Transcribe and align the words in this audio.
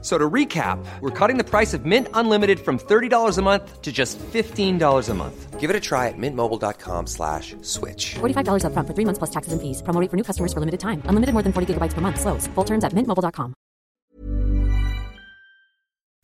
So 0.00 0.16
to 0.16 0.30
recap, 0.30 0.78
we're 1.00 1.10
cutting 1.10 1.38
the 1.38 1.44
price 1.44 1.74
of 1.74 1.84
Mint 1.84 2.06
Unlimited 2.14 2.60
from 2.60 2.78
$30 2.78 3.36
a 3.36 3.42
month 3.42 3.82
to 3.82 3.90
just 3.90 4.16
$15 4.32 5.08
a 5.08 5.14
month. 5.14 5.58
Give 5.58 5.70
it 5.70 5.74
a 5.74 5.80
try 5.80 6.06
at 6.06 6.14
mintmobile.com 6.16 7.08
slash 7.08 7.56
switch. 7.62 8.14
$45 8.20 8.62
upfront 8.62 8.86
for 8.86 8.94
three 8.94 9.04
months 9.04 9.18
plus 9.18 9.30
taxes 9.30 9.52
and 9.52 9.60
fees. 9.60 9.82
Promo 9.82 10.00
rate 10.00 10.08
for 10.08 10.16
new 10.16 10.22
customers 10.22 10.52
for 10.52 10.60
limited 10.60 10.78
time. 10.78 11.02
Unlimited 11.08 11.32
more 11.34 11.42
than 11.42 11.52
40 11.52 11.74
gigabytes 11.74 11.94
per 11.94 12.00
month. 12.00 12.20
Slows. 12.20 12.46
Full 12.54 12.64
terms 12.64 12.84
at 12.84 12.94
mintmobile.com. 12.94 13.54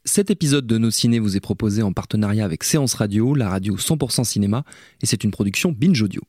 Cet 0.07 0.31
épisode 0.31 0.67
de 0.67 0.77
Nos 0.79 0.91
Ciné 0.91 1.19
vous 1.19 1.35
est 1.35 1.41
proposé 1.41 1.83
en 1.83 1.93
partenariat 1.93 2.45
avec 2.45 2.63
Séance 2.63 2.93
Radio, 2.95 3.35
la 3.35 3.49
radio 3.49 3.77
100% 3.77 4.23
cinéma, 4.25 4.63
et 5.01 5.07
c'est 5.07 5.25
une 5.25 5.31
production 5.31 5.73
Binge 5.73 6.03
Audio. 6.03 6.21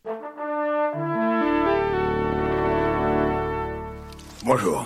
Bonjour. 4.46 4.86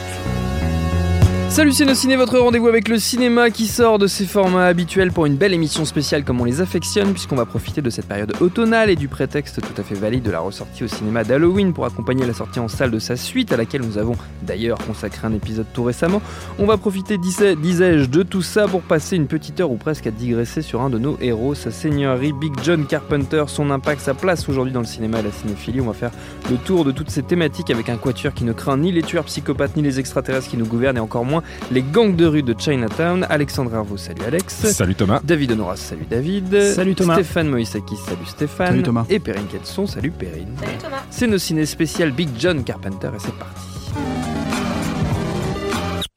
Salut 1.51 1.73
ciné, 1.73 2.15
votre 2.15 2.39
rendez-vous 2.39 2.69
avec 2.69 2.87
le 2.87 2.97
cinéma 2.97 3.49
qui 3.49 3.67
sort 3.67 3.99
de 3.99 4.07
ses 4.07 4.25
formats 4.25 4.67
habituels 4.67 5.11
pour 5.11 5.25
une 5.25 5.35
belle 5.35 5.53
émission 5.53 5.83
spéciale 5.83 6.23
comme 6.23 6.39
on 6.39 6.45
les 6.45 6.61
affectionne 6.61 7.11
puisqu'on 7.11 7.35
va 7.35 7.45
profiter 7.45 7.81
de 7.81 7.89
cette 7.89 8.05
période 8.05 8.33
automnale 8.39 8.89
et 8.89 8.95
du 8.95 9.09
prétexte 9.09 9.59
tout 9.59 9.81
à 9.81 9.83
fait 9.83 9.95
valide 9.95 10.23
de 10.23 10.31
la 10.31 10.39
ressortie 10.39 10.85
au 10.85 10.87
cinéma 10.87 11.25
d'Halloween 11.25 11.73
pour 11.73 11.83
accompagner 11.83 12.25
la 12.25 12.33
sortie 12.33 12.61
en 12.61 12.69
salle 12.69 12.89
de 12.89 12.99
sa 12.99 13.17
suite 13.17 13.51
à 13.51 13.57
laquelle 13.57 13.81
nous 13.81 13.97
avons 13.97 14.15
d'ailleurs 14.43 14.77
consacré 14.77 15.27
un 15.27 15.33
épisode 15.33 15.65
tout 15.73 15.83
récemment. 15.83 16.21
On 16.57 16.65
va 16.65 16.77
profiter, 16.77 17.17
disais-je, 17.17 18.05
de 18.05 18.23
tout 18.23 18.41
ça 18.41 18.69
pour 18.69 18.81
passer 18.81 19.17
une 19.17 19.27
petite 19.27 19.59
heure 19.59 19.71
ou 19.71 19.75
presque 19.75 20.07
à 20.07 20.11
digresser 20.11 20.61
sur 20.61 20.79
un 20.81 20.89
de 20.89 20.99
nos 20.99 21.17
héros, 21.19 21.53
sa 21.53 21.69
seigneurie 21.69 22.31
Big 22.31 22.53
John 22.63 22.85
Carpenter, 22.85 23.43
son 23.47 23.71
impact, 23.71 23.99
sa 23.99 24.13
place 24.13 24.47
aujourd'hui 24.47 24.71
dans 24.71 24.79
le 24.79 24.85
cinéma 24.85 25.19
et 25.19 25.23
la 25.23 25.31
cinéphilie. 25.33 25.81
On 25.81 25.87
va 25.87 25.93
faire 25.93 26.11
le 26.49 26.55
tour 26.55 26.85
de 26.85 26.93
toutes 26.93 27.09
ces 27.09 27.23
thématiques 27.23 27.71
avec 27.71 27.89
un 27.89 27.97
quatuor 27.97 28.33
qui 28.33 28.45
ne 28.45 28.53
craint 28.53 28.77
ni 28.77 28.93
les 28.93 29.01
tueurs 29.01 29.25
psychopathes 29.25 29.75
ni 29.75 29.81
les 29.81 29.99
extraterrestres 29.99 30.47
qui 30.47 30.57
nous 30.57 30.65
gouvernent 30.65 30.95
et 30.95 31.01
encore 31.01 31.25
moins 31.25 31.40
les 31.71 31.81
gangs 31.81 32.15
de 32.15 32.25
rue 32.25 32.43
de 32.43 32.55
Chinatown. 32.57 33.25
Alexandre 33.29 33.73
Hervaux, 33.73 33.97
salut 33.97 34.23
Alex. 34.25 34.53
Salut 34.53 34.95
Thomas. 34.95 35.21
David 35.23 35.51
Honoras, 35.51 35.77
salut 35.77 36.05
David. 36.09 36.73
Salut 36.73 36.95
Thomas. 36.95 37.15
Stéphane 37.15 37.49
Moïsakis, 37.49 37.97
salut 37.97 38.25
Stéphane. 38.25 38.67
Salut 38.67 38.83
Thomas. 38.83 39.05
Et 39.09 39.19
Perrine 39.19 39.47
Ketson, 39.47 39.87
salut 39.87 40.11
Perrine. 40.11 40.55
Salut 40.59 40.77
Thomas. 40.77 41.03
C'est 41.09 41.27
nos 41.27 41.37
ciné 41.37 41.65
spécial 41.65 42.11
Big 42.11 42.29
John 42.37 42.63
Carpenter 42.63 43.09
et 43.15 43.19
c'est 43.19 43.33
parti. 43.35 44.30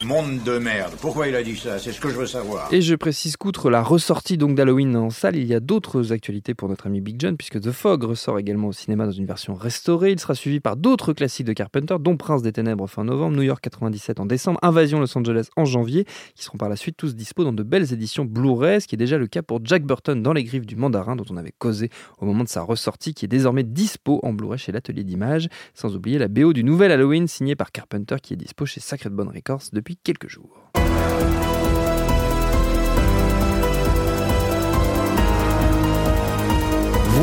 Monde 0.04 0.42
de 0.44 0.58
merde. 0.58 0.92
Pourquoi 1.00 1.28
il 1.28 1.34
a 1.34 1.42
dit 1.42 1.56
ça? 1.56 1.78
C'est 1.78 1.92
ce 1.92 1.98
que 1.98 2.10
je 2.10 2.16
veux 2.16 2.26
savoir. 2.26 2.70
Et 2.70 2.82
je 2.82 2.94
précise 2.94 3.38
qu'outre 3.38 3.70
la 3.70 3.82
ressortie 3.82 4.36
donc 4.36 4.54
d'Halloween 4.54 4.94
en 4.96 5.08
salle, 5.08 5.36
il 5.36 5.46
y 5.46 5.54
a 5.54 5.60
d'autres 5.60 6.12
actualités 6.12 6.52
pour 6.52 6.68
notre 6.68 6.86
ami 6.86 7.00
Big 7.00 7.16
John, 7.18 7.38
puisque 7.38 7.58
The 7.58 7.70
Fog 7.70 8.04
ressort 8.04 8.38
également 8.38 8.68
au 8.68 8.72
cinéma 8.72 9.06
dans 9.06 9.12
une 9.12 9.24
version 9.24 9.54
restaurée. 9.54 10.12
Il 10.12 10.20
sera 10.20 10.34
suivi 10.34 10.60
par 10.60 10.76
d'autres 10.76 11.14
classiques 11.14 11.46
de 11.46 11.54
Carpenter, 11.54 11.96
dont 12.00 12.18
Prince 12.18 12.42
des 12.42 12.52
Ténèbres 12.52 12.86
fin 12.86 13.04
novembre, 13.04 13.34
New 13.34 13.42
York 13.42 13.64
97 13.64 14.20
en 14.20 14.26
décembre, 14.26 14.58
Invasion 14.60 15.00
Los 15.00 15.16
Angeles 15.16 15.48
en 15.56 15.64
janvier, 15.64 16.04
qui 16.34 16.44
seront 16.44 16.58
par 16.58 16.68
la 16.68 16.76
suite 16.76 16.98
tous 16.98 17.14
dispo 17.14 17.42
dans 17.42 17.54
de 17.54 17.62
belles 17.62 17.90
éditions 17.90 18.26
Blu-ray, 18.26 18.82
ce 18.82 18.86
qui 18.86 18.96
est 18.96 18.98
déjà 18.98 19.16
le 19.16 19.26
cas 19.26 19.42
pour 19.42 19.60
Jack 19.64 19.84
Burton 19.84 20.22
dans 20.22 20.34
Les 20.34 20.44
Griffes 20.44 20.66
du 20.66 20.76
Mandarin, 20.76 21.16
dont 21.16 21.24
on 21.30 21.38
avait 21.38 21.54
causé 21.56 21.88
au 22.18 22.26
moment 22.26 22.44
de 22.44 22.48
sa 22.50 22.60
ressortie, 22.60 23.14
qui 23.14 23.24
est 23.24 23.28
désormais 23.28 23.62
dispo 23.62 24.20
en 24.22 24.34
Blu-ray 24.34 24.58
chez 24.58 24.72
l'Atelier 24.72 25.02
d'Images, 25.02 25.48
sans 25.72 25.96
oublier 25.96 26.18
la 26.18 26.28
BO 26.28 26.52
du 26.52 26.62
nouvel 26.62 26.92
Halloween 26.92 27.26
signé 27.26 27.56
par 27.56 27.72
Carpenter, 27.72 28.16
qui 28.22 28.34
est 28.34 28.36
dispo 28.36 28.66
chez 28.66 28.80
Sacred 28.80 29.14
Bone 29.14 29.28
Records 29.28 29.62
depuis 29.72 29.93
quelques 30.02 30.28
jours. 30.28 30.70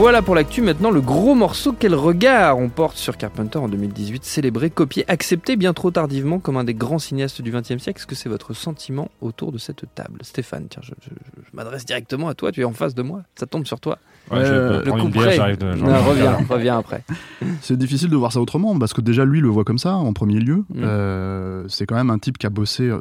Voilà 0.02 0.24
pour 0.24 0.34
l'actu. 0.34 0.64
Maintenant, 0.64 0.90
le 0.90 1.00
gros 1.00 1.36
morceau. 1.36 1.76
Quel 1.78 1.94
regard 1.94 2.58
on 2.58 2.70
porte 2.70 2.98
sur 2.98 3.18
Carpenter 3.18 3.60
en 3.60 3.68
2018, 3.70 4.26
célébré, 4.26 4.72
copié, 4.72 5.06
accepté 5.08 5.56
bien 5.58 5.74
trop 5.74 5.92
tardivement 5.92 6.40
comme 6.40 6.58
un 6.58 6.64
des 6.64 6.74
grands 6.74 6.98
cinéastes 6.98 7.44
du 7.44 7.52
XXe 7.52 7.78
siècle. 7.78 8.00
Est-ce 8.00 8.08
que 8.08 8.16
c'est 8.16 8.28
votre 8.28 8.54
sentiment 8.56 9.12
autour 9.22 9.52
de 9.52 9.60
cette 9.60 9.84
table? 9.94 10.18
Stéphane, 10.24 10.66
tiens, 10.72 10.82
je, 10.84 10.94
je- 11.04 11.10
je 11.44 11.50
m'adresse 11.56 11.86
directement 11.86 12.30
à 12.30 12.34
toi. 12.34 12.52
Tu 12.52 12.62
es 12.62 12.64
en 12.64 12.74
face 12.74 12.96
de 12.96 13.04
moi. 13.04 13.22
Ça 13.36 13.46
tombe 13.46 13.68
sur 13.68 13.80
toi. 13.80 14.00
Ouais, 14.32 14.40
Euh, 14.40 14.84
Le 14.84 14.92
coup 14.92 14.98
une 14.98 15.10
bière, 15.10 15.24
près. 15.26 15.36
j'arrive 15.36 15.58
de. 15.60 15.76
j'en 15.76 15.86
Non, 15.86 15.96
ai 15.96 16.00
reviens, 16.00 16.38
reviens 16.50 16.78
après. 16.80 17.04
C'est 17.62 17.78
difficile 17.78 18.10
de 18.10 18.16
voir 18.16 18.32
ça 18.32 18.42
autrement 18.42 18.78
parce 18.80 18.94
que 18.94 19.02
déjà 19.02 19.24
lui 19.24 19.40
le 19.40 19.50
voit 19.50 19.64
comme 19.64 19.78
ça 19.80 19.94
en 19.96 20.14
premier 20.14 20.40
lieu. 20.40 20.64
Mm. 20.70 20.82
Euh, 20.84 21.66
c'est 21.68 21.86
quand 21.86 21.96
même 21.96 22.10
un 22.10 22.18
type 22.18 22.38
qui 22.40 22.48
a 22.48 22.50
bossé. 22.50 22.88
euh, 22.88 23.00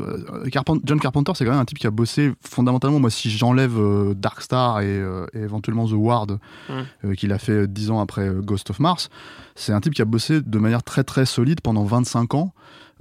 Carpen- 0.50 0.80
John 0.84 1.00
Carpenter, 1.00 1.32
c'est 1.34 1.44
quand 1.46 1.52
même 1.52 1.60
un 1.60 1.64
type 1.64 1.78
qui 1.78 1.86
a 1.86 1.90
bossé 1.90 2.32
fondamentalement. 2.46 3.00
Moi, 3.00 3.10
si 3.10 3.30
j'enlève 3.30 3.78
euh, 3.78 4.12
Dark 4.14 4.42
Star 4.42 4.80
et, 4.80 4.86
euh, 4.86 5.24
et 5.34 5.38
éventuellement 5.40 5.86
The 5.86 5.92
Ward, 5.94 6.38
Mm. 6.68 6.72
Euh, 7.04 7.14
qu'il 7.14 7.32
a 7.32 7.38
fait 7.38 7.66
dix 7.66 7.90
ans 7.90 8.00
après 8.00 8.28
euh, 8.28 8.40
Ghost 8.40 8.70
of 8.70 8.80
Mars, 8.80 9.08
c'est 9.54 9.72
un 9.72 9.80
type 9.80 9.94
qui 9.94 10.02
a 10.02 10.06
bossé 10.06 10.40
de 10.40 10.58
manière 10.58 10.82
très 10.82 11.04
très 11.04 11.26
solide 11.26 11.60
pendant 11.60 11.84
25 11.84 12.34
ans. 12.34 12.52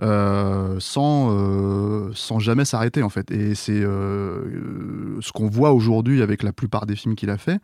euh, 0.01 0.77
sans, 0.79 1.27
euh, 1.31 2.11
sans 2.13 2.39
jamais 2.39 2.63
s'arrêter 2.63 3.03
en 3.03 3.09
fait. 3.09 3.31
Et 3.31 3.53
c'est 3.53 3.73
euh, 3.73 3.87
euh, 3.89 5.17
ce 5.19 5.33
qu'on 5.33 5.49
voit 5.49 5.73
aujourd'hui 5.73 6.21
avec 6.21 6.41
la 6.41 6.53
plupart 6.53 6.85
des 6.85 6.95
films 6.95 7.15
qu'il 7.15 7.29
a 7.29 7.37
fait, 7.37 7.59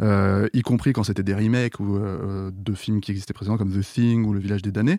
euh, 0.00 0.48
y 0.52 0.62
compris 0.62 0.92
quand 0.92 1.02
c'était 1.04 1.22
des 1.22 1.34
remakes 1.34 1.78
ou 1.80 1.96
euh, 1.96 2.50
de 2.54 2.72
films 2.72 3.00
qui 3.00 3.10
existaient 3.10 3.34
précédemment 3.34 3.58
comme 3.58 3.70
The 3.72 3.80
Thing 3.84 4.24
ou 4.24 4.32
Le 4.32 4.40
Village 4.40 4.62
des 4.62 4.72
damnés. 4.72 4.98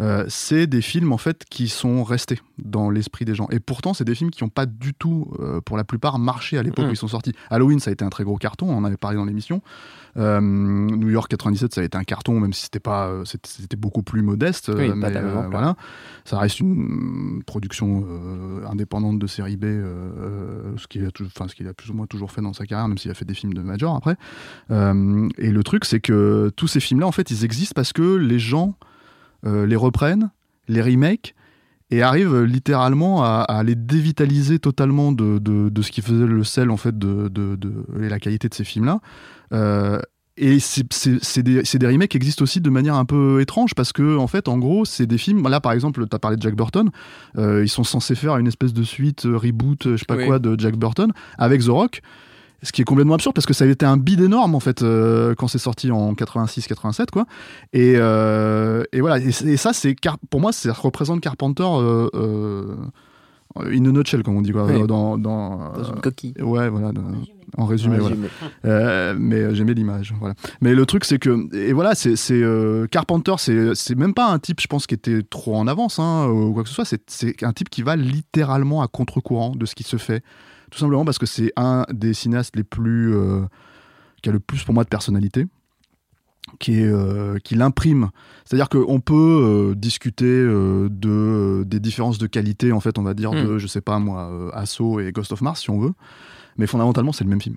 Euh, 0.00 0.24
c'est 0.28 0.66
des 0.68 0.80
films 0.80 1.12
en 1.12 1.18
fait 1.18 1.44
qui 1.50 1.68
sont 1.68 2.04
restés 2.04 2.40
dans 2.62 2.88
l'esprit 2.90 3.24
des 3.24 3.34
gens. 3.34 3.48
Et 3.50 3.58
pourtant, 3.60 3.94
c'est 3.94 4.04
des 4.04 4.14
films 4.14 4.30
qui 4.30 4.44
n'ont 4.44 4.48
pas 4.50 4.66
du 4.66 4.94
tout, 4.94 5.32
pour 5.64 5.76
la 5.76 5.84
plupart, 5.84 6.18
marché 6.18 6.56
à 6.58 6.62
l'époque 6.62 6.86
Mm. 6.86 6.88
où 6.88 6.92
ils 6.92 6.96
sont 6.96 7.08
sortis. 7.08 7.32
Halloween, 7.50 7.80
ça 7.80 7.90
a 7.90 7.92
été 7.92 8.04
un 8.04 8.08
très 8.10 8.24
gros 8.24 8.36
carton, 8.36 8.68
on 8.70 8.76
en 8.76 8.84
avait 8.84 8.96
parlé 8.96 9.16
dans 9.16 9.24
l'émission. 9.24 9.60
New 10.16 11.08
York 11.10 11.28
97, 11.30 11.74
ça 11.74 11.80
a 11.80 11.84
été 11.84 11.96
un 11.96 12.02
carton, 12.04 12.40
même 12.40 12.52
si 12.52 12.62
c'était 12.64 12.80
pas, 12.80 13.12
c'était 13.24 13.76
beaucoup 13.76 14.02
plus 14.02 14.22
modeste. 14.22 14.70
Oui, 14.74 14.90
mais, 14.94 15.12
voilà, 15.50 15.76
ça 16.24 16.38
reste 16.38 16.58
une 16.60 16.74
mm, 16.74 17.42
production 17.46 18.04
indépendante 18.68 19.18
de 19.18 19.26
série 19.26 19.56
B, 19.56 19.64
ce 20.76 20.86
qu'il 20.88 21.04
a, 21.06 21.10
tou- 21.10 21.26
enfin, 21.26 21.46
ce 21.48 21.54
qu'il 21.54 21.66
a 21.68 21.74
plus 21.74 21.90
ou 21.90 21.94
moins 21.94 22.06
toujours 22.06 22.32
fait 22.32 22.40
dans 22.42 22.52
sa 22.52 22.66
carrière, 22.66 22.88
même 22.88 22.98
s'il 22.98 23.10
a 23.10 23.14
fait 23.14 23.24
des 23.24 23.34
films 23.34 23.54
de 23.54 23.62
major 23.62 23.94
après. 23.94 24.16
Euh, 24.70 25.28
et 25.38 25.50
le 25.50 25.62
truc, 25.62 25.84
c'est 25.84 26.00
que 26.00 26.50
tous 26.56 26.66
ces 26.68 26.80
films-là, 26.80 27.06
en 27.06 27.12
fait, 27.12 27.30
ils 27.30 27.44
existent 27.44 27.72
parce 27.74 27.92
que 27.92 28.16
les 28.16 28.38
gens 28.38 28.74
euh, 29.46 29.66
les 29.66 29.76
reprennent, 29.76 30.30
les 30.68 30.82
remake 30.82 31.34
et 31.90 32.02
arrivent 32.02 32.42
littéralement 32.42 33.24
à, 33.24 33.44
à 33.48 33.62
les 33.62 33.74
dévitaliser 33.74 34.58
totalement 34.58 35.10
de, 35.12 35.38
de- 35.38 35.70
de 35.70 35.82
ce 35.82 35.90
qui 35.90 36.02
faisait 36.02 36.26
le 36.26 36.44
sel 36.44 36.70
en 36.70 36.76
fait 36.76 36.98
de, 36.98 37.28
de- 37.28 37.56
et 38.02 38.10
la 38.10 38.18
qualité 38.18 38.48
de 38.50 38.54
ces 38.54 38.64
films-là. 38.64 39.00
Euh, 39.54 39.98
et 40.36 40.58
c'est- 40.60 41.38
des, 41.42 41.62
des 41.62 41.86
remakes 41.86 42.10
qui 42.10 42.16
existent 42.18 42.42
aussi 42.42 42.60
de 42.60 42.68
manière 42.70 42.94
un 42.94 43.06
peu 43.06 43.40
étrange 43.40 43.74
parce 43.74 43.92
que 43.92 44.18
en 44.18 44.26
fait 44.26 44.46
en 44.48 44.58
gros 44.58 44.84
c'est 44.84 45.06
des 45.06 45.18
films 45.18 45.48
là 45.48 45.60
par 45.60 45.72
exemple 45.72 46.06
tu 46.06 46.14
as 46.14 46.18
parlé 46.20 46.36
de 46.36 46.42
Jack 46.42 46.54
Burton 46.54 46.90
euh, 47.38 47.64
ils 47.64 47.68
sont 47.68 47.82
censés 47.84 48.14
faire 48.14 48.36
une 48.36 48.46
espèce 48.46 48.72
de 48.72 48.82
suite 48.84 49.22
reboot 49.24 49.82
je 49.92 49.96
sais 49.96 50.04
pas 50.06 50.14
Oui. 50.16 50.26
quoi 50.26 50.38
de 50.38 50.54
Jack 50.60 50.76
Burton 50.76 51.10
avec 51.38 51.62
The 51.64 51.68
Rock 51.70 52.02
ce 52.62 52.72
qui 52.72 52.82
est 52.82 52.84
complètement 52.84 53.14
absurde 53.14 53.34
parce 53.34 53.46
que 53.46 53.54
ça 53.54 53.64
avait 53.64 53.72
été 53.74 53.86
un 53.86 53.96
bid 53.96 54.20
énorme 54.20 54.54
en 54.54 54.60
fait 54.60 54.82
euh, 54.82 55.34
quand 55.36 55.46
c'est 55.48 55.58
sorti 55.58 55.90
en 55.92 56.12
86-87 56.14 57.06
quoi 57.12 57.24
et, 57.72 57.94
euh, 57.96 58.82
et 58.92 59.00
voilà 59.00 59.18
et, 59.18 59.30
ça 59.56 59.72
c'est 59.72 59.94
pour 60.30 60.40
moi 60.40 60.52
ça 60.52 60.72
représente 60.72 61.20
Carpenter 61.20 61.62
euh, 61.64 62.08
euh, 62.14 62.74
in 63.58 63.84
a 63.86 63.92
nutshell 63.92 64.22
comme 64.24 64.36
on 64.36 64.42
dit 64.42 64.52
quoi 64.52 64.64
Oui. 64.64 64.86
dans, 64.86 65.16
dans, 65.18 65.72
Dans 65.72 65.84
une 65.84 66.00
coquille. 66.00 66.34
ouais 66.40 66.68
voilà 66.68 66.92
dans- 66.92 67.02
en 67.56 67.64
résumé, 67.64 67.96
mais 68.64 69.54
j'aimais 69.54 69.72
l'image, 69.74 70.14
voilà. 70.20 70.34
Mais 70.60 70.74
le 70.74 70.84
truc, 70.84 71.04
c'est 71.06 71.18
que 71.18 71.48
et 71.56 71.72
voilà, 71.72 71.94
c'est 71.94 72.14
Carpenter, 72.90 73.34
c'est 73.38 73.94
même 73.96 74.12
pas 74.12 74.26
un 74.30 74.38
type, 74.38 74.60
je 74.60 74.66
pense, 74.66 74.86
qui 74.86 74.94
était 74.94 75.22
trop 75.22 75.56
en 75.56 75.66
avance 75.66 75.98
hein, 75.98 76.26
ou 76.28 76.52
quoi 76.52 76.62
que 76.62 76.68
ce 76.68 76.74
soit. 76.74 76.84
C'est 76.84 77.00
c'est 77.06 77.42
un 77.42 77.52
type 77.54 77.70
qui 77.70 77.82
va 77.82 77.96
littéralement 77.96 78.82
à 78.82 78.86
contre-courant 78.86 79.52
de 79.56 79.64
ce 79.64 79.74
qui 79.74 79.82
se 79.82 79.96
fait, 79.96 80.22
tout 80.70 80.78
simplement 80.78 81.04
parce 81.04 81.18
que 81.18 81.26
c'est 81.26 81.52
un 81.56 81.84
des 81.92 82.14
cinéastes 82.14 82.56
les 82.56 82.64
plus 82.64 83.14
euh, 83.14 83.44
qui 84.22 84.28
a 84.28 84.32
le 84.32 84.40
plus 84.40 84.64
pour 84.64 84.74
moi 84.74 84.84
de 84.84 84.88
personnalité 84.88 85.46
qui, 86.58 86.80
est, 86.80 86.86
euh, 86.86 87.38
qui 87.44 87.54
l'imprime. 87.54 88.10
C'est-à-dire 88.44 88.68
qu'on 88.68 89.00
peut 89.00 89.14
euh, 89.14 89.74
discuter 89.74 90.26
de, 90.26 91.64
des 91.66 91.78
différences 91.80 92.18
de 92.18 92.26
qualité, 92.26 92.72
en 92.72 92.80
fait, 92.80 92.98
on 92.98 93.02
va 93.02 93.14
dire, 93.14 93.32
Mm. 93.32 93.46
de, 93.46 93.58
je 93.58 93.66
sais 93.66 93.82
pas 93.82 93.98
moi, 93.98 94.50
Assaut 94.54 95.00
et 95.00 95.12
Ghost 95.12 95.32
of 95.32 95.42
Mars, 95.42 95.60
si 95.60 95.70
on 95.70 95.78
veut. 95.78 95.92
Mais 96.56 96.66
fondamentalement, 96.66 97.12
c'est 97.12 97.24
le 97.24 97.30
même 97.30 97.40
film. 97.40 97.56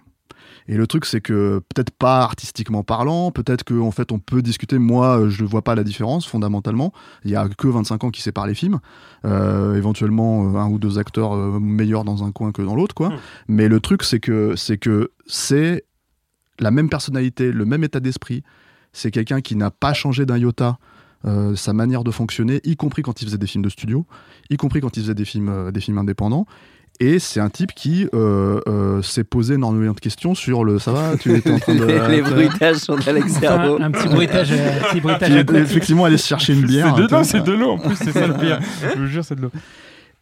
Et 0.67 0.75
le 0.75 0.87
truc, 0.87 1.05
c'est 1.05 1.21
que 1.21 1.61
peut-être 1.73 1.91
pas 1.91 2.21
artistiquement 2.21 2.83
parlant, 2.83 3.31
peut-être 3.31 3.63
qu'en 3.63 3.87
en 3.87 3.91
fait, 3.91 4.11
on 4.11 4.19
peut 4.19 4.41
discuter. 4.41 4.77
Moi, 4.77 5.19
euh, 5.19 5.29
je 5.29 5.43
ne 5.43 5.47
vois 5.47 5.63
pas 5.63 5.75
la 5.75 5.83
différence, 5.83 6.25
fondamentalement. 6.25 6.93
Il 7.25 7.31
y 7.31 7.35
a 7.35 7.47
que 7.49 7.67
25 7.67 8.03
ans 8.03 8.09
qui 8.09 8.21
séparent 8.21 8.47
les 8.47 8.55
films. 8.55 8.79
Euh, 9.25 9.75
éventuellement, 9.75 10.45
euh, 10.45 10.57
un 10.57 10.69
ou 10.69 10.79
deux 10.79 10.97
acteurs 10.97 11.35
meilleurs 11.59 12.03
dans 12.03 12.23
un 12.23 12.31
coin 12.31 12.51
que 12.51 12.61
dans 12.61 12.75
l'autre, 12.75 12.95
quoi. 12.95 13.09
Mm. 13.09 13.19
Mais 13.49 13.67
le 13.67 13.79
truc, 13.79 14.03
c'est 14.03 14.19
que 14.19 14.55
c'est 14.55 14.77
que 14.77 15.11
c'est 15.27 15.85
la 16.59 16.71
même 16.71 16.89
personnalité, 16.89 17.51
le 17.51 17.65
même 17.65 17.83
état 17.83 17.99
d'esprit. 17.99 18.43
C'est 18.93 19.11
quelqu'un 19.11 19.41
qui 19.41 19.55
n'a 19.55 19.71
pas 19.71 19.93
changé 19.93 20.25
d'un 20.25 20.37
iota 20.37 20.77
euh, 21.25 21.55
sa 21.55 21.71
manière 21.71 22.03
de 22.03 22.09
fonctionner, 22.09 22.61
y 22.63 22.75
compris 22.75 23.03
quand 23.03 23.21
il 23.21 23.25
faisait 23.25 23.37
des 23.37 23.45
films 23.45 23.63
de 23.63 23.69
studio, 23.69 24.07
y 24.49 24.57
compris 24.57 24.81
quand 24.81 24.97
il 24.97 25.01
faisait 25.03 25.13
des 25.13 25.25
films, 25.25 25.49
euh, 25.49 25.71
des 25.71 25.79
films 25.79 25.99
indépendants. 25.99 26.47
Et 26.99 27.17
c'est 27.17 27.39
un 27.39 27.49
type 27.49 27.73
qui 27.73 28.07
euh, 28.13 28.59
euh, 28.67 29.01
s'est 29.01 29.23
posé 29.23 29.55
énormément 29.55 29.93
de 29.93 29.99
questions 29.99 30.35
sur 30.35 30.63
le. 30.63 30.77
Ça 30.77 30.91
va 30.91 31.17
Tu 31.17 31.33
étais 31.35 31.51
en 31.51 31.57
train 31.59 31.73
de. 31.73 31.83
les 32.11 32.21
bruitages 32.21 32.77
sont 32.77 32.95
d'Alex 32.95 33.33
Servo. 33.39 33.77
Un, 33.81 33.85
un 33.85 33.91
petit 33.91 34.07
bruitage, 34.07 34.51
euh, 34.51 34.79
un 34.79 34.89
petit 34.91 35.01
bruitage 35.01 35.31
est 35.31 35.49
effectivement 35.55 36.05
aller 36.05 36.17
se 36.17 36.27
chercher 36.27 36.53
une 36.53 36.61
bière. 36.65 36.95
C'est 36.95 37.01
de, 37.17 37.23
c'est 37.23 37.43
de 37.43 37.51
l'eau 37.53 37.71
en 37.71 37.77
plus, 37.79 37.95
c'est 37.95 38.11
ça 38.11 38.27
le 38.27 38.35
pire. 38.35 38.59
Je 38.95 38.99
vous 38.99 39.07
jure, 39.07 39.25
c'est 39.25 39.35
de 39.35 39.41
l'eau. 39.41 39.51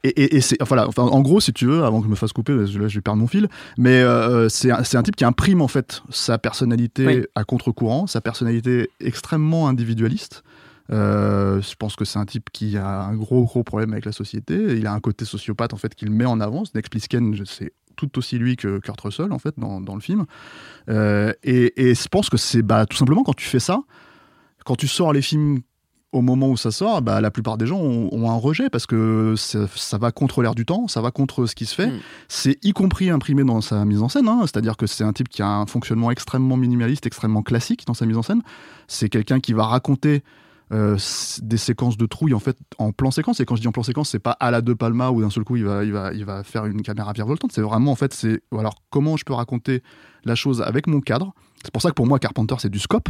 Et, 0.06 0.08
et- 0.10 0.38
et 0.38 0.42
c'est 0.42 0.56
voilà, 0.64 0.88
enfin, 0.88 1.04
en 1.04 1.20
gros, 1.20 1.42
si 1.42 1.52
tu 1.52 1.66
veux, 1.66 1.84
avant 1.84 2.00
que 2.00 2.06
je 2.06 2.10
me 2.10 2.16
fasse 2.16 2.32
couper, 2.32 2.56
parce 2.56 2.72
que 2.72 2.78
là, 2.80 2.88
je 2.88 2.96
vais 2.96 3.02
perdre 3.02 3.20
mon 3.20 3.28
fil, 3.28 3.50
mais 3.78 4.02
euh, 4.02 4.48
c'est 4.48 4.72
un, 4.72 4.82
c'est 4.86 4.96
un 4.96 5.04
type 5.04 5.18
qui 5.18 5.26
imprime 5.26 5.62
en 5.62 5.68
fait 5.68 6.02
sa 6.10 6.38
personnalité 6.38 7.06
Oui. 7.06 7.24
à 7.36 7.44
contre-courant, 7.44 8.08
sa 8.08 8.22
personnalité 8.22 8.90
extrêmement 9.02 9.68
individualiste. 9.68 10.44
Euh, 10.92 11.62
je 11.62 11.76
pense 11.76 11.96
que 11.96 12.06
c'est 12.06 12.20
un 12.20 12.26
type 12.26 12.50
qui 12.52 12.78
a 12.78 13.02
un 13.02 13.16
gros 13.16 13.44
gros 13.44 13.64
problème 13.64 13.92
avec 13.94 14.06
la 14.06 14.12
société. 14.12 14.78
Il 14.78 14.88
a 14.88 14.94
un 14.94 15.00
côté 15.00 15.26
sociopathe 15.26 15.74
en 15.74 15.78
fait 15.78 15.96
qu'il 15.96 16.12
met 16.12 16.26
en 16.26 16.40
avant. 16.40 16.64
Next 16.74 16.92
Plissken, 16.92 17.36
c'est 17.46 17.74
tout 17.96 18.18
aussi 18.18 18.38
lui 18.38 18.56
que 18.56 18.80
Kurt 18.80 19.00
Russell 19.02 19.32
en 19.32 19.40
fait 19.40 19.54
dans, 19.58 19.82
dans 19.82 19.96
le 19.96 20.02
film. 20.02 20.26
Euh, 20.90 21.34
et, 21.44 21.90
et 21.90 21.96
je 21.96 22.08
pense 22.08 22.30
que 22.30 22.38
c'est 22.38 22.62
bah, 22.62 22.86
tout 22.86 22.98
simplement 22.98 23.24
quand 23.24 23.36
tu 23.36 23.46
fais 23.46 23.60
ça, 23.60 23.82
quand 24.66 24.76
tu 24.76 24.88
sors 24.88 25.14
les 25.14 25.22
films 25.22 25.62
au 26.12 26.22
moment 26.22 26.50
où 26.50 26.58
ça 26.58 26.72
sort, 26.72 27.04
bah, 27.04 27.22
la 27.22 27.30
plupart 27.30 27.58
des 27.58 27.68
gens 27.68 27.80
ont, 27.80 28.10
ont 28.12 28.32
un 28.32 28.36
rejet 28.36 28.70
parce 28.70 28.88
que 28.88 29.36
ça, 29.38 29.68
ça 29.76 29.98
va 30.00 30.12
contre 30.12 30.42
l'air 30.42 30.56
du 30.56 30.66
temps, 30.66 30.88
ça 30.88 31.02
va 31.02 31.12
contre 31.12 31.46
ce 31.46 31.54
qui 31.54 31.66
se 31.66 31.76
fait. 31.76 31.88
Mm. 31.88 32.00
C'est 32.28 32.66
y 32.66 32.72
compris 32.74 33.12
imprimé 33.12 33.44
dans 33.44 33.62
sa 33.62 33.86
mise 33.86 34.02
en 34.02 34.10
scène, 34.10 34.28
hein. 34.28 34.40
c'est-à-dire 34.42 34.76
que 34.76 34.88
c'est 34.88 35.04
un 35.04 35.14
type 35.14 35.30
qui 35.30 35.44
a 35.44 35.48
un 35.48 35.66
fonctionnement 35.68 36.10
extrêmement 36.10 36.58
minimaliste, 36.58 37.06
extrêmement 37.06 37.44
classique 37.44 37.86
dans 37.86 37.94
sa 37.94 38.08
mise 38.08 38.18
en 38.18 38.24
scène. 38.24 38.42
C'est 38.88 39.10
quelqu'un 39.10 39.40
qui 39.40 39.54
va 39.54 39.66
raconter 39.66 40.24
euh, 40.72 40.98
des 41.42 41.58
séquences 41.58 41.98
de 41.98 42.06
trouille 42.06 42.34
en 42.34 42.40
fait 42.40 42.58
en 42.78 42.92
plan 42.92 43.12
séquence. 43.12 43.40
Et 43.40 43.46
quand 43.46 43.56
je 43.56 43.62
dis 43.62 43.68
en 43.68 43.72
plan 43.72 43.84
séquence, 43.84 44.10
c'est 44.10 44.20
pas 44.20 44.32
à 44.40 44.52
la 44.52 44.62
De 44.62 44.74
Palma 44.74 45.10
où 45.12 45.22
d'un 45.22 45.30
seul 45.30 45.44
coup 45.44 45.56
il 45.56 45.66
va, 45.66 45.84
il 45.84 45.92
va, 45.92 46.14
il 46.14 46.26
va 46.26 46.44
faire 46.44 46.66
une 46.66 46.82
caméra 46.82 47.12
virevoltante. 47.14 47.52
C'est 47.52 47.62
vraiment 47.62 47.92
en 47.92 47.96
fait, 47.96 48.14
c'est 48.14 48.42
alors 48.58 48.76
comment 48.90 49.18
je 49.18 49.24
peux 49.26 49.34
raconter 49.34 49.82
la 50.26 50.36
chose 50.36 50.62
avec 50.62 50.88
mon 50.88 51.02
cadre? 51.02 51.34
C'est 51.64 51.72
pour 51.72 51.82
ça 51.82 51.90
que 51.90 51.96
pour 51.96 52.08
moi 52.08 52.20
Carpenter 52.20 52.56
c'est 52.60 52.70
du 52.70 52.80
scope. 52.80 53.10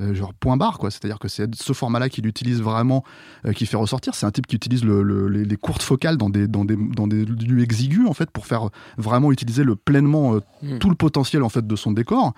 euh, 0.00 0.12
genre 0.14 0.34
point 0.34 0.56
barre 0.56 0.78
quoi 0.78 0.90
c'est 0.90 1.04
à 1.04 1.08
dire 1.08 1.20
que 1.20 1.28
c'est 1.28 1.54
ce 1.54 1.72
format 1.72 2.00
là 2.00 2.08
qu'il 2.08 2.26
utilise 2.26 2.60
vraiment 2.60 3.04
euh, 3.46 3.52
qui 3.52 3.64
fait 3.64 3.76
ressortir 3.76 4.16
c'est 4.16 4.26
un 4.26 4.32
type 4.32 4.48
qui 4.48 4.56
utilise 4.56 4.82
le- 4.84 5.04
le- 5.04 5.28
les, 5.28 5.44
les 5.44 5.56
courtes 5.56 5.82
focales 5.84 6.16
dans 6.16 6.30
des, 6.30 6.48
dans, 6.48 6.64
des, 6.64 6.74
dans 6.74 7.06
des 7.06 7.24
lieux 7.24 7.62
exigus 7.62 8.08
en 8.08 8.12
fait 8.12 8.28
pour 8.32 8.46
faire 8.46 8.70
vraiment 8.98 9.30
utiliser 9.30 9.62
le 9.62 9.76
pleinement 9.76 10.34
euh, 10.34 10.40
Mm. 10.62 10.78
tout 10.78 10.88
le 10.88 10.96
potentiel 10.96 11.42
en 11.44 11.48
fait 11.48 11.64
de 11.66 11.76
son 11.76 11.92
décor 11.92 12.32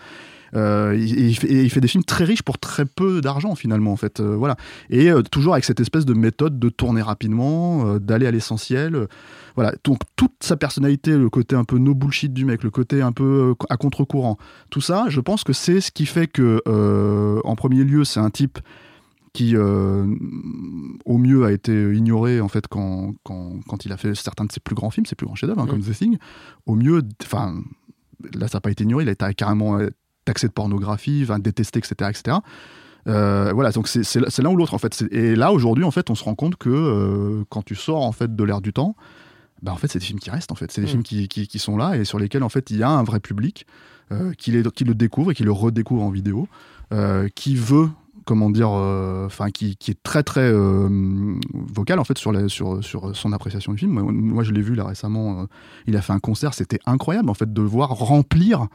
euh, 0.57 0.97
il, 0.99 1.29
il 1.29 1.37
fait, 1.37 1.47
et 1.47 1.63
il 1.63 1.71
fait 1.71 1.81
des 1.81 1.89
films 1.89 2.05
très 2.05 2.25
riches 2.25 2.43
pour 2.43 2.59
très 2.59 2.85
peu 2.85 3.21
d'argent 3.21 3.55
finalement 3.55 3.93
en 3.93 3.97
fait 3.97 4.21
euh, 4.21 4.35
voilà. 4.37 4.57
Et 4.91 5.11
euh, 5.11 5.23
toujours 5.23 5.53
avec 5.53 5.65
cette 5.65 5.81
espèce 5.81 6.05
de 6.05 6.15
méthode 6.15 6.59
de 6.59 6.69
tourner 6.69 7.03
rapidement 7.03 7.99
d'aller 7.99 8.27
à 8.27 8.31
l'essentiel 8.31 9.07
voilà. 9.55 9.75
Donc 9.85 10.01
toute 10.17 10.33
sa 10.41 10.57
personnalité 10.57 11.17
le 11.17 11.31
côté 11.31 11.57
un 11.57 11.65
peu 11.65 11.79
no 11.79 11.95
bullshit 11.95 12.33
du 12.33 12.45
mec 12.45 12.63
le 12.63 12.71
côté 12.71 13.03
un 13.03 13.13
peu 13.13 13.55
à 13.69 13.77
contre-courant 13.77 14.39
tout 14.71 14.81
ça 14.81 15.07
je 15.09 15.21
pense 15.21 15.45
que 15.45 15.53
c'est 15.53 15.81
ce 15.81 15.91
qui 15.91 16.07
fait 16.07 16.27
que 16.27 16.61
en 17.45 17.57
premier 17.57 17.85
lieu 17.85 18.05
c'est 18.05 18.21
un 18.21 18.31
type 18.31 18.59
qui 19.37 19.55
euh, 19.55 20.07
au 21.05 21.19
mieux 21.19 21.45
a 21.45 21.53
été 21.53 21.93
ignoré 21.93 22.41
en 22.41 22.49
fait 22.49 22.67
quand, 22.69 23.13
quand, 23.23 23.53
quand 23.69 23.85
il 23.85 23.93
a 23.93 23.99
fait 23.99 24.15
certains 24.15 24.47
de 24.47 24.53
ses 24.53 24.61
plus 24.61 24.75
grands 24.75 24.89
films 24.89 25.05
ses 25.05 25.15
plus 25.15 25.27
grands 25.27 25.35
chefs-d'œuvre 25.35 25.61
hein, 25.61 25.67
Mm. 25.67 25.71
comme 25.71 25.83
The 25.83 25.93
Thing. 25.93 26.17
Au 26.65 26.75
mieux 26.75 27.03
enfin 27.23 27.55
là 28.35 28.49
ça 28.49 28.57
n'a 28.57 28.61
pas 28.63 28.71
été 28.71 28.85
ignoré 28.85 29.05
il 29.05 29.09
a 29.11 29.13
été 29.13 29.27
carrément 29.35 29.79
taxé 30.27 30.47
de 30.49 30.53
pornographie, 30.53 31.21
enfin, 31.23 31.39
détesté, 31.39 31.79
etc. 31.79 32.11
etc. 32.11 32.37
Euh, 33.09 33.53
voilà, 33.55 33.71
donc 33.71 33.87
c'est 33.89 34.17
l'un 34.43 34.51
ou 34.51 34.57
l'autre 34.57 34.75
en 34.75 34.79
fait. 34.79 35.05
Et 35.13 35.37
là 35.37 35.53
aujourd'hui 35.53 35.85
en 35.85 35.91
fait, 35.93 36.11
on 36.11 36.15
se 36.15 36.25
rend 36.25 36.35
compte 36.35 36.57
que 36.57 36.69
euh, 36.69 37.45
quand 37.49 37.63
tu 37.63 37.75
sors 37.77 38.03
en 38.05 38.13
fait 38.13 38.35
de 38.37 38.45
l'ère 38.45 38.61
du 38.61 38.73
temps, 38.73 38.97
bah, 39.63 39.73
en 39.73 39.77
fait 39.77 39.87
c'est 39.87 40.01
des 40.01 40.05
films 40.05 40.19
qui 40.19 40.29
restent 40.31 40.51
en 40.53 40.57
fait, 40.57 40.71
c'est 40.73 40.81
des 40.83 40.87
Mm. 40.89 40.91
films 40.91 41.03
qui, 41.05 41.29
qui- 41.29 41.47
qui 41.47 41.59
sont 41.59 41.77
là 41.77 41.97
et 41.97 42.05
sur 42.05 42.19
lesquels 42.19 42.43
en 42.43 42.49
fait 42.49 42.69
il 42.71 42.77
y 42.79 42.83
a 42.83 42.91
un 42.91 43.05
vrai 43.05 43.21
public 43.21 43.65
euh, 44.13 44.33
qui, 44.37 44.51
les- 44.51 44.63
qui 44.65 44.83
le 44.85 44.95
découvre 44.95 45.31
et 45.31 45.35
qui 45.35 45.45
le 45.45 45.53
redécouvre 45.53 46.03
en 46.03 46.11
vidéo, 46.11 46.49
qui 47.37 47.55
veut 47.55 47.89
comment 48.25 48.51
dire, 48.51 48.71
enfin 48.71 49.51
qui, 49.51 49.77
est 49.89 50.03
très 50.03 50.25
très 50.25 50.53
vocal 50.53 51.99
en 52.01 52.05
fait 52.05 52.19
sur, 52.19 52.33
la- 52.33 52.49
sur, 52.49 52.83
sur 52.83 53.15
son 53.17 53.33
appréciation 53.33 53.73
du 53.73 53.79
film. 53.79 53.93
Moi, 53.93 54.03
moi, 54.13 54.43
je 54.43 54.53
l'ai 54.53 54.63
vu 54.63 54.75
là 54.75 54.85
récemment, 54.85 55.47
il 55.87 55.97
a 55.97 56.03
fait 56.03 56.13
un 56.13 56.19
concert, 56.19 56.55
c'était 56.55 56.81
incroyable 56.87 57.31
en 57.31 57.35
fait 57.35 57.53
de 57.53 57.63
voir 57.63 57.91
remplir 57.91 58.67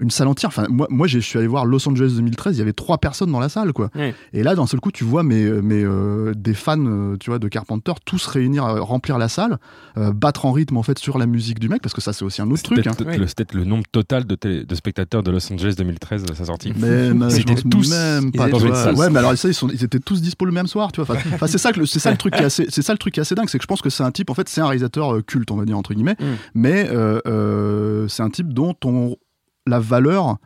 une 0.00 0.10
salle 0.10 0.28
entière. 0.28 0.48
Enfin, 0.48 0.66
moi, 0.68 0.86
moi 0.90 1.06
je 1.06 1.18
suis 1.20 1.38
allé 1.38 1.46
voir 1.46 1.64
Los 1.66 1.88
Angeles 1.88 2.12
2013, 2.16 2.56
il 2.56 2.58
y 2.58 2.62
avait 2.62 2.72
trois 2.72 2.98
personnes 2.98 3.30
dans 3.30 3.40
la 3.40 3.48
salle, 3.48 3.72
quoi. 3.72 3.90
Ouais. 3.94 4.14
Et 4.32 4.42
là, 4.42 4.54
d'un 4.54 4.66
seul 4.66 4.80
coup, 4.80 4.90
tu 4.90 5.04
vois 5.04 5.22
mais, 5.22 5.44
mais, 5.62 5.82
euh, 5.84 6.32
des 6.34 6.54
fans, 6.54 6.76
euh, 6.84 7.16
tu 7.18 7.30
vois, 7.30 7.38
de 7.38 7.48
Carpenter, 7.48 7.92
tous 8.04 8.26
réunir, 8.26 8.64
euh, 8.64 8.80
remplir 8.80 9.18
la 9.18 9.28
salle, 9.28 9.58
euh, 9.96 10.12
battre 10.12 10.46
en 10.46 10.52
rythme 10.52 10.76
en 10.76 10.82
fait 10.82 10.98
sur 10.98 11.16
la 11.18 11.26
musique 11.26 11.58
du 11.60 11.68
mec, 11.68 11.80
parce 11.82 11.94
que 11.94 12.00
ça, 12.00 12.12
c'est 12.12 12.24
aussi 12.24 12.42
un 12.42 12.50
autre 12.50 12.62
truc. 12.62 12.82
peut-être 12.82 13.02
hein. 13.08 13.16
le, 13.16 13.26
c'est 13.26 13.36
peut-être 13.36 13.54
le 13.54 13.64
nombre 13.64 13.84
total 13.92 14.24
de, 14.24 14.34
télé- 14.34 14.64
de 14.64 14.74
spectateurs 14.74 15.22
de 15.22 15.30
Los 15.30 15.52
Angeles 15.52 15.74
2013 15.78 16.24
à 16.30 16.34
sa 16.34 16.44
sortie. 16.46 16.72
Mais, 16.76 17.14
mais 17.14 17.28
tous- 17.70 17.90
même 17.90 18.32
pas. 18.32 18.48
dans 18.48 18.58
une 18.58 18.74
salle. 18.74 18.94
Ouais, 18.96 19.10
mais 19.10 19.20
alors 19.20 19.36
ça, 19.36 19.48
ils, 19.48 19.54
sont, 19.54 19.68
ils 19.68 19.84
étaient 19.84 20.00
tous 20.00 20.20
dispo 20.20 20.44
le 20.44 20.52
même 20.52 20.66
soir, 20.66 20.90
tu 20.92 21.00
vois. 21.02 21.16
Enfin, 21.34 21.46
c'est 21.46 21.58
ça 21.58 21.70
le- 21.70 21.86
c'est 21.86 21.98
ça 22.00 22.10
le 22.10 22.16
truc 22.16 22.34
qui 22.34 22.42
est 22.42 22.46
assez, 22.46 22.66
c'est 22.68 22.82
ça 22.82 22.92
le 22.92 22.98
truc 22.98 23.14
qui 23.14 23.20
est 23.20 23.22
assez 23.22 23.34
dingue, 23.34 23.48
c'est 23.48 23.58
que 23.58 23.62
je 23.62 23.68
pense 23.68 23.80
que 23.82 23.90
c'est 23.90 24.02
un 24.02 24.10
type, 24.10 24.28
en 24.30 24.34
fait, 24.34 24.48
c'est 24.48 24.60
un 24.60 24.66
réalisateur 24.66 25.24
culte, 25.24 25.50
on 25.50 25.56
va 25.56 25.64
dire 25.64 25.78
entre 25.78 25.94
guillemets, 25.94 26.16
Mm. 26.18 26.24
mais 26.54 26.88
euh, 26.90 27.20
euh, 27.26 28.08
c'est 28.08 28.22
un 28.22 28.30
type 28.30 28.52
dont 28.52 28.74
on 28.84 29.16
la 29.66 29.80
valeur, 29.80 30.36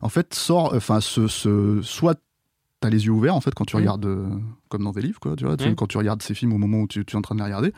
en 0.00 0.08
fait, 0.08 0.34
sort, 0.34 0.72
enfin, 0.74 1.00
ce, 1.00 1.26
ce- 1.26 1.80
soit 1.82 2.18
t'as 2.80 2.88
les 2.88 3.04
yeux 3.04 3.12
ouverts 3.12 3.34
en 3.36 3.42
fait 3.42 3.52
quand 3.54 3.66
tu 3.66 3.76
regardes 3.76 4.06
euh, 4.06 4.26
comme 4.70 4.84
dans 4.84 4.92
des 4.92 5.02
livres 5.02 5.20
quoi 5.20 5.36
tu 5.36 5.44
vois 5.44 5.58
tu- 5.58 5.74
quand 5.74 5.86
tu 5.86 5.98
regardes 5.98 6.22
ces 6.22 6.32
films 6.32 6.54
au 6.54 6.56
moment 6.56 6.78
où 6.78 6.86
tu, 6.86 7.04
tu 7.04 7.14
es 7.14 7.18
en 7.18 7.20
train 7.20 7.34
de 7.34 7.40
les 7.40 7.44
regarder 7.44 7.74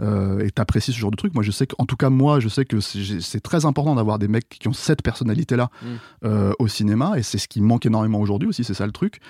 euh, 0.00 0.38
et 0.38 0.50
t'apprécies 0.50 0.92
ce 0.94 0.98
genre 0.98 1.10
de 1.10 1.16
truc. 1.16 1.34
Moi 1.34 1.42
je 1.42 1.50
sais 1.50 1.66
qu'en 1.66 1.84
tout 1.84 1.96
cas 1.96 2.08
moi 2.08 2.40
je 2.40 2.48
sais 2.48 2.64
que 2.64 2.80
c'est 2.80 3.40
très 3.40 3.66
important 3.66 3.94
d'avoir 3.96 4.18
des 4.18 4.28
mecs 4.28 4.48
qui 4.48 4.66
ont 4.68 4.72
cette 4.72 5.02
personnalité 5.02 5.56
là 5.56 5.68
Mm. 6.22 6.52
au 6.58 6.68
cinéma 6.68 7.18
et 7.18 7.22
c'est 7.22 7.36
ce 7.36 7.48
qui 7.48 7.60
manque 7.60 7.84
énormément 7.84 8.18
aujourd'hui 8.18 8.48
aussi 8.48 8.64
c'est 8.64 8.72
ça 8.72 8.86
le 8.86 8.92
truc 8.92 9.20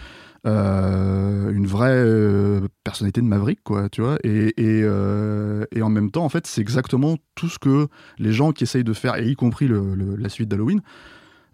Euh, 0.46 1.50
une 1.50 1.66
vraie 1.66 1.90
euh, 1.90 2.68
personnalité 2.84 3.20
de 3.20 3.26
maverick 3.26 3.64
quoi 3.64 3.88
tu 3.88 4.00
vois 4.00 4.16
et, 4.22 4.52
euh, 4.58 5.64
et 5.74 5.82
en 5.82 5.88
même 5.88 6.12
temps 6.12 6.24
en 6.24 6.28
fait 6.28 6.46
c'est 6.46 6.60
exactement 6.60 7.16
tout 7.34 7.48
ce 7.48 7.58
que 7.58 7.88
les 8.18 8.32
gens 8.32 8.52
qui 8.52 8.62
essayent 8.62 8.84
de 8.84 8.92
faire 8.92 9.16
et 9.16 9.26
y 9.26 9.34
compris 9.34 9.68
la 9.68 10.28
suite 10.28 10.48
d'Halloween 10.48 10.82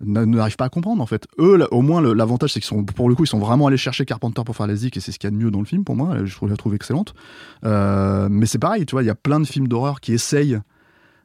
n'arrivent 0.03 0.56
pas 0.56 0.65
à 0.65 0.69
comprendre 0.69 1.00
en 1.00 1.06
fait. 1.06 1.29
Eux, 1.39 1.65
au 1.71 1.81
moins, 1.81 2.03
l'avantage, 2.03 2.53
c'est 2.53 2.59
qu'ils 2.59 2.67
sont, 2.67 2.83
pour 2.83 3.09
le 3.09 3.15
coup, 3.15 3.23
ils 3.23 3.29
sont 3.29 3.39
vraiment 3.39 3.69
allés 3.69 3.77
chercher 3.77 4.05
Carpenter 4.05 4.43
pour 4.44 4.56
faire 4.56 4.67
la 4.67 4.75
zik 4.75 4.96
et 4.96 5.01
c'est 5.01 5.13
ce 5.13 5.19
qu'il 5.20 5.29
y 5.29 5.32
a 5.32 5.37
de 5.37 5.41
mieux 5.41 5.53
dans 5.53 5.61
le 5.61 5.65
film 5.65 5.84
pour 5.84 5.94
moi. 5.94 6.25
Je 6.25 6.34
la 6.44 6.56
trouve 6.56 6.75
excellente. 6.75 7.15
Mais 7.63 8.46
c'est 8.46 8.58
pareil, 8.58 8.84
tu 8.84 8.96
vois, 8.96 9.05
il 9.05 9.06
y 9.06 9.11
a 9.11 9.15
plein 9.15 9.39
de 9.39 9.46
films 9.46 9.69
d'horreur 9.69 10.01
qui 10.01 10.13
essayent 10.13 10.58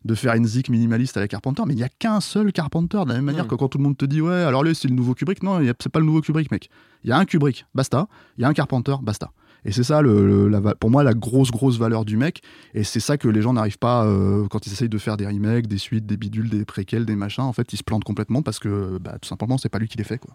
de 0.08 0.16
faire 0.16 0.34
une 0.34 0.46
zik 0.46 0.70
minimaliste 0.70 1.16
à 1.18 1.20
la 1.20 1.28
Carpenter, 1.28 1.62
mais 1.68 1.74
il 1.74 1.78
n'y 1.78 1.84
a 1.84 1.90
qu'un 1.90 2.20
seul 2.22 2.52
Carpenter, 2.52 3.00
de 3.04 3.10
la 3.10 3.16
même 3.16 3.26
manière 3.26 3.46
Mm. 3.46 3.50
que 3.50 3.56
quand 3.56 3.68
tout 3.68 3.78
le 3.78 3.84
monde 3.84 3.98
te 3.98 4.06
dit 4.06 4.22
ouais, 4.22 4.34
alors 4.44 4.64
lui 4.64 4.74
c'est 4.74 4.88
le 4.88 4.96
nouveau 4.96 5.14
Kubrick, 5.14 5.44
non, 5.44 5.60
c'est 5.80 5.90
pas 5.92 6.00
le 6.00 6.06
nouveau 6.06 6.22
Kubrick, 6.22 6.50
mec. 6.52 6.70
Il 7.04 7.10
y 7.10 7.14
a 7.14 7.18
un 7.18 7.26
Kubrick, 7.26 7.66
basta. 7.76 8.08
Il 8.38 8.42
y 8.42 8.46
a 8.46 8.48
un 8.48 8.54
Carpenter, 8.54 8.96
basta. 9.04 9.30
Et 9.66 9.72
c'est 9.72 9.84
ça, 9.84 10.02
le, 10.02 10.26
le- 10.26 10.48
la 10.48 10.60
va- 10.62 10.76
pour 10.76 10.90
moi, 10.90 11.04
la 11.04 11.14
grosse, 11.14 11.52
grosse 11.52 11.78
valeur 11.78 12.06
du 12.06 12.16
mec. 12.16 12.42
Et 12.74 12.84
c'est 12.84 13.00
ça 13.02 13.18
que 13.18 13.28
les 13.28 13.42
gens 13.42 13.54
n'arrivent 13.54 13.80
pas, 13.80 14.06
euh, 14.06 14.48
quand 14.50 14.66
ils 14.66 14.72
essayent 14.72 14.88
de 14.88 14.98
faire 14.98 15.18
des 15.18 15.28
remakes, 15.28 15.68
des 15.68 15.78
suites, 15.80 16.06
des 16.06 16.16
bidules, 16.16 16.50
des 16.50 16.64
préquels, 16.64 17.06
des 17.06 17.16
machins, 17.18 17.44
en 17.44 17.52
fait, 17.54 17.74
ils 17.74 17.78
se 17.78 17.84
plantent 17.84 18.04
complètement 18.06 18.42
parce 18.42 18.60
que, 18.60 18.98
bah, 19.00 19.18
tout 19.22 19.28
simplement, 19.28 19.58
c'est 19.58 19.68
pas 19.70 19.80
lui 19.80 19.88
qui 19.90 19.98
les 19.98 20.04
fait, 20.06 20.20
quoi. 20.20 20.34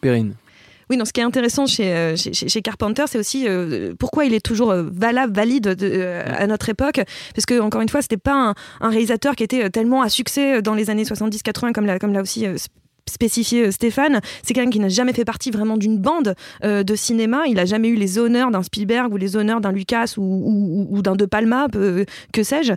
Perrine. 0.00 0.34
Oui, 0.88 0.96
non, 0.96 1.04
ce 1.04 1.12
qui 1.12 1.20
est 1.20 1.24
intéressant 1.24 1.66
chez, 1.66 1.92
euh, 1.92 2.14
chez, 2.16 2.62
Carpenter, 2.62 3.04
c'est 3.08 3.18
aussi 3.18 3.46
euh, 3.48 3.94
pourquoi 3.98 4.24
il 4.24 4.34
est 4.34 4.44
toujours 4.44 4.70
euh, 4.70 4.84
valable, 4.84 5.34
valide 5.34 5.68
de- 5.74 5.90
euh, 5.92 6.22
à 6.26 6.46
notre 6.46 6.68
époque. 6.68 7.00
Parce 7.34 7.44
que, 7.44 7.58
encore 7.60 7.80
une 7.80 7.88
fois, 7.88 8.02
c'était 8.02 8.16
pas 8.16 8.34
un, 8.50 8.54
un 8.80 8.90
réalisateur 8.90 9.34
qui 9.34 9.42
était 9.42 9.68
tellement 9.70 10.02
à 10.02 10.08
succès 10.08 10.62
dans 10.62 10.74
les 10.74 10.88
années 10.88 11.02
70-80, 11.04 11.72
comme 11.72 11.86
l'a, 11.86 11.98
comme 11.98 12.12
l'a 12.12 12.22
aussi 12.22 12.46
euh, 12.46 12.54
sp- 12.54 12.68
spécifié 13.08 13.70
Stéphane. 13.72 14.20
C'est 14.44 14.54
quelqu'un 14.54 14.70
qui 14.70 14.78
n'a 14.80 14.88
jamais 14.88 15.12
fait 15.12 15.24
partie 15.24 15.50
vraiment 15.50 15.76
d'une 15.76 15.98
bande 15.98 16.34
euh, 16.64 16.82
de 16.84 16.94
cinéma. 16.94 17.42
Il 17.48 17.54
n'a 17.54 17.64
jamais 17.64 17.88
eu 17.88 17.94
les 17.96 18.18
honneurs 18.18 18.50
d'un 18.52 18.62
Spielberg 18.62 19.12
ou 19.12 19.16
les 19.16 19.36
honneurs 19.36 19.60
d'un 19.60 19.72
Lucas 19.72 20.14
ou, 20.16 20.22
ou- 20.22 20.86
ou 20.90 21.02
d'un 21.02 21.16
De 21.16 21.24
Palma, 21.26 21.68
peu- 21.68 22.04
que 22.32 22.42
sais-je. 22.44 22.72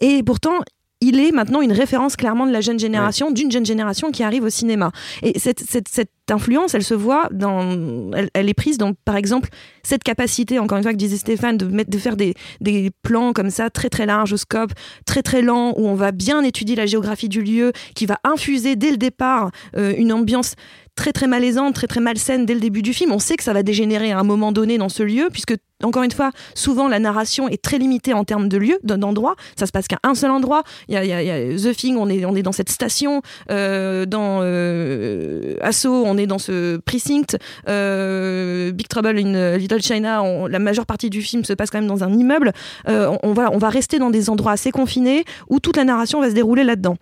Et 0.00 0.22
pourtant, 0.22 0.58
il 1.00 1.18
est 1.18 1.32
maintenant 1.32 1.62
une 1.62 1.72
référence 1.72 2.16
clairement 2.16 2.46
de 2.46 2.52
la 2.52 2.60
jeune 2.60 2.78
génération, 2.78 3.30
d'une 3.30 3.50
jeune 3.50 3.64
génération 3.64 4.10
qui 4.10 4.22
arrive 4.22 4.44
au 4.44 4.50
cinéma. 4.50 4.92
Et 5.22 5.38
cette, 5.38 5.60
cette, 5.60 5.88
cette 5.88 6.10
influence, 6.30 6.74
elle 6.74 6.84
se 6.84 6.94
voit 6.94 7.28
dans. 7.30 8.12
Elle, 8.12 8.28
elle 8.34 8.48
est 8.48 8.54
prise 8.54 8.76
dans, 8.76 8.92
par 9.04 9.16
exemple, 9.16 9.48
cette 9.82 10.04
capacité, 10.04 10.58
encore 10.58 10.76
une 10.76 10.84
fois, 10.84 10.92
que 10.92 10.98
disait 10.98 11.16
Stéphane, 11.16 11.56
de, 11.56 11.64
mettre, 11.66 11.90
de 11.90 11.98
faire 11.98 12.16
des, 12.16 12.34
des 12.60 12.90
plans 13.02 13.32
comme 13.32 13.50
ça, 13.50 13.70
très 13.70 13.88
très 13.88 14.04
larges 14.04 14.34
au 14.34 14.36
scope, 14.36 14.72
très 15.06 15.22
très 15.22 15.40
lents, 15.40 15.72
où 15.76 15.88
on 15.88 15.94
va 15.94 16.12
bien 16.12 16.42
étudier 16.42 16.76
la 16.76 16.86
géographie 16.86 17.28
du 17.28 17.42
lieu, 17.42 17.72
qui 17.94 18.04
va 18.04 18.18
infuser 18.22 18.76
dès 18.76 18.90
le 18.90 18.98
départ 18.98 19.50
euh, 19.76 19.94
une 19.96 20.12
ambiance 20.12 20.54
très 20.94 21.12
très 21.12 21.26
malaisante, 21.26 21.74
très 21.74 21.86
très 21.86 22.00
malsaine 22.00 22.46
dès 22.46 22.54
le 22.54 22.60
début 22.60 22.82
du 22.82 22.92
film. 22.92 23.12
On 23.12 23.18
sait 23.18 23.36
que 23.36 23.42
ça 23.42 23.52
va 23.52 23.62
dégénérer 23.62 24.12
à 24.12 24.18
un 24.18 24.24
moment 24.24 24.52
donné 24.52 24.78
dans 24.78 24.88
ce 24.88 25.02
lieu, 25.02 25.28
puisque 25.30 25.54
encore 25.82 26.02
une 26.02 26.10
fois, 26.10 26.30
souvent 26.54 26.88
la 26.88 26.98
narration 26.98 27.48
est 27.48 27.62
très 27.62 27.78
limitée 27.78 28.12
en 28.12 28.24
termes 28.24 28.48
de 28.48 28.58
lieu, 28.58 28.78
d'endroit. 28.82 29.34
Ça 29.56 29.66
se 29.66 29.72
passe 29.72 29.88
qu'à 29.88 29.98
un 30.02 30.14
seul 30.14 30.30
endroit. 30.30 30.62
Il 30.88 30.94
y 30.94 31.12
a, 31.12 31.56
The 31.56 31.74
Thing, 31.74 31.96
on 31.96 32.08
est, 32.08 32.24
on 32.24 32.34
est 32.34 32.42
dans 32.42 32.52
cette 32.52 32.68
station. 32.68 33.22
Euh, 33.50 34.04
dans 34.04 34.40
euh, 34.42 35.56
Assaut, 35.62 36.04
on 36.04 36.18
est 36.18 36.26
dans 36.26 36.38
ce 36.38 36.76
precinct. 36.76 37.36
Euh, 37.68 38.72
Big 38.72 38.88
Trouble 38.88 39.18
in 39.18 39.56
Little 39.56 39.82
China, 39.82 40.22
la 40.48 40.58
majeure 40.58 40.86
partie 40.86 41.08
du 41.08 41.22
film 41.22 41.44
se 41.44 41.54
passe 41.54 41.70
quand 41.70 41.78
même 41.78 41.88
dans 41.88 42.04
un 42.04 42.12
immeuble. 42.12 42.52
Euh, 42.88 43.16
on, 43.22 43.30
on 43.30 43.40
on 43.40 43.58
va 43.58 43.68
rester 43.70 43.98
dans 43.98 44.10
des 44.10 44.28
endroits 44.28 44.52
assez 44.52 44.70
confinés 44.70 45.24
où 45.48 45.60
toute 45.60 45.76
la 45.76 45.84
narration 45.84 46.20
va 46.20 46.28
se 46.28 46.34
dérouler 46.34 46.64
là-dedans. 46.64 46.96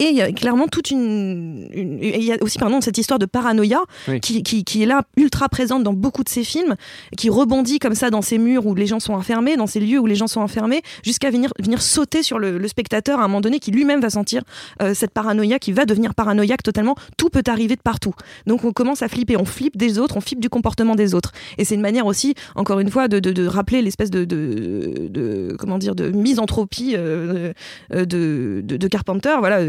Et 0.00 0.04
il 0.10 0.14
y 0.16 0.22
a 0.22 0.30
clairement 0.30 0.68
toute 0.68 0.90
une. 0.92 1.68
il 1.74 2.22
y 2.24 2.32
a 2.32 2.36
aussi, 2.40 2.58
pardon, 2.58 2.80
cette 2.80 2.98
histoire 2.98 3.18
de 3.18 3.26
paranoïa 3.26 3.80
Oui. 4.06 4.20
qui, 4.20 4.42
qui, 4.44 4.62
qui 4.62 4.82
est 4.82 4.86
là, 4.86 5.02
ultra 5.16 5.48
présente 5.48 5.82
dans 5.82 5.92
beaucoup 5.92 6.22
de 6.22 6.28
ces 6.28 6.44
films, 6.44 6.76
qui 7.16 7.30
rebondit 7.30 7.80
comme 7.80 7.96
ça 7.96 8.08
dans 8.10 8.22
ces 8.22 8.38
murs 8.38 8.64
où 8.66 8.74
les 8.76 8.86
gens 8.86 9.00
sont 9.00 9.14
enfermés, 9.14 9.56
dans 9.56 9.66
ces 9.66 9.80
lieux 9.80 9.98
où 9.98 10.06
les 10.06 10.14
gens 10.14 10.28
sont 10.28 10.40
enfermés, 10.40 10.82
jusqu'à 11.04 11.30
venir, 11.30 11.50
venir 11.58 11.82
sauter 11.82 12.22
sur 12.22 12.38
le, 12.38 12.58
le 12.58 12.68
spectateur 12.68 13.18
à 13.18 13.24
un 13.24 13.28
moment 13.28 13.40
donné 13.40 13.58
qui 13.58 13.72
lui-même 13.72 14.00
va 14.00 14.10
sentir 14.10 14.42
euh, 14.82 14.94
cette 14.94 15.10
paranoïa, 15.10 15.58
qui 15.58 15.72
va 15.72 15.84
devenir 15.84 16.14
paranoïaque 16.14 16.62
totalement. 16.62 16.94
Tout 17.16 17.28
peut 17.28 17.42
arriver 17.48 17.74
de 17.74 17.82
partout. 17.82 18.14
Donc 18.46 18.64
on 18.64 18.72
commence 18.72 19.02
à 19.02 19.08
flipper, 19.08 19.36
on 19.36 19.44
flippe 19.44 19.76
des 19.76 19.98
autres, 19.98 20.16
on 20.16 20.20
flippe 20.20 20.40
du 20.40 20.48
comportement 20.48 20.94
des 20.94 21.14
autres. 21.14 21.32
Et 21.58 21.64
c'est 21.64 21.74
une 21.74 21.80
manière 21.80 22.06
aussi, 22.06 22.34
encore 22.54 22.78
une 22.78 22.90
fois, 22.90 23.08
de, 23.08 23.18
de, 23.18 23.32
de 23.32 23.46
rappeler 23.46 23.82
l'espèce 23.82 24.10
de, 24.10 24.24
de, 24.24 25.56
comment 25.58 25.78
dire, 25.78 25.94
de 25.94 26.10
misanthropie 26.10 26.94
euh, 26.96 27.52
euh, 27.94 28.04
de, 28.04 28.62
de, 28.64 28.88
Carpenter. 28.88 29.34
Voilà, 29.40 29.60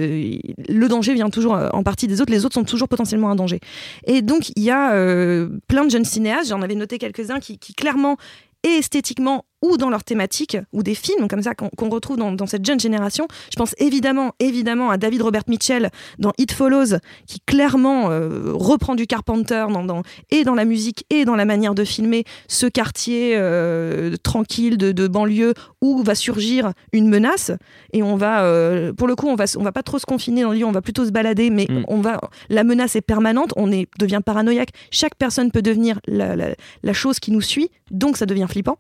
le 0.68 0.88
danger 0.88 1.14
vient 1.14 1.30
toujours 1.30 1.56
euh, 1.56 1.70
en 1.74 1.84
partie 1.84 2.08
des 2.08 2.22
autres, 2.22 2.32
les 2.32 2.46
autres 2.46 2.56
sont 2.56 2.64
toujours 2.64 2.88
potentiellement 2.88 3.30
un 3.30 3.36
danger. 3.36 3.60
Et 4.06 4.22
donc 4.22 4.50
il 4.56 4.64
y 4.64 4.72
a 4.72 4.94
euh, 4.94 5.50
plein 5.68 5.86
de 5.86 5.92
jeunes 5.92 6.06
cinéastes, 6.06 6.50
j'en 6.50 6.62
avais 6.62 6.76
noté 6.76 6.98
quelques-uns 6.98 7.40
qui, 7.40 7.58
qui 7.58 7.74
clairement 7.74 8.18
et 8.64 8.78
esthétiquement 8.80 9.46
ou 9.62 9.78
dans 9.78 9.90
leur 9.90 10.04
thématique, 10.04 10.58
ou 10.74 10.84
des 10.84 10.96
films 10.96 11.28
comme 11.28 11.42
ça 11.42 11.54
qu'on 11.56 11.90
retrouve 11.90 12.18
dans, 12.18 12.32
dans 12.32 12.46
cette 12.48 12.66
jeune 12.66 12.80
génération. 12.80 13.28
Je 13.52 13.58
pense 13.58 13.76
évidemment, 13.78 14.34
évidemment 14.40 14.90
à 14.90 14.98
David 14.98 15.22
Robert 15.22 15.44
Mitchell 15.48 15.90
dans 16.18 16.32
It 16.38 16.52
Follows, 16.52 16.98
qui 17.28 17.40
clairement 17.46 18.10
euh, 18.12 18.52
reprend 18.54 18.96
du 18.96 19.06
Carpenter 19.08 19.66
dans, 19.72 19.84
dans- 19.84 20.04
et 20.32 20.44
dans 20.44 20.56
la 20.56 20.66
musique 20.66 21.06
et 21.10 21.26
dans 21.26 21.36
la 21.36 21.46
manière 21.46 21.76
de 21.76 21.84
filmer 21.84 22.24
ce 22.48 22.68
quartier 22.68 23.34
euh, 23.36 24.16
tranquille 24.24 24.78
de, 24.78 24.92
de 24.92 25.08
banlieue 25.08 25.54
où 25.82 26.04
va 26.04 26.16
surgir 26.16 26.72
une 26.94 27.10
menace. 27.10 27.52
Et 27.94 28.04
on 28.04 28.16
va, 28.16 28.44
euh, 28.44 28.94
pour 28.94 29.08
le 29.08 29.16
coup, 29.16 29.28
on 29.28 29.36
va, 29.36 29.46
on 29.58 29.64
va 29.64 29.72
pas 29.72 29.84
trop 29.84 30.00
se 30.00 30.06
confiner 30.06 30.44
dans 30.44 30.52
le 30.52 30.58
lieu, 30.60 30.66
on 30.66 30.72
va 30.72 30.82
plutôt 30.82 31.06
se 31.06 31.12
balader, 31.12 31.50
mais 31.50 31.68
Mm. 31.70 31.84
on 31.88 32.02
va, 32.02 32.20
la 32.50 32.64
menace 32.64 32.96
est 32.96 33.02
permanente, 33.02 33.52
on 33.56 33.72
est, 33.72 33.88
devient 34.00 34.22
paranoïaque. 34.26 34.70
Chaque 34.92 35.16
personne 35.16 35.52
peut 35.52 35.62
devenir 35.62 36.00
la, 36.08 36.36
la- 36.36 36.56
la 36.84 36.94
chose 36.94 37.20
qui 37.20 37.32
nous 37.32 37.42
suit, 37.42 37.70
donc 37.92 38.18
ça 38.18 38.26
devient 38.26 38.48
flippant. 38.50 38.78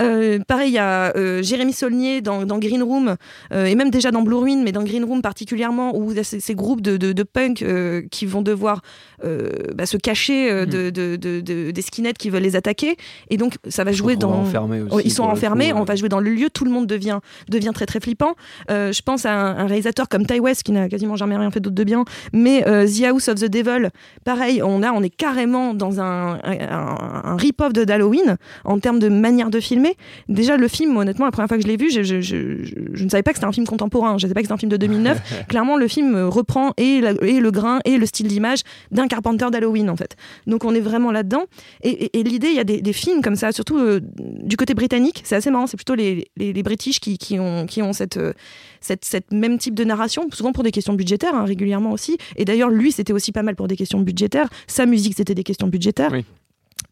Euh, 0.00 0.38
pareil, 0.46 0.70
il 0.70 0.74
y 0.74 0.78
a 0.78 1.14
euh, 1.16 1.42
Jérémy 1.42 1.72
Saulnier 1.72 2.20
dans, 2.20 2.44
dans 2.46 2.58
Green 2.58 2.82
Room, 2.82 3.16
euh, 3.52 3.64
et 3.66 3.74
même 3.74 3.90
déjà 3.90 4.10
dans 4.10 4.22
Blue 4.22 4.36
Ruin, 4.36 4.62
mais 4.64 4.72
dans 4.72 4.82
Green 4.82 5.04
Room 5.04 5.20
particulièrement, 5.22 5.96
où 5.96 6.10
il 6.12 6.16
y 6.16 6.20
a 6.20 6.24
ces, 6.24 6.40
ces 6.40 6.54
groupes 6.54 6.80
de, 6.80 6.96
de, 6.96 7.12
de 7.12 7.22
punk 7.22 7.64
qui 8.10 8.26
vont 8.26 8.42
devoir 8.42 8.80
bah, 9.22 9.86
se 9.86 9.96
cacher 9.96 10.50
euh, 10.50 10.66
de, 10.66 10.90
de- 10.90 11.16
de- 11.16 11.40
de- 11.40 11.70
des 11.70 11.82
skinheads 11.82 12.14
qui 12.18 12.30
veulent 12.30 12.42
les 12.42 12.56
attaquer. 12.56 12.96
Et 13.28 13.36
donc, 13.36 13.54
ça 13.68 13.84
va 13.84 13.92
jouer 13.92 14.16
dans. 14.16 14.42
aussi, 14.42 14.56
Oh, 14.90 15.00
ils 15.04 15.10
sont 15.12 15.24
enfermés, 15.24 15.70
coup, 15.70 15.76
on 15.76 15.80
ouais. 15.80 15.86
va 15.86 15.96
jouer 15.96 16.08
dans 16.08 16.20
le 16.20 16.30
lieu, 16.30 16.48
tout 16.50 16.64
le 16.64 16.70
monde 16.70 16.86
devient, 16.86 17.18
devient 17.48 17.72
très 17.74 17.86
très 17.86 18.00
flippant. 18.00 18.34
Je 18.68 19.02
pense 19.02 19.26
à 19.26 19.32
un, 19.32 19.58
un 19.58 19.66
réalisateur 19.66 20.08
comme 20.08 20.24
Ty 20.26 20.40
West, 20.40 20.62
qui 20.62 20.72
n'a 20.72 20.88
quasiment 20.88 21.16
jamais 21.16 21.36
rien 21.36 21.50
fait 21.50 21.60
d'autre 21.60 21.76
de 21.76 21.84
bien, 21.84 22.04
mais 22.32 22.62
The 22.62 23.04
House 23.04 23.28
of 23.28 23.36
the 23.36 23.46
Devil, 23.50 23.90
pareil, 24.24 24.62
on, 24.62 24.82
a, 24.82 24.92
on 24.92 25.02
est 25.02 25.10
carrément 25.14 25.74
dans 25.74 26.00
un, 26.00 26.38
un, 26.44 27.36
rip-off 27.36 27.72
de 27.72 27.84
d'Halloween 27.84 28.36
en 28.64 28.78
termes 28.78 28.98
de 28.98 29.08
manière 29.08 29.49
de 29.50 29.60
filmer. 29.60 29.96
Déjà, 30.28 30.56
le 30.56 30.68
film, 30.68 30.96
honnêtement, 30.96 31.24
la 31.26 31.30
première 31.32 31.48
fois 31.48 31.56
que 31.56 31.62
je 31.62 31.68
l'ai 31.68 31.76
vu, 31.76 31.90
je, 31.90 32.02
je- 32.02 32.20
je- 32.20 32.64
je- 32.94 33.04
ne 33.04 33.08
savais 33.08 33.22
pas 33.22 33.30
que 33.32 33.36
c'était 33.38 33.46
un 33.46 33.52
film 33.52 33.66
contemporain, 33.66 34.10
je 34.12 34.14
ne 34.14 34.28
savais 34.28 34.34
pas 34.34 34.40
que 34.40 34.46
c'était 34.46 34.54
un 34.54 34.58
film 34.58 34.70
de 34.70 34.76
2009. 34.76 35.18
Clairement, 35.48 35.76
le 35.76 35.88
film 35.88 36.14
euh, 36.14 36.28
reprend 36.28 36.72
et, 36.76 37.00
la- 37.00 37.12
et 37.22 37.40
le 37.40 37.50
grain 37.50 37.80
et 37.84 37.98
le 37.98 38.06
style 38.06 38.28
d'image 38.28 38.60
d'un 38.90 39.08
Carpenter 39.08 39.46
d'Halloween, 39.50 39.90
en 39.90 39.96
fait. 39.96 40.16
Donc, 40.46 40.64
on 40.64 40.74
est 40.74 40.80
vraiment 40.80 41.12
là-dedans. 41.12 41.44
Et, 41.82 41.90
et- 41.90 42.20
et 42.20 42.22
l'idée, 42.22 42.48
il 42.48 42.56
y 42.56 42.60
a 42.60 42.64
des, 42.64 42.80
des 42.80 42.92
films 42.92 43.22
comme 43.22 43.36
ça, 43.36 43.52
surtout 43.52 43.78
euh, 43.78 44.00
du 44.18 44.56
côté 44.56 44.74
britannique, 44.74 45.22
c'est 45.24 45.36
assez 45.36 45.50
marrant, 45.50 45.66
c'est 45.66 45.76
plutôt 45.76 45.94
les, 45.94 46.28
les, 46.36 46.52
les 46.52 46.62
British 46.62 47.00
qui, 47.00 47.18
qui 47.18 47.38
ont, 47.38 47.66
qui 47.66 47.82
ont 47.82 47.92
cette, 47.92 48.16
euh, 48.16 48.32
cette, 48.80 49.04
cette 49.04 49.32
même 49.32 49.58
type 49.58 49.74
de 49.74 49.84
narration, 49.84 50.26
souvent 50.32 50.52
pour 50.52 50.62
des 50.64 50.70
questions 50.70 50.94
budgétaires, 50.94 51.34
hein, 51.34 51.44
régulièrement 51.44 51.92
aussi. 51.92 52.16
Et 52.36 52.44
d'ailleurs, 52.44 52.70
lui, 52.70 52.92
c'était 52.92 53.12
aussi 53.12 53.32
pas 53.32 53.42
mal 53.42 53.56
pour 53.56 53.68
des 53.68 53.76
questions 53.76 54.00
budgétaires. 54.00 54.48
Sa 54.66 54.86
musique, 54.86 55.14
c'était 55.16 55.34
des 55.34 55.42
questions 55.44 55.66
budgétaires. 55.68 56.10
Oui. 56.12 56.24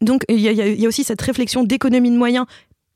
Donc, 0.01 0.23
il 0.29 0.39
y, 0.39 0.85
a- 0.85 0.87
aussi 0.87 1.03
cette 1.03 1.21
réflexion 1.21 1.63
d'économie 1.63 2.11
de 2.11 2.17
moyens 2.17 2.45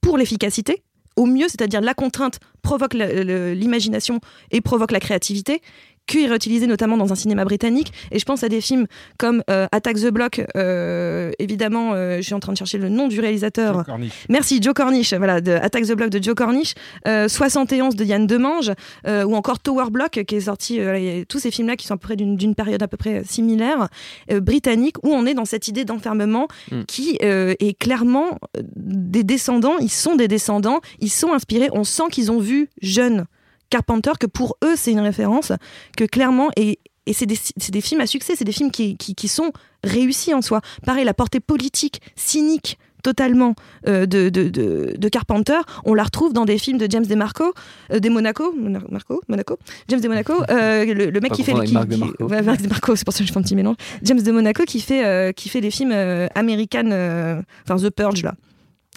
pour 0.02 0.18
l'efficacité. 0.18 0.84
Au 1.16 1.26
mieux, 1.26 1.48
c'est-à-dire 1.48 1.82
la 1.82 1.94
contrainte 1.94 2.40
provoque 2.64 2.94
l'imagination 2.96 4.20
et 4.52 4.62
provoque 4.62 4.92
la 4.92 5.00
créativité 5.00 5.62
qui 6.08 6.24
est 6.24 6.28
réutilisé 6.28 6.68
notamment 6.68 6.98
dans 6.98 7.12
un 7.12 7.16
cinéma 7.16 7.46
britannique. 7.46 7.92
Et 8.12 8.20
je 8.20 8.26
pense 8.26 8.44
à 8.44 8.50
des 8.50 8.62
films 8.62 8.88
comme 9.18 9.44
euh, 9.50 9.68
Attack 9.72 9.98
the 9.98 10.08
Block, 10.12 10.42
euh, 10.56 11.32
évidemment, 11.40 11.94
euh, 11.94 12.18
je 12.18 12.22
suis 12.22 12.34
en 12.34 12.40
train 12.40 12.54
de 12.54 12.58
chercher 12.58 12.78
le 12.78 12.90
nom 12.90 13.08
du 13.08 13.20
réalisateur. 13.20 13.86
Merci, 14.30 14.62
Joe 14.62 14.74
Cornish, 14.74 15.14
voilà, 15.14 15.42
de 15.42 15.52
Attack 15.52 15.86
the 15.86 15.94
Block 15.94 16.10
de 16.10 16.22
Joe 16.22 16.36
Cornish, 16.36 16.74
euh, 17.08 17.28
71 17.28 17.96
de 17.96 18.04
Yann 18.04 18.28
Demange, 18.28 18.72
euh, 19.08 19.24
ou 19.24 19.36
encore 19.36 19.60
Tower 19.60 19.90
Block, 19.92 20.24
qui 20.28 20.36
est 20.36 20.42
sorti, 20.42 20.80
euh, 20.80 21.24
tous 21.28 21.40
ces 21.40 21.52
films-là 21.52 21.76
qui 21.76 21.88
sont 21.88 21.94
à 21.96 21.98
peu 21.98 22.08
près 22.08 22.16
d'une 22.16 22.56
période 22.56 22.82
à 22.82 22.88
peu 22.88 22.98
près 22.98 23.24
similaire, 23.24 23.88
euh, 24.32 24.40
britannique, 24.40 24.98
où 25.04 25.14
on 25.14 25.26
est 25.26 25.34
dans 25.34 25.46
cette 25.46 25.68
idée 25.68 25.86
d'enfermement 25.86 26.48
Mm. 26.72 26.84
qui 26.88 27.18
euh, 27.24 27.56
est 27.60 27.78
clairement 27.78 28.40
des 28.76 29.24
descendants, 29.24 29.78
ils 29.80 29.90
sont 29.92 30.16
des 30.16 30.28
descendants, 30.28 30.80
ils 31.00 31.10
sont 31.12 31.34
inspirés, 31.34 31.70
on 31.74 31.84
sent 31.84 32.04
qu'ils 32.12 32.32
ont 32.32 32.40
vu 32.40 32.70
jeune 32.82 33.26
Carpenter, 33.74 34.14
que 34.20 34.28
pour 34.40 34.50
eux 34.64 34.76
c'est 34.76 34.92
une 34.98 35.00
référence, 35.12 35.52
que 35.98 36.06
clairement, 36.16 36.50
et, 36.56 36.80
et 37.10 37.14
c'est 37.18 37.26
des, 37.26 37.40
des 37.78 37.82
films 37.82 38.02
à 38.02 38.08
succès, 38.08 38.34
c'est 38.38 38.46
des 38.52 38.58
films 38.60 38.72
qui, 38.72 38.98
qui, 38.98 39.12
qui 39.16 39.28
sont 39.28 39.52
réussis 39.84 40.34
en 40.34 40.42
soi. 40.42 40.60
Pareil, 40.86 41.06
la 41.06 41.14
portée 41.22 41.40
politique, 41.40 41.98
cynique, 42.16 42.78
totalement 43.04 43.54
euh, 43.88 44.06
de, 44.06 44.30
de, 44.30 44.44
de, 44.48 44.96
de 45.04 45.10
Carpenter, 45.10 45.60
on 45.84 45.94
la 45.94 46.04
retrouve 46.10 46.32
dans 46.32 46.46
des 46.46 46.58
films 46.58 46.78
de 46.78 46.88
James 46.90 47.06
DeMarco, 47.06 47.48
euh, 47.92 48.00
de 48.00 48.10
Monaco, 48.16 48.46
Mona- 48.58 48.86
Marco, 48.90 49.22
Monaco, 49.28 49.58
James 49.90 50.00
de 50.00 50.08
Monaco, 50.08 50.34
euh, 50.50 50.86
le, 50.86 51.10
le 51.10 51.20
mec 51.20 51.34
qui 51.34 51.44
fait 51.44 51.52
confondre 51.52 51.68
qui, 51.68 51.74
Marc 51.74 51.90
DeMarco. 51.90 52.28
ouais, 52.30 52.96
c'est 52.96 53.04
pour 53.04 53.14
ça 53.14 53.20
que 53.20 53.28
je 53.28 53.34
fais 53.34 53.40
un 53.40 53.44
petit 53.44 53.58
mélange. 53.58 53.76
James 54.04 54.22
de 54.22 54.32
Monaco 54.32 54.64
qui 54.64 54.80
fait 54.80 55.04
euh, 55.04 55.34
qui 55.34 55.50
fait 55.50 55.60
les 55.60 55.72
films 55.72 55.92
euh, 55.94 56.28
American, 56.36 56.88
euh, 56.92 57.42
enfin 57.68 57.76
The 57.84 57.90
Purge 57.90 58.24
là, 58.24 58.36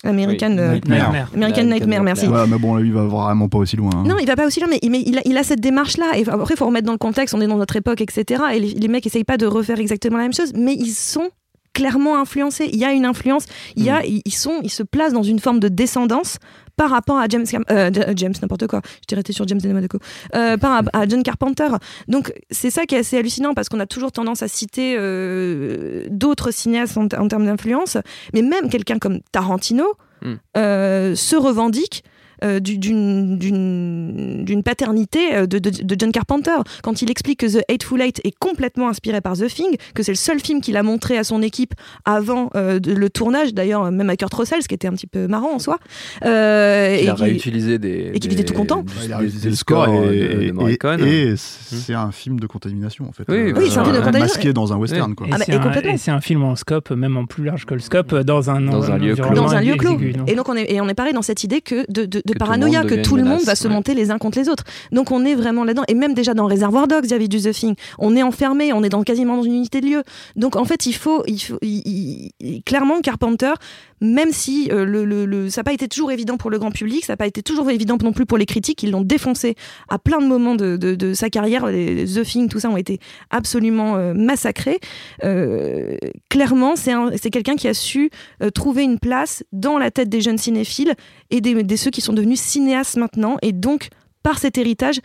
American. 0.04 0.50
Oui, 0.52 0.58
euh, 0.58 0.72
Nightmare. 0.74 0.98
Nightmare. 1.12 1.28
American 1.34 1.64
Nightmare, 1.64 2.02
merci. 2.02 2.26
Ouais, 2.28 2.46
mais 2.46 2.58
bon, 2.58 2.74
là, 2.74 2.82
il 2.84 2.92
va 2.92 3.04
vraiment 3.04 3.48
pas 3.48 3.58
aussi 3.58 3.76
loin. 3.76 3.90
hein. 3.94 4.04
Non, 4.06 4.18
il 4.18 4.26
va 4.26 4.36
pas 4.36 4.46
aussi 4.46 4.60
loin, 4.60 4.68
mais, 4.70 4.78
mais 4.88 5.02
il, 5.04 5.18
a, 5.18 5.22
il 5.24 5.36
a 5.36 5.42
cette 5.42 5.60
démarche-là. 5.60 6.16
Et 6.18 6.28
après, 6.28 6.54
il 6.54 6.56
faut 6.56 6.66
remettre 6.66 6.86
dans 6.86 6.92
le 6.92 6.98
contexte, 6.98 7.34
on 7.34 7.40
est 7.40 7.46
dans 7.46 7.56
notre 7.56 7.76
époque, 7.76 8.00
etc. 8.00 8.42
Et 8.54 8.60
les, 8.60 8.68
les 8.68 8.88
mecs 8.88 9.06
essayent 9.06 9.24
pas 9.24 9.38
de 9.38 9.46
refaire 9.46 9.80
exactement 9.80 10.18
la 10.18 10.24
même 10.24 10.34
chose, 10.34 10.52
mais 10.54 10.74
ils 10.74 10.92
sont 10.92 11.28
clairement 11.72 12.18
influencés. 12.18 12.68
Il 12.72 12.78
y 12.78 12.84
a 12.84 12.92
une 12.92 13.04
influence, 13.04 13.44
il, 13.76 13.84
y 13.84 13.90
a, 13.90 14.04
ils, 14.04 14.22
ils 14.24 14.34
sont, 14.34 14.60
ils 14.62 14.70
se 14.70 14.82
placent 14.82 15.12
dans 15.12 15.22
une 15.22 15.38
forme 15.38 15.60
de 15.60 15.68
descendance 15.68 16.38
par 16.76 16.90
rapport 16.90 17.18
à 17.18 17.26
James, 17.28 17.44
Cam- 17.50 17.64
euh, 17.70 17.90
de- 17.90 18.04
James 18.16 18.34
n'importe 18.42 18.66
quoi, 18.66 18.82
j'étais 19.00 19.16
resté 19.16 19.32
sur 19.32 19.46
James 19.48 19.60
de 19.60 19.68
Monaco, 19.72 19.98
euh, 20.34 20.56
par 20.56 20.72
rapport 20.72 21.00
à 21.00 21.06
John 21.08 21.22
Carpenter. 21.22 21.68
Donc 22.08 22.32
c'est 22.50 22.70
ça 22.70 22.84
qui 22.86 22.94
est 22.94 22.98
assez 22.98 23.16
hallucinant 23.18 23.54
parce 23.54 23.68
qu'on 23.68 23.80
a 23.80 23.86
toujours 23.86 24.12
tendance 24.12 24.42
à 24.42 24.48
citer 24.48 24.96
euh, 24.98 26.06
d'autres 26.10 26.50
cinéastes 26.50 26.96
en, 26.98 27.04
en 27.06 27.28
termes 27.28 27.46
d'influence, 27.46 27.96
mais 28.34 28.42
même 28.42 28.68
quelqu'un 28.68 28.98
comme 28.98 29.20
Tarantino 29.32 29.84
Mm. 30.22 30.34
euh, 30.56 31.14
se 31.14 31.36
revendique 31.36 32.02
euh, 32.46 32.60
du- 32.60 32.78
d'une 32.78 33.36
d'une- 33.38 34.44
d'une 34.44 34.62
paternité 34.62 35.34
euh, 35.34 35.46
de, 35.46 35.58
de- 35.58 35.82
de 35.82 35.96
John 35.98 36.12
Carpenter. 36.12 36.56
Quand 36.82 37.02
il 37.02 37.10
explique 37.10 37.40
que 37.40 37.46
The 37.46 37.62
Hateful 37.70 38.00
Eight 38.00 38.20
est 38.24 38.34
complètement 38.38 38.88
inspiré 38.88 39.20
par 39.20 39.36
The 39.36 39.46
Thing, 39.48 39.76
que 39.94 40.02
c'est 40.02 40.12
le 40.12 40.16
seul 40.16 40.40
film 40.40 40.60
qu'il 40.60 40.76
a 40.76 40.82
montré 40.82 41.18
à 41.18 41.24
son 41.24 41.42
équipe 41.42 41.74
avant 42.04 42.50
euh, 42.56 42.78
de- 42.78 42.92
le 42.92 43.10
tournage, 43.10 43.52
d'ailleurs 43.54 43.90
même 43.90 44.10
à 44.10 44.16
Kurt 44.16 44.32
Russell, 44.34 44.62
ce 44.62 44.68
qui 44.68 44.74
était 44.74 44.88
un 44.88 44.92
petit 44.92 45.06
peu 45.06 45.26
marrant 45.26 45.54
en 45.54 45.58
soi. 45.58 45.78
Euh, 46.24 46.98
Il 47.02 47.08
a 47.10 47.14
qui- 47.14 47.22
réutilisé 47.22 47.78
des. 47.78 48.10
et 48.14 48.18
qu'il 48.20 48.32
était 48.32 48.44
tout 48.44 48.54
content. 48.54 48.84
il 49.04 49.12
a 49.12 49.16
des- 49.18 49.22
réutilisé 49.22 49.44
des 49.44 49.50
le 49.50 49.56
score 49.56 49.84
scores 49.84 49.94
et, 50.04 50.06
de- 50.06 50.12
de 50.12 51.02
et- 51.02 51.26
et- 51.28 51.32
et 51.32 51.34
c'est 51.36 51.94
un 51.94 52.12
film 52.12 52.40
de 52.40 52.46
contamination 52.46 53.08
en 53.08 53.12
fait. 53.12 53.24
Oui, 53.28 53.36
Euh, 53.36 53.52
oui, 53.56 53.68
c'est 53.70 53.78
un 53.78 53.84
film 53.84 53.96
de 53.96 54.00
contamination. 54.00 54.34
Masqué 54.36 54.52
dans 54.52 54.72
un 54.72 54.76
western 54.76 55.14
quoi. 55.14 55.26
Et 55.26 55.30
Ah 55.32 55.36
c'est 55.44 55.52
et 55.52 55.54
un- 55.56 55.60
complètement. 55.60 55.92
et 55.92 55.96
c'est 55.98 56.10
un 56.10 56.20
film 56.20 56.42
en 56.42 56.56
scope, 56.56 56.90
même 56.90 57.16
en 57.16 57.26
plus 57.26 57.44
large 57.44 57.64
que 57.66 57.74
le 57.74 57.80
scope, 57.80 58.14
dans 58.14 58.50
un, 58.50 58.60
Dans 58.60 58.90
un 58.90 58.98
lieu 58.98 59.14
clos. 59.14 59.24
environnement 59.24 59.42
dans 59.50 59.54
un 59.56 59.60
lieu 59.60 59.74
clos. 59.76 59.92
exigu, 59.92 60.14
non 60.18 60.24
Et 60.26 60.34
donc 60.34 60.48
on 60.48 60.56
est, 60.56 60.70
et 60.72 60.80
on 60.80 60.88
est 60.88 60.94
pareil 60.94 61.12
dans 61.12 61.22
cette 61.22 61.44
idée 61.44 61.60
que 61.60 61.90
de, 61.90 62.04
de, 62.06 62.22
de 62.24 62.34
Paranoïa, 62.38 62.84
que 62.84 63.02
tout 63.02 63.16
le 63.16 63.22
monde 63.22 63.32
menace, 63.34 63.44
va 63.46 63.54
se 63.54 63.66
ouais. 63.68 63.74
monter 63.74 63.94
les 63.94 64.10
uns 64.10 64.18
contre 64.18 64.38
les 64.38 64.48
autres. 64.48 64.64
Donc 64.92 65.10
on 65.10 65.24
est 65.24 65.34
vraiment 65.34 65.64
là-dedans. 65.64 65.84
Et 65.88 65.94
même 65.94 66.14
déjà 66.14 66.34
dans 66.34 66.46
Reservoir 66.46 66.88
Dogs, 66.88 67.04
il 67.04 67.10
y 67.10 67.14
avait 67.14 67.28
du 67.28 67.40
The 67.40 67.50
Thing. 67.52 67.74
On 67.98 68.14
est 68.16 68.22
enfermé, 68.22 68.72
on 68.72 68.82
est 68.82 68.88
dans, 68.88 69.02
quasiment 69.02 69.36
dans 69.36 69.42
une 69.42 69.54
unité 69.54 69.80
de 69.80 69.86
lieu. 69.86 70.02
Donc 70.36 70.56
en 70.56 70.64
fait, 70.64 70.86
il 70.86 70.92
faut, 70.94 71.22
il 71.26 71.38
faut 71.38 71.58
il- 71.62 71.82
il- 71.86 72.30
il- 72.40 72.62
clairement, 72.62 73.00
Carpenter, 73.00 73.52
même 74.00 74.30
si 74.32 74.68
euh, 74.72 74.84
le, 74.84 75.04
le- 75.04 75.24
le- 75.26 75.48
ça 75.50 75.60
n'a 75.60 75.64
pas 75.64 75.72
été 75.72 75.88
toujours 75.88 76.12
évident 76.12 76.36
pour 76.36 76.50
le 76.50 76.58
grand 76.58 76.70
public, 76.70 77.04
ça 77.04 77.14
n'a 77.14 77.16
pas 77.16 77.26
été 77.26 77.42
toujours 77.42 77.70
évident 77.70 77.96
non 78.02 78.12
plus 78.12 78.26
pour 78.26 78.36
les 78.38 78.46
critiques, 78.46 78.82
ils 78.82 78.90
l'ont 78.90 79.00
défoncé 79.00 79.54
à 79.88 79.98
plein 79.98 80.20
de 80.20 80.26
moments 80.26 80.54
de, 80.54 80.76
de- 80.76 80.94
de 80.94 81.14
sa 81.14 81.30
carrière. 81.30 81.66
Les, 81.66 82.04
The 82.04 82.22
Thing, 82.22 82.48
tout 82.48 82.60
ça 82.60 82.68
ont 82.68 82.76
été 82.76 82.98
absolument 83.30 83.96
euh, 83.96 84.12
massacrés. 84.14 84.78
Euh, 85.24 85.96
clairement, 86.28 86.76
c'est 86.76 86.92
un- 86.92 87.10
c'est 87.20 87.30
quelqu'un 87.30 87.56
qui 87.56 87.68
a 87.68 87.74
su 87.74 88.10
trouver 88.54 88.82
une 88.84 88.98
place 88.98 89.42
dans 89.52 89.78
la 89.78 89.90
tête 89.90 90.08
des 90.08 90.20
jeunes 90.20 90.38
cinéphiles 90.38 90.94
et 91.30 91.40
des, 91.40 91.62
des 91.62 91.76
ceux 91.76 91.90
qui 91.90 92.00
sont 92.00 92.12
devenus 92.16 92.40
cinéastes 92.40 92.96
maintenant. 92.96 93.36
Et 93.42 93.52
donc, 93.52 93.90
par 94.24 94.38
cet 94.38 94.58
héritage, 94.58 95.00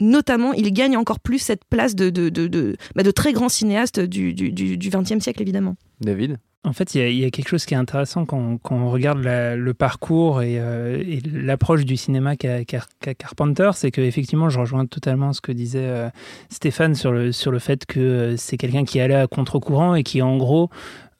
notamment, 0.00 0.52
il 0.52 0.70
gagne 0.72 0.96
encore 0.96 1.20
plus 1.20 1.38
cette 1.38 1.64
place 1.64 1.94
de, 1.94 2.10
de, 2.10 2.28
de, 2.28 2.46
de, 2.46 2.76
bah, 2.94 3.02
de 3.02 3.10
très 3.10 3.32
grand 3.32 3.48
cinéaste 3.48 4.00
du, 4.00 4.34
du, 4.34 4.50
du, 4.52 4.90
20e 4.90 5.20
siècle, 5.20 5.40
évidemment. 5.42 5.76
David? 6.00 6.38
En 6.62 6.74
fait, 6.74 6.94
il 6.94 7.00
y, 7.00 7.04
a- 7.04 7.08
il 7.08 7.16
y 7.18 7.24
a 7.24 7.30
quelque 7.30 7.48
chose 7.48 7.64
qui 7.64 7.72
est 7.72 7.76
intéressant 7.78 8.26
quand, 8.26 8.58
quand 8.58 8.76
on 8.76 8.90
regarde 8.90 9.22
la- 9.24 9.56
le 9.56 9.72
parcours 9.72 10.42
et, 10.42 10.58
euh, 10.60 11.02
et 11.06 11.20
l'approche 11.32 11.86
du 11.86 11.96
cinéma 11.96 12.36
qu'a 12.36 12.64
qu'a 12.66 12.82
Carpenter, 13.14 13.70
c'est 13.74 13.90
que 13.90 14.02
effectivement, 14.02 14.50
je 14.50 14.58
rejoins 14.60 14.84
totalement 14.84 15.32
ce 15.32 15.40
que 15.40 15.52
disait 15.52 15.78
euh, 15.86 16.10
Stéphane 16.50 16.94
sur 16.94 17.12
le, 17.12 17.32
sur 17.32 17.50
le 17.50 17.58
fait 17.60 17.86
que 17.86 17.98
euh, 18.00 18.36
c'est 18.36 18.58
quelqu'un 18.58 18.84
qui 18.84 19.00
allait 19.00 19.14
à 19.14 19.26
contre-courant 19.26 19.94
et 19.94 20.02
qui, 20.02 20.20
en 20.20 20.36
gros, 20.36 20.68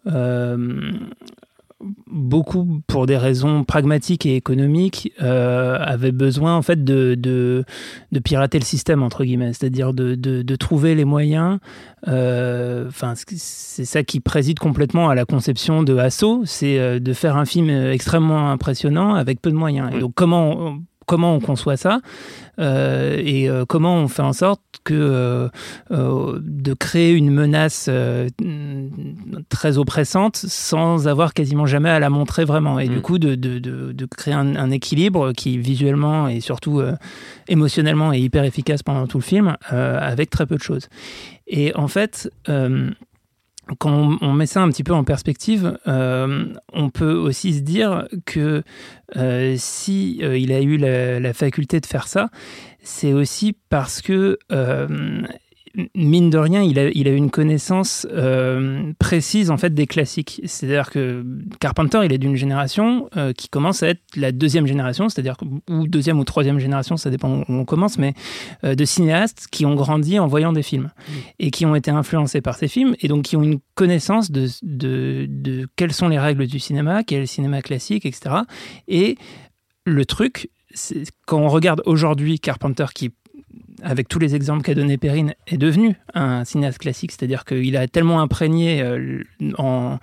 euh, 0.07 0.93
beaucoup 2.07 2.83
pour 2.87 3.07
des 3.07 3.17
raisons 3.17 3.65
pragmatiques 3.65 4.27
et 4.27 4.37
économiques 4.37 5.13
euh, 5.23 5.79
avait 5.81 6.13
besoin 6.13 6.57
en 6.57 6.63
fait 6.63 6.85
de, 6.85 7.15
de, 7.15 7.65
de 8.13 8.19
pirater 8.19 8.59
le 8.59 8.65
système 8.65 9.03
entre 9.03 9.25
guillemets. 9.25 9.53
C'est-à-dire 9.53 9.95
de, 9.95 10.15
de, 10.15 10.43
de 10.43 10.57
trouver 10.57 10.95
les 10.95 11.05
moyens 11.05 11.59
euh, 12.09 12.89
enfin 12.89 13.15
c'est 13.17 13.85
ça 13.85 14.03
qui 14.03 14.21
préside 14.21 14.59
complètement 14.59 15.09
à 15.09 15.15
la 15.15 15.25
conception 15.25 15.83
de 15.83 15.97
Asso 15.97 16.43
c'est 16.45 16.79
euh, 16.79 16.99
de 16.99 17.13
faire 17.13 17.37
un 17.37 17.45
film 17.45 17.71
extrêmement 17.71 18.51
impressionnant 18.51 19.15
avec 19.15 19.41
peu 19.41 19.51
de 19.51 19.57
moyens. 19.57 19.91
Et 19.95 20.01
donc 20.01 20.13
comment 20.15 20.79
comment 21.11 21.35
on 21.35 21.41
conçoit 21.41 21.77
ça 21.77 21.99
euh, 22.61 23.21
et 23.21 23.49
euh, 23.49 23.65
comment 23.67 23.97
on 23.97 24.07
fait 24.07 24.23
en 24.23 24.33
sorte 24.33 24.61
que 24.85 25.51
euh, 25.91 26.39
de 26.41 26.73
créer 26.73 27.11
une 27.15 27.33
menace 27.33 27.91
très 29.49 29.77
oppressante 29.77 30.37
sans 30.37 31.09
avoir 31.09 31.35
quasiment 31.35 31.67
jamais 31.67 31.91
à 31.91 31.99
la 31.99 32.11
montrer 32.11 32.45
vraiment 32.45 32.79
et 32.79 32.89
Mm. 32.89 32.93
du 32.93 33.01
coup 33.01 33.19
de, 33.19 33.35
de, 33.35 33.59
de, 33.59 33.91
de 33.91 34.07
créer 34.07 34.35
un, 34.35 34.55
un 34.55 34.71
équilibre 34.71 35.33
qui 35.33 35.59
visuellement 35.59 36.29
et 36.29 36.39
surtout 36.41 36.81
émotionnellement 37.49 38.13
est 38.13 38.21
hyper 38.21 38.45
efficace 38.45 38.85
pendant 38.85 39.09
tout 39.09 39.19
le 39.19 39.25
film 39.25 39.57
avec 39.69 40.31
très 40.31 40.47
peu 40.47 40.55
de 40.55 40.63
choses 40.63 40.89
et 41.49 41.75
en 41.75 41.89
fait 41.89 42.31
quand 43.79 44.19
on, 44.21 44.33
met 44.33 44.47
ça 44.47 44.63
un 44.63 44.69
petit 44.69 44.85
peu 44.85 44.93
en 44.93 45.05
perspective, 45.05 45.79
euh, 45.87 46.47
on 46.73 46.91
peut 46.91 47.13
aussi 47.13 47.55
se 47.55 47.61
dire 47.61 48.09
que 48.27 48.63
euh, 49.17 49.55
si 49.59 50.21
euh, 50.23 50.39
il 50.39 50.53
a 50.53 50.61
eu 50.61 50.77
la, 50.77 51.21
la 51.21 51.33
faculté 51.33 51.81
de 51.81 51.87
faire 51.87 52.09
ça, 52.09 52.31
c'est 52.83 53.13
aussi 53.13 53.57
parce 53.69 54.03
que 54.03 54.39
euh, 54.53 55.23
mine 55.95 56.31
de 56.31 56.39
rien, 56.39 56.63
il 56.63 56.79
a, 56.79 56.91
il 56.91 57.07
a 57.07 57.13
une 57.13 57.31
connaissance 57.31 58.07
euh, 58.11 58.93
précise 58.99 59.51
en 59.51 59.57
fait 59.57 59.73
des 59.73 59.87
classiques. 59.87 60.41
C'est-à-dire 60.45 60.91
que 60.91 61.25
Carpenter, 61.61 62.01
il 62.05 62.13
est 62.13 62.19
d'une 62.19 62.37
génération 62.37 63.09
euh, 63.17 63.33
qui 63.33 63.49
commence 63.49 63.83
à 63.83 63.89
être 63.89 64.03
la 64.17 64.33
deuxième 64.33 64.67
génération, 64.67 65.09
c'est-à-dire 65.09 65.37
ou 65.69 65.87
deuxième 65.87 66.19
ou 66.19 66.25
troisième 66.25 66.59
génération, 66.59 66.97
ça 66.97 67.11
dépend 67.11 67.41
où 67.41 67.45
on 67.49 67.65
commence, 67.65 67.99
mais 67.99 68.15
euh, 68.65 68.75
de 68.75 68.85
cinéastes 68.85 69.47
qui 69.51 69.65
ont 69.65 69.75
grandi 69.75 70.19
en 70.19 70.27
voyant 70.27 70.53
des 70.53 70.63
films 70.63 70.91
et 71.39 71.51
qui 71.51 71.67
ont 71.67 71.75
été 71.75 71.91
influencés 71.91 72.41
par 72.41 72.57
ces 72.57 72.69
films 72.69 72.97
et 73.01 73.09
donc 73.09 73.23
qui 73.23 73.37
ont 73.37 73.43
une 73.43 73.61
connaissance 73.75 74.31
de, 74.31 74.49
de, 74.63 75.27
de 75.29 75.69
quelles 75.77 75.93
sont 75.93 76.09
les 76.09 76.19
règles 76.19 76.47
du 76.47 76.59
cinéma, 76.59 77.05
quel 77.05 77.19
est 77.19 77.23
le 77.23 77.27
cinéma 77.27 77.63
classique, 77.63 78.07
etc. 78.07 78.37
Et 78.89 79.17
le 79.85 80.05
truc, 80.05 80.51
c'est 80.73 81.05
quand 81.27 81.39
on 81.39 81.49
regarde 81.49 81.83
aujourd'hui 81.87 82.39
Carpenter 82.39 82.87
qui 82.95 83.11
avec 83.83 84.09
tous 84.09 84.19
les 84.19 84.35
exemples 84.35 84.63
qu'a 84.63 84.75
donné 84.75 84.99
Perrine, 84.99 85.35
est 85.47 85.57
devenu 85.57 85.97
un 86.15 86.45
cinéaste 86.45 86.79
classique. 86.79 87.13
C'est-à-dire 87.13 87.45
qu'il 87.45 87.77
a 87.77 87.89
tellement 87.89 88.21
imprégné 88.21 88.83
euh, 88.83 89.23
euh, 89.59 89.97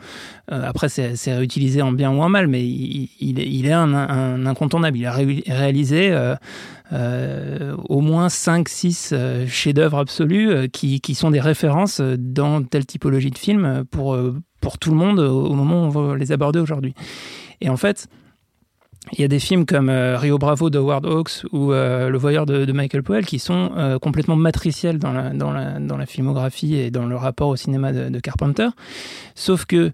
après, 0.50 0.90
c'est 0.90 1.34
réutilisé 1.34 1.82
en 1.82 1.92
bien 1.92 2.12
ou 2.12 2.22
en 2.22 2.30
mal, 2.30 2.48
mais 2.48 2.66
il, 2.66 3.66
est, 3.66 3.72
un, 3.72 4.46
incontournable. 4.46 4.98
Il 4.98 5.06
a 5.06 5.12
ré- 5.12 5.44
réalisé 5.48 6.12
euh, 6.94 7.76
au 7.90 8.02
moins 8.02 8.28
5-6 8.28 9.10
euh, 9.12 9.48
chefs-d'œuvre 9.48 9.98
absolus 9.98 10.70
qui, 10.70 11.16
sont 11.16 11.32
des 11.32 11.42
références 11.42 12.00
dans 12.02 12.64
telle 12.64 12.86
typologie 12.86 13.32
de 13.32 13.38
film 13.38 13.84
pour, 13.90 14.18
pour 14.62 14.78
tout 14.78 14.92
le 14.92 14.98
monde 14.98 15.20
au 15.20 15.48
au 15.48 15.54
moment 15.54 15.84
où 15.84 15.86
on 15.86 15.90
va 15.90 16.16
les 16.16 16.32
aborder 16.32 16.60
aujourd'hui. 16.60 16.94
Et 17.62 17.70
en 17.70 17.78
fait. 17.78 18.08
Il 19.14 19.22
y 19.22 19.24
a 19.24 19.28
des 19.28 19.40
films 19.40 19.66
comme 19.66 19.90
euh, 19.90 20.18
Rio 20.18 20.38
Bravo 20.38 20.70
de 20.70 20.78
Howard 20.78 21.06
Hawks 21.06 21.46
ou 21.52 21.72
euh, 21.72 22.10
Le 22.10 22.18
Voyeur 22.18 22.46
de, 22.46 22.72
Michael 22.72 23.04
Powell 23.04 23.26
qui 23.26 23.40
sont 23.40 23.72
euh, 23.78 24.00
complètement 24.00 24.36
matriciels 24.36 25.00
dans 25.00 25.14
la, 25.14 25.30
dans, 25.30 25.52
la, 25.52 25.80
dans 25.80 25.98
la 25.98 26.06
filmographie 26.06 26.76
et 26.76 26.92
dans 26.92 27.06
le 27.06 27.16
rapport 27.16 27.50
au 27.50 27.56
cinéma 27.56 27.92
de, 27.94 28.20
Carpenter. 28.20 28.68
Sauf 29.36 29.66
que 29.66 29.92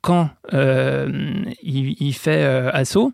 quand 0.00 0.30
il, 0.52 1.96
il 1.98 2.12
fait 2.12 2.44
Assaut, 2.44 3.12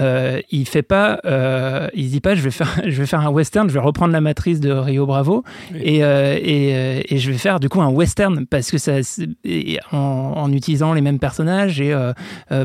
euh, 0.00 0.40
il 0.50 0.66
fait 0.68 0.82
pas, 0.82 1.18
euh, 1.24 1.88
il 1.94 2.10
dit 2.10 2.20
pas, 2.20 2.34
je 2.34 2.42
vais 2.42 2.50
faire, 2.50 2.68
je 2.86 3.00
vais 3.00 3.06
faire 3.06 3.20
un 3.20 3.30
western, 3.30 3.68
je 3.68 3.74
vais 3.74 3.80
reprendre 3.80 4.12
la 4.12 4.20
matrice 4.20 4.60
de 4.60 4.70
Rio 4.70 5.06
Bravo 5.06 5.44
et, 5.74 6.04
euh, 6.04 6.38
et, 6.40 6.74
euh, 6.76 7.00
et 7.08 7.18
je 7.18 7.30
vais 7.30 7.38
faire 7.38 7.58
du 7.58 7.68
coup 7.68 7.80
un 7.80 7.88
western 7.88 8.46
parce 8.46 8.70
que 8.70 8.76
ça, 8.78 8.92
en, 9.92 9.96
en 9.96 10.52
utilisant 10.52 10.92
les 10.92 11.00
mêmes 11.00 11.18
personnages 11.18 11.80
et 11.80 11.92
euh, 11.92 12.12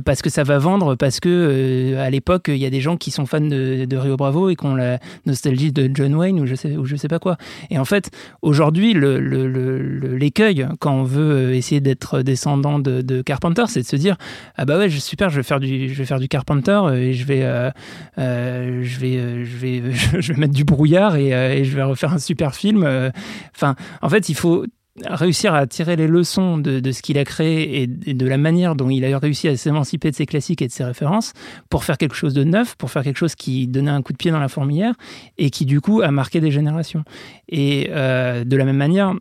parce 0.05 0.21
que 0.21 0.29
ça 0.29 0.43
va 0.43 0.57
vendre, 0.57 0.95
parce 0.95 1.19
que 1.19 1.95
à 1.97 2.09
l'époque 2.09 2.45
il 2.49 2.57
y 2.57 2.65
a 2.65 2.69
des 2.69 2.81
gens 2.81 2.97
qui 2.97 3.11
sont 3.11 3.25
fans 3.25 3.39
de, 3.41 3.85
de 3.85 3.97
Rio 3.97 4.17
Bravo 4.17 4.49
et 4.49 4.55
qui 4.55 4.65
ont 4.65 4.75
la 4.75 4.99
nostalgie 5.25 5.71
de 5.71 5.89
John 5.93 6.15
Wayne 6.15 6.39
ou 6.39 6.45
je 6.45 6.55
sais, 6.55 6.75
ou 6.75 6.85
je 6.85 6.95
sais 6.95 7.07
pas 7.07 7.19
quoi. 7.19 7.37
Et 7.69 7.77
en 7.77 7.85
fait, 7.85 8.11
aujourd'hui, 8.41 8.93
le, 8.93 9.19
le- 9.19 9.47
le- 9.47 9.77
le- 9.81 10.15
l'écueil 10.17 10.67
quand 10.79 10.93
on 10.93 11.03
veut 11.03 11.53
essayer 11.53 11.81
d'être 11.81 12.21
descendant 12.21 12.79
de, 12.79 13.01
de 13.01 13.21
Carpenter, 13.21 13.63
c'est 13.67 13.81
de 13.81 13.85
se 13.87 13.95
dire 13.95 14.17
ah 14.55 14.65
bah 14.65 14.77
ouais, 14.77 14.89
super, 14.89 15.29
je 15.29 15.37
vais 15.37 15.43
faire 15.43 15.59
du, 15.59 15.89
je 15.89 15.97
vais 15.97 16.05
faire 16.05 16.19
du 16.19 16.27
Carpenter 16.27 16.79
je 17.13 17.25
vais, 17.25 17.43
euh, 17.43 17.69
euh, 18.17 18.81
je 18.83 18.99
vais, 18.99 19.17
euh, 19.17 19.45
je 19.45 19.57
vais, 19.57 19.81
je 20.21 20.33
vais 20.33 20.39
mettre 20.39 20.53
du 20.53 20.63
brouillard 20.63 21.15
et, 21.15 21.63
je 21.63 21.75
vais 21.75 21.83
refaire 21.83 22.13
un 22.13 22.19
super 22.19 22.55
film. 22.55 22.87
Enfin, 23.55 23.75
en 24.01 24.09
fait, 24.09 24.29
il 24.29 24.35
faut 24.35 24.65
réussir 25.05 25.55
à 25.55 25.65
tirer 25.65 25.95
les 25.95 26.05
leçons 26.07 26.59
de, 26.59 26.91
ce 26.91 27.01
qu'il 27.01 27.17
a 27.17 27.25
créé 27.25 27.81
et, 27.81 27.87
de 27.87 28.27
la 28.27 28.37
manière 28.37 28.75
dont 28.75 28.89
il 28.89 29.03
a 29.05 29.17
réussi 29.17 29.47
à 29.47 29.57
s'émanciper 29.57 30.11
de 30.11 30.15
ses 30.15 30.27
classiques 30.27 30.61
et 30.61 30.67
de 30.67 30.71
ses 30.71 30.83
références 30.83 31.33
pour 31.69 31.83
faire 31.83 31.97
quelque 31.97 32.15
chose 32.15 32.35
de 32.35 32.43
neuf, 32.43 32.75
pour 32.75 32.91
faire 32.91 33.03
quelque 33.03 33.17
chose 33.17 33.33
qui 33.33 33.67
donnait 33.67 33.91
un 33.91 34.03
coup 34.03 34.13
de 34.13 34.17
pied 34.17 34.29
dans 34.29 34.39
la 34.39 34.49
fourmilière 34.49 34.93
et 35.39 35.49
qui 35.49 35.65
du 35.65 35.81
coup 35.81 36.01
a 36.01 36.11
marqué 36.11 36.41
des 36.41 36.51
générations. 36.51 37.03
Et 37.49 37.87
de 37.87 38.55
la 38.55 38.65
même 38.65 38.77
manière, 38.77 39.15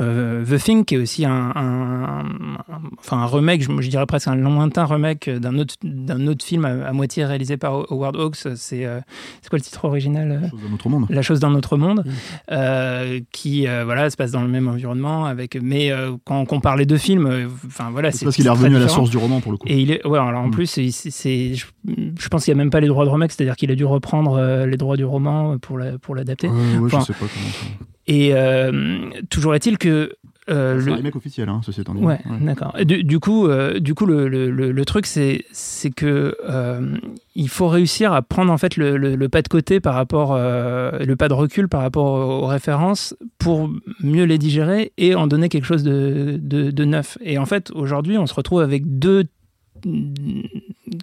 euh, 0.00 0.44
The 0.44 0.62
Thing, 0.62 0.84
qui 0.84 0.94
est 0.94 0.98
aussi 0.98 1.24
un, 1.24 1.52
un- 1.54 2.20
un- 2.20 2.80
enfin 2.98 3.18
un 3.18 3.26
remake, 3.26 3.62
je, 3.62 3.80
je 3.80 3.88
dirais 3.88 4.06
presque 4.06 4.28
un 4.28 4.36
lointain 4.36 4.84
remake 4.84 5.28
d'un 5.30 5.58
autre, 5.58 5.74
d'un 5.82 6.26
autre 6.26 6.44
film 6.44 6.64
à, 6.64 6.86
à 6.88 6.92
moitié 6.92 7.24
réalisé 7.24 7.56
par 7.56 7.90
Howard 7.92 8.16
Hawks. 8.16 8.36
C'est 8.54 8.84
euh, 8.86 9.00
c'est 9.42 9.48
quoi 9.50 9.58
le 9.58 9.64
titre 9.64 9.84
original 9.84 10.48
Chose 10.50 10.60
d'un 10.68 10.74
autre 10.74 10.88
monde. 10.88 11.06
La 11.10 11.22
chose 11.22 11.40
d'un 11.40 11.54
autre 11.54 11.76
monde, 11.76 12.04
euh, 12.52 13.20
qui 13.32 13.66
euh, 13.66 13.84
voilà 13.84 14.10
se 14.10 14.16
passe 14.16 14.30
dans 14.32 14.42
le 14.42 14.48
même 14.48 14.68
environnement. 14.68 15.26
Avec, 15.26 15.56
mais 15.60 15.90
euh, 15.92 16.12
quand 16.24 16.38
on 16.38 16.44
compare 16.46 16.76
les 16.76 16.86
deux 16.86 16.98
films, 16.98 17.26
euh, 17.26 17.46
enfin 17.66 17.90
voilà, 17.90 18.10
C'est 18.12 18.24
parce 18.24 18.36
qu'il 18.36 18.46
est 18.46 18.50
revenu 18.50 18.76
à 18.76 18.80
la 18.80 18.88
source 18.88 19.10
du 19.10 19.16
roman 19.16 19.40
pour 19.40 19.52
le 19.52 19.58
coup. 19.58 19.66
Et 19.68 19.80
il 19.80 19.90
est, 19.90 20.06
ouais, 20.06 20.18
alors 20.18 20.40
en 20.42 20.48
Mm. 20.48 20.50
plus, 20.52 20.66
c'est, 20.66 20.90
c'est- 20.90 21.54
je, 21.54 21.66
je 21.86 22.28
pense 22.28 22.44
qu'il 22.44 22.54
n'y 22.54 22.60
a 22.60 22.62
même 22.64 22.70
pas 22.70 22.80
les 22.80 22.88
droits 22.88 23.04
de 23.04 23.10
remake, 23.10 23.32
c'est-à-dire 23.32 23.56
qu'il 23.56 23.70
a 23.70 23.74
dû 23.74 23.84
reprendre 23.84 24.34
euh, 24.38 24.66
les 24.66 24.76
droits 24.76 24.96
du 24.96 25.04
roman 25.04 25.58
pour, 25.58 25.78
la, 25.78 25.98
pour 25.98 26.14
l'adapter. 26.14 26.48
Ouais, 26.48 26.54
ouais, 26.78 26.86
Enfin, 26.86 27.00
je 27.00 27.04
sais 27.06 27.12
pas 27.12 27.26
comment 27.32 27.50
ça. 27.50 27.84
Et 28.12 28.30
euh, 28.34 29.10
toujours 29.30 29.54
est-il 29.54 29.78
que 29.78 30.12
euh, 30.48 30.80
C'est 30.80 30.86
le- 30.86 30.92
un 30.92 30.96
remake 30.96 31.14
officiel, 31.16 31.48
hein, 31.48 31.60
ceci 31.64 31.80
étant 31.82 31.94
dit. 31.94 32.02
Ouais, 32.02 32.18
d'accord. 32.40 32.74
Du, 32.84 33.04
du 33.04 33.20
coup, 33.20 33.46
euh, 33.46 33.78
du 33.78 33.94
coup, 33.94 34.04
le, 34.04 34.26
le- 34.28 34.50
le- 34.50 34.72
le 34.72 34.84
truc, 34.84 35.06
c'est, 35.06 35.44
c'est 35.52 35.90
que 35.90 36.34
euh, 36.48 36.96
il 37.36 37.48
faut 37.48 37.68
réussir 37.68 38.12
à 38.12 38.20
prendre 38.22 38.52
en 38.52 38.58
fait 38.58 38.76
le, 38.76 39.28
pas 39.28 39.42
de 39.42 39.48
côté 39.48 39.78
par 39.78 39.94
rapport, 39.94 40.32
euh, 40.34 40.98
le 40.98 41.14
pas 41.14 41.28
de 41.28 41.34
recul 41.34 41.68
par 41.68 41.82
rapport 41.82 42.06
aux, 42.06 42.42
aux 42.44 42.46
références 42.46 43.14
pour 43.38 43.70
mieux 44.02 44.24
les 44.24 44.38
digérer 44.38 44.92
et 44.98 45.14
en 45.14 45.28
donner 45.28 45.48
quelque 45.48 45.66
chose 45.66 45.84
de, 45.84 46.36
de- 46.42 46.72
de 46.72 46.84
neuf. 46.84 47.16
Et 47.22 47.38
en 47.38 47.46
fait, 47.46 47.70
aujourd'hui, 47.70 48.18
on 48.18 48.26
se 48.26 48.34
retrouve 48.34 48.60
avec 48.60 48.82
deux 48.98 49.24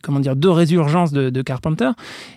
comment 0.01 0.19
dire, 0.19 0.35
deux 0.35 0.51
résurgences 0.51 1.11
de, 1.11 1.41
Carpenter. 1.41 1.91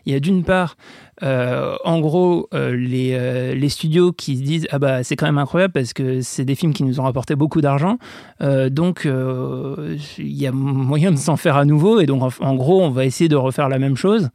Il 0.07 0.13
y 0.13 0.17
a 0.17 0.21
d'une 0.21 0.45
part, 0.45 0.77
euh, 1.23 1.75
en 1.85 2.01
gros, 2.01 2.49
euh, 2.55 2.77
les, 2.77 3.13
euh, 3.15 3.55
les, 3.55 3.69
studios 3.69 4.13
qui 4.13 4.37
se 4.37 4.43
disent 4.43 4.69
ah 4.71 4.79
bah 4.79 5.03
c'est 5.03 5.17
quand 5.17 5.27
même 5.27 5.39
incroyable 5.39 5.73
parce 5.73 5.93
que 5.93 6.21
c'est 6.21 6.45
des 6.45 6.55
films 6.55 6.73
qui 6.73 6.85
nous 6.85 7.01
ont 7.01 7.05
rapporté 7.05 7.35
beaucoup 7.35 7.61
d'argent, 7.61 7.99
donc 8.41 9.07
il 9.07 9.99
y 10.19 10.47
a 10.47 10.53
moyen 10.53 11.11
de 11.13 11.17
s'en 11.17 11.37
faire 11.37 11.57
à 11.57 11.65
nouveau 11.65 12.01
et 12.01 12.07
donc 12.07 12.23
en, 12.41 12.55
gros 12.55 12.83
on 12.83 12.91
va 12.91 13.05
essayer 13.05 13.29
de 13.29 13.37
refaire 13.37 13.69
la 13.69 13.79
même 13.79 13.97
chose. 13.97 14.29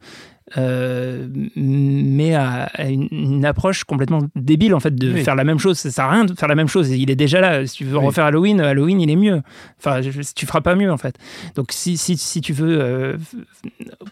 Euh, 0.56 1.26
mais 1.56 2.34
à, 2.36 2.70
une, 2.88 3.44
approche 3.44 3.82
complètement 3.82 4.20
débile 4.36 4.74
en 4.74 4.80
fait 4.80 4.94
de 4.94 5.14
faire 5.16 5.34
la 5.34 5.42
même 5.42 5.58
chose. 5.58 5.76
Ça 5.76 5.90
sert 5.90 6.04
à 6.04 6.12
rien 6.12 6.24
de 6.24 6.34
faire 6.34 6.48
la 6.48 6.54
même 6.54 6.68
chose. 6.68 6.90
Il 6.90 7.10
est 7.10 7.16
déjà 7.16 7.40
là. 7.40 7.66
Si 7.66 7.78
tu 7.78 7.84
veux 7.84 7.98
refaire 7.98 8.26
Halloween, 8.26 8.60
Halloween 8.60 9.00
il 9.00 9.10
est 9.10 9.16
mieux. 9.16 9.42
Enfin, 9.78 10.00
tu 10.34 10.46
feras 10.46 10.60
pas 10.60 10.76
mieux 10.76 10.92
en 10.92 10.98
fait. 10.98 11.16
Donc 11.56 11.72
si, 11.72 11.96
si, 11.96 12.16
si 12.16 12.40
tu 12.40 12.52
veux 12.52 12.80
euh, 12.80 13.16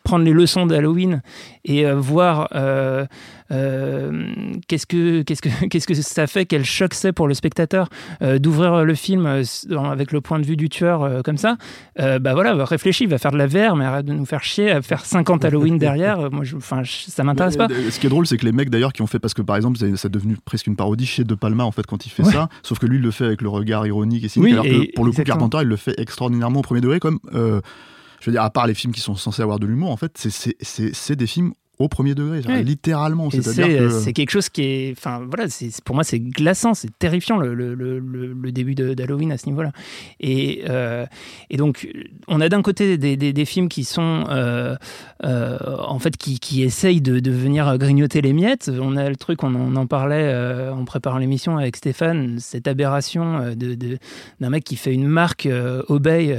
prendre 0.02 0.24
les 0.24 0.32
leçons 0.32 0.66
d'Halloween 0.66 1.22
et 1.64 1.86
euh, 1.86 1.94
voir 1.94 2.48
qu'est-ce 3.50 4.86
que 4.86 5.22
qu'est-ce 5.22 5.42
que 5.42 5.48
qu'est-ce 5.68 5.86
que 5.86 5.94
ça 5.94 6.26
fait, 6.26 6.46
quel 6.46 6.64
choc 6.64 6.94
c'est 6.94 7.12
pour 7.12 7.28
le 7.28 7.34
spectateur 7.34 7.88
d'ouvrir 8.20 8.84
le 8.84 8.94
film 8.94 9.26
avec 9.26 10.12
le 10.12 10.20
point 10.20 10.38
de 10.38 10.46
vue 10.46 10.56
du 10.56 10.68
tueur 10.68 11.22
comme 11.22 11.38
ça, 11.38 11.56
bah 11.98 12.34
voilà, 12.34 12.64
réfléchis, 12.64 13.06
va 13.06 13.18
faire 13.18 13.32
de 13.32 13.38
la 13.38 13.46
VR, 13.46 13.76
mais 13.76 13.84
arrête 13.84 14.06
de 14.06 14.12
nous 14.12 14.26
faire 14.26 14.42
chier 14.42 14.70
à 14.70 14.82
faire 14.82 15.04
50 15.04 15.44
Halloween 15.44 15.78
derrière. 15.78 16.20
Euh, 16.20 16.30
moi, 16.30 16.44
je, 16.44 16.56
enfin, 16.56 16.82
ça 16.84 17.24
m'intéresse 17.24 17.56
pas. 17.56 17.68
Ce 17.68 17.98
qui 17.98 18.06
est 18.06 18.10
drôle, 18.10 18.26
c'est 18.26 18.36
que 18.36 18.44
les 18.44 18.52
mecs 18.52 18.70
d'ailleurs 18.70 18.92
qui 18.92 19.02
ont 19.02 19.06
fait, 19.06 19.18
parce 19.18 19.34
que 19.34 19.42
par 19.42 19.56
exemple, 19.56 19.78
c'est 19.96 20.10
devenu 20.10 20.36
presque 20.44 20.66
une 20.66 20.76
parodie 20.76 21.06
chez 21.06 21.24
De 21.24 21.34
Palma 21.34 21.64
en 21.64 21.72
fait 21.72 21.86
quand 21.86 22.06
il 22.06 22.10
fait 22.10 22.24
ça, 22.24 22.48
sauf 22.62 22.78
que 22.78 22.86
lui 22.86 22.98
il 22.98 23.02
le 23.02 23.10
fait 23.10 23.24
avec 23.24 23.42
le 23.42 23.48
regard 23.48 23.86
ironique 23.86 24.24
et 24.24 24.28
cynique, 24.28 24.52
alors 24.52 24.64
que 24.64 24.94
pour 24.94 25.04
le 25.04 25.12
coup 25.12 25.22
Carpenter 25.22 25.58
il 25.62 25.68
le 25.68 25.76
fait 25.76 25.94
extraordinairement 25.98 26.60
au 26.60 26.62
premier 26.62 26.80
degré, 26.80 27.00
comme 27.00 27.18
euh, 27.34 27.60
je 28.20 28.26
veux 28.26 28.32
dire, 28.32 28.42
à 28.42 28.50
part 28.50 28.66
les 28.66 28.74
films 28.74 28.92
qui 28.92 29.00
sont 29.00 29.16
censés 29.16 29.42
avoir 29.42 29.58
de 29.58 29.66
l'humour, 29.66 29.90
en 29.90 29.96
fait, 29.96 30.12
c'est 30.16 31.16
des 31.16 31.26
films 31.26 31.52
au 31.78 31.88
premier 31.88 32.14
degré, 32.14 32.40
littéralement. 32.62 33.28
C'est 33.30 34.12
quelque 34.12 34.30
chose 34.30 34.48
qui 34.48 34.62
est. 34.62 34.94
Enfin, 34.96 35.22
voilà, 35.26 35.46
pour 35.84 35.94
moi, 35.94 36.04
c'est 36.04 36.20
glaçant, 36.20 36.74
c'est 36.74 36.96
terrifiant 36.98 37.36
le, 37.38 37.54
le, 37.54 37.74
le, 37.74 38.52
début 38.52 38.74
d'Halloween 38.74 39.32
à 39.32 39.38
ce 39.38 39.46
niveau-là. 39.46 39.72
Et, 40.20 40.62
euh, 40.68 41.04
et 41.50 41.56
donc, 41.56 41.88
on 42.28 42.40
a 42.40 42.48
d'un 42.48 42.62
côté 42.62 42.96
des, 42.96 43.16
des, 43.16 43.32
des, 43.32 43.44
films 43.44 43.68
qui 43.68 43.84
sont. 43.84 44.24
Euh, 44.28 44.76
euh, 45.24 45.58
en 45.80 45.98
fait, 45.98 46.16
qui, 46.16 46.38
qui 46.38 46.62
essayent 46.62 47.00
de, 47.00 47.18
de, 47.18 47.30
venir 47.30 47.76
grignoter 47.78 48.20
les 48.20 48.32
miettes. 48.32 48.70
On 48.80 48.96
a 48.96 49.08
le 49.08 49.16
truc, 49.16 49.42
on 49.42 49.76
en, 49.76 49.86
parlait 49.86 50.32
en 50.70 50.84
préparant 50.84 51.18
l'émission 51.18 51.56
avec 51.56 51.76
Stéphane, 51.76 52.38
cette 52.38 52.68
aberration 52.68 53.54
d'un 53.56 53.76
de, 53.76 54.48
mec 54.48 54.62
qui 54.64 54.76
fait 54.76 54.92
une 54.92 55.08
marque 55.08 55.48
Obey 55.88 56.36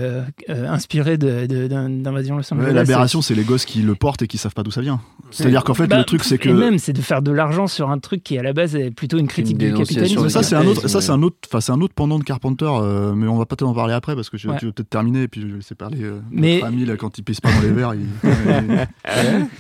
inspirée 0.48 1.18
d'Invasion 1.18 2.38
Los 2.38 2.54
Angeles. 2.54 2.72
L'aberration, 2.74 3.22
c'est 3.22 3.36
les 3.36 3.44
gosses 3.44 3.66
qui 3.66 3.82
le 3.82 3.96
portent 3.96 4.22
et 4.22 4.28
qui 4.28 4.38
savent 4.38 4.54
pas 4.54 4.64
d'où 4.64 4.72
ça 4.72 4.82
vient. 4.82 5.02
C'est-à-dire 5.36 5.64
qu'en 5.64 5.74
fait, 5.74 5.88
bah, 5.88 5.98
le 5.98 6.06
truc, 6.06 6.24
c'est 6.24 6.38
que. 6.38 6.50
Et 6.50 6.54
même, 6.54 6.80
c'est 6.80 6.94
de 6.94 7.02
faire 7.02 7.22
de 7.22 7.32
l'argent 7.32 7.68
sur 7.68 7.90
un 7.90 8.00
truc 8.00 8.24
qui, 8.24 8.38
à 8.38 8.44
la 8.44 8.54
base, 8.54 8.76
est 8.76 8.92
plutôt 8.92 9.18
une 9.18 9.28
critique 9.28 9.58
du 9.58 9.74
capitalisme. 9.74 10.30
Ça, 10.30 10.44
c'est 10.44 10.56
un 10.56 10.66
autre, 10.66 10.88
ça, 10.88 11.02
c'est 11.02 11.12
un 11.12 11.22
autre, 11.22 11.38
enfin, 11.48 11.60
c'est 11.60 11.74
un 11.74 11.82
autre 11.82 11.94
pendant 11.94 12.20
de 12.20 12.24
Carpenter, 12.24 12.70
euh, 12.70 13.14
mais 13.14 13.28
on 13.28 13.38
va 13.38 13.46
pas 13.46 13.56
en 13.66 13.74
parler 13.74 13.94
après 13.94 14.16
parce 14.16 14.30
que 14.30 14.38
je, 14.38 14.50
tu 14.58 14.66
veux 14.66 14.72
peut-être 14.72 14.90
terminer 14.90 15.24
et 15.24 15.28
puis 15.28 15.42
je 15.42 15.48
vais 15.48 15.56
laisser 15.56 15.76
parler 15.76 16.04
euh, 16.04 16.20
mais... 16.32 16.56
notre 16.56 16.68
ami 16.68 16.86
là 16.86 16.96
quand 16.98 17.18
il 17.18 17.24
pisse 17.24 17.42
pas 17.42 17.50
dans 17.52 17.62
les 17.62 17.72
verres. 17.72 17.94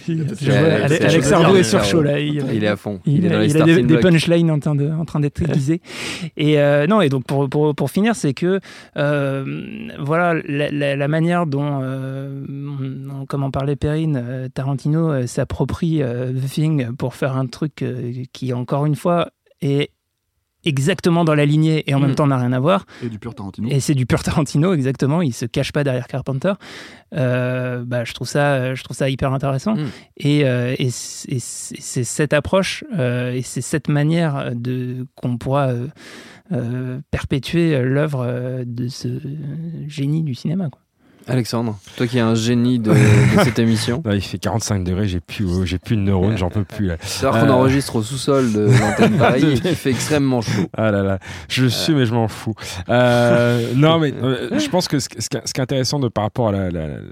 Il... 0.07 0.49
Alex 0.51 1.31
Ardo 1.31 1.55
est 1.55 1.63
sur 1.63 1.83
chaud 1.83 2.01
là. 2.01 2.19
Il, 2.19 2.63
est 2.63 2.67
à 2.67 2.75
fond. 2.75 2.99
Il, 3.05 3.31
a, 3.31 3.45
des, 3.45 3.97
punchlines 3.97 4.51
en 4.51 4.59
train 4.59 4.75
de, 4.75 4.89
en 4.89 5.05
train 5.05 5.19
d'être 5.19 5.41
aiguisés. 5.41 5.81
et 6.37 6.59
euh, 6.59 6.87
non, 6.87 7.01
et 7.01 7.09
donc 7.09 7.25
pour, 7.25 7.49
pour, 7.49 7.75
pour 7.75 7.91
finir, 7.91 8.15
c'est 8.15 8.33
que 8.33 8.59
voilà 8.95 10.33
la, 10.47 11.07
manière 11.07 11.45
dont, 11.45 11.81
comme 13.27 13.43
en 13.43 13.51
parlait 13.51 13.75
Perrine, 13.75 14.49
Tarantino 14.53 15.27
s'approprie 15.27 15.64
s'approprie 15.65 16.01
euh, 16.03 16.31
The 16.31 16.49
Thing 16.49 16.95
pour 16.95 17.15
faire 17.15 17.35
un 17.35 17.47
truc 17.47 17.81
euh, 17.81 18.23
qui, 18.33 18.53
encore 18.53 18.85
une 18.85 18.95
fois, 18.95 19.31
est 19.61 19.91
exactement 20.63 21.25
dans 21.25 21.35
la 21.35 21.45
lignée 21.45 21.83
et 21.89 21.93
en 21.93 21.99
même 21.99 22.11
mm. 22.11 22.15
temps 22.15 22.27
n'a 22.27 22.37
rien 22.37 22.53
à 22.53 22.59
voir. 22.59 22.85
Et 23.03 23.09
du 23.09 23.19
pur 23.19 23.35
Tarantino. 23.35 23.69
Et 23.69 23.79
c'est 23.79 23.93
du 23.93 24.05
pur 24.05 24.21
Tarantino, 24.23 24.73
exactement. 24.73 25.21
Il 25.21 25.33
se 25.33 25.45
cache 25.45 25.71
pas 25.71 25.83
derrière 25.83 26.07
Carpenter. 26.07 26.53
Euh, 27.15 27.83
bah, 27.85 28.03
je, 28.03 28.13
trouve 28.13 28.27
ça, 28.27 28.73
je 28.73 28.83
trouve 28.83 28.97
ça 28.97 29.09
hyper 29.09 29.33
intéressant. 29.33 29.75
Mm. 29.75 29.85
Et, 30.17 30.39
et 30.39 30.89
c'est 30.89 32.03
cette 32.03 32.33
approche 32.33 32.83
et 32.97 33.41
c'est 33.43 33.61
cette 33.61 33.89
manière 33.89 34.53
qu'on 35.15 35.37
pourra 35.37 35.71
perpétuer 37.11 37.81
l'œuvre 37.81 38.63
de 38.65 38.87
ce 38.87 39.07
génie 39.87 40.23
du 40.23 40.35
cinéma. 40.35 40.69
Quoi. 40.69 40.81
Alexandre, 41.27 41.79
toi 41.97 42.05
qui 42.05 42.17
es 42.17 42.21
un 42.21 42.35
génie 42.35 42.77
de, 42.77 42.93
cette 43.43 43.57
émission. 43.57 44.03
il 44.11 44.21
fait 44.21 44.37
45 44.37 44.83
degrés, 44.83 45.07
j'ai 45.07 45.19
plus, 45.19 45.45
oh, 45.45 45.65
j'ai 45.65 45.79
plus 45.79 45.95
de 45.95 46.01
neurones, 46.01 46.37
j'en 46.37 46.49
peux 46.49 46.63
plus. 46.63 46.91
C'est 47.01 47.25
vrai 47.25 47.41
qu'on 47.41 47.47
euh, 47.47 47.53
enregistre 47.53 47.95
au 47.95 48.03
sous-sol 48.03 48.53
de 48.53 48.69
l'antenne 48.79 49.17
Paris 49.17 49.43
et 49.53 49.59
qu'il 49.59 49.75
fait 49.75 49.89
extrêmement 49.89 50.41
chaud. 50.41 50.69
Ah 50.77 50.91
là 50.91 51.01
là, 51.01 51.19
je 51.49 51.65
suis, 51.65 51.93
mais 51.93 52.05
je 52.05 52.13
m'en 52.13 52.27
fous. 52.27 52.53
Euh, 52.89 53.73
non, 53.75 53.97
mais 53.97 54.13
euh, 54.13 54.59
je 54.59 54.69
pense 54.69 54.87
que 54.87 54.99
ce, 54.99 55.07
ce, 55.17 55.27
qui 55.27 55.37
est 55.37 55.59
intéressant 55.59 55.99
de, 55.99 56.09
par 56.09 56.25
rapport 56.25 56.49
à 56.49 56.69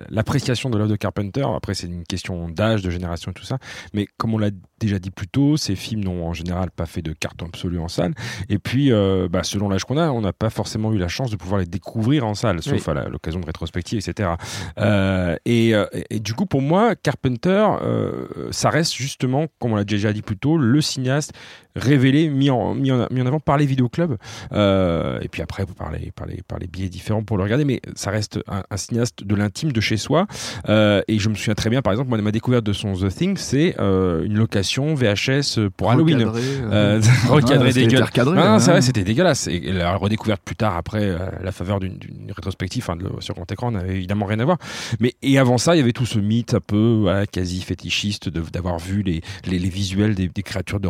l'appréciation 0.10 0.69
de 0.69 0.78
l'œuvre 0.78 0.91
de 0.91 0.95
Carpenter, 0.95 1.45
après 1.56 1.73
c'est 1.73 1.88
une 1.88 2.04
question 2.04 2.49
d'âge, 2.49 2.84
de 2.84 2.91
génération 2.91 3.32
et 3.32 3.34
tout 3.34 3.45
ça, 3.45 3.58
mais 3.93 4.06
comme 4.17 4.36
on 4.36 4.38
l'a 4.38 4.52
déjà 4.80 4.99
dit 4.99 5.12
plus 5.12 5.28
tôt, 5.28 5.58
ces 5.58 5.76
films 5.76 6.04
n'ont 6.04 6.28
en 6.28 6.34
général 6.34 6.69
pas 6.69 6.86
fait 6.86 7.02
de 7.02 7.13
carton 7.13 7.47
absolu 7.47 7.80
en 7.80 7.88
salle. 7.88 8.13
Et 8.49 8.60
puis, 8.60 8.91
bah, 9.32 9.43
selon 9.43 9.69
l'âge 9.69 9.86
qu'on 9.86 9.97
a, 9.97 10.12
on 10.12 10.21
n'a 10.21 10.34
pas 10.34 10.49
forcément 10.49 10.91
eu 10.93 10.97
la 10.97 11.08
chance 11.08 11.32
de 11.32 11.36
pouvoir 11.36 11.62
les 11.62 11.65
découvrir 11.65 12.28
en 12.28 12.36
salle, 12.36 12.62
sauf 12.62 12.88
à 12.89 13.08
l'occasion 13.08 13.39
de 13.39 13.45
rétrospective 13.45 14.03
etc. 14.08 14.32
Euh, 14.78 15.36
euh, 15.48 15.88
et, 16.10 16.20
du 16.20 16.34
coup, 16.34 16.46
pour 16.46 16.62
moi, 16.62 16.96
Carpenter, 16.96 17.66
euh, 17.82 18.28
ça 18.52 18.70
reste 18.70 18.94
justement, 18.94 19.48
comme 19.60 19.74
on 19.74 19.76
l'a 19.76 19.84
déjà 19.84 20.13
dit 20.13 20.22
plus 20.22 20.38
tôt, 20.38 20.58
le 20.58 20.82
cinéaste 20.82 21.34
révélé, 21.75 22.29
mis 22.29 22.49
en, 22.49 22.75
mis 22.75 22.91
en, 22.91 23.07
mis 23.12 23.21
en 23.21 23.25
avant 23.25 23.39
par 23.39 23.57
les 23.57 23.65
vidéoclubs. 23.65 24.17
et 24.51 25.27
puis 25.29 25.41
après, 25.41 25.65
par 25.65 25.91
les, 25.91 26.12
par, 26.12 26.27
les, 26.27 26.41
par 26.47 26.59
les 26.59 26.67
billets 26.67 26.89
différents 26.89 27.23
pour 27.23 27.38
le 27.38 27.43
regarder, 27.43 27.65
mais 27.65 27.81
ça 27.95 28.12
reste 28.12 28.39
un, 28.47 28.77
cinéaste 28.77 29.23
de 29.23 29.36
l'intime, 29.36 29.71
de 29.71 29.81
chez 29.81 29.97
soi. 29.97 30.27
et 30.67 31.19
je 31.19 31.29
me 31.29 31.36
souviens 31.36 31.55
très 31.55 31.69
bien, 31.69 31.81
par 31.81 31.93
exemple, 31.93 32.09
moi, 32.09 32.17
ma 32.19 32.31
découverte 32.31 32.65
de 32.65 32.73
son 32.73 32.93
The 32.93 33.09
Thing, 33.09 33.38
c'est 33.38 33.75
une 33.79 34.38
location 34.38 34.93
VHS 34.95 35.69
pour 35.75 35.91
Halloween. 35.91 36.23
Recadré, 36.23 37.69
euh, 37.69 37.71
dégueulasse. 37.73 38.09
Ah, 38.17 38.59
c'est 38.59 38.71
vrai, 38.71 38.81
c'était 38.81 39.03
dégueulasse. 39.03 39.47
Et 39.47 39.59
la 39.71 39.95
redécouverte 39.95 40.41
plus 40.43 40.55
tard, 40.55 40.75
après, 40.75 41.15
la 41.41 41.51
faveur 41.51 41.79
d'une 41.79 41.97
rétrospective, 42.36 42.83
enfin, 42.88 42.97
sur 43.19 43.36
grand 43.36 43.51
écran, 43.51 43.71
on 43.71 43.75
avait 43.75 43.95
évidemment 43.95 44.25
rien 44.25 44.39
à 44.39 44.45
voir. 44.45 44.57
Mais 44.99 45.13
et 45.21 45.38
avant 45.38 45.57
ça, 45.57 45.75
il 45.75 45.79
y 45.79 45.81
avait 45.81 45.93
tout 45.93 46.05
ce 46.05 46.19
mythe 46.19 46.53
un 46.53 46.59
peu 46.59 47.07
quasi 47.31 47.62
fétichiste 47.62 48.29
d'avoir 48.29 48.79
vu 48.79 49.01
les, 49.03 49.21
les, 49.45 49.57
visuels 49.57 50.15
des, 50.15 50.43
créatures 50.43 50.79
de 50.79 50.88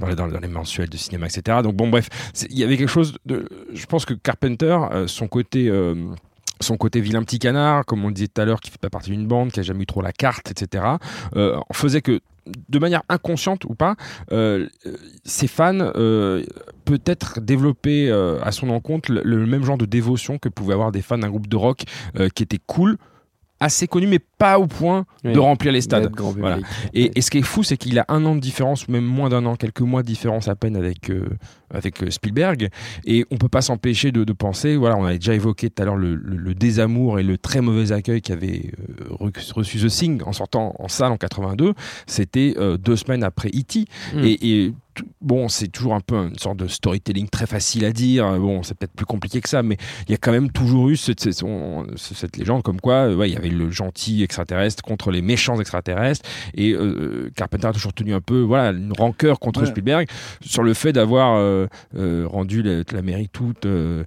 Dans 0.00 0.06
les, 0.06 0.14
dans 0.14 0.26
les, 0.26 0.48
mensuels 0.48 0.88
de 0.88 0.96
cinéma, 0.96 1.26
etc. 1.26 1.58
Donc 1.62 1.74
bon, 1.74 1.88
bref, 1.88 2.08
il 2.48 2.58
y 2.58 2.64
avait 2.64 2.76
quelque 2.76 2.88
chose 2.88 3.16
de. 3.26 3.48
Je 3.72 3.86
pense 3.86 4.04
que 4.04 4.14
Carpenter, 4.14 4.78
euh, 4.92 5.06
son 5.06 5.28
côté. 5.28 5.68
Euh, 5.68 5.94
son 6.62 6.76
côté 6.76 7.00
vilain 7.00 7.22
petit 7.22 7.38
canard, 7.38 7.86
comme 7.86 8.04
on 8.04 8.08
le 8.08 8.12
disait 8.12 8.28
tout 8.28 8.38
à 8.38 8.44
l'heure, 8.44 8.60
qui 8.60 8.70
fait 8.70 8.76
pas 8.78 8.90
partie 8.90 9.08
d'une 9.08 9.26
bande, 9.26 9.50
qui 9.50 9.60
a 9.60 9.62
jamais 9.62 9.84
eu 9.84 9.86
trop 9.86 10.02
la 10.02 10.12
carte, 10.12 10.50
etc., 10.50 10.84
euh, 11.34 11.58
faisait 11.72 12.02
que 12.02 12.20
de 12.68 12.78
manière 12.78 13.02
inconsciente 13.08 13.64
ou 13.64 13.74
pas, 13.74 13.96
euh, 14.32 14.68
ses 15.24 15.46
fans 15.46 15.78
euh, 15.78 16.44
peut-être 16.84 17.40
développaient 17.40 18.08
euh, 18.08 18.40
à 18.42 18.52
son 18.52 18.70
encontre 18.70 19.12
le, 19.12 19.46
même 19.46 19.64
genre 19.64 19.78
de 19.78 19.86
dévotion 19.86 20.38
que 20.38 20.48
pouvaient 20.48 20.74
avoir 20.74 20.92
des 20.92 21.02
fans 21.02 21.18
d'un 21.18 21.28
groupe 21.28 21.48
de 21.48 21.56
rock 21.56 21.84
qui 22.34 22.42
était 22.42 22.60
cool, 22.66 22.96
assez 23.60 23.86
connu, 23.86 24.06
mais 24.06 24.18
pas 24.18 24.58
au 24.58 24.66
point 24.66 25.04
de 25.22 25.38
remplir 25.38 25.72
les 25.72 25.82
stades. 25.82 26.10
Voilà. 26.18 26.58
Et, 26.94 27.12
et, 27.14 27.20
ce 27.20 27.30
qui 27.30 27.38
est 27.38 27.42
fou, 27.42 27.62
c'est 27.62 27.76
qu'il 27.76 27.98
a 27.98 28.04
un 28.08 28.24
an 28.24 28.34
de 28.34 28.40
différence, 28.40 28.88
ou 28.88 28.92
même 28.92 29.04
moins 29.04 29.28
d'un 29.28 29.44
an, 29.46 29.56
quelques 29.56 29.82
mois 29.82 30.02
de 30.02 30.06
différence 30.06 30.48
à 30.48 30.56
peine 30.56 30.76
avec, 30.76 31.10
avec 31.72 32.02
euh, 32.02 32.10
Spielberg. 32.10 32.68
Et 33.04 33.24
on 33.30 33.36
peut 33.36 33.48
pas 33.48 33.62
s'empêcher 33.62 34.12
de, 34.12 34.32
penser, 34.32 34.76
voilà, 34.76 34.96
on 34.96 35.04
avait 35.04 35.18
déjà 35.18 35.34
évoqué 35.34 35.70
tout 35.70 35.82
à 35.82 35.86
l'heure 35.86 35.96
le, 35.96 36.54
désamour 36.54 37.18
et 37.18 37.22
le 37.22 37.38
très 37.38 37.60
mauvais 37.60 37.92
accueil 37.92 38.20
qu'avait 38.20 38.72
euh, 39.00 39.30
reçu 39.54 39.78
The 39.78 39.88
Thing 39.88 40.22
en 40.24 40.32
sortant 40.32 40.74
en 40.78 40.88
salle 40.88 41.12
en 41.12 41.16
82. 41.16 41.74
C'était 42.06 42.54
euh, 42.58 42.76
deux 42.76 42.96
semaines 42.96 43.22
après 43.22 43.48
E.T. 43.48 43.84
Hmm. 44.14 44.24
Et, 44.24 44.72
bon, 45.20 45.48
c'est 45.48 45.68
toujours 45.68 45.94
un 45.94 46.00
peu 46.00 46.16
une 46.16 46.38
sorte 46.38 46.58
de 46.58 46.66
storytelling 46.66 47.28
très 47.28 47.46
facile 47.46 47.84
à 47.84 47.92
dire. 47.92 48.38
Bon, 48.38 48.62
c'est 48.62 48.76
peut-être 48.76 48.94
plus 48.94 49.06
compliqué 49.06 49.40
que 49.40 49.48
ça, 49.48 49.62
mais 49.62 49.76
il 50.08 50.12
y 50.12 50.14
a 50.14 50.18
quand 50.18 50.32
même 50.32 50.50
toujours 50.50 50.88
eu 50.88 50.96
cette, 50.96 51.20
cette, 51.20 52.36
légende 52.36 52.62
comme 52.62 52.80
quoi 52.80 53.14
ouais, 53.14 53.30
il 53.30 53.34
y 53.34 53.36
avait 53.36 53.48
le 53.48 53.70
gentil 53.70 54.22
extraterrestre 54.22 54.82
contre 54.82 55.10
les 55.10 55.22
méchants 55.22 55.60
extraterrestres. 55.60 56.28
Et 56.54 56.74
Carpenter 57.34 57.68
a 57.68 57.72
toujours 57.72 57.92
tenu 57.92 58.14
un 58.14 58.20
peu 58.20 58.40
voilà, 58.40 58.70
une 58.70 58.92
rancœur 58.92 59.38
contre 59.38 59.64
Spielberg 59.66 60.06
sur 60.40 60.62
le 60.62 60.74
fait 60.74 60.92
d'avoir 60.92 61.36
euh, 61.36 61.66
euh, 61.96 62.26
rendu 62.26 62.62
la, 62.62 63.02
mairie 63.02 63.28
toute 63.28 63.66
euh, 63.66 64.04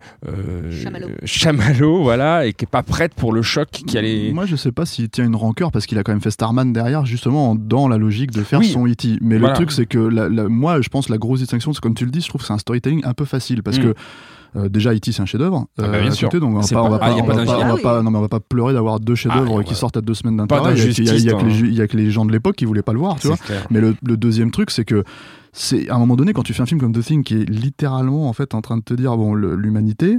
chamallow. 1.26 2.04
voilà, 2.04 2.46
et 2.46 2.54
qui 2.54 2.66
est 2.66 2.68
pas 2.68 2.84
prête 2.84 3.14
pour 3.14 3.34
le 3.34 3.42
choc 3.42 3.70
qui 3.70 3.98
allait. 3.98 4.32
Moi, 4.34 4.46
je 4.46 4.56
sais 4.56 4.72
pas 4.72 4.86
s'il 4.86 5.10
tient 5.10 5.26
une 5.26 5.36
rancœur 5.36 5.72
parce 5.72 5.86
qu'il 5.86 5.98
a 5.98 6.04
quand 6.04 6.12
même 6.12 6.22
fait 6.22 6.32
Starman 6.32 6.74
derrière, 6.74 7.06
justement 7.06 7.56
dans 7.56 7.88
la 7.88 7.98
logique 7.98 8.32
de 8.32 8.44
faire 8.44 8.64
son 8.64 8.88
E.T. 8.88 9.18
Mais 9.22 9.38
le 9.38 9.52
truc, 9.54 9.72
c'est 9.72 9.86
que 9.86 10.48
moi, 10.48 10.82
je 10.84 10.90
pense 10.90 11.10
la 11.10 11.18
grosse 11.18 11.40
distinction, 11.40 11.74
c'est 11.74 11.82
comme 11.82 11.96
tu 11.96 12.06
le 12.06 12.12
dis, 12.12 12.22
je 12.22 12.30
trouve 12.30 12.42
que 12.42 12.48
c'est 12.48 12.54
un 12.54 12.58
storytelling 12.58 13.02
un 13.06 13.14
peu 13.14 13.26
facile 13.26 13.64
parce 13.64 13.78
mm. 13.80 13.84
que 13.84 13.94
Euh, 14.56 14.70
déjà, 14.70 14.94
E.T. 14.94 15.12
c'est 15.12 15.20
un 15.24 15.26
chef-d'œuvre. 15.26 15.66
Ah 15.80 15.88
bah, 15.88 16.00
bien 16.00 16.12
à 16.12 16.12
sûr. 16.12 16.30
donc 16.30 16.44
on 16.56 16.60
va 16.60 16.68
pas, 16.68 16.84
on 16.84 16.90
va 16.92 17.00
pas- 17.00 17.06
ah, 17.08 17.16
on 17.16 17.26
va 17.26 17.34
on 17.34 17.76
va 17.76 18.02
non, 18.04 18.12
mais 18.12 18.18
on 18.20 18.22
va 18.22 18.28
pas 18.30 18.40
pleurer 18.40 18.72
d'avoir 18.74 19.00
deux 19.00 19.16
chefs-d'œuvre 19.16 19.62
Ah, 19.62 19.64
qui 19.64 19.74
sortent 19.74 19.98
à 19.98 20.02
deux 20.02 20.14
semaines 20.14 20.38
d'intervalle. 20.38 20.78
Il 20.78 20.84
y 21.04 21.10
a- 21.10 21.14
y 21.16 21.30
hein. 21.32 21.48
y 21.50 21.82
a 21.82 21.88
que 21.88 21.98
les 21.98 22.12
gens 22.12 22.24
de 22.24 22.32
l'époque 22.32 22.56
qui 22.58 22.66
voulaient 22.66 22.84
pas 22.84 22.94
le 22.94 23.00
voir, 23.00 23.20
tu 23.20 23.26
vois. 23.30 23.38
Clair. 23.38 23.66
Mais 23.72 23.82
le, 23.82 23.96
le 24.04 24.16
deuxième 24.16 24.52
truc, 24.52 24.70
c'est 24.70 24.86
que 24.86 25.04
c'est 25.54 25.90
à 25.90 25.96
un 25.96 25.98
moment 25.98 26.16
donné, 26.16 26.34
quand 26.34 26.44
tu 26.44 26.54
fais 26.54 26.62
un 26.62 26.68
film 26.68 26.80
comme 26.80 26.94
The 26.94 27.02
Thing, 27.04 27.24
qui 27.24 27.34
est 27.42 27.50
littéralement 27.50 28.30
en 28.30 28.34
fait 28.34 28.54
en 28.54 28.62
train 28.62 28.78
de 28.78 28.84
te 28.84 28.94
dire 28.94 29.18
bon, 29.18 29.34
l'humanité, 29.34 30.18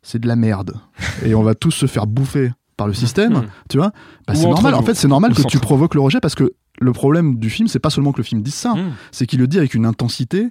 c'est 0.00 0.18
de 0.20 0.26
la 0.26 0.36
merde, 0.36 0.72
et 1.26 1.34
on 1.34 1.42
va 1.42 1.54
tous 1.54 1.72
se 1.72 1.84
faire 1.84 2.06
bouffer 2.06 2.52
par 2.78 2.86
le 2.86 2.94
système, 2.94 3.34
Mhm. 3.34 3.46
tu 3.68 3.76
vois. 3.76 3.92
Bah, 4.26 4.34
c'est 4.34 4.48
normal. 4.48 4.72
En 4.74 4.80
fait, 4.82 4.94
c'est 4.94 5.06
normal 5.08 5.34
que 5.34 5.42
tu 5.42 5.58
provoques 5.58 5.94
le 5.94 6.00
rejet 6.00 6.20
parce 6.20 6.34
que 6.34 6.52
le 6.80 6.92
problème 6.92 7.36
du 7.38 7.50
film, 7.50 7.68
c'est 7.68 7.78
pas 7.78 7.90
seulement 7.90 8.12
que 8.12 8.18
le 8.18 8.24
film 8.24 8.42
dise 8.42 8.54
ça, 8.54 8.74
Mm. 8.74 8.92
c'est 9.12 9.26
qu'il 9.26 9.38
le 9.38 9.46
dit 9.46 9.58
avec 9.58 9.74
une 9.74 9.84
intensité 9.86 10.48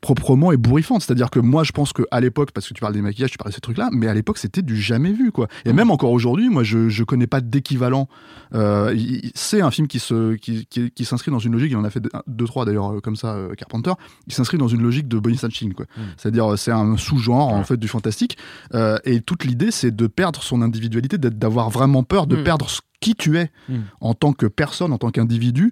proprement 0.00 0.50
ébouriffante. 0.52 1.02
C'est-à-dire 1.02 1.30
que 1.30 1.40
moi, 1.40 1.62
je 1.64 1.72
pense 1.72 1.92
qu'à 1.92 2.20
l'époque, 2.20 2.52
parce 2.52 2.68
que 2.68 2.74
tu 2.74 2.80
parles 2.80 2.94
des 2.94 3.02
maquillages, 3.02 3.30
tu 3.30 3.38
parles 3.38 3.50
de 3.50 3.54
ces 3.54 3.60
trucs-là, 3.60 3.88
mais 3.92 4.08
à 4.08 4.14
l'époque, 4.14 4.38
c'était 4.38 4.62
du 4.62 4.76
jamais 4.80 5.12
vu, 5.12 5.30
quoi. 5.32 5.48
Et 5.64 5.72
même 5.72 5.90
encore 5.90 6.12
aujourd'hui, 6.12 6.48
moi, 6.48 6.62
je, 6.62 6.88
je 6.88 7.04
connais 7.04 7.26
pas 7.26 7.40
d'équivalent. 7.40 8.08
Euh, 8.54 8.96
c'est 9.34 9.60
un 9.60 9.70
film 9.70 9.86
qui 9.88 9.98
se, 9.98 10.34
qui, 10.36 10.66
qui, 10.66 10.90
qui 10.90 11.04
s'inscrit 11.04 11.30
dans 11.30 11.38
une 11.38 11.52
logique, 11.52 11.70
il 11.70 11.76
en 11.76 11.84
a 11.84 11.90
fait 11.90 12.02
deux, 12.26 12.46
trois 12.46 12.64
d'ailleurs, 12.64 12.94
euh, 12.94 13.00
comme 13.00 13.16
ça, 13.16 13.34
euh, 13.34 13.54
Carpenter, 13.54 13.92
il 14.26 14.32
s'inscrit 14.32 14.56
dans 14.58 14.68
une 14.68 14.82
logique 14.82 15.06
de 15.08 15.18
Bonnie 15.18 15.36
Snatching, 15.36 15.74
quoi. 15.74 15.86
C'est-à-dire, 16.16 16.52
euh, 16.52 16.56
c'est 16.56 16.72
un 16.72 16.96
sous-genre, 16.96 17.48
en 17.48 17.64
fait, 17.64 17.76
du 17.76 17.88
fantastique. 17.88 18.38
Euh, 18.74 18.98
et 19.04 19.20
toute 19.20 19.44
l'idée, 19.44 19.70
c'est 19.70 19.94
de 19.94 20.06
perdre 20.06 20.42
son 20.42 20.62
individualité, 20.62 21.18
d'avoir 21.18 21.68
vraiment 21.70 22.02
peur 22.02 22.26
de 22.26 22.36
Mm. 22.36 22.44
perdre 22.44 22.70
ce- 22.70 22.80
qui 23.00 23.14
tu 23.14 23.38
es 23.38 23.50
Mm. 23.68 23.74
en 24.00 24.14
tant 24.14 24.32
que 24.32 24.46
personne, 24.46 24.92
en 24.92 24.98
tant 24.98 25.10
qu'individu, 25.10 25.70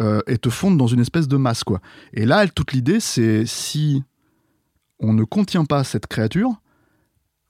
euh, 0.00 0.20
et 0.26 0.38
te 0.38 0.48
fondre 0.48 0.76
dans 0.76 0.86
une 0.86 1.00
espèce 1.00 1.28
de 1.28 1.36
masse, 1.36 1.64
quoi. 1.64 1.80
Et 2.14 2.26
là, 2.26 2.46
toute 2.48 2.72
l'idée, 2.72 3.00
c'est 3.00 3.44
si 3.46 4.02
on 4.98 5.12
ne 5.12 5.24
contient 5.24 5.64
pas 5.64 5.84
cette 5.84 6.06
créature, 6.06 6.62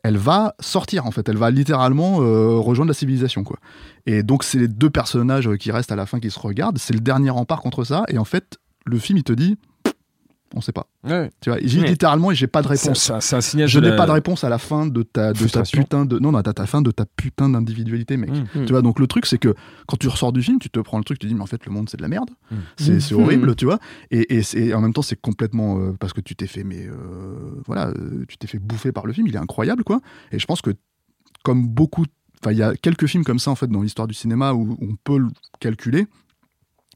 elle 0.03 0.17
va 0.17 0.55
sortir 0.59 1.07
en 1.07 1.11
fait, 1.11 1.29
elle 1.29 1.37
va 1.37 1.51
littéralement 1.51 2.23
euh, 2.23 2.59
rejoindre 2.59 2.89
la 2.89 2.95
civilisation 2.95 3.45
quoi. 3.45 3.59
Et 4.07 4.23
donc 4.23 4.43
c'est 4.43 4.59
les 4.59 4.69
deux 4.69 4.91
personnages 4.91 5.47
euh, 5.47 5.57
qui 5.57 5.71
restent 5.71 5.93
à 5.93 5.97
la 5.97 6.07
fin 6.07 6.19
qui 6.19 6.31
se 6.31 6.41
regardent, 6.41 6.79
c'est 6.79 6.95
le 6.95 7.01
dernier 7.01 7.31
rempart 7.31 7.61
contre 7.61 7.85
ça 7.85 8.05
et 8.09 8.19
en 8.19 8.25
fait 8.25 8.59
le 8.85 8.99
film 8.99 9.19
il 9.19 9.25
te 9.25 9.33
dit 9.33 9.59
on 10.55 10.61
sait 10.61 10.73
pas. 10.73 10.87
Ouais. 11.05 11.31
Tu 11.41 11.51
vois, 11.51 11.59
j'ai 11.63 11.81
littéralement 11.83 12.31
et 12.31 12.35
j'ai 12.35 12.47
pas 12.47 12.63
de 12.63 12.69
C'est- 12.75 12.89
réponse. 12.89 13.03
c'est- 13.03 13.21
C'est 13.21 13.37
un 13.37 13.41
signal 13.41 13.69
Je 13.69 13.79
de 13.81 13.85
n'ai 13.85 13.91
la- 13.91 13.97
pas 13.97 14.07
de 14.07 14.11
réponse 14.13 14.45
à 14.45 14.49
la 14.49 14.59
fin 14.59 14.87
de 14.87 15.03
ta, 15.03 15.33
de 15.33 15.47
ta 15.49 15.63
putain 15.63 16.05
de 16.05 16.19
non 16.19 16.33
non 16.33 16.39
à 16.39 16.43
ta 16.43 16.67
fin 16.67 16.83
de 16.83 16.91
ta 16.91 17.05
putain 17.17 17.49
d'individualité 17.49 18.17
mec. 18.17 18.31
Mm. 18.31 18.65
Tu 18.67 18.73
vois 18.73 18.83
donc 18.83 18.99
le 18.99 19.07
truc 19.07 19.27
c'est 19.27 19.39
que 19.39 19.55
quand 19.87 19.97
tu 19.97 20.09
ressors 20.09 20.33
du 20.33 20.43
film 20.43 20.59
tu 20.59 20.71
te 20.71 20.81
prends 20.81 20.99
le 20.99 21.05
truc 21.05 21.19
tu 21.19 21.27
te 21.27 21.29
dis 21.29 21.35
mais 21.35 21.43
en 21.43 21.47
fait 21.47 21.65
le 21.67 21.73
monde 21.73 21.89
c'est 21.89 21.97
de 21.97 22.03
la 22.03 22.09
merde. 22.09 22.31
Mm. 22.51 22.57
C'est 22.77 23.01
c'est 23.01 23.15
Mm. 23.15 23.21
horrible 23.23 23.57
tu 23.57 23.65
vois 23.65 23.79
et, 24.11 24.37
et, 24.37 24.43
c'est- 24.43 24.59
et 24.61 24.75
en 24.75 24.81
même 24.81 24.93
temps 24.93 25.03
c'est 25.03 25.21
complètement 25.21 25.79
euh, 25.79 25.93
parce 25.99 26.13
que 26.13 26.21
tu 26.21 26.35
t'es 26.37 26.47
fait 26.47 26.65
mais 26.65 26.87
euh, 26.87 26.95
voilà 27.67 27.89
euh, 27.89 28.25
tu 28.29 28.37
t'es 28.39 28.47
fait 28.47 28.59
bouffer 28.59 28.93
par 28.93 29.07
le 29.07 29.13
film 29.13 29.27
il 29.27 29.35
est 29.35 29.39
incroyable 29.39 29.85
quoi 29.85 30.01
et 30.33 30.39
je 30.39 30.47
pense 30.47 30.61
que 30.63 30.71
comme 31.45 31.67
beaucoup 31.67 32.05
enfin 32.43 32.53
il 32.53 32.59
y 32.59 32.63
a 32.63 32.75
quelques 32.75 33.07
films 33.07 33.25
comme 33.25 33.39
ça 33.39 33.51
en 33.51 33.55
fait 33.55 33.69
dans 33.69 33.83
l'histoire 33.83 34.07
du 34.09 34.15
cinéma 34.15 34.53
où 34.53 34.77
on 34.81 34.97
peut 35.05 35.19
le 35.19 35.29
calculer 35.61 36.07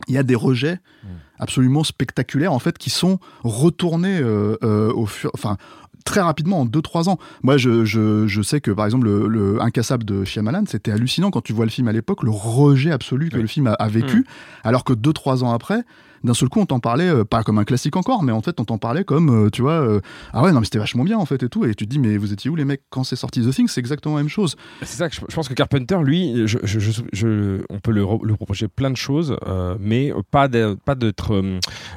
il 0.08 0.14
y 0.14 0.18
a 0.18 0.22
des 0.22 0.34
rejets 0.34 0.78
Mm. 1.04 1.08
absolument 1.38 1.84
spectaculaires 1.84 2.52
en 2.52 2.58
fait 2.58 2.78
qui 2.78 2.90
sont 2.90 3.18
retournés 3.44 4.18
euh, 4.18 4.56
euh, 4.64 4.92
au 4.92 5.06
fur 5.06 5.30
enfin 5.34 5.56
très 6.04 6.20
rapidement 6.20 6.60
en 6.60 6.66
2-3 6.66 7.08
ans. 7.08 7.18
Moi, 7.42 7.56
je, 7.56 7.84
je, 7.84 8.26
je 8.28 8.42
sais 8.42 8.60
que 8.60 8.70
par 8.70 8.84
exemple, 8.86 9.06
le, 9.06 9.26
le 9.26 9.60
Incassable 9.60 10.04
de 10.04 10.24
Shyamalan, 10.24 10.64
c'était 10.66 10.92
hallucinant 10.92 11.30
quand 11.32 11.40
tu 11.42 11.52
vois 11.52 11.64
le 11.64 11.70
film 11.70 11.88
à 11.88 11.92
l'époque, 11.92 12.22
le 12.22 12.30
rejet 12.30 12.92
absolu 12.92 13.28
que 13.28 13.36
le 13.38 13.46
film 13.48 13.66
a, 13.66 13.72
a 13.72 13.88
vécu, 13.88 14.24
alors 14.62 14.84
que 14.84 14.92
2-3 14.92 15.42
ans 15.42 15.52
après, 15.52 15.82
d'un 16.24 16.34
seul 16.34 16.48
coup, 16.48 16.60
on 16.60 16.66
t'en 16.66 16.80
parlait, 16.80 17.08
euh, 17.08 17.24
pas 17.24 17.42
comme 17.42 17.58
un 17.58 17.64
classique 17.64 17.96
encore, 17.96 18.22
mais 18.22 18.32
en 18.32 18.42
fait, 18.42 18.58
on 18.60 18.64
t'en 18.64 18.78
parlait 18.78 19.04
comme, 19.04 19.46
euh, 19.46 19.50
tu 19.50 19.62
vois, 19.62 19.72
euh, 19.80 20.00
ah 20.32 20.42
ouais, 20.42 20.52
non, 20.52 20.60
mais 20.60 20.64
c'était 20.66 20.78
vachement 20.78 21.04
bien 21.04 21.18
en 21.18 21.26
fait 21.26 21.42
et 21.42 21.48
tout. 21.48 21.64
Et 21.64 21.74
tu 21.74 21.84
te 21.86 21.90
dis, 21.90 21.98
mais 21.98 22.16
vous 22.16 22.32
étiez 22.32 22.50
où 22.50 22.56
les 22.56 22.64
mecs 22.64 22.82
quand 22.90 23.04
c'est 23.04 23.16
sorti 23.16 23.42
The 23.42 23.50
Thing 23.50 23.68
C'est 23.68 23.80
exactement 23.80 24.16
la 24.16 24.22
même 24.22 24.28
chose. 24.30 24.56
C'est 24.80 24.96
ça 24.98 25.08
que 25.08 25.14
je, 25.16 25.20
je 25.28 25.34
pense 25.34 25.48
que 25.48 25.54
Carpenter, 25.54 25.98
lui, 26.02 26.46
je, 26.46 26.58
je- 26.64 27.62
on 27.70 27.78
peut 27.80 27.90
le, 27.92 28.02
re- 28.02 28.24
le 28.24 28.32
reprocher 28.34 28.68
plein 28.68 28.90
de 28.90 28.96
choses, 28.96 29.36
mais 29.80 30.12
pas 30.30 30.48
d'être, 30.48 31.34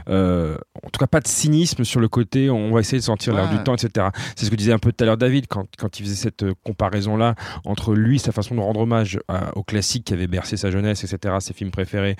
en 0.08 0.90
tout 0.92 1.00
cas 1.00 1.08
pas 1.08 1.20
de 1.22 1.28
cynisme 1.28 1.84
sur 1.84 2.00
le 2.00 2.08
côté. 2.08 2.50
On 2.50 2.72
va 2.72 2.80
essayer 2.82 3.00
de 3.00 3.04
sortir 3.04 3.34
l'air 3.34 3.50
Ouais. 3.50 3.58
du 3.58 3.64
temps, 3.64 3.74
etc. 3.76 4.08
C'est 4.36 4.46
ce 4.46 4.52
que 4.52 4.56
disait 4.56 4.74
un 4.74 4.80
peu 4.80 4.92
tout 4.92 5.04
à 5.04 5.06
l'heure 5.08 5.18
David 5.18 5.46
quand, 5.48 5.66
quand 5.78 6.00
il 6.00 6.04
faisait 6.04 6.16
cette 6.16 6.44
euh, 6.44 6.54
comparaison 6.64 7.16
là 7.18 7.36
entre 7.66 7.94
lui, 7.96 8.20
sa 8.20 8.32
façon 8.32 8.56
de 8.56 8.60
rendre 8.60 8.82
hommage 8.82 9.20
à- 9.28 9.58
au 9.58 9.64
classique 9.64 10.04
qui 10.06 10.14
avait 10.14 10.28
bercé 10.28 10.58
sa 10.58 10.72
jeunesse, 10.72 11.04
etc. 11.04 11.36
Ses 11.40 11.54
films 11.54 11.72
préférés, 11.72 12.16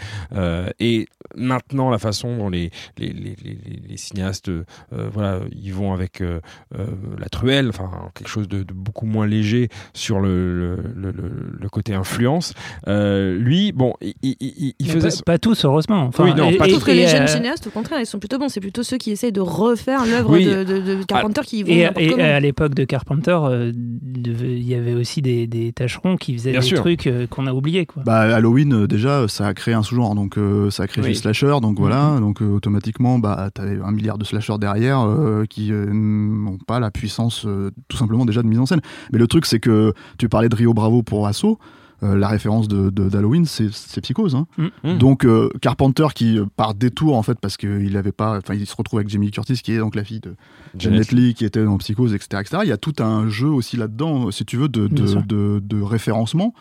et 0.80 1.08
maintenant 1.36 1.90
la 1.90 1.98
façon 2.00 2.38
dont 2.38 2.50
les 2.50 2.72
les, 2.98 3.08
les, 3.10 3.36
les- 3.44 3.82
les 3.90 3.98
cinéastes, 3.98 4.50
euh, 4.50 4.64
voilà, 5.12 5.40
ils 5.62 5.74
vont 5.74 5.94
avec 5.94 6.22
euh, 6.22 6.40
euh, 6.78 6.86
la 7.18 7.30
truelle, 7.30 7.70
enfin 7.70 7.90
quelque 8.16 8.28
chose 8.30 8.48
de, 8.48 8.64
de 8.64 8.74
beaucoup 8.74 9.06
moins 9.06 9.28
léger 9.28 9.70
sur 9.94 10.20
le, 10.20 10.58
le, 10.60 10.76
le- 10.96 11.12
le- 11.12 11.32
le 11.60 11.70
côté 11.70 11.94
influence. 11.94 12.54
Euh, 12.88 13.38
lui, 13.38 13.72
bon, 13.72 13.94
il, 14.02 14.14
il- 14.24 14.74
il- 14.80 14.90
faisait. 14.92 15.10
pas, 15.10 15.34
pas 15.34 15.38
tous, 15.40 15.66
heureusement. 15.66 16.04
Enfin, 16.04 16.24
Oui, 16.26 16.34
non, 16.36 16.52
pas 16.58 16.68
Je 16.68 16.76
tous. 16.76 16.84
que 16.86 16.92
les 16.92 17.06
euh, 17.06 17.10
jeunes 17.10 17.28
cinéastes, 17.28 17.68
au 17.68 17.72
contraire, 17.72 18.00
ils 18.00 18.06
sont 18.06 18.20
plutôt 18.20 18.38
bons. 18.40 18.50
C'est 18.50 18.60
plutôt 18.62 18.84
ceux 18.84 18.98
qui 18.98 19.12
essayent 19.12 19.32
de 19.32 19.42
refaire 19.42 20.06
l'œuvre 20.06 20.32
Oui. 20.32 20.46
de, 20.46 20.64
de- 20.64 20.80
de 21.00 21.04
Carpenter 21.04 21.42
qui 21.46 21.64
vont 21.64 21.70
Et, 21.72 21.90
et 21.98 22.22
à 22.22 22.40
l'époque 22.40 22.74
de 22.76 22.84
Carpenter, 22.86 23.38
euh, 23.44 23.72
il 24.16 24.64
y 24.68 24.76
avait 24.76 24.94
aussi 24.94 25.22
des, 25.22 25.48
des 25.48 25.72
tâcherons 25.74 26.18
qui 26.18 26.34
faisaient 26.34 26.52
Bien 26.52 26.60
des 26.62 26.66
sûr. 26.66 26.80
trucs 26.80 27.08
euh, 27.08 27.28
qu'on 27.28 27.48
a 27.48 27.54
oubliés. 27.54 27.86
Quoi. 27.86 28.04
Bah, 28.06 28.22
Halloween, 28.36 28.86
déjà, 28.88 29.28
ça 29.28 29.48
a 29.48 29.54
créé 29.54 29.74
un 29.74 29.84
sous-genre, 29.84 30.16
donc 30.16 30.38
euh, 30.38 30.70
ça 30.70 30.84
a 30.84 30.88
créé 30.88 31.04
Oui. 31.04 31.10
le 31.10 31.16
slasher, 31.16 31.56
donc 31.62 31.79
voilà, 31.80 32.20
donc 32.20 32.42
euh, 32.42 32.46
automatiquement, 32.48 33.20
bah, 33.20 33.50
t'avais 33.54 33.80
un 33.82 33.92
milliard 33.92 34.18
de 34.18 34.26
slashers 34.26 34.58
derrière 34.60 35.02
euh, 35.02 35.46
qui 35.46 35.72
euh, 35.72 35.88
n'ont 35.92 36.58
pas 36.58 36.80
la 36.80 36.92
puissance, 36.92 37.48
tout 37.88 37.98
simplement 37.98 38.26
déjà 38.26 38.42
de 38.44 38.48
mise 38.48 38.60
en 38.60 38.66
scène. 38.66 38.82
Mais 39.12 39.20
le 39.20 39.28
truc, 39.28 39.46
c'est 39.46 39.60
que 39.60 39.94
tu 40.18 40.30
parlais 40.30 40.50
de 40.50 40.56
Rio 40.56 40.74
Bravo 40.74 41.04
pour 41.04 41.28
Assaut. 41.28 41.58
euh, 42.04 42.16
la 42.16 42.28
référence 42.30 42.68
de 42.68 42.90
d'Halloween, 42.90 43.46
c'est 43.46 44.02
Psychose. 44.02 44.36
Hein. 44.36 44.48
Mm. 44.84 44.98
Donc 44.98 45.26
euh, 45.26 45.50
Carpenter 45.62 46.08
qui 46.16 46.38
euh, 46.40 46.46
par 46.56 46.74
détour 46.74 47.18
en 47.18 47.24
fait 47.24 47.38
parce 47.42 47.58
qu'il 47.58 47.98
avait 47.98 48.14
pas, 48.14 48.38
enfin 48.38 48.54
il 48.54 48.66
se 48.66 48.76
retrouve 48.76 49.00
avec 49.00 49.10
Jamie 49.10 49.32
Curtis 49.32 49.56
qui 49.56 49.74
est 49.74 49.80
donc 49.80 49.96
la 49.96 50.04
fille 50.04 50.22
de 50.22 50.36
Janet 50.78 51.12
Lee 51.12 51.34
qui 51.34 51.44
était 51.46 51.64
dans 51.64 51.78
Psychose, 51.78 52.14
etc., 52.14 52.42
etc. 52.42 52.62
Il 52.64 52.70
y 52.70 52.74
a 52.74 52.78
tout 52.78 52.94
un 53.00 53.28
jeu 53.28 53.50
aussi 53.50 53.76
là-dedans, 53.76 54.32
si 54.32 54.46
tu 54.46 54.56
veux, 54.58 54.70
de, 54.70 54.88
de, 54.88 55.60
de 55.60 55.82
référencement. 55.82 56.54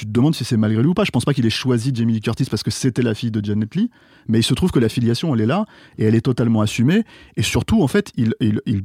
Tu 0.00 0.06
te 0.06 0.10
demandes 0.12 0.34
si 0.34 0.44
c'est 0.44 0.56
malgré 0.56 0.80
lui 0.82 0.88
ou 0.88 0.94
pas. 0.94 1.04
Je 1.04 1.10
pense 1.10 1.26
pas 1.26 1.34
qu'il 1.34 1.44
ait 1.44 1.50
choisi 1.50 1.90
Jamie 1.94 2.14
Lee 2.14 2.20
Curtis 2.22 2.46
parce 2.48 2.62
que 2.62 2.70
c'était 2.70 3.02
la 3.02 3.14
fille 3.14 3.30
de 3.30 3.44
Janet 3.44 3.74
Lee, 3.74 3.90
mais 4.28 4.38
il 4.38 4.42
se 4.42 4.54
trouve 4.54 4.70
que 4.70 4.78
la 4.78 4.88
filiation, 4.88 5.34
elle 5.34 5.42
est 5.42 5.46
là 5.46 5.66
et 5.98 6.04
elle 6.04 6.14
est 6.14 6.22
totalement 6.22 6.62
assumée. 6.62 7.04
Et 7.36 7.42
surtout, 7.42 7.82
en 7.82 7.86
fait, 7.86 8.10
il, 8.16 8.32
il, 8.40 8.62
il- 8.64 8.84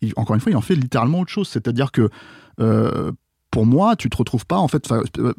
il- 0.00 0.12
encore 0.14 0.36
une 0.36 0.40
fois, 0.40 0.52
il 0.52 0.56
en 0.56 0.60
fait 0.60 0.76
littéralement 0.76 1.18
autre 1.18 1.32
chose. 1.32 1.48
C'est-à-dire 1.48 1.90
que 1.90 2.08
euh, 2.60 3.10
pour 3.50 3.66
moi, 3.66 3.96
tu 3.96 4.08
te 4.10 4.16
retrouves 4.16 4.46
pas, 4.46 4.58
en 4.58 4.68
fait, 4.68 4.88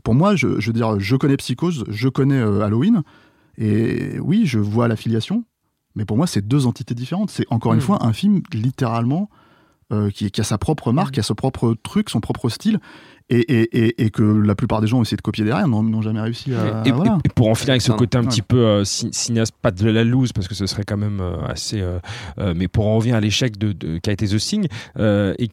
pour 0.04 0.16
moi, 0.16 0.36
je, 0.36 0.60
je 0.60 0.68
veux 0.68 0.74
dire, 0.74 1.00
je 1.00 1.16
connais 1.16 1.38
Psychose, 1.38 1.86
je 1.88 2.10
connais 2.10 2.42
euh, 2.42 2.60
Halloween, 2.60 3.04
et 3.58 4.20
oui, 4.20 4.46
je 4.46 4.60
vois 4.60 4.90
la 4.90 4.98
filiation, 4.98 5.46
mais 5.96 6.04
pour 6.04 6.18
moi, 6.18 6.28
c'est 6.28 6.46
deux 6.46 6.66
entités 6.66 6.94
différentes. 6.94 7.30
C'est 7.30 7.46
encore 7.52 7.72
une 7.74 7.80
Mm. 7.80 7.84
fois 7.84 8.06
un 8.06 8.12
film 8.12 8.42
littéralement 8.54 9.30
euh, 9.94 10.10
qui, 10.10 10.30
qui 10.30 10.42
a 10.42 10.44
sa 10.44 10.58
propre 10.58 10.92
marque, 10.92 11.14
qui 11.14 11.20
a 11.22 11.24
son 11.24 11.36
propre 11.36 11.74
truc, 11.84 12.10
son 12.10 12.20
propre 12.20 12.50
style, 12.50 12.80
et, 13.30 13.40
et, 13.40 13.86
et, 13.86 14.06
et 14.06 14.10
que 14.10 14.24
la 14.24 14.56
plupart 14.56 14.82
des 14.82 14.88
gens 14.88 15.00
ont 15.00 15.02
essayé 15.04 15.18
de 15.18 15.22
copier 15.22 15.44
derrière, 15.46 15.68
n'ont 15.68 16.02
jamais 16.02 16.22
réussi 16.22 16.54
à. 16.54 16.84
Et, 16.86 16.92
voilà. 16.92 17.18
et- 17.24 17.28
et 17.28 17.30
pour 17.34 17.48
en 17.50 17.56
finir 17.56 17.72
avec 17.72 17.82
ce 17.82 17.92
côté 17.92 18.18
un 18.18 18.22
Ouais. 18.22 18.28
petit 18.28 18.42
peu 18.42 18.58
euh, 18.66 18.84
ci- 18.86 19.10
cinéaste, 19.12 19.54
pas 19.62 19.72
de 19.72 19.90
la 19.90 20.04
loose, 20.04 20.34
parce 20.34 20.48
que 20.48 20.56
ce 20.56 20.66
serait 20.66 20.84
quand 20.84 20.98
même 20.98 21.20
euh, 21.22 21.38
assez. 21.48 21.80
euh, 21.82 22.00
euh, 22.40 22.54
mais 22.56 22.68
pour 22.68 22.88
en 22.88 22.96
revenir 22.96 23.16
à 23.16 23.20
l'échec 23.22 23.58
de, 23.58 23.72
de- 23.74 23.98
qu'a 24.00 24.12
été 24.12 24.28
The 24.28 24.38
Thing, 24.38 24.68
euh, 24.98 25.34
et 25.40 25.50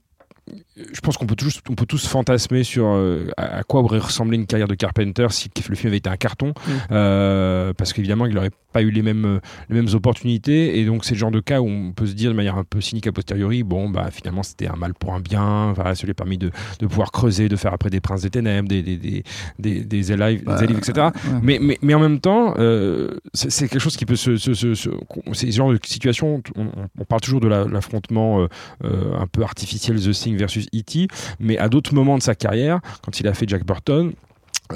je 0.77 1.01
pense 1.01 1.17
qu'on 1.17 1.27
peut 1.27 1.35
tous, 1.37 1.61
on 1.69 1.75
peut 1.75 1.87
tous 1.87 2.07
fantasmer 2.07 2.63
sur 2.65 2.87
euh, 2.87 3.27
à 3.37 3.59
à 3.59 3.63
quoi 3.63 3.81
aurait 3.81 3.99
ressemblé 3.99 4.37
une 4.37 4.47
carrière 4.47 4.69
de 4.69 4.75
Carpenter 4.75 5.27
si 5.31 5.49
le 5.69 5.75
film 5.75 5.89
avait 5.89 5.97
été 5.97 6.09
un 6.11 6.17
carton, 6.17 6.53
euh, 6.91 7.73
parce 7.73 7.93
qu'évidemment 7.93 8.27
il 8.27 8.35
n'aurait 8.35 8.51
pas 8.73 8.83
eu 8.83 8.91
les 8.91 9.03
mêmes, 9.03 9.25
euh, 9.25 9.41
les 9.71 9.77
mêmes 9.77 9.93
opportunités, 9.95 10.79
et 10.79 10.85
donc 10.85 11.05
c'est 11.05 11.15
le 11.15 11.19
genre 11.19 11.31
de 11.31 11.41
cas 11.41 11.61
où 11.61 11.69
on 11.69 11.93
peut 11.93 12.07
se 12.07 12.13
dire 12.13 12.31
de 12.31 12.37
manière 12.37 12.57
un 12.59 12.65
peu 12.65 12.81
cynique 12.81 13.07
a 13.07 13.13
posteriori, 13.13 13.63
bon 13.63 13.89
bah 13.89 14.11
finalement 14.11 14.43
c'était 14.43 14.67
un 14.69 14.77
mal 14.77 14.93
pour 14.95 15.15
un 15.15 15.21
bien, 15.21 15.73
voilà, 15.73 15.95
ça 15.95 16.05
lui 16.05 16.11
a 16.11 16.15
permis 16.15 16.39
de, 16.39 16.51
de 16.81 16.87
pouvoir 16.87 17.11
creuser, 17.13 17.49
de 17.49 17.57
faire 17.57 17.73
après 17.73 17.91
des 17.91 18.01
Princes 18.01 18.23
des 18.23 18.31
Ténèbres, 18.31 18.69
des, 18.69 18.83
des, 18.83 18.97
des, 18.99 19.25
des, 19.59 19.81
des 19.85 20.13
Alive, 20.13 20.45
Bah, 20.45 20.57
Alive, 20.59 20.79
etc. 20.79 20.93
ouais. 20.99 21.41
Mais, 21.43 21.59
mais, 21.61 21.79
mais 21.83 21.95
en 21.95 22.01
même 22.01 22.21
temps, 22.21 22.55
euh, 22.59 23.17
c'est 23.35 23.69
quelque 23.69 23.81
chose 23.81 23.97
qui 23.97 24.05
peut 24.07 24.17
se. 24.17 24.37
se, 24.37 24.55
se, 24.55 24.75
se- 24.75 24.91
c'est 25.33 25.51
ce 25.51 25.57
genre 25.57 25.73
de 25.73 25.79
situation. 25.85 26.43
On, 26.57 26.67
on 26.99 27.05
parle 27.05 27.21
toujours 27.23 27.41
de 27.41 27.49
la- 27.49 27.65
l'affrontement 27.65 28.47
un 28.85 29.27
peu 29.27 29.43
artificiel 29.43 29.97
The 30.01 30.11
Thing 30.13 30.36
versus 30.37 30.67
E.T., 30.75 31.09
mais 31.41 31.59
à 31.59 31.69
d'autres 31.69 31.95
moments 31.95 32.19
de 32.19 32.23
sa 32.23 32.35
carrière, 32.35 32.81
quand 33.03 33.21
il 33.21 33.27
a 33.29 33.35
fait 33.35 33.49
Jack 33.49 33.65
Burton, 33.65 34.13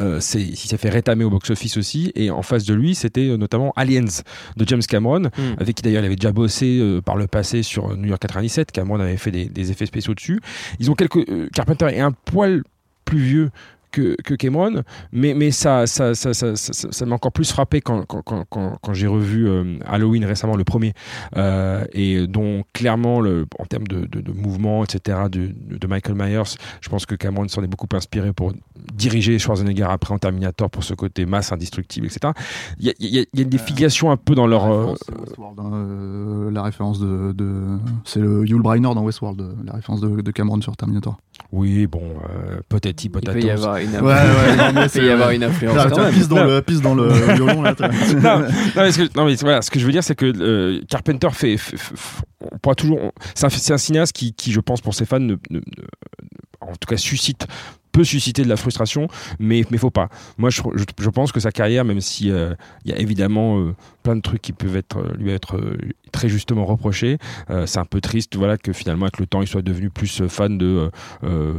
euh, 0.00 0.20
il 0.34 0.56
s'est 0.56 0.76
fait 0.76 0.88
rétamer 0.88 1.24
au 1.24 1.30
box-office 1.30 1.76
aussi, 1.76 2.12
et 2.14 2.30
en 2.30 2.42
face 2.42 2.64
de 2.64 2.74
lui, 2.74 2.94
c'était 2.94 3.28
euh, 3.28 3.36
notamment 3.36 3.72
Aliens 3.74 4.04
de 4.56 4.68
James 4.68 4.82
Cameron, 4.88 5.22
Mm. 5.22 5.30
avec 5.58 5.74
qui 5.76 5.82
d'ailleurs 5.82 6.02
il 6.02 6.06
avait 6.06 6.14
déjà 6.16 6.30
bossé 6.32 6.78
euh, 6.80 7.00
par 7.00 7.16
le 7.16 7.26
passé 7.26 7.64
sur 7.64 7.96
New 7.96 8.08
York 8.08 8.22
97. 8.22 8.70
Cameron 8.70 9.00
avait 9.00 9.16
fait 9.16 9.32
des, 9.32 9.46
des 9.46 9.70
effets 9.72 9.86
spéciaux 9.86 10.14
dessus. 10.14 10.40
Ils 10.78 10.90
ont 10.92 10.94
quelques. 10.94 11.28
euh, 11.28 11.48
Carpenter 11.52 11.86
est 11.86 12.00
un 12.00 12.12
poil 12.12 12.62
plus 13.04 13.18
vieux 13.18 13.50
que, 13.90 14.16
que 14.24 14.34
Cameron, 14.34 14.82
mais, 15.12 15.34
mais 15.34 15.50
ça, 15.50 15.86
ça, 15.86 16.14
ça, 16.14 16.32
ça, 16.34 16.56
ça, 16.56 16.72
ça 16.90 17.06
m'a 17.06 17.14
encore 17.14 17.32
plus 17.32 17.50
frappé 17.50 17.80
quand, 17.80 18.04
quand, 18.06 18.22
quand, 18.22 18.44
quand, 18.48 18.78
quand 18.80 18.94
j'ai 18.94 19.06
revu 19.06 19.48
euh, 19.48 19.78
Halloween 19.86 20.24
récemment, 20.24 20.56
le 20.56 20.64
premier, 20.64 20.92
euh, 21.36 21.84
et 21.92 22.26
dont 22.26 22.62
clairement, 22.72 23.20
le, 23.20 23.46
en 23.58 23.64
termes 23.64 23.86
de, 23.86 24.06
de, 24.06 24.20
de 24.20 24.32
mouvement, 24.32 24.84
etc., 24.84 25.18
de, 25.30 25.50
de 25.76 25.86
Michael 25.86 26.14
Myers, 26.16 26.56
je 26.80 26.88
pense 26.88 27.06
que 27.06 27.14
Cameron 27.14 27.48
s'en 27.48 27.62
est 27.62 27.66
beaucoup 27.68 27.88
inspiré 27.94 28.32
pour 28.32 28.52
diriger 28.94 29.38
Schwarzenegger 29.38 29.86
après 29.88 30.14
en 30.14 30.18
Terminator 30.18 30.70
pour 30.70 30.84
ce 30.84 30.94
côté 30.94 31.26
masse 31.26 31.52
indestructible, 31.52 32.06
etc. 32.06 32.32
Il 32.78 32.86
y 32.86 32.90
a, 32.90 32.92
il 33.00 33.08
y 33.14 33.18
a, 33.18 33.22
y 33.22 33.38
a 33.40 33.42
une 33.42 33.48
défigation 33.48 34.10
un 34.10 34.16
peu 34.16 34.34
dans 34.34 34.46
leur. 34.46 34.64
euh, 34.66 34.94
Euh, 35.72 36.50
la 36.50 36.62
référence 36.62 36.98
de, 37.00 37.32
de- 37.32 37.78
c'est 38.04 38.20
le 38.20 38.46
Yul 38.46 38.62
Brynner 38.62 38.94
dans 38.94 39.02
Westworld, 39.02 39.40
euh, 39.40 39.52
la 39.64 39.72
référence 39.74 40.00
de, 40.00 40.20
de 40.20 40.30
Cameron 40.30 40.60
sur 40.60 40.76
Terminator. 40.76 41.16
Oui, 41.52 41.86
bon, 41.86 42.02
euh, 42.28 42.60
peut-être 42.68 43.04
Il 43.84 43.90
y 43.92 43.96
avoir 43.96 44.20
une 44.20 44.28
Ouais, 44.30 44.34
ouais, 44.50 44.56
non, 44.56 44.72
mais 44.74 44.84
il 44.86 44.90
peut 45.00 45.06
y 45.06 45.10
avoir 45.10 45.30
une 45.30 45.44
influence. 45.44 45.76
Là, 45.76 45.86
quand 45.90 46.02
même. 46.02 46.12
pisse 46.12 46.28
dans 46.28 46.44
le, 46.44 46.62
pisse 46.62 46.80
dans 46.80 46.94
le 46.94 47.08
violon 47.34 47.62
là. 47.62 47.74
non, 47.80 48.38
non, 48.40 48.46
mais 48.76 48.92
ce 48.92 48.98
que, 49.02 49.18
non, 49.18 49.24
mais 49.24 49.34
voilà, 49.36 49.62
ce 49.62 49.70
que 49.70 49.78
je 49.80 49.86
veux 49.86 49.92
dire, 49.92 50.04
c'est 50.04 50.14
que 50.14 50.26
euh, 50.26 50.80
Carpenter 50.88 51.28
fait, 51.32 51.56
fait- 51.56 51.76
fait- 51.76 51.94
on 52.52 52.58
pourra 52.58 52.74
toujours, 52.74 53.12
c'est 53.34 53.44
un, 53.70 53.74
un 53.74 53.78
cinéaste 53.78 54.12
qui, 54.12 54.32
qui, 54.32 54.52
je 54.52 54.60
pense, 54.60 54.80
pour 54.80 54.94
ses 54.94 55.04
fans, 55.04 55.20
ne, 55.20 55.34
ne- 55.50 55.58
ne- 55.58 55.62
en 56.60 56.72
tout 56.72 56.86
cas, 56.88 56.96
suscite 56.96 57.46
peut 57.92 58.04
susciter 58.04 58.42
de 58.42 58.48
la 58.48 58.56
frustration, 58.56 59.08
mais 59.38 59.64
mais 59.70 59.78
faut 59.78 59.90
pas. 59.90 60.08
Moi, 60.38 60.50
je, 60.50 60.62
je, 60.74 60.84
je 60.98 61.08
pense 61.10 61.32
que 61.32 61.40
sa 61.40 61.52
carrière, 61.52 61.84
même 61.84 62.00
si 62.00 62.30
euh, 62.30 62.54
il 62.84 62.90
y 62.90 62.94
a 62.94 62.98
évidemment 62.98 63.58
euh, 63.60 63.74
plein 64.02 64.16
de 64.16 64.20
trucs 64.20 64.42
qui 64.42 64.52
peuvent 64.52 64.76
être 64.76 64.98
euh, 64.98 65.14
lui 65.18 65.30
être 65.30 65.56
euh, 65.56 65.76
très 66.12 66.28
justement 66.28 66.64
reprochés, 66.64 67.18
euh, 67.50 67.66
c'est 67.66 67.78
un 67.78 67.84
peu 67.84 68.00
triste, 68.00 68.36
voilà, 68.36 68.56
que 68.56 68.72
finalement 68.72 69.04
avec 69.06 69.18
le 69.18 69.26
temps, 69.26 69.42
il 69.42 69.48
soit 69.48 69.62
devenu 69.62 69.90
plus 69.90 70.20
euh, 70.20 70.28
fan 70.28 70.58
de 70.58 70.90
euh, 71.24 71.52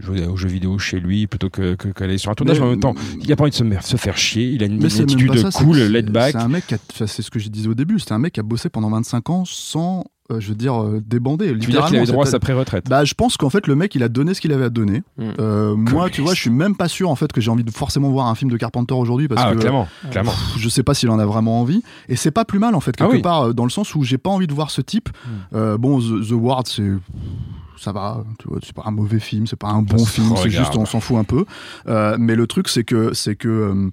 jouer 0.00 0.26
aux 0.26 0.36
jeux 0.36 0.48
vidéo 0.48 0.78
chez 0.78 1.00
lui 1.00 1.26
plutôt 1.26 1.50
que 1.50 1.74
qu'aller 1.74 2.18
sur 2.18 2.30
un 2.30 2.34
tournage. 2.34 2.60
Mais- 2.60 2.66
en 2.66 2.70
même 2.70 2.80
temps, 2.80 2.94
il 3.20 3.30
a 3.32 3.36
pas 3.36 3.44
envie 3.44 3.50
de 3.50 3.80
se, 3.82 3.96
faire 3.96 4.16
chier. 4.16 4.48
Il 4.50 4.62
a 4.62 4.66
une, 4.66 4.84
attitude 4.84 5.36
ça, 5.50 5.50
cool, 5.50 5.78
laid 5.78 6.10
back. 6.10 6.32
C'est 6.32 6.38
un 6.38 6.48
mec, 6.48 6.64
c'est 6.94 7.06
ce 7.06 7.30
que 7.30 7.38
je 7.38 7.48
disais 7.48 7.68
au 7.68 7.74
début, 7.74 7.98
c'est 7.98 8.12
un 8.12 8.18
mec 8.18 8.34
qui 8.34 8.40
a 8.40 8.42
bossé 8.42 8.68
pendant 8.68 8.90
25 8.90 9.30
ans 9.30 9.44
sans, 9.44 10.04
euh, 10.30 10.40
je 10.40 10.48
veux 10.48 10.54
dire, 10.54 10.82
euh, 10.82 11.00
débander. 11.06 11.46
Tu 11.46 11.52
veux 11.52 11.56
dire 11.56 11.60
qu'il 11.60 11.74
littéralement, 11.74 11.98
avait 12.02 12.12
droit 12.12 12.26
à 12.26 12.30
sa 12.30 12.38
pré-retraite 12.40 12.88
Bah, 12.88 13.04
je 13.04 13.14
pense 13.14 13.36
qu'en 13.36 13.50
fait, 13.50 13.66
le 13.66 13.76
mec, 13.76 13.94
il 13.94 14.02
a 14.02 14.08
donné 14.08 14.34
ce 14.34 14.40
qu'il 14.40 14.52
avait 14.52 14.64
à 14.64 14.70
donner. 14.70 15.02
Mm. 15.18 15.24
Euh, 15.38 15.74
moi, 15.76 16.10
tu 16.10 16.20
vois, 16.20 16.34
je 16.34 16.40
suis 16.40 16.50
même 16.50 16.74
pas 16.74 16.88
sûr 16.88 17.10
en 17.10 17.14
fait 17.16 17.32
que 17.32 17.40
j'ai 17.40 17.50
envie 17.50 17.64
de 17.64 17.70
forcément 17.70 18.10
voir 18.10 18.26
un 18.26 18.34
film 18.34 18.50
de 18.50 18.56
Carpenter 18.56 18.94
aujourd'hui 18.94 19.28
parce 19.28 19.40
Ah, 19.44 19.52
que 19.54 19.58
clairement, 19.60 19.86
clairement. 20.10 20.32
pff, 20.32 20.58
je 20.58 20.68
sais 20.68 20.82
pas 20.82 20.94
s'il 20.94 21.10
en 21.10 21.18
a 21.18 21.26
vraiment 21.26 21.60
envie. 21.60 21.82
Et 22.08 22.16
c'est 22.16 22.30
pas 22.32 22.44
plus 22.44 22.58
mal 22.58 22.74
en 22.74 22.80
fait 22.80 22.92
Ah 22.98 23.04
quelque 23.04 23.16
oui. 23.16 23.22
part 23.22 23.48
euh, 23.48 23.52
dans 23.52 23.64
le 23.64 23.70
sens 23.70 23.94
où 23.94 24.02
j'ai 24.02 24.18
pas 24.18 24.30
envie 24.30 24.46
de 24.46 24.54
voir 24.54 24.70
ce 24.70 24.80
type. 24.80 25.08
Euh, 25.54 25.78
bon, 25.78 26.00
The, 26.00 26.28
The 26.28 26.32
Ward, 26.32 26.66
c'est 26.66 26.90
ça 27.78 27.92
va, 27.92 28.24
tu 28.38 28.48
vois, 28.48 28.58
c'est 28.64 28.74
pas 28.74 28.84
un 28.86 28.90
mauvais 28.90 29.20
film, 29.20 29.46
c'est 29.46 29.58
pas 29.58 29.68
un 29.68 29.82
bon 29.82 29.98
se 29.98 30.10
film, 30.12 30.32
c'est 30.42 30.50
juste 30.50 30.74
on 30.76 30.86
s'en 30.86 30.98
fout 31.00 31.18
un 31.18 31.24
peu. 31.24 31.44
Euh, 31.88 32.16
mais 32.18 32.34
le 32.34 32.46
truc, 32.46 32.68
c'est 32.68 32.84
que 32.84 33.12
c'est 33.12 33.36
que 33.36 33.48
euh, 33.48 33.90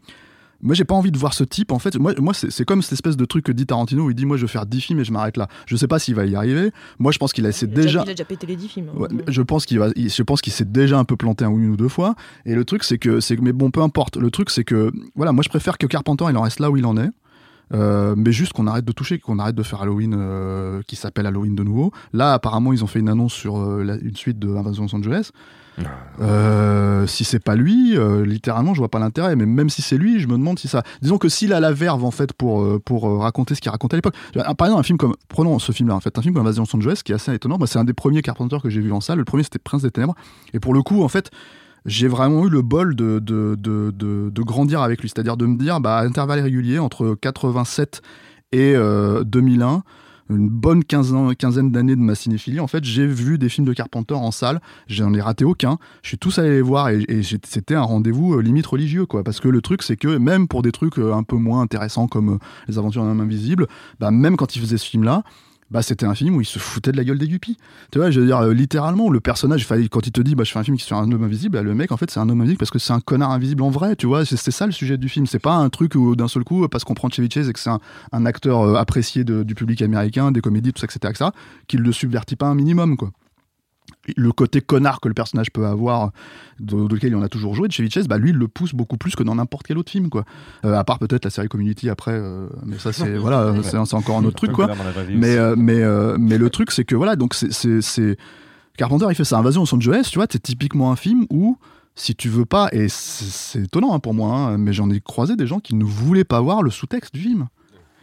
moi, 0.63 0.73
j'ai 0.75 0.85
pas 0.85 0.95
envie 0.95 1.11
de 1.11 1.17
voir 1.17 1.33
ce 1.33 1.43
type. 1.43 1.71
En 1.71 1.77
fait, 1.79 1.95
moi, 1.97 2.13
moi 2.19 2.33
c'est 2.33 2.65
comme 2.65 2.81
cette 2.81 2.93
espèce 2.93 3.17
de 3.17 3.25
truc 3.25 3.45
que 3.45 3.51
dit 3.51 3.65
Tarantino 3.65 4.05
où 4.05 4.09
il 4.09 4.15
dit 4.15 4.25
Moi, 4.25 4.37
je 4.37 4.41
vais 4.43 4.47
faire 4.47 4.65
10 4.65 4.81
films 4.81 4.99
et 4.99 5.03
je 5.03 5.11
m'arrête 5.11 5.37
là. 5.37 5.47
Je 5.67 5.75
sais 5.75 5.87
pas 5.87 5.99
s'il 5.99 6.15
va 6.15 6.25
y 6.25 6.35
arriver. 6.35 6.71
Moi, 6.99 7.11
je 7.11 7.17
pense 7.19 7.33
qu'il 7.33 7.45
a 7.45 7.49
essayé 7.49 7.71
Il 7.71 7.77
a 7.79 7.81
déjà. 7.83 7.99
il 8.05 8.09
a 8.09 8.13
déjà 8.13 8.25
pété 8.25 8.47
les 8.47 8.55
10 8.55 8.67
films. 8.69 8.87
hein. 8.95 8.97
Ouais, 8.99 9.07
je 9.27 9.41
pense 9.41 9.65
qu'il 9.65 9.79
va, 9.79 9.89
je 9.95 10.23
pense 10.23 10.41
qu'il 10.41 10.53
s'est 10.53 10.65
déjà 10.65 10.97
un 10.97 11.03
peu 11.05 11.15
planté 11.17 11.45
un 11.45 11.49
ou 11.49 11.59
une 11.59 11.69
ou 11.71 11.77
deux 11.77 11.89
fois. 11.89 12.15
Et 12.45 12.55
le 12.55 12.65
truc, 12.65 12.83
c'est 12.83 12.97
que, 12.97 13.19
c'est 13.19 13.39
mais 13.39 13.53
bon, 13.53 13.69
peu 13.71 13.81
importe. 13.81 14.17
Le 14.17 14.31
truc, 14.31 14.49
c'est 14.49 14.63
que, 14.63 14.91
voilà, 15.15 15.31
moi, 15.33 15.43
je 15.43 15.49
préfère 15.49 15.77
que 15.77 15.85
Carpenter, 15.87 16.25
il 16.29 16.37
en 16.37 16.41
reste 16.43 16.59
là 16.59 16.71
où 16.71 16.77
il 16.77 16.85
en 16.85 16.97
est. 16.97 17.09
Euh, 17.73 18.13
mais 18.15 18.31
juste 18.31 18.53
qu'on 18.53 18.67
arrête 18.67 18.85
de 18.85 18.91
toucher, 18.91 19.17
qu'on 19.19 19.39
arrête 19.39 19.55
de 19.55 19.63
faire 19.63 19.81
Halloween 19.81 20.13
euh, 20.15 20.81
qui 20.85 20.95
s'appelle 20.95 21.25
Halloween 21.25 21.55
de 21.55 21.63
nouveau. 21.63 21.91
Là, 22.11 22.33
apparemment, 22.33 22.71
ils 22.71 22.83
ont 22.83 22.87
fait 22.87 22.99
une 22.99 23.09
annonce 23.09 23.33
sur 23.33 23.57
euh, 23.59 23.83
la- 23.83 23.97
une 23.97 24.15
suite 24.15 24.37
de 24.37 24.49
Invasion 24.53 24.83
Los 24.83 24.95
Angeles. 24.95 25.31
Euh, 26.21 27.07
si 27.07 27.23
c'est 27.23 27.39
pas 27.39 27.55
lui, 27.55 27.97
euh, 27.97 28.25
littéralement, 28.25 28.73
je 28.73 28.79
vois 28.79 28.89
pas 28.89 28.99
l'intérêt. 28.99 29.35
Mais 29.35 29.45
même 29.45 29.69
si 29.69 29.81
c'est 29.81 29.97
lui, 29.97 30.19
je 30.19 30.27
me 30.27 30.33
demande 30.33 30.59
si 30.59 30.67
ça. 30.67 30.83
Disons 31.01 31.17
que 31.17 31.29
s'il 31.29 31.53
a 31.53 31.59
la 31.59 31.71
verve 31.71 32.03
en 32.03 32.11
fait 32.11 32.33
pour 32.33 32.61
euh, 32.61 32.79
pour 32.83 33.21
raconter 33.21 33.55
ce 33.55 33.61
qu'il 33.61 33.71
racontait 33.71 33.95
à 33.95 33.97
l'époque. 33.97 34.15
Par 34.33 34.67
exemple, 34.67 34.79
un 34.79 34.83
film 34.83 34.97
comme 34.97 35.15
prenons 35.27 35.57
ce 35.59 35.71
film-là 35.71 35.95
en 35.95 35.99
fait, 35.99 36.17
un 36.17 36.21
film 36.21 36.33
comme 36.33 36.43
Invasion 36.43 36.63
Los 36.63 36.77
Angeles 36.77 37.01
qui 37.03 37.11
est 37.11 37.15
assez 37.15 37.33
étonnant. 37.33 37.57
C'est 37.65 37.79
un 37.79 37.83
des 37.83 37.93
premiers 37.93 38.21
Carpenter 38.21 38.57
que 38.61 38.69
j'ai 38.69 38.81
vu 38.81 38.91
en 38.91 39.01
salle. 39.01 39.17
Le 39.17 39.25
premier, 39.25 39.43
c'était 39.43 39.59
Prince 39.59 39.81
des 39.81 39.91
Ténèbres. 39.91 40.15
Et 40.53 40.59
pour 40.59 40.73
le 40.73 40.81
coup, 40.81 41.03
en 41.03 41.09
fait. 41.09 41.31
J'ai 41.85 42.07
vraiment 42.07 42.45
eu 42.45 42.49
le 42.49 42.61
bol 42.61 42.95
de, 42.95 43.19
de, 43.19 43.57
de, 43.57 44.41
grandir 44.41 44.81
avec 44.81 45.01
lui, 45.01 45.09
c'est-à-dire 45.09 45.35
de 45.35 45.45
me 45.45 45.57
dire, 45.57 45.81
bah, 45.81 45.97
à 45.97 46.05
intervalles 46.05 46.39
réguliers, 46.39 46.79
entre 46.79 47.13
87 47.19 48.01
et 48.53 48.73
euh, 48.73 49.25
2001, 49.25 49.83
une 50.35 50.49
bonne 50.49 50.83
quinzaine, 50.83 51.71
d'années 51.71 51.95
de 51.95 52.01
ma 52.01 52.15
cinéphilie, 52.15 52.59
en 52.59 52.67
fait, 52.67 52.83
j'ai 52.83 53.05
vu 53.05 53.37
des 53.37 53.49
films 53.49 53.67
de 53.67 53.73
Carpenter 53.73 54.13
en 54.13 54.31
salle, 54.31 54.61
j'en 54.87 55.13
ai 55.13 55.21
raté 55.21 55.45
aucun, 55.45 55.77
je 56.01 56.09
suis 56.09 56.17
tous 56.17 56.39
allé 56.39 56.49
les 56.49 56.61
voir 56.61 56.89
et, 56.89 57.21
c'était 57.23 57.75
un 57.75 57.81
rendez-vous 57.81 58.35
euh, 58.35 58.41
limite 58.41 58.65
religieux, 58.65 59.05
quoi, 59.05 59.23
parce 59.23 59.39
que 59.39 59.47
le 59.47 59.61
truc, 59.61 59.83
c'est 59.83 59.97
que 59.97 60.17
même 60.17 60.47
pour 60.47 60.61
des 60.61 60.71
trucs 60.71 60.97
euh, 60.99 61.13
un 61.13 61.23
peu 61.23 61.35
moins 61.35 61.61
intéressants 61.61 62.07
comme 62.07 62.33
euh, 62.33 62.37
Les 62.67 62.77
Aventures 62.77 63.03
d'un 63.03 63.11
homme 63.11 63.21
invisible, 63.21 63.67
bah, 63.99 64.11
même 64.11 64.37
quand 64.37 64.55
il 64.55 64.61
faisait 64.61 64.77
ce 64.77 64.85
film-là, 64.85 65.23
bah, 65.73 65.81
c'était 65.81 66.05
un 66.05 66.13
film 66.13 66.35
où 66.35 66.41
il 66.41 66.45
se 66.45 66.59
foutait 66.59 66.91
de 66.91 66.97
la 66.97 67.03
gueule 67.03 67.17
des 67.17 67.27
guppies. 67.27 67.57
Tu 67.91 67.97
vois, 67.97 68.11
je 68.11 68.19
veux 68.19 68.27
dire, 68.27 68.37
euh, 68.37 68.53
littéralement, 68.53 69.09
le 69.09 69.19
personnage, 69.19 69.67
quand 69.89 70.05
il 70.05 70.11
te 70.11 70.21
dit, 70.21 70.35
bah, 70.35 70.43
je 70.43 70.51
fais 70.51 70.59
un 70.59 70.63
film 70.63 70.77
qui 70.77 70.85
sur 70.85 70.95
un 70.97 71.11
homme 71.11 71.23
invisible, 71.23 71.57
bah, 71.57 71.63
le 71.63 71.73
mec, 71.73 71.91
en 71.91 71.97
fait, 71.97 72.11
c'est 72.11 72.19
un 72.19 72.29
homme 72.29 72.41
invisible 72.41 72.59
parce 72.59 72.69
que 72.69 72.77
c'est 72.77 72.93
un 72.93 72.99
connard 72.99 73.31
invisible 73.31 73.63
en 73.63 73.71
vrai, 73.71 73.95
tu 73.95 74.05
vois, 74.05 74.23
c'est 74.23 74.51
ça 74.51 74.67
le 74.67 74.71
sujet 74.71 74.97
du 74.97 75.09
film. 75.09 75.25
C'est 75.25 75.39
pas 75.39 75.55
un 75.55 75.69
truc 75.69 75.95
où 75.95 76.15
d'un 76.15 76.27
seul 76.27 76.43
coup, 76.43 76.67
parce 76.67 76.83
qu'on 76.83 76.93
prend 76.93 77.09
Chevy 77.09 77.27
et 77.27 77.53
que 77.53 77.59
c'est 77.59 77.71
un, 78.11 78.25
acteur 78.25 78.61
euh, 78.61 78.75
apprécié 78.75 79.23
du 79.23 79.55
public 79.55 79.81
américain, 79.81 80.31
des 80.31 80.41
comédies, 80.41 80.73
tout 80.73 80.79
ça, 80.79 80.85
etc., 80.85 81.09
etc., 81.09 81.29
qu'il 81.67 81.81
le 81.81 81.91
subvertit 81.91 82.35
pas 82.35 82.45
un 82.45 82.55
minimum, 82.55 82.95
quoi. 82.95 83.11
Le 84.17 84.31
côté 84.33 84.59
connard 84.59 84.99
que 84.99 85.07
le 85.07 85.13
personnage 85.13 85.51
peut 85.51 85.65
avoir, 85.65 86.11
de, 86.59 86.87
de 86.87 86.93
lequel 86.93 87.11
il 87.11 87.15
en 87.15 87.21
a 87.21 87.29
toujours 87.29 87.55
joué, 87.55 87.67
de 87.69 87.73
Chevy 87.73 87.89
Chase, 87.89 88.07
bah, 88.07 88.17
lui, 88.17 88.31
il 88.31 88.35
le 88.35 88.47
pousse 88.49 88.73
beaucoup 88.75 88.97
plus 88.97 89.15
que 89.15 89.23
dans 89.23 89.35
n'importe 89.35 89.65
quel 89.65 89.77
autre 89.77 89.91
film, 89.91 90.09
quoi. 90.09 90.25
Euh, 90.65 90.75
à 90.75 90.83
part 90.83 90.99
peut-être 90.99 91.23
la 91.23 91.31
série 91.31 91.47
Community 91.47 91.89
après, 91.89 92.11
euh, 92.13 92.47
mais 92.65 92.77
ça, 92.79 92.91
c'est, 92.91 93.15
voilà, 93.17 93.53
c'est 93.63 93.93
encore 93.95 94.17
un 94.17 94.25
autre 94.25 94.35
truc, 94.35 94.51
quoi. 94.51 94.67
Mais, 95.17 95.37
euh, 95.37 95.55
mais, 95.57 95.81
mais 96.17 96.37
le 96.37 96.49
truc, 96.49 96.71
c'est 96.71 96.83
que 96.83 96.95
voilà, 96.95 97.15
donc 97.15 97.33
c'est- 97.33 98.17
Carpenter, 98.77 99.05
il 99.09 99.15
fait 99.15 99.23
sa 99.23 99.37
Invasion 99.37 99.61
Los 99.61 99.75
Angeles, 99.75 100.07
tu 100.11 100.17
vois, 100.17 100.25
c'est 100.29 100.41
typiquement 100.41 100.91
un 100.91 100.95
film 100.95 101.25
où, 101.29 101.57
si 101.95 102.15
tu 102.15 102.27
veux 102.27 102.45
pas, 102.45 102.69
et 102.71 102.89
c'est 102.89 103.25
c'est 103.25 103.61
étonnant 103.65 103.93
hein, 103.93 103.99
pour 103.99 104.13
moi, 104.15 104.35
hein, 104.35 104.57
mais 104.57 104.73
j'en 104.73 104.89
ai 104.89 104.99
croisé 104.99 105.35
des 105.35 105.45
gens 105.45 105.59
qui 105.59 105.75
ne 105.75 105.83
voulaient 105.85 106.23
pas 106.23 106.41
voir 106.41 106.63
le 106.63 106.71
sous-texte 106.71 107.13
du 107.13 107.21
film. 107.21 107.47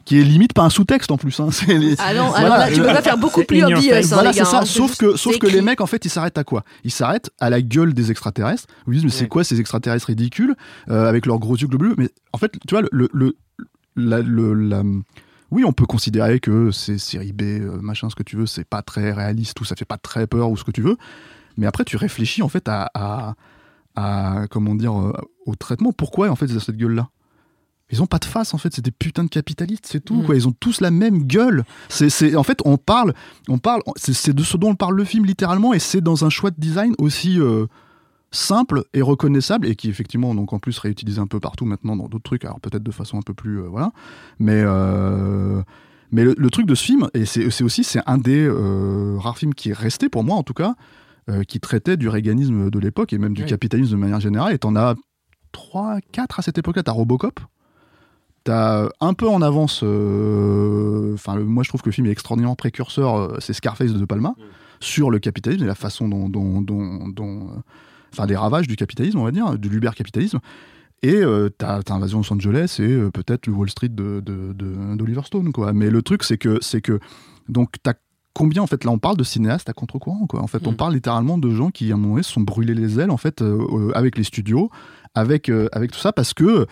Qui 0.05 0.19
est 0.19 0.25
limite 0.25 0.55
pas 0.55 0.63
un 0.63 0.71
sous-texte 0.71 1.11
en 1.11 1.17
plus. 1.19 1.39
Hein. 1.41 1.49
les- 1.69 1.95
Ah 1.99 2.15
non, 2.15 2.29
Voilà, 2.29 2.39
alors 2.47 2.59
là, 2.59 2.69
tu 2.69 2.81
peux 2.81 2.87
pas 2.87 3.03
faire 3.03 3.19
beaucoup 3.19 3.45
plus 3.45 3.59
obvious, 3.77 3.91
hein, 3.99 4.01
voilà, 4.15 4.33
c'est 4.33 4.39
ça. 4.45 4.59
hein, 4.61 4.65
Sauf 4.65 4.97
que, 4.97 5.17
sauf 5.17 5.39
que 5.39 5.47
les 5.47 5.61
mecs, 5.63 5.81
en 5.81 5.87
fait, 5.87 6.05
ils 6.05 6.09
s'arrêtent 6.11 6.39
à 6.39 6.45
quoi? 6.45 6.65
Ils 6.85 6.91
s'arrêtent 6.91 7.31
à 7.39 7.51
la 7.51 7.61
gueule 7.63 7.93
des 7.95 8.11
extraterrestres. 8.11 8.65
Ils 8.89 8.95
disent, 8.95 9.05
mais 9.05 9.11
c'est 9.11 9.29
quoi 9.29 9.45
ces 9.45 9.61
extraterrestres 9.61 10.07
ridicules 10.07 10.55
euh, 10.89 11.09
avec 11.09 11.27
leurs 11.27 11.39
gros 11.39 11.57
yeux 11.57 11.67
globuleux? 11.69 11.95
Mais 11.99 12.09
en 12.33 12.39
fait, 12.39 12.53
tu 12.67 12.75
vois, 12.75 12.83
le, 12.91 13.09
le, 13.13 13.37
la- 13.97 14.21
le- 14.23 14.55
la- 14.55 14.83
oui, 15.51 15.65
on 15.65 15.73
peut 15.73 15.87
considérer 15.87 16.39
que 16.41 16.71
c'est 16.71 16.97
série 16.99 17.33
B, 17.33 17.43
euh, 17.43 17.79
machin, 17.81 18.09
ce 18.09 18.15
que 18.15 18.23
tu 18.23 18.37
veux, 18.37 18.47
c'est 18.47 18.65
pas 18.65 18.83
très 18.83 19.13
réaliste 19.13 19.61
ou 19.61 19.65
ça 19.65 19.75
fait 19.77 19.85
pas 19.85 19.99
très 19.99 20.27
peur 20.27 20.51
ou 20.51 20.57
ce 20.57 20.65
que 20.65 20.71
tu 20.71 20.81
veux. 20.81 20.97
Mais 21.57 21.67
après, 21.67 21.85
tu 21.85 21.97
réfléchis 21.97 22.43
en 22.43 22.49
fait 22.49 22.69
à, 22.69 22.91
à, 22.95 23.35
à- 23.97 24.47
comment 24.51 24.75
dire, 24.75 24.99
euh, 24.99 25.13
au 25.47 25.55
traitement. 25.57 25.93
Pourquoi 25.93 26.31
en 26.31 26.37
fait 26.37 26.47
ils 26.47 26.57
ont 26.57 26.61
cette 26.61 26.77
gueule-là? 26.77 27.09
Ils 27.93 28.03
ont 28.03 28.07
pas 28.07 28.19
de 28.19 28.25
face 28.25 28.55
en 28.55 28.59
fait, 28.59 28.73
c'est 28.75 28.85
des 28.85 28.91
putains 28.91 29.25
de 29.25 29.29
capitalistes, 29.29 29.87
c'est 29.87 30.05
tout 30.05 30.15
Mm. 30.23 30.25
quoi. 30.27 30.35
Ils 30.37 30.47
ont 30.49 30.53
tous 30.53 30.81
la 30.81 30.91
même 30.91 31.25
gueule. 31.25 31.65
C'est, 31.89 32.35
en 32.37 32.43
fait, 32.43 32.61
on 32.65 32.77
parle, 32.77 33.15
on 33.49 33.59
parle, 33.59 33.83
c'est, 33.97 34.33
de 34.35 34.43
ce 34.43 34.57
dont 34.57 34.71
on 34.71 34.75
parle 34.77 34.97
le 34.97 35.05
film 35.05 35.25
littéralement, 35.25 35.73
et 35.75 35.79
c'est 35.79 36.01
dans 36.01 36.25
un 36.25 36.31
choix 36.31 36.51
de 36.51 36.61
design 36.61 36.95
aussi 36.99 37.41
euh, 37.41 37.67
simple 38.31 38.85
et 38.95 39.03
reconnaissable, 39.03 39.67
et 39.67 39.75
qui 39.75 39.89
effectivement 39.89 40.35
donc 40.35 40.53
en 40.53 40.59
plus 40.61 40.79
réutilisé 40.79 41.21
un 41.21 41.27
peu 41.27 41.41
partout 41.41 41.65
maintenant 41.65 41.97
dans 41.97 42.07
d'autres 42.09 42.23
trucs, 42.25 42.45
alors 42.45 42.61
peut-être 42.61 42.83
de 42.85 42.91
façon 42.93 43.19
un 43.19 43.23
peu 43.23 43.35
plus 43.35 43.59
euh, 43.61 43.69
voilà, 43.69 43.91
mais 44.39 44.63
euh, 44.65 45.63
mais 46.13 46.25
le, 46.25 46.35
le 46.39 46.51
truc 46.51 46.67
de 46.67 46.75
ce 46.75 46.85
film, 46.85 47.09
et 47.15 47.25
c'est, 47.25 47.63
aussi 47.63 47.83
c'est 47.85 48.01
un 48.07 48.19
des 48.19 48.49
rares 49.19 49.39
films 49.39 49.55
qui 49.55 49.71
est 49.71 49.77
resté 49.77 50.09
pour 50.09 50.23
moi 50.25 50.37
en 50.37 50.43
tout 50.43 50.55
cas, 50.55 50.75
qui 51.47 51.61
traitait 51.61 51.97
du 51.97 52.09
réganisme 52.09 52.71
de 52.71 52.79
l'époque 52.81 53.13
et 53.13 53.19
même 53.19 53.35
du 53.35 53.43
Oui. 53.43 53.49
capitalisme 53.49 53.93
de 53.93 53.97
manière 53.97 54.19
générale. 54.19 54.53
Et 54.53 54.59
t'en 54.59 54.75
as 54.75 54.97
3, 55.53 55.99
4 56.11 56.41
à 56.41 56.43
cette 56.43 56.59
époque-là. 56.59 56.83
T'as 56.83 56.91
Robocop. 56.91 57.39
T'as 58.51 58.89
un 59.01 59.15
peu 59.15 59.29
en 59.29 59.43
avance. 59.43 59.83
euh, 59.85 61.15
Enfin, 61.15 61.39
moi 61.39 61.63
je 61.63 61.69
trouve 61.69 61.83
que 61.83 61.89
le 61.89 61.93
film 61.93 62.07
est 62.09 62.11
extraordinairement 62.11 62.57
précurseur. 62.57 63.15
euh, 63.17 63.37
c'est 63.39 63.53
Scarface 63.53 63.93
de 63.93 63.99
De 63.99 64.05
Palma 64.05 64.35
sur 64.81 65.11
le 65.13 65.19
capitalisme 65.21 65.63
et 65.63 65.67
la 65.69 65.75
façon 65.77 66.09
dont, 66.09 66.29
dont, 66.29 66.61
dont- 66.61 67.07
dont, 67.09 67.43
euh, 67.51 67.61
enfin, 68.13 68.27
les 68.27 68.35
ravages 68.37 68.67
du 68.67 68.75
capitalisme, 68.77 69.19
on 69.19 69.25
va 69.25 69.31
dire, 69.31 69.57
du 69.59 69.69
l'uber-capitalisme. 69.69 70.41
Et 71.03 71.15
euh, 71.15 71.49
t'as 71.57 71.83
t'as 71.85 71.95
Invasion 71.95 72.19
Los 72.19 72.33
Angeles 72.33 72.77
et 72.81 72.83
euh, 72.91 73.11
peut-être 73.11 73.47
le 73.47 73.53
Wall 73.53 73.71
Street 73.71 73.89
de, 73.91 74.21
de, 74.21 74.53
de- 74.53 74.97
d'Oliver 74.97 75.23
Stone, 75.25 75.53
quoi. 75.53 75.73
Mais 75.73 75.89
le 75.91 76.03
truc, 76.03 76.25
c'est 76.25 76.37
que, 76.39 76.59
c'est 76.61 76.81
que, 76.81 76.99
donc, 77.49 77.75
t'as 77.85 77.95
combien, 78.35 78.63
en 78.63 78.67
fait, 78.67 78.83
là, 78.85 78.91
on 78.91 78.99
parle 78.99 79.17
de 79.17 79.25
cinéastes 79.25 79.69
à 79.69 79.73
contre-courant, 79.75 80.27
quoi. 80.27 80.41
En 80.43 80.47
fait, 80.49 80.67
on 80.67 80.73
Mm. 80.73 80.77
parle 80.77 80.95
littéralement 80.95 81.39
de 81.39 81.51
gens 81.51 81.71
qui, 81.71 81.93
à 81.93 81.95
un 81.95 81.99
moment 81.99 82.15
donné, 82.15 82.23
se 82.25 82.33
sont 82.33 82.41
brûlés 82.41 82.75
les 82.75 82.99
ailes, 82.99 83.11
en 83.11 83.17
fait, 83.17 83.43
euh, 83.43 83.59
euh, 83.73 83.93
avec 83.95 84.19
les 84.19 84.25
studios, 84.25 84.71
avec, 85.15 85.49
euh, 85.51 85.69
avec 85.73 85.93
tout 85.93 85.99
ça, 86.01 86.13
parce 86.13 86.35
que, 86.35 86.67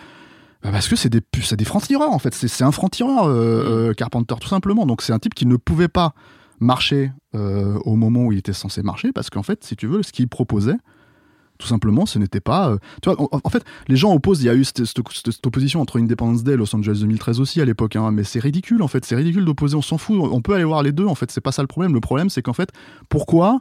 bah, 0.63 0.71
parce 0.71 0.87
que 0.87 0.95
c'est 0.95 1.09
des, 1.09 1.21
des 1.21 1.65
francs-tireurs, 1.65 2.11
en 2.11 2.19
fait. 2.19 2.33
C'est 2.33 2.63
un 2.63 2.71
franc-tireur, 2.71 3.27
euh, 3.27 3.89
euh, 3.89 3.93
Carpenter, 3.93 4.35
tout 4.41 4.47
simplement. 4.49 4.85
Donc, 4.85 5.01
c'est 5.01 5.13
un 5.13 5.19
type 5.19 5.33
qui 5.33 5.45
ne 5.45 5.55
pouvait 5.55 5.87
pas 5.87 6.13
marcher 6.59 7.11
euh, 7.35 7.79
au 7.85 7.95
moment 7.95 8.25
où 8.25 8.31
il 8.33 8.39
était 8.39 8.53
censé 8.53 8.81
marcher, 8.81 9.11
parce 9.13 9.29
qu'en 9.29 9.43
fait, 9.43 9.63
si 9.63 9.75
tu 9.75 9.87
veux, 9.87 10.03
ce 10.03 10.11
qu'il 10.11 10.27
proposait, 10.27 10.75
Tout 11.57 11.67
simplement, 11.67 12.05
ce 12.05 12.17
n'était 12.19 12.39
pas. 12.39 12.69
euh, 12.69 12.77
tu 13.01 13.09
vois, 13.09 13.21
en, 13.21 13.27
en 13.43 13.49
fait, 13.49 13.63
les 13.89 13.97
gens 13.97 14.13
opposent. 14.13 14.41
Il 14.41 14.45
y 14.45 14.49
a 14.49 14.55
eu 14.55 14.63
cette, 14.63 14.85
cette- 14.85 14.97
cette- 15.11 15.31
cette 15.31 15.45
opposition 15.45 15.81
entre 15.81 15.99
Independence 15.99 16.41
Day 16.43 16.53
et 16.53 16.55
Los 16.55 16.73
Angeles 16.73 16.99
2013 17.01 17.41
aussi 17.41 17.59
à 17.59 17.65
l'époque, 17.65 17.97
hein, 17.97 18.11
mais 18.11 18.23
c'est 18.23 18.39
ridicule 18.39 18.81
en 18.81 18.87
fait. 18.87 19.03
C'est 19.03 19.15
ridicule 19.17 19.43
d'opposer. 19.43 19.75
On 19.75 19.81
s'en 19.81 19.97
fout. 19.97 20.17
On 20.21 20.41
peut 20.41 20.53
aller 20.53 20.63
voir 20.63 20.83
les 20.83 20.93
deux. 20.93 21.05
En 21.05 21.15
fait, 21.15 21.29
c'est 21.31 21.41
pas 21.41 21.51
ça 21.51 21.61
le 21.61 21.67
problème. 21.67 21.93
Le 21.93 21.99
problème, 21.99 22.29
c'est 22.29 22.41
qu'en 22.41 22.53
fait, 22.53 22.69
pourquoi 23.09 23.59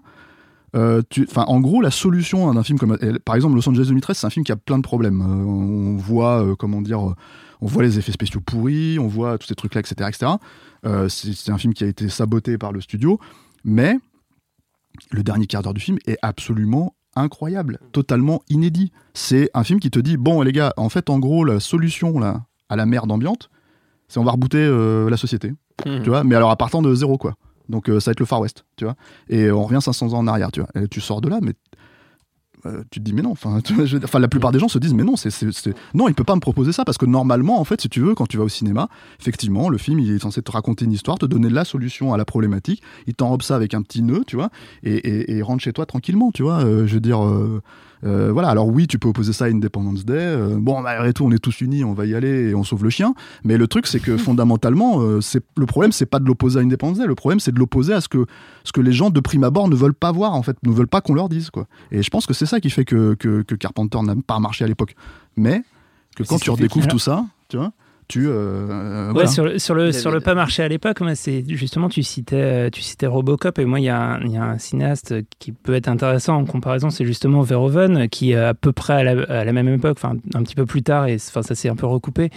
euh, 0.77 1.03
tu- 1.09 1.27
en 1.35 1.61
gros, 1.61 1.81
la 1.81 1.91
solution 1.91 2.53
d'un 2.53 2.63
film 2.63 2.79
comme, 2.79 2.97
par 3.25 3.35
exemple, 3.35 3.55
Los 3.55 3.69
Angeles 3.69 3.87
2013, 3.87 4.19
c'est 4.19 4.27
un 4.27 4.31
film 4.31 4.45
qui 4.45 4.53
a 4.53 4.57
plein 4.57 4.77
de 4.79 4.83
problèmes. 4.83 5.21
Euh, 5.23 5.25
on 5.25 5.97
voit, 5.97 6.43
euh, 6.45 6.55
comment 6.57 6.83
dire, 6.83 7.01
on 7.61 7.67
voit 7.67 7.83
les 7.83 7.99
effets 7.99 8.13
spéciaux 8.13 8.41
pourris, 8.41 8.99
on 8.99 9.07
voit 9.09 9.39
tous 9.39 9.47
ces 9.49 9.55
trucs-là, 9.55 9.81
etc., 9.81 10.09
etc. 10.09 10.33
C'est 11.09 11.51
un 11.53 11.59
film 11.59 11.75
qui 11.75 11.85
a 11.85 11.87
été 11.87 12.09
saboté 12.09 12.59
par 12.59 12.73
le 12.73 12.81
studio, 12.81 13.19
mais 13.65 13.99
le 15.11 15.23
dernier 15.23 15.47
quart 15.47 15.63
d'heure 15.63 15.75
du 15.75 15.81
film 15.81 15.99
est 16.07 16.19
absolument 16.23 16.95
incroyable, 17.17 17.81
totalement 17.93 18.43
inédit. 18.49 18.93
C'est 19.15 19.51
un 19.55 19.65
film 19.65 19.81
qui 19.81 19.91
te 19.91 19.99
dit 19.99 20.17
bon 20.17 20.43
les 20.43 20.53
gars, 20.53 20.73
en 20.77 20.89
fait, 20.89 21.11
en 21.11 21.19
gros, 21.19 21.45
la 21.45 21.59
solution 21.61 22.19
là 22.19 22.43
à 22.69 22.77
la 22.77 22.87
merde 22.87 23.11
ambiante, 23.11 23.51
c'est 24.09 24.19
on 24.21 24.25
va 24.25 24.33
rebooter 24.33 24.69
la 25.11 25.17
société, 25.17 25.53
Mhm. 25.87 26.03
tu 26.03 26.11
vois. 26.11 26.23
Mais 26.25 26.35
alors 26.37 26.51
à 26.51 26.57
partant 26.57 26.81
de 26.83 26.95
zéro 26.95 27.19
quoi. 27.19 27.35
Donc 27.69 27.89
euh, 27.89 28.01
ça 28.01 28.11
va 28.11 28.13
être 28.13 28.21
le 28.21 28.27
Far 28.27 28.41
West, 28.41 28.65
tu 28.77 28.85
vois. 28.85 28.95
Et 29.29 29.51
on 29.51 29.65
revient 29.65 29.81
500 29.81 30.13
ans 30.13 30.19
en 30.19 30.27
arrière, 30.27 30.51
tu 30.53 30.61
vois. 30.61 30.69
Et 30.75 30.89
tu 30.89 31.01
sors 31.01 31.21
de 31.21 31.29
là, 31.29 31.39
mais 31.43 31.53
euh, 32.67 32.83
tu 32.91 32.99
te 32.99 33.05
dis 33.05 33.13
mais 33.13 33.23
non. 33.23 33.31
Enfin, 33.33 33.61
la 34.19 34.29
plupart 34.29 34.53
des 34.53 34.59
gens 34.59 34.69
se 34.69 34.79
disent 34.79 34.95
mais 34.95 35.05
non, 35.05 35.17
c'est, 35.17 35.31
non, 35.95 36.09
il 36.09 36.15
peut 36.15 36.25
pas 36.25 36.35
me 36.35 36.41
proposer 36.41 36.73
ça 36.73 36.85
parce 36.85 36.99
que 36.99 37.07
normalement, 37.07 37.61
en 37.61 37.65
fait, 37.65 37.81
si 37.81 37.89
tu 37.89 38.01
veux, 38.01 38.15
quand 38.15 38.27
tu 38.27 38.37
vas 38.37 38.45
au 38.45 38.49
cinéma, 38.49 38.89
effectivement, 39.21 39.69
le 39.69 39.79
film 39.79 39.99
il 40.01 40.11
est 40.13 40.19
censé 40.19 40.43
te 40.43 40.51
raconter 40.51 40.85
une 40.85 40.93
histoire, 40.93 41.19
te 41.19 41.27
donner 41.27 41.51
la 41.51 41.65
solution 41.65 42.13
à 42.15 42.17
la 42.17 42.25
problématique. 42.25 42.83
Il 43.07 43.15
t'enrobe 43.15 43.43
ça 43.43 43.57
avec 43.57 43.75
un 43.75 43.83
petit 43.83 44.03
nœud, 44.03 44.23
tu 44.27 44.37
vois, 44.37 44.51
et, 44.83 45.41
rentre 45.43 45.63
chez 45.63 45.73
toi 45.73 45.87
tranquillement, 45.87 46.33
tu 46.33 46.43
vois. 46.43 46.65
Euh, 46.65 46.87
je 46.87 46.95
veux 46.95 47.01
dire. 47.01 47.25
euh, 47.25 47.63
euh, 48.05 48.31
voilà, 48.33 48.49
alors 48.49 48.69
oui, 48.69 48.87
tu 48.87 48.99
peux 48.99 49.09
opposer 49.09 49.33
ça 49.33 49.47
à 49.47 49.49
Independence 49.49 50.05
Day. 50.05 50.15
euh, 50.15 50.57
bon, 50.59 50.81
malgré 50.81 51.13
tout, 51.13 51.25
on 51.25 51.31
est 51.31 51.39
tous 51.39 51.61
unis, 51.61 51.85
on 51.85 51.93
va 51.93 52.07
y 52.07 52.15
aller 52.15 52.51
et 52.51 52.55
on 52.55 52.65
sauve 52.65 52.85
le 52.85 52.91
chien. 52.91 53.15
Mais 53.45 53.57
le 53.57 53.67
truc, 53.67 53.87
c'est 53.87 54.01
que 54.01 54.17
fondamentalement, 54.19 55.01
euh, 55.01 55.21
c'est 55.21 55.45
le 55.57 55.67
problème, 55.67 55.93
c'est 55.93 56.07
pas 56.07 56.19
de 56.19 56.27
l'opposer 56.27 56.61
à 56.61 56.63
Independence 56.63 56.99
Day. 56.99 57.07
Le 57.07 57.15
problème, 57.15 57.41
c'est 57.41 57.53
de 57.53 57.59
l'opposer 57.59 57.93
à 57.95 58.01
ce 58.01 58.09
que 58.09 58.27
ce 58.65 58.73
que 58.73 58.81
les 58.81 58.93
gens 58.93 59.11
de 59.11 59.21
prime 59.21 59.45
abord 59.45 59.69
ne 59.69 59.75
veulent 59.75 59.95
pas 59.95 60.13
voir, 60.13 60.35
en 60.35 60.43
fait, 60.43 60.57
ne 60.65 60.73
veulent 60.73 60.89
pas 60.89 61.01
qu'on 61.01 61.15
leur 61.15 61.29
dise, 61.29 61.51
quoi. 61.51 61.67
Et 61.91 62.03
je 62.03 62.11
pense 62.11 62.27
que 62.27 62.35
c'est 62.35 62.47
ça 62.47 62.61
qui 62.61 62.71
fait 62.71 62.85
que, 62.85 63.15
que, 63.15 63.43
que 63.43 63.55
Carpenter 63.55 64.01
n'a 64.03 64.15
pas 64.27 64.39
marché 64.39 64.65
à 64.65 64.69
l'époque. 64.69 64.95
Mais 65.37 65.63
que 66.17 66.23
quand 66.23 66.39
tu 66.39 66.51
redécouvres 66.51 66.89
tout 66.89 66.99
ça, 66.99 67.25
tu 67.49 67.57
vois, 67.57 67.73
tu 68.09 68.27
euh, 68.27 68.33
euh, 68.33 69.07
Ouais, 69.09 69.13
voilà. 69.13 69.29
sur 69.29 69.45
le, 69.45 69.59
sur 69.59 69.75
le, 69.75 69.93
sur 69.93 70.23
pas 70.23 70.35
marché 70.35 70.63
à 70.63 70.69
l'époque, 70.69 70.99
c'est 71.15 71.45
justement, 71.47 71.89
tu 71.89 72.03
citais, 72.03 72.37
euh, 72.37 72.71
tu 72.71 72.81
citais 72.83 73.07
Robocop, 73.07 73.59
et 73.59 73.65
moi, 73.65 73.81
il 73.81 73.85
y, 73.85 73.89
a 73.89 74.01
un- 74.01 74.21
il 74.23 74.33
y 74.33 74.37
a 74.37 74.43
un 74.45 74.59
cinéaste 74.59 75.15
qui 75.39 75.53
peut 75.53 75.75
être 75.75 75.89
intéressant 75.89 76.37
en 76.37 76.45
comparaison, 76.45 76.91
c'est 76.91 77.05
justement 77.05 77.43
Verhoeven, 77.43 78.09
qui, 78.09 78.35
à 78.35 78.55
peu 78.55 78.73
près 78.73 78.95
à 78.95 79.05
la, 79.05 79.23
à 79.41 79.45
la 79.45 79.53
même 79.53 79.69
époque, 79.69 79.99
enfin, 80.03 80.17
un 80.35 80.43
petit 80.43 80.55
peu 80.55 80.67
plus 80.67 80.83
tard, 80.83 81.07
et 81.07 81.17
enfin, 81.17 81.43
ça 81.43 81.55
s'est 81.55 81.69
un 81.69 81.77
peu 81.77 81.87
recoupé, 81.87 82.31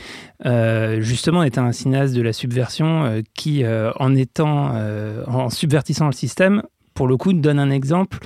euh, 0.45 0.99
justement, 1.01 1.43
était 1.43 1.59
un 1.59 1.71
cinéaste 1.71 2.13
de 2.15 2.21
la 2.21 2.33
subversion 2.33 3.05
euh, 3.05 3.21
qui, 3.33 3.63
euh, 3.63 3.91
en 3.99 4.13
étant, 4.15 4.71
euh, 4.75 5.23
en 5.27 5.49
subvertissant 5.49 6.05
le 6.07 6.11
système, 6.13 6.61
pour 6.93 7.07
le 7.07 7.15
coup, 7.15 7.31
donne 7.31 7.57
un 7.59 7.69
exemple 7.71 8.19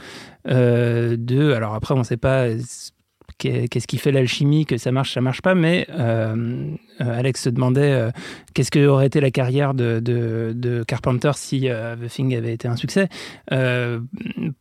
euh, 0.48 1.16
de. 1.20 1.54
Alors 1.54 1.76
après, 1.76 1.93
on 1.93 2.00
ne 2.00 2.04
sait 2.04 2.18
pas 2.18 2.48
qu'est-ce 3.38 3.88
qui 3.88 3.98
fait 3.98 4.12
l'alchimie, 4.12 4.66
que 4.66 4.78
ça 4.78 4.92
marche, 4.92 5.14
ça 5.14 5.22
marche 5.22 5.42
pas, 5.42 5.56
mais 5.56 5.88
euh, 5.90 6.72
euh, 7.02 7.20
Alex 7.20 7.44
se 7.44 7.50
demandait 7.50 7.92
euh, 7.92 8.12
qu'est-ce 8.56 8.72
que 8.72 8.84
aurait 8.88 9.06
été 9.06 9.22
la 9.22 9.30
carrière 9.30 9.76
de, 9.76 9.99
de, 9.99 10.53
de 10.56 10.84
Carpenter 10.84 11.30
si 11.36 11.70
euh, 11.70 11.95
The 11.95 12.10
Thing 12.10 12.36
avait 12.36 12.53
été 12.53 12.68
un 12.68 12.76
succès? 12.76 13.08
Euh, 13.51 13.99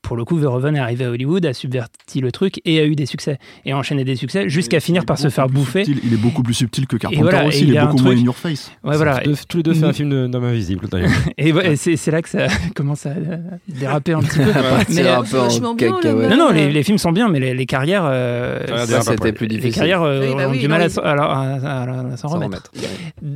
pour 0.03 0.17
le 0.17 0.27
coup, 0.27 0.37
Verhoeven 0.37 0.77
est 0.77 0.81
arrivé 0.81 1.07
à 1.07 1.11
Hollywood, 1.11 1.47
a 1.47 1.55
subverti 1.55 2.21
le 2.21 2.31
truc 2.33 2.61
et 2.67 2.79
a 2.81 2.85
eu 2.85 2.95
des 2.97 3.07
succès, 3.07 3.39
et 3.65 3.73
a 3.73 3.79
enchaîné 3.79 4.05
des 4.05 4.17
succès 4.17 4.51
jusqu'à 4.51 4.81
finir 4.81 5.07
par 5.07 5.19
se 5.19 5.29
faire 5.31 5.49
bouffer. 5.49 5.85
subtil, 5.85 6.03
il 6.07 6.13
est 6.13 6.19
beaucoup 6.21 6.43
plus 6.43 6.53
subtil 6.55 6.87
que 6.87 6.97
Carpenter 6.99 7.23
voilà, 7.23 7.47
aussi, 7.47 7.61
il 7.63 7.69
il 7.69 7.73
y 7.73 7.77
est 7.77 7.79
a 7.79 7.85
un 7.85 7.87
beaucoup 7.87 8.03
moins 8.03 8.13
truc- 8.13 8.21
in 8.23 8.27
your 8.27 8.37
face. 8.37 8.71
Ouais, 8.85 8.97
voilà. 8.97 9.21
Tous 9.21 9.29
les 9.29 9.33
deux- 9.33 9.39
tous 9.49 9.57
les 9.59 9.63
deux 9.63 9.75
fait 9.75 9.85
un 9.87 9.93
film 9.95 10.29
d'homme 10.29 10.45
invisible 10.45 10.89
d'ailleurs. 10.91 11.11
Et, 11.39 11.53
ouais, 11.53 11.73
et 11.73 11.77
c'est 11.97 12.11
là 12.11 12.21
que 12.21 12.29
ça 12.29 12.47
commence 12.75 13.07
à 13.07 13.13
déraper 13.69 14.13
un 14.13 14.21
petit 14.21 14.39
peu. 14.39 14.45
Mais, 14.95 15.09
un 15.09 15.23
peu 15.23 15.39
en 15.39 15.45
vachement 15.45 15.75
bien, 15.75 15.93
cacahuète. 15.95 16.31
non, 16.31 16.37
non, 16.37 16.51
les, 16.51 16.71
les 16.73 16.83
films 16.83 16.99
sont 16.99 17.13
bien, 17.13 17.29
mais 17.29 17.39
les, 17.41 17.55
les 17.55 17.67
carrières, 17.67 18.05
euh, 18.07 18.61
Ça, 18.67 18.87
dérape 18.87 19.03
c'était 19.05 19.33
plus 19.33 19.47
les 19.47 19.57
difficile. 19.57 19.75
carrières 19.75 20.03
euh, 20.03 20.29
Oui, 20.29 20.35
bah 20.37 20.49
ont 20.49 20.53
oui, 20.53 20.59
du 20.59 20.65
non, 20.65 20.71
mal 20.75 20.83
à, 20.83 20.89
s'en- 20.89 21.03
à- 21.03 21.11
à- 21.11 21.13
à- 21.15 22.13
à 22.13 22.17
s'en 22.17 22.29
S'en 22.29 22.35
remettre. 22.35 22.71
remettre. 22.75 22.91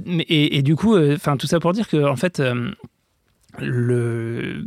Mais- 0.07 0.25
et, 0.29 0.48
et 0.57 0.63
du 0.63 0.77
coup, 0.77 0.95
euh, 0.95 1.15
enfin 1.15 1.37
tout 1.37 1.47
ça 1.47 1.61
pour 1.61 1.73
dire 1.73 1.89
que 1.89 2.05
en 2.05 2.17
fait, 2.17 2.41
euh, 2.41 2.71
le 3.59 4.67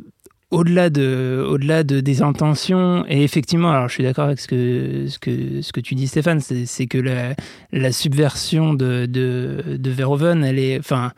au-delà 0.51 0.89
de, 0.89 1.45
au-delà 1.47 1.83
de 1.83 2.01
des 2.01 2.21
intentions, 2.21 3.05
et 3.07 3.23
effectivement, 3.23 3.71
alors 3.71 3.87
je 3.87 3.93
suis 3.93 4.03
d'accord 4.03 4.25
avec 4.25 4.39
ce 4.39 4.47
que, 4.47 5.05
ce 5.07 5.17
que, 5.17 5.61
ce 5.61 5.71
que 5.71 5.79
tu 5.79 5.95
dis, 5.95 6.07
Stéphane, 6.07 6.41
c'est, 6.41 6.87
que 6.87 6.97
la, 6.97 7.35
la 7.71 7.91
subversion 7.93 8.73
de, 8.73 9.05
de, 9.05 9.77
de 9.77 9.89
Verhoeven, 9.89 10.43
elle 10.43 10.59
est, 10.59 10.77
enfin, 10.77 11.13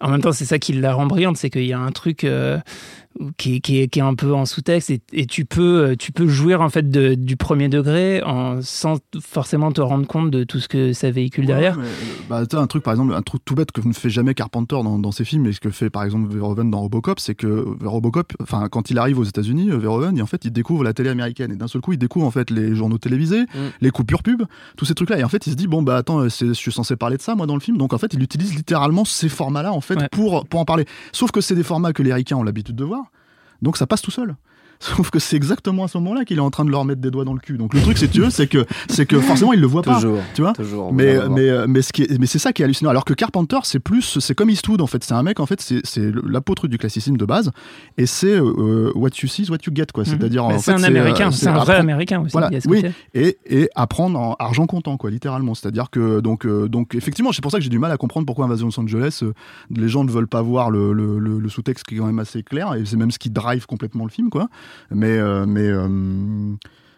en 0.00 0.08
même 0.08 0.22
temps, 0.22 0.32
c'est 0.32 0.46
ça 0.46 0.58
qui 0.58 0.72
la 0.72 0.94
rend 0.94 1.06
brillante, 1.06 1.36
c'est 1.36 1.50
qu'il 1.50 1.66
y 1.66 1.72
a 1.72 1.78
un 1.78 1.92
truc 1.92 2.24
euh, 2.24 2.58
qui, 3.38 3.56
est- 3.56 3.60
qui, 3.60 3.78
est, 3.80 3.88
qui 3.88 3.98
est 3.98 4.02
un 4.02 4.14
peu 4.14 4.32
en 4.34 4.46
sous-texte, 4.46 4.90
et, 4.90 5.00
et 5.12 5.26
tu 5.26 5.44
peux, 5.44 5.94
tu 5.98 6.12
peux 6.12 6.26
jouir 6.26 6.60
en 6.60 6.68
fait 6.70 6.90
de- 6.90 7.14
du 7.14 7.36
premier 7.36 7.68
degré 7.68 8.22
en, 8.22 8.60
sans 8.62 8.98
forcément 9.20 9.70
te 9.72 9.80
rendre 9.80 10.06
compte 10.06 10.30
de 10.30 10.44
tout 10.44 10.58
ce 10.60 10.68
que 10.68 10.92
ça 10.92 11.10
véhicule 11.10 11.46
derrière. 11.46 11.76
Mais, 11.76 11.84
euh, 11.84 12.44
bah, 12.46 12.60
un 12.60 12.66
truc, 12.66 12.82
par 12.82 12.92
exemple, 12.94 13.12
un 13.14 13.22
truc 13.22 13.42
tout 13.44 13.54
bête 13.54 13.72
que 13.72 13.80
ne 13.86 13.92
fait 13.92 14.10
jamais 14.10 14.34
Carpenter 14.34 14.76
dans, 14.82 14.98
dans 14.98 15.12
ses 15.12 15.24
films, 15.24 15.46
et 15.46 15.52
ce 15.52 15.60
que 15.60 15.70
fait 15.70 15.90
par 15.90 16.04
exemple 16.04 16.32
Verhoeven 16.32 16.70
dans 16.70 16.80
Robocop, 16.80 17.20
c'est 17.20 17.34
que 17.34 17.46
euh, 17.46 17.64
Robocop, 17.84 18.32
enfin, 18.42 18.68
quand 18.70 18.90
il 18.90 18.98
arrive 18.98 19.18
aux 19.18 19.24
États-Unis, 19.24 19.70
euh, 19.70 19.76
Verhoeven, 19.78 20.16
il, 20.16 20.22
en 20.22 20.26
fait, 20.26 20.44
il 20.44 20.52
découvre 20.52 20.84
la 20.84 20.92
télé 20.92 21.10
américaine, 21.10 21.52
et 21.52 21.56
d'un 21.56 21.68
seul 21.68 21.80
coup, 21.80 21.92
il 21.92 21.98
découvre 21.98 22.26
en 22.26 22.30
fait 22.30 22.50
les 22.50 22.74
journaux 22.74 22.98
télévisés, 22.98 23.44
les 23.80 23.90
coupures 23.90 24.22
pub, 24.22 24.42
tous 24.76 24.84
ces 24.84 24.94
trucs-là, 24.94 25.18
et 25.18 25.24
en 25.24 25.28
fait, 25.28 25.46
il 25.46 25.50
se 25.50 25.56
dit 25.56 25.66
bon 25.66 25.82
bah 25.82 25.96
attends, 25.96 26.20
euh, 26.20 26.28
je 26.28 26.52
suis 26.52 26.72
censé 26.72 26.96
parler 26.96 27.16
de 27.16 27.22
ça 27.22 27.34
moi 27.34 27.46
dans 27.46 27.54
le 27.54 27.60
film, 27.60 27.76
donc 27.76 27.92
en 27.92 27.98
fait, 27.98 28.12
il 28.14 28.22
utilise 28.22 28.54
littéralement 28.54 29.04
ces 29.04 29.28
formats-là 29.28 29.72
en 29.72 29.80
fait 29.80 29.92
Ouais. 29.96 30.08
pour 30.10 30.46
pour 30.46 30.58
en 30.60 30.64
parler. 30.64 30.86
Sauf 31.12 31.30
que 31.32 31.40
c'est 31.42 31.54
des 31.54 31.62
formats 31.62 31.92
que 31.92 32.02
les 32.02 32.14
ricains 32.14 32.36
ont 32.36 32.42
l'habitude 32.42 32.76
de 32.76 32.84
voir, 32.84 33.01
donc 33.62 33.76
ça 33.76 33.86
passe 33.86 34.02
tout 34.02 34.10
seul. 34.10 34.36
Sauf 34.82 35.10
que 35.10 35.18
c'est 35.20 35.36
exactement 35.36 35.84
à 35.84 35.88
ce 35.88 35.96
moment-là 35.98 36.24
qu'il 36.24 36.38
est 36.38 36.40
en 36.40 36.50
train 36.50 36.64
de 36.64 36.70
leur 36.70 36.84
mettre 36.84 37.00
des 37.00 37.10
doigts 37.12 37.24
dans 37.24 37.34
le 37.34 37.38
cul. 37.38 37.56
Donc 37.56 37.72
le 37.72 37.80
truc, 37.80 37.98
si 37.98 38.08
tu 38.08 38.20
veux, 38.20 38.30
c'est 38.30 38.48
que 38.48 38.66
c'est 38.88 39.06
que 39.06 39.20
forcément 39.20 39.52
il 39.52 39.60
le 39.60 39.66
voit 39.68 39.82
pas. 39.82 39.94
Toujours. 39.94 40.18
Tu 40.34 40.42
vois 40.42 40.52
Toujours. 40.54 40.92
mais, 40.92 41.16
mais, 41.30 41.48
euh, 41.48 41.66
mais, 41.68 41.82
ce 41.82 41.92
qui 41.92 42.02
est- 42.02 42.18
mais 42.18 42.26
c'est 42.26 42.40
ça 42.40 42.52
qui 42.52 42.62
est 42.62 42.64
hallucinant. 42.64 42.90
Alors 42.90 43.04
que 43.04 43.14
Carpenter, 43.14 43.58
c'est 43.62 43.78
plus, 43.78 44.18
c'est 44.18 44.34
comme 44.34 44.50
Eastwood 44.50 44.80
en 44.80 44.86
fait. 44.88 45.04
C'est 45.04 45.14
un 45.14 45.22
mec 45.22 45.38
en 45.40 45.46
fait, 45.46 45.60
c'est 45.60 45.80
c'est 45.84 46.10
l'apôtre 46.26 46.66
du 46.66 46.78
classicisme 46.78 47.16
de 47.16 47.24
base, 47.24 47.52
et 47.96 48.06
c'est 48.06 48.34
euh, 48.34 48.90
what 48.96 49.10
you 49.22 49.28
see, 49.28 49.42
is 49.42 49.50
what 49.50 49.58
you 49.66 49.72
get 49.74 49.86
quoi. 49.94 50.04
C'est-à-dire 50.04 50.48
Bah, 50.48 50.54
en 50.54 50.58
c'est 50.58 50.72
un 50.72 50.82
américain, 50.82 51.28
euh, 51.28 51.30
c'est 51.32 51.46
un 51.48 51.58
vrai 51.58 51.76
américain 51.76 52.20
aussi. 52.20 52.32
Voilà, 52.32 52.50
oui, 52.66 52.82
et, 53.14 53.38
et 53.46 53.68
apprendre 53.76 54.18
en 54.18 54.34
argent 54.38 54.66
comptant, 54.66 54.96
quoi, 54.96 55.10
littéralement. 55.10 55.54
C'est-à-dire 55.54 55.90
que, 55.90 56.20
donc, 56.20 56.44
euh, 56.44 56.68
donc 56.68 56.94
effectivement, 56.96 57.30
c'est 57.32 57.40
pour 57.42 57.52
ça 57.52 57.58
que 57.58 57.64
j'ai 57.64 57.70
du 57.70 57.78
mal 57.78 57.92
à 57.92 57.96
comprendre 57.96 58.26
pourquoi 58.26 58.46
Invasion 58.46 58.66
Los 58.66 58.80
Angeles, 58.80 59.20
euh, 59.22 59.32
les 59.70 59.88
gens 59.88 60.02
ne 60.04 60.10
veulent 60.10 60.26
pas 60.28 60.42
voir 60.42 60.70
le, 60.70 60.92
le, 60.92 61.18
le- 61.18 61.38
le 61.38 61.48
sous-texte 61.48 61.84
qui 61.84 61.94
est 61.94 61.98
quand 61.98 62.06
même 62.06 62.18
assez 62.18 62.42
clair, 62.42 62.74
et 62.74 62.84
c'est 62.84 62.96
même 62.96 63.10
ce 63.12 63.18
qui 63.18 63.30
drive 63.30 63.66
complètement 63.66 64.04
le 64.04 64.10
film, 64.10 64.28
quoi. 64.30 64.48
Mais, 64.90 65.18
euh, 65.18 65.46
mais, 65.46 65.68
euh, 65.68 66.56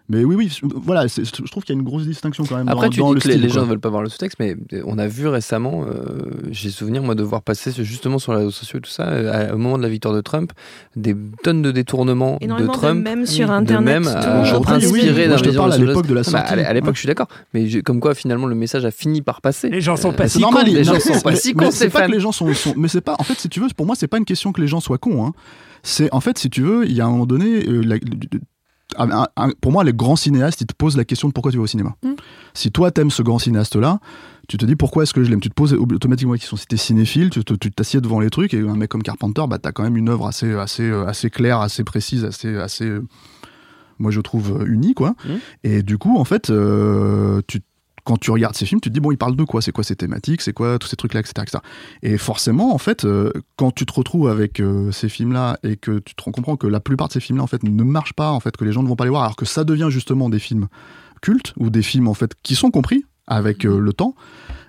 mais 0.08 0.22
oui, 0.24 0.34
oui, 0.36 0.48
je- 0.48 0.66
voilà, 0.74 1.06
je 1.06 1.22
trouve 1.50 1.64
qu'il 1.64 1.74
y 1.74 1.78
a 1.78 1.80
une 1.80 1.86
grosse 1.86 2.06
distinction 2.06 2.44
quand 2.44 2.56
même 2.56 2.68
Après, 2.68 2.86
dans, 2.88 2.92
tu 2.92 3.00
dans 3.00 3.08
dis 3.08 3.14
le 3.14 3.20
que 3.20 3.28
les, 3.28 3.32
style, 3.34 3.42
les 3.42 3.48
quoi. 3.48 3.54
gens 3.56 3.62
ne 3.64 3.70
veulent 3.70 3.80
pas 3.80 3.88
voir 3.88 4.02
le 4.02 4.08
sous-texte, 4.10 4.36
mais 4.38 4.54
euh, 4.74 4.82
on 4.86 4.98
a 4.98 5.06
vu 5.06 5.26
récemment, 5.28 5.84
euh, 5.86 6.30
j'ai 6.50 6.70
souvenir 6.70 7.02
moi 7.02 7.14
de 7.14 7.22
voir 7.22 7.42
passer 7.42 7.72
justement 7.84 8.18
sur 8.18 8.32
les 8.32 8.38
réseaux 8.38 8.50
sociaux 8.50 8.78
et 8.78 8.82
tout 8.82 8.90
ça, 8.90 9.08
euh, 9.08 9.50
à- 9.50 9.54
au 9.54 9.58
moment 9.58 9.78
de 9.78 9.82
la 9.82 9.88
victoire 9.88 10.14
de 10.14 10.20
Trump, 10.20 10.52
des 10.94 11.16
tonnes 11.42 11.62
de 11.62 11.70
détournements 11.72 12.36
de 12.40 12.44
Énormément 12.44 12.72
de 12.72 12.78
Trump. 12.78 13.08
sur 13.26 13.48
de 13.48 13.52
Internet, 13.52 13.84
mèmes, 13.84 14.02
tout 14.04 14.08
euh, 14.10 14.26
le 14.26 14.34
monde 14.34 14.42
Aujourd'hui, 14.42 14.74
oui, 14.88 14.98
inspirés 15.00 15.28
moi, 15.28 15.36
je 15.38 15.42
te 15.44 15.56
parle 15.56 15.72
à 15.72 15.78
l'époque 15.78 16.06
de 16.06 16.14
la 16.14 16.22
sortie. 16.24 16.54
l'é- 16.56 16.64
à 16.64 16.72
l'époque, 16.74 16.88
Ouais. 16.88 16.94
je 16.94 16.98
suis 17.00 17.06
d'accord. 17.08 17.28
Mais 17.54 17.66
je- 17.68 17.80
comme 17.80 18.00
quoi, 18.00 18.14
finalement, 18.14 18.46
le 18.46 18.54
message 18.54 18.84
a 18.84 18.90
fini 18.90 19.22
par 19.22 19.40
passer. 19.40 19.70
Les 19.70 19.80
gens 19.80 19.96
sont 19.96 20.12
pas 20.12 20.24
Euh, 20.24 20.28
si 20.28 20.34
C'est 20.34 20.40
normal, 20.40 20.66
cons. 20.66 20.72
les 20.74 20.84
gens 20.84 21.00
sont 21.00 21.20
pas 21.20 21.30
mais- 21.30 21.36
si 21.36 21.54
cons, 21.54 21.70
C'est 21.70 21.88
pas 21.88 22.06
que 22.06 22.12
les 22.12 22.20
gens 22.20 22.32
sont, 22.32 22.52
sont- 22.54 22.74
mais 22.76 22.88
c'est 22.88 23.00
pas. 23.00 23.16
En 23.18 23.24
fait, 23.24 23.38
si 23.38 23.48
tu 23.48 23.60
veux, 23.60 23.68
pour 23.76 23.86
moi, 23.86 23.96
c'est 23.96 24.06
pas 24.06 24.18
une 24.18 24.24
question 24.24 24.52
que 24.52 24.60
les 24.60 24.66
gens 24.68 24.80
soient 24.80 24.98
cons. 24.98 25.24
hein. 25.26 25.32
C'est 25.82 26.12
en 26.12 26.20
fait, 26.20 26.38
si 26.38 26.48
tu 26.50 26.62
veux, 26.62 26.84
il 26.86 26.92
y 26.92 27.00
a 27.00 27.06
un 27.06 27.10
moment 27.10 27.26
donné, 27.26 27.66
euh, 27.68 27.82
la- 27.82 27.96
un- 28.98 29.26
un- 29.36 29.50
pour 29.60 29.72
moi, 29.72 29.84
les 29.84 29.92
grands 29.92 30.16
cinéastes, 30.16 30.60
ils 30.60 30.66
te 30.66 30.74
posent 30.74 30.96
la 30.96 31.04
question 31.04 31.28
de 31.28 31.32
pourquoi 31.32 31.50
tu 31.52 31.58
vas 31.58 31.64
au 31.64 31.66
cinéma. 31.66 31.94
Mm. 32.02 32.12
Si 32.54 32.70
toi 32.70 32.90
t'aimes 32.90 33.10
ce 33.10 33.22
grand 33.22 33.38
cinéaste-là, 33.38 33.98
tu 34.48 34.56
te 34.58 34.64
dis 34.66 34.76
pourquoi 34.76 35.02
est-ce 35.04 35.14
que 35.14 35.24
je 35.24 35.30
l'aime? 35.30 35.40
Tu 35.40 35.48
te 35.48 35.54
poses 35.54 35.72
automatiquement 35.72 36.34
qui 36.34 36.46
sont 36.46 36.56
cités 36.56 36.76
cinéphiles, 36.76 37.30
tu 37.30 37.44
t'assieds 37.44 38.00
devant 38.00 38.20
les 38.20 38.30
trucs 38.30 38.52
et 38.54 38.60
un 38.60 38.76
mec 38.76 38.90
comme 38.90 39.02
Carpenter, 39.02 39.42
bah 39.48 39.58
t'as 39.58 39.72
quand 39.72 39.82
même 39.82 39.96
une 39.96 40.08
œuvre 40.08 40.26
assez, 40.26 40.52
assez, 40.54 40.82
euh, 40.82 41.06
assez 41.06 41.30
claire, 41.30 41.60
assez 41.60 41.82
précise, 41.84 42.24
assez, 42.24 42.56
assez, 42.56 42.98
moi 43.98 44.10
je 44.10 44.20
trouve 44.20 44.60
euh, 44.60 44.66
unie 44.66 44.94
quoi. 44.94 45.14
Mm. 45.24 45.30
Et 45.64 45.82
du 45.82 45.98
coup, 45.98 46.18
en 46.18 46.24
fait, 46.24 46.50
euh, 46.50 47.40
tu 47.46 47.60
quand 48.04 48.18
tu 48.18 48.30
regardes 48.30 48.54
ces 48.54 48.66
films, 48.66 48.80
tu 48.80 48.90
te 48.90 48.94
dis, 48.94 49.00
bon, 49.00 49.10
ils 49.10 49.16
parlent 49.16 49.36
de 49.36 49.44
quoi? 49.44 49.62
C'est 49.62 49.72
quoi 49.72 49.82
ces 49.82 49.96
thématiques? 49.96 50.42
C'est 50.42 50.52
quoi 50.52 50.78
tous 50.78 50.88
ces 50.88 50.96
trucs-là, 50.96 51.20
etc., 51.20 51.34
etc. 51.40 51.58
Et 52.02 52.18
forcément, 52.18 52.74
en 52.74 52.78
fait, 52.78 53.04
euh, 53.04 53.32
quand 53.56 53.70
tu 53.70 53.86
te 53.86 53.92
retrouves 53.92 54.28
avec 54.28 54.60
euh, 54.60 54.92
ces 54.92 55.08
films-là 55.08 55.58
et 55.62 55.76
que 55.76 55.98
tu 55.98 56.14
te 56.14 56.22
rends 56.22 56.30
comprends 56.30 56.56
que 56.56 56.66
la 56.66 56.80
plupart 56.80 57.08
de 57.08 57.14
ces 57.14 57.20
films-là, 57.20 57.42
en 57.42 57.46
fait, 57.46 57.62
ne 57.62 57.82
marchent 57.82 58.12
pas, 58.12 58.30
en 58.30 58.40
fait, 58.40 58.56
que 58.56 58.64
les 58.64 58.72
gens 58.72 58.82
ne 58.82 58.88
vont 58.88 58.96
pas 58.96 59.04
les 59.04 59.10
voir, 59.10 59.22
alors 59.22 59.36
que 59.36 59.46
ça 59.46 59.64
devient 59.64 59.88
justement 59.90 60.28
des 60.28 60.38
films 60.38 60.68
cultes 61.22 61.54
ou 61.56 61.70
des 61.70 61.82
films, 61.82 62.08
en 62.08 62.14
fait, 62.14 62.34
qui 62.42 62.54
sont 62.54 62.70
compris 62.70 63.04
avec 63.26 63.64
euh, 63.64 63.78
le 63.78 63.92
temps, 63.94 64.14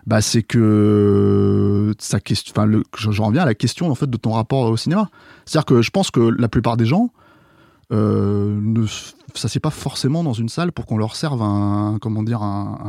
bah, 0.08 0.22
c'est 0.22 0.44
que 0.44 1.94
ça 2.00 2.22
question, 2.22 2.54
enfin, 2.56 2.66
le, 2.66 2.84
je, 2.96 3.12
je 3.12 3.22
reviens 3.22 3.42
à 3.42 3.46
la 3.46 3.56
question, 3.56 3.92
en 3.92 3.96
fait, 3.96 4.10
de 4.10 4.18
ton 4.18 4.32
rapport 4.32 4.70
au 4.70 4.78
cinéma. 4.78 5.10
C'est-à-dire 5.46 5.66
que 5.66 5.82
je 5.82 5.92
pense 5.92 6.10
que 6.10 6.22
la 6.22 6.48
plupart 6.48 6.78
des 6.78 6.86
gens, 6.86 7.12
ne 7.92 8.86
s- 9.36 9.42
s'assied 9.42 9.60
pas 9.62 9.70
forcément 9.70 10.24
dans 10.24 10.34
une 10.34 10.50
salle 10.50 10.72
pour 10.72 10.86
qu'on 10.86 10.98
leur 10.98 11.16
serve 11.16 11.42
un, 11.42 11.98
comment 12.02 12.24
dire, 12.24 12.42
un- 12.42 12.80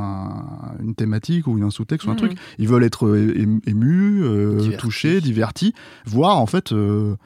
un- 0.78 0.82
une 0.82 0.94
thématique 0.94 1.46
ou 1.46 1.58
un 1.62 1.70
sous-texte 1.70 2.06
ou 2.06 2.10
un 2.10 2.14
Mhm. 2.14 2.18
truc. 2.18 2.38
Ils 2.58 2.68
veulent 2.68 2.84
être 2.84 3.06
euh, 3.06 3.34
ém- 3.36 3.60
émus, 3.66 4.22
euh, 4.24 4.58
Divertis. 4.60 4.76
touchés, 4.82 5.20
divertis, 5.20 5.74
voire 6.06 6.38
en 6.38 6.46
fait. 6.46 6.72
euh, 6.72 7.16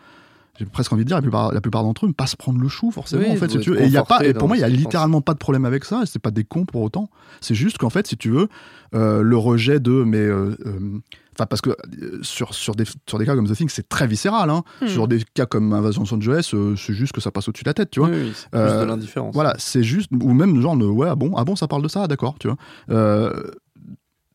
j'ai 0.60 0.66
presque 0.66 0.92
envie 0.92 1.04
de 1.04 1.08
dire, 1.08 1.16
la 1.16 1.22
plupart, 1.22 1.52
la 1.52 1.60
plupart 1.62 1.82
d'entre 1.82 2.04
eux 2.04 2.08
ne 2.08 2.12
pas 2.12 2.26
se 2.26 2.36
prendre 2.36 2.60
le 2.60 2.68
chou 2.68 2.90
forcément. 2.90 3.22
Oui, 3.22 3.30
en 3.30 3.36
fait, 3.36 3.46
vous 3.46 3.52
si 3.52 3.56
êtes 3.56 3.62
tu 3.62 3.70
veux. 3.70 3.80
Et, 3.80 3.86
il 3.86 3.92
y 3.92 3.96
a 3.96 4.02
pas, 4.02 4.18
conforté 4.18 4.28
et 4.28 4.34
pour 4.34 4.46
moi, 4.46 4.56
il 4.56 4.60
y 4.60 4.64
a 4.64 4.68
littéralement 4.68 5.22
pas 5.22 5.32
de 5.32 5.38
problème 5.38 5.64
avec 5.64 5.86
ça. 5.86 6.02
C'est 6.04 6.18
pas 6.18 6.30
des 6.30 6.44
cons 6.44 6.66
pour 6.66 6.82
autant. 6.82 7.08
C'est 7.40 7.54
juste 7.54 7.78
qu'en 7.78 7.88
fait, 7.88 8.06
si 8.06 8.16
tu 8.18 8.30
veux, 8.30 8.48
euh, 8.94 9.22
le 9.22 9.36
rejet 9.36 9.80
de. 9.80 9.90
Mais. 9.90 10.18
euh, 10.18 10.54
euh, 10.66 11.00
Enfin, 11.36 11.46
parce 11.46 11.62
que 11.62 11.74
sur, 12.20 12.52
sur, 12.52 12.74
des, 12.74 12.84
sur 13.08 13.18
des 13.18 13.24
cas 13.24 13.34
comme 13.34 13.48
The 13.48 13.54
Thing, 13.54 13.68
c'est 13.70 13.88
très 13.88 14.06
viscéral. 14.06 14.50
Hein. 14.50 14.62
Hmm. 14.82 14.88
Sur 14.88 15.08
des 15.08 15.22
cas 15.32 15.46
comme 15.46 15.72
Invasion 15.72 16.02
de 16.02 16.12
Angeles, 16.12 16.50
euh, 16.52 16.74
c'est 16.76 16.92
juste 16.92 17.12
que 17.12 17.20
ça 17.22 17.30
passe 17.30 17.48
au-dessus 17.48 17.64
de 17.64 17.70
la 17.70 17.74
tête, 17.74 17.90
tu 17.90 18.00
vois. 18.00 18.10
Oui, 18.10 18.16
oui, 18.24 18.32
c'est 18.34 18.48
Euh, 18.58 18.82
de 18.82 18.86
l'indifférence. 18.86 19.32
Voilà, 19.32 19.54
c'est 19.56 19.82
juste. 19.82 20.10
Ou 20.12 20.34
même 20.34 20.60
genre, 20.60 20.76
de, 20.76 20.84
ouais, 20.84 21.08
ah 21.08 21.14
bon, 21.14 21.32
ah 21.36 21.44
bon, 21.44 21.56
ça 21.56 21.66
parle 21.66 21.82
de 21.82 21.88
ça, 21.88 22.06
d'accord, 22.08 22.36
tu 22.38 22.48
vois. 22.48 22.56
Euh, 22.90 23.32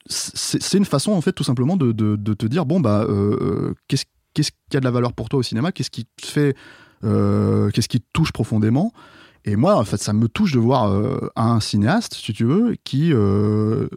c'est 0.08 0.78
une 0.78 0.86
façon, 0.86 1.12
en 1.12 1.22
fait, 1.22 1.34
tout 1.34 1.44
simplement 1.44 1.78
de, 1.78 1.92
de, 1.92 2.16
de 2.16 2.34
te 2.34 2.46
dire 2.46 2.66
bon, 2.66 2.80
bah, 2.80 3.06
euh, 3.10 3.74
qu'est-ce 3.88 4.06
qu'est-ce 4.36 4.52
qui 4.70 4.78
a 4.78 4.80
de 4.80 4.86
la 4.86 4.92
valeur 4.92 5.14
pour 5.14 5.30
toi 5.30 5.40
au 5.40 5.44
cinéma 5.44 5.72
Qu'est-ce 5.72 5.90
qui 5.90 6.06
te 6.06 6.26
fait. 6.28 6.56
euh, 7.04 7.70
qu'est-ce 7.72 7.88
qui 7.90 8.00
te 8.02 8.06
touche 8.14 8.32
profondément 8.32 8.94
Et 9.46 9.56
moi, 9.56 9.76
en 9.78 9.84
fait, 9.86 9.98
ça 9.98 10.14
me 10.14 10.28
touche 10.28 10.52
de 10.52 10.60
voir 10.60 10.92
euh, 10.92 11.30
un 11.36 11.60
cinéaste, 11.60 12.14
si 12.14 12.34
tu 12.34 12.46
veux, 12.46 12.76
qui. 12.84 13.12
euh, 13.14 13.88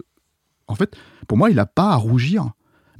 en 0.67 0.75
fait, 0.75 0.95
pour 1.27 1.37
moi, 1.39 1.51
il 1.51 1.57
n'a 1.57 1.67
pas 1.67 1.91
à 1.91 1.97
rougir. 1.97 2.51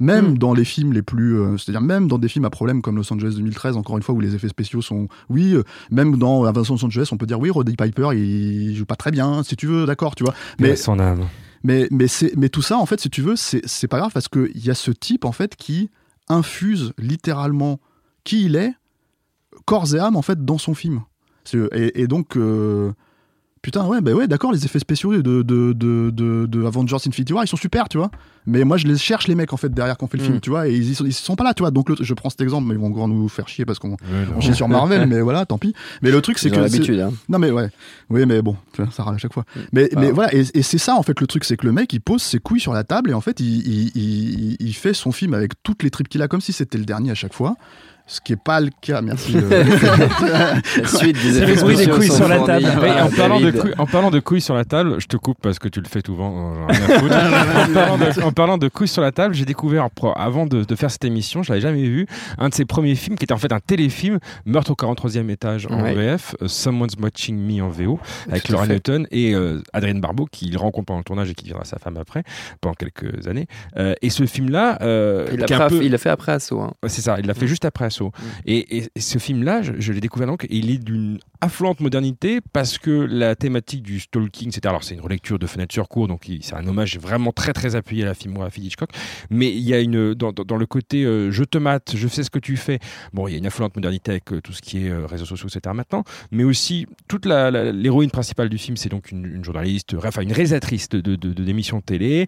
Même 0.01 0.31
Mm. 0.31 0.37
dans 0.37 0.53
les 0.53 0.63
films 0.63 0.93
les 0.93 1.01
plus. 1.01 1.37
C'est-à-dire, 1.57 1.81
même 1.81 2.07
dans 2.07 2.17
des 2.17 2.29
films 2.29 2.45
à 2.45 2.49
problème 2.49 2.81
comme 2.81 2.95
Los 2.95 3.11
Angeles 3.11 3.33
2013, 3.35 3.75
encore 3.75 3.97
une 3.97 4.03
fois, 4.03 4.15
où 4.15 4.21
les 4.21 4.33
effets 4.33 4.47
spéciaux 4.47 4.81
sont. 4.81 5.09
Oui, 5.29 5.55
même 5.91 6.17
dans 6.17 6.49
de 6.49 6.57
Los 6.57 6.71
Angeles, 6.71 7.09
on 7.11 7.17
peut 7.17 7.25
dire 7.25 7.37
oui, 7.39 7.49
Roddy 7.49 7.75
Piper, 7.75 8.11
il 8.15 8.73
joue 8.77 8.85
pas 8.85 8.95
très 8.95 9.11
bien, 9.11 9.43
si 9.43 9.57
tu 9.57 9.67
veux, 9.67 9.85
d'accord, 9.85 10.15
tu 10.15 10.23
vois. 10.23 10.33
Mais 10.57 10.69
Mais, 10.69 10.75
son 10.77 10.99
âme. 10.99 11.25
mais, 11.65 11.89
mais, 11.91 12.05
mais 12.37 12.47
tout 12.47 12.61
ça, 12.61 12.77
en 12.77 12.85
fait, 12.85 13.01
si 13.01 13.09
tu 13.09 13.21
veux, 13.21 13.35
c'est 13.35 13.59
c'est 13.65 13.89
pas 13.89 13.97
grave 13.99 14.11
parce 14.13 14.29
qu'il 14.29 14.49
y 14.65 14.69
a 14.69 14.73
ce 14.73 14.91
type, 14.91 15.25
en 15.25 15.33
fait, 15.33 15.57
qui 15.57 15.89
infuse 16.29 16.93
littéralement 16.97 17.79
qui 18.23 18.45
il 18.45 18.55
est, 18.55 18.73
corps 19.65 19.93
et 19.95 19.99
âme, 19.99 20.15
en 20.15 20.21
fait, 20.21 20.45
dans 20.45 20.57
son 20.57 20.73
film. 20.73 21.01
Et 21.73 22.07
donc. 22.07 22.37
euh, 22.37 22.93
Putain, 23.61 23.85
ouais, 23.87 23.99
bah 23.99 24.13
ouais, 24.13 24.27
d'accord, 24.27 24.53
les 24.53 24.63
effets 24.65 24.79
spéciaux 24.79 25.13
de, 25.17 25.21
de, 25.21 25.73
de, 25.73 26.11
de, 26.11 26.45
de 26.45 26.65
Avengers 26.65 26.95
Infinity 27.05 27.33
War, 27.33 27.43
ils 27.43 27.47
sont 27.47 27.57
super, 27.57 27.89
tu 27.89 27.97
vois. 27.97 28.09
Mais 28.45 28.63
moi, 28.63 28.77
je 28.77 28.87
les 28.87 28.97
cherche, 28.97 29.27
les 29.27 29.35
mecs, 29.35 29.51
en 29.51 29.57
fait, 29.57 29.69
derrière 29.73 29.97
qu'on 29.97 30.07
fait 30.07 30.17
le 30.17 30.23
Mm. 30.23 30.27
film, 30.27 30.39
tu 30.39 30.49
vois, 30.49 30.67
et 30.69 30.73
ils, 30.75 30.91
ils 31.01 31.13
sont 31.13 31.35
pas 31.35 31.43
là, 31.43 31.53
tu 31.53 31.61
vois. 31.61 31.69
Donc, 31.69 31.89
le- 31.89 31.97
je 31.99 32.13
prends 32.13 32.29
cet 32.29 32.39
exemple, 32.39 32.67
mais 32.67 32.73
ils 32.75 32.79
vont 32.79 32.87
encore 32.87 33.09
nous 33.09 33.27
faire 33.27 33.49
chier 33.49 33.65
parce 33.65 33.77
qu'on 33.77 33.97
on 34.35 34.39
chie 34.41 34.55
sur 34.55 34.69
Marvel, 34.69 35.05
mais 35.09 35.19
voilà, 35.21 35.45
tant 35.45 35.57
pis. 35.57 35.73
Mais 36.01 36.09
le 36.09 36.21
truc, 36.21 36.39
c'est 36.39 36.49
que. 36.49 36.55
l'habitude. 36.55 36.99
hein. 37.01 37.11
Non 37.27 37.37
mais 37.37 37.51
ouais, 37.51 37.69
oui 38.09 38.25
mais 38.25 38.41
bon, 38.41 38.55
tu 38.73 38.81
vois, 38.81 38.91
ça 38.91 39.03
râle 39.03 39.15
à 39.15 39.17
chaque 39.17 39.33
fois. 39.33 39.43
Mais, 39.73 39.89
Ah. 39.93 39.99
mais 39.99 40.11
voilà, 40.11 40.33
et, 40.33 40.43
et 40.53 40.63
c'est 40.63 40.77
ça 40.77 40.95
en 40.95 41.03
fait 41.03 41.19
le 41.19 41.27
truc, 41.27 41.43
c'est 41.43 41.57
que 41.57 41.65
le 41.65 41.73
mec 41.73 41.91
il 41.91 41.99
pose 41.99 42.21
ses 42.21 42.39
couilles 42.39 42.59
sur 42.61 42.73
la 42.73 42.83
table 42.85 43.11
et 43.11 43.13
en 43.13 43.21
fait 43.21 43.39
il, 43.41 43.67
il, 43.67 43.91
il- 43.95 44.57
il 44.59 44.73
fait 44.73 44.93
son 44.93 45.11
film 45.11 45.33
avec 45.33 45.61
toutes 45.63 45.83
les 45.83 45.89
tripes 45.91 46.07
qu'il 46.07 46.21
a 46.21 46.27
comme 46.29 46.41
si 46.41 46.53
c'était 46.53 46.77
le 46.77 46.85
dernier 46.85 47.11
à 47.11 47.15
chaque 47.15 47.33
fois. 47.33 47.55
Ce 48.11 48.19
qui 48.21 48.33
est 48.33 48.43
pas 48.43 48.59
le 48.59 48.71
cas, 48.81 49.01
merci. 49.03 49.35
euh. 49.37 49.63
La 50.81 50.87
suite 50.87 51.15
des 51.21 51.43
effets 51.43 51.75
des 51.75 51.87
couilles 51.91 52.09
sur 52.11 52.27
la 52.27 52.39
table. 52.39 52.65
en, 52.65 53.09
parlant 53.15 53.39
de 53.39 53.51
couilles, 53.51 53.73
en 53.77 53.85
parlant 53.85 54.09
de 54.09 54.19
couilles 54.19 54.41
sur 54.41 54.55
la 54.55 54.65
table, 54.65 54.95
je 54.99 55.05
te 55.05 55.15
coupe 55.15 55.37
parce 55.41 55.59
que 55.59 55.67
tu 55.67 55.79
le 55.79 55.87
fais 55.87 56.01
souvent. 56.03 56.53
foutre. 56.67 57.15
en, 57.69 57.71
parlant 57.73 57.97
de, 57.97 58.21
en 58.23 58.31
parlant 58.31 58.57
de 58.57 58.67
couilles 58.67 58.87
sur 58.87 59.03
la 59.03 59.11
table, 59.11 59.35
j'ai 59.35 59.45
découvert, 59.45 59.87
avant 60.15 60.47
de, 60.47 60.63
de 60.63 60.75
faire 60.75 60.89
cette 60.89 61.05
émission, 61.05 61.43
je 61.43 61.49
l'avais 61.49 61.61
jamais 61.61 61.83
vu, 61.83 62.07
un 62.39 62.49
de 62.49 62.53
ses 62.55 62.65
premiers 62.65 62.95
films 62.95 63.15
qui 63.15 63.25
était 63.25 63.33
en 63.33 63.37
fait 63.37 63.51
un 63.53 63.59
téléfilm, 63.59 64.17
Meurtre 64.45 64.71
au 64.71 64.75
43e 64.75 65.29
étage 65.29 65.67
en 65.69 65.79
Ouais. 65.83 65.93
VF, 65.93 66.35
euh, 66.41 66.47
Someone's 66.47 66.95
Watching 66.99 67.37
Me 67.37 67.61
en 67.63 67.69
VO, 67.69 67.99
avec 68.29 68.49
Laura. 68.49 68.65
Newton 68.65 69.05
et 69.11 69.35
euh, 69.35 69.61
Adrienne 69.71 70.01
Barbeau, 70.01 70.25
qu'il 70.31 70.57
rencontre 70.57 70.87
pendant 70.87 70.97
le 70.99 71.03
tournage 71.05 71.29
et 71.29 71.35
qui 71.35 71.43
deviendra 71.43 71.63
sa 71.65 71.77
femme 71.77 71.97
après, 71.97 72.23
pendant 72.59 72.73
quelques 72.73 73.27
années. 73.27 73.45
Euh, 73.77 73.93
et 74.01 74.09
ce 74.09 74.25
film-là, 74.25 74.79
euh, 74.81 75.27
Il 75.31 75.39
l'a 75.39 75.45
qui 75.45 75.53
un 75.53 75.69
fait- 75.69 75.77
peu- 75.77 75.83
il 75.85 75.91
l'a 75.91 75.97
fait 75.99 76.09
après 76.09 76.31
Asso. 76.31 76.53
hein. 76.59 76.71
C'est 76.87 77.01
ça, 77.01 77.17
il 77.19 77.27
l'a 77.27 77.35
fait 77.35 77.45
juste 77.47 77.65
après 77.65 77.85
Assaut. 77.85 77.98
Et, 78.45 78.77
et- 78.77 78.87
et 78.95 78.99
ce 79.01 79.17
film-là, 79.17 79.61
je, 79.61 79.73
je 79.79 79.93
l'ai 79.93 80.01
découvert 80.01 80.27
donc, 80.27 80.45
et 80.45 80.55
il 80.55 80.69
est 80.71 80.77
d'une 80.83 81.19
affluente 81.41 81.79
modernité 81.79 82.39
parce 82.53 82.77
que 82.77 82.91
la 82.91 83.35
thématique 83.35 83.81
du 83.83 83.99
stalking, 83.99 84.51
alors 84.65 84.83
c'est 84.83 84.93
une 84.95 85.01
relecture 85.01 85.39
de 85.39 85.47
Fenêtre 85.47 85.73
sur 85.73 85.87
cour, 85.87 86.07
donc 86.07 86.29
c'est 86.41 86.53
un 86.55 86.67
hommage 86.67 86.97
vraiment 86.99 87.31
très 87.31 87.53
très 87.53 87.75
appuyé 87.75 88.03
à 88.03 88.07
la 88.07 88.13
filmographie 88.13 88.59
d'Hitchcock, 88.61 88.89
mais 89.29 89.49
il 89.49 89.61
y 89.61 89.73
a 89.73 89.79
une 89.79 90.13
dans, 90.13 90.31
dans- 90.33 90.43
dans 90.43 90.57
le 90.57 90.65
côté 90.65 91.03
euh, 91.05 91.31
je 91.31 91.43
te 91.43 91.57
mate, 91.57 91.93
je 91.95 92.07
sais 92.07 92.23
ce 92.23 92.29
que 92.29 92.39
tu 92.39 92.57
fais. 92.57 92.79
Bon, 93.13 93.27
il 93.27 93.31
y 93.31 93.35
a 93.35 93.37
une 93.37 93.45
affluente 93.45 93.75
modernité 93.75 94.11
avec 94.11 94.33
euh, 94.33 94.41
tout 94.41 94.51
ce 94.53 94.61
qui 94.61 94.85
est 94.85 94.89
euh, 94.89 95.05
réseaux 95.05 95.25
sociaux, 95.25 95.47
etc. 95.47 95.73
Maintenant, 95.75 96.03
mais 96.31 96.43
aussi 96.43 96.85
toute 97.07 97.25
l'héroïne 97.25 98.11
principale 98.11 98.49
du 98.49 98.57
film, 98.57 98.75
c'est 98.77 98.89
donc 98.89 99.11
une, 99.11 99.25
une 99.25 99.43
journaliste, 99.43 99.95
enfin 100.03 100.21
une 100.21 100.33
réalisatrice 100.33 100.89
de, 100.89 100.99
de, 101.01 101.15
de- 101.15 101.31
d'émissions 101.33 101.79
télé. 101.81 102.27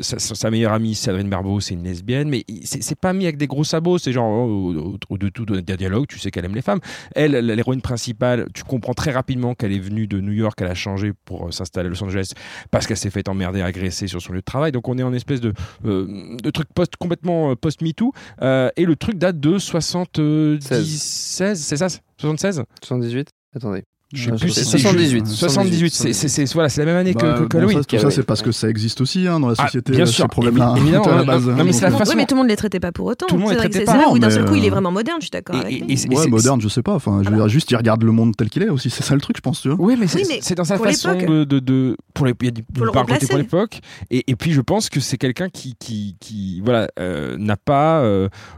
Sa, 0.00 0.50
meilleure 0.50 0.72
amie, 0.72 0.98
Adrien 1.06 1.24
Barbeau, 1.24 1.60
c'est 1.60 1.74
une 1.74 1.84
lesbienne, 1.84 2.28
mais 2.28 2.44
c'est 2.64 2.98
pas 2.98 3.12
mis 3.12 3.24
avec 3.24 3.36
des 3.36 3.46
gros 3.46 3.64
sabots, 3.64 3.98
c'est 3.98 4.12
genre 4.12 4.30
oh, 4.48 4.72
au- 4.76 5.18
de 5.18 5.28
tout 5.28 5.44
des 5.46 5.62
dialogues, 5.76 6.06
tu 6.08 6.18
sais 6.18 6.30
qu'elle 6.30 6.44
aime 6.44 6.54
les 6.54 6.62
femmes. 6.62 6.80
Elle, 7.14 7.32
l'héroïne 7.32 7.80
principale, 7.80 8.46
tu 8.54 8.64
comprends 8.64 8.94
très 8.94 9.10
rapidement 9.10 9.54
qu'elle 9.54 9.72
est 9.72 9.78
venue 9.78 10.06
de 10.06 10.20
New 10.20 10.32
York, 10.32 10.58
elle 10.60 10.66
a 10.68 10.74
changé 10.74 11.12
pour 11.24 11.46
euh, 11.48 11.50
s'installer 11.50 11.86
à 11.86 11.90
Los 11.90 12.02
Angeles 12.02 12.32
parce 12.70 12.86
qu'elle 12.86 12.96
s'est 12.96 13.10
fait 13.10 13.28
emmerder, 13.28 13.62
agresser 13.62 14.06
sur 14.06 14.20
son 14.22 14.32
lieu 14.32 14.40
de 14.40 14.44
travail. 14.44 14.72
Donc 14.72 14.88
on 14.88 14.96
est 14.98 15.02
en 15.02 15.12
espèce 15.12 15.40
de, 15.40 15.52
euh, 15.84 16.36
truc 16.52 16.68
post, 16.74 16.96
complètement 16.96 17.50
euh, 17.50 17.54
post-MeToo. 17.56 18.12
Euh, 18.42 18.70
et 18.76 18.84
le 18.84 18.96
truc 18.96 19.16
date 19.18 19.40
de 19.40 19.58
76, 19.58 21.00
16, 21.00 21.60
c'est 21.62 21.76
ça? 21.76 21.88
76 22.18 22.62
78 22.82 23.28
Attendez. 23.54 23.84
Je 24.12 24.26
sais 24.26 24.30
Ah, 24.32 24.36
plus 24.38 24.50
c'est 24.50 24.62
si 24.62 24.70
c'est 24.70 24.78
78. 24.78 25.26
78, 25.26 25.92
c'est, 25.92 26.12
c'est, 26.12 26.28
c'est- 26.28 26.52
voilà, 26.54 26.68
c'est 26.68 26.80
la 26.80 26.84
même 26.86 26.96
année 26.96 27.12
que, 27.12 27.18
Bah, 27.22 27.34
que, 27.40 27.42
que 27.44 27.48
bon, 27.48 27.58
Halloween. 27.58 27.78
ça, 27.78 27.84
tout 27.84 27.98
ça, 27.98 28.10
c'est 28.12 28.22
parce 28.22 28.40
que 28.40 28.52
ça 28.52 28.68
existe 28.68 29.00
aussi 29.00 29.26
hein, 29.26 29.40
dans 29.40 29.48
la 29.48 29.54
Ah, 29.58 29.64
société, 29.66 29.90
bien 29.92 30.02
euh, 30.02 30.06
sûr, 30.06 30.22
ces 30.22 30.28
problèmes-là. 30.28 30.74
évi- 30.76 30.80
évidemment, 30.82 31.04
à 31.06 31.10
la 31.10 31.16
non, 31.22 31.26
base, 31.26 31.46
non, 31.48 31.64
mais 31.64 31.72
c'est 31.72 31.80
la 31.80 31.90
façon- 31.90 32.12
mais 32.16 32.24
tout 32.24 32.36
le 32.36 32.42
monde 32.42 32.48
les 32.48 32.54
traitait 32.54 32.78
pas 32.78 32.92
pour 32.92 33.06
autant. 33.06 33.26
Tout 33.26 33.34
le 33.34 33.40
monde 33.40 33.48
C'est 33.48 33.54
les 33.54 33.58
vrai 33.62 33.66
que 33.68 33.72
traitait 33.74 33.90
c'est 33.90 33.98
pas. 34.04 34.12
où 34.12 34.18
d'un 34.20 34.30
seul 34.30 34.44
coup 34.44 34.54
il 34.54 34.64
est 34.64 34.68
euh, 34.68 34.70
vraiment 34.70 34.92
moderne, 34.92 35.16
je 35.18 35.24
suis 35.24 35.30
d'accord 35.32 35.56
Ouais, 35.56 35.96
c'est- 35.96 36.28
moderne, 36.28 36.60
je 36.60 36.68
sais 36.68 36.82
pas. 36.82 36.94
Enfin, 36.94 37.22
je 37.24 37.30
veux 37.30 37.34
dire, 37.36 37.48
juste, 37.48 37.68
il 37.72 37.76
regarde 37.76 38.04
le 38.04 38.12
monde 38.12 38.36
tel 38.36 38.48
qu'il 38.48 38.62
est 38.62 38.68
aussi. 38.68 38.90
C'est 38.90 39.02
ça 39.02 39.14
le 39.16 39.20
truc, 39.20 39.36
je 39.38 39.42
pense, 39.42 39.60
tu 39.60 39.70
vois. 39.70 39.76
Oui, 39.84 39.96
mais 39.98 40.06
c'est, 40.06 40.22
c'est 40.40 40.54
dans 40.54 40.62
sa 40.64 40.78
façon 40.78 41.14
de, 41.16 41.96
pour 42.14 42.26
les, 42.26 42.34
il 42.42 42.44
y 42.44 42.48
a 42.48 42.50
du 42.52 42.64
Faut 42.78 42.84
le 42.84 42.92
par 42.92 43.02
côté 43.02 43.14
replacer. 43.14 43.26
pour 43.26 43.38
l'époque, 43.38 43.80
et, 44.12 44.36
puis 44.36 44.52
je 44.52 44.60
pense 44.60 44.88
que 44.88 45.00
c'est 45.00 45.18
quelqu'un 45.18 45.48
qui, 45.48 45.74
qui, 45.80 46.16
qui 46.20 46.60
voilà, 46.64 46.86
euh, 47.00 47.36
n'a 47.38 47.56
pas. 47.56 48.04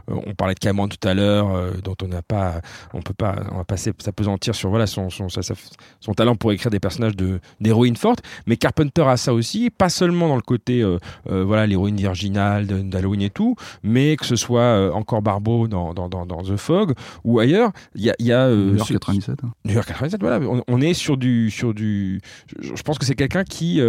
on 0.07 0.35
parlait 0.35 0.53
de 0.53 0.59
Cameron 0.59 0.87
tout 0.87 1.07
à 1.07 1.15
l'heure, 1.15 1.47
dont 1.83 1.95
on 2.03 2.07
n'a 2.07 2.21
pas, 2.21 2.61
on 2.93 3.01
peut 3.01 3.15
pas, 3.17 3.35
on 3.51 3.57
va 3.57 3.63
passer 3.63 3.91
s'apesantir 3.97 4.53
sur 4.53 4.69
voilà 4.69 4.85
son, 4.85 5.09
son, 5.41 6.13
talent 6.13 6.35
pour 6.35 6.51
écrire 6.51 6.71
des 6.71 6.79
personnages 6.79 7.15
de 7.15 7.39
d'héroïnes 7.59 7.95
fortes, 7.95 8.21
mais 8.47 8.57
Carpenter 8.57 9.03
a 9.03 9.17
ça 9.17 9.33
aussi, 9.33 9.69
pas 9.69 9.89
seulement 9.89 10.27
dans 10.27 10.35
le 10.35 10.41
côté 10.41 10.81
euh, 10.81 10.97
euh, 11.29 11.43
voilà 11.43 11.65
l'héroïne 11.67 11.95
virginale 11.97 12.65
d'Halloween 12.89 13.21
et 13.21 13.29
tout, 13.29 13.55
mais 13.83 14.15
que 14.15 14.25
ce 14.25 14.35
soit 14.35 14.61
euh, 14.61 14.91
encore 14.91 15.21
Barbeau 15.21 15.67
dans, 15.67 15.93
dans, 15.93 16.09
dans, 16.09 16.25
dans 16.25 16.41
The 16.43 16.57
Fog 16.57 16.93
ou 17.23 17.39
ailleurs, 17.39 17.71
il 17.95 18.03
y 18.03 18.09
a, 18.09 18.15
il 18.19 18.25
y 18.27 18.33
a 18.33 18.49
New 18.49 18.75
York 18.75 18.87
ce- 18.87 18.93
97. 18.93 19.39
hein. 19.43 19.51
New 19.65 19.73
York 19.73 19.87
97, 19.87 20.19
voilà, 20.21 20.39
on, 20.47 20.63
on 20.67 20.81
est 20.81 20.93
sur 20.93 21.17
du, 21.17 21.49
sur 21.51 21.73
du. 21.73 22.21
Je, 22.61 22.75
je 22.75 22.83
pense 22.83 22.97
que 22.97 23.05
c'est 23.05 23.15
quelqu'un 23.15 23.43
qui, 23.43 23.81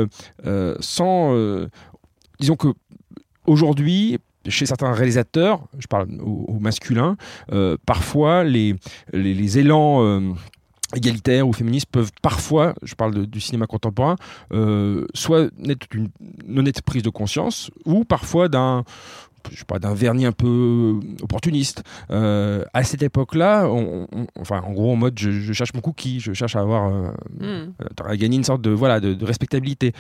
sans, 0.80 1.34
disons 2.38 2.57
que 2.57 2.68
aujourd'hui, 3.46 4.18
chez 4.48 4.66
certains 4.66 4.92
réalisateurs, 4.92 5.66
je 5.78 5.86
parle 5.86 6.09
au, 6.22 6.44
au 6.48 6.59
masculin, 6.61 7.16
euh, 7.53 7.76
parfois 7.86 8.44
les, 8.44 8.74
les, 9.12 9.34
les 9.34 9.59
élans. 9.59 10.03
euh, 10.03 10.20
égalitaires 10.95 11.47
ou 11.47 11.53
féministes 11.53 11.88
peuvent 11.91 12.11
parfois, 12.22 12.74
je 12.82 12.95
parle 12.95 13.26
du 13.26 13.41
cinéma 13.41 13.66
contemporain, 13.66 14.16
euh, 14.53 15.07
soit 15.14 15.51
naître 15.59 15.86
d'une 15.91 16.11
honnête 16.59 16.82
prise 16.82 17.03
de 17.03 17.11
conscience 17.11 17.70
ou 17.84 18.05
parfois 18.05 18.49
d'un 18.49 18.84
je 19.51 19.59
sais 19.59 19.64
pas, 19.64 19.78
d'un 19.78 19.95
vernis 19.95 20.26
un 20.26 20.32
peu 20.32 20.99
opportuniste. 21.22 21.82
Euh, 22.11 22.64
à 22.72 22.82
cette 22.84 23.03
époque-là, 23.03 23.66
on- 23.68 24.07
on- 24.12 24.26
enfin, 24.41 24.61
en 24.61 24.72
gros, 24.72 24.93
en 24.93 24.97
mode, 24.97 25.18
je, 25.18 25.30
je 25.30 25.53
cherche 25.53 25.74
mon 25.74 25.80
cookie, 25.80 26.18
je 26.20 26.32
cherche 26.32 26.57
à 26.57 26.61
avoir, 26.61 26.88
euh, 26.93 27.11
Hmm. 27.38 27.45
euh, 27.45 28.05
à 28.07 28.16
gagner 28.16 28.36
une 28.36 28.45
sorte 28.45 28.62
de, 28.62 28.70
voilà, 28.70 29.01
de, 29.01 29.14
de 29.14 29.24
respectabilité. 29.24 29.93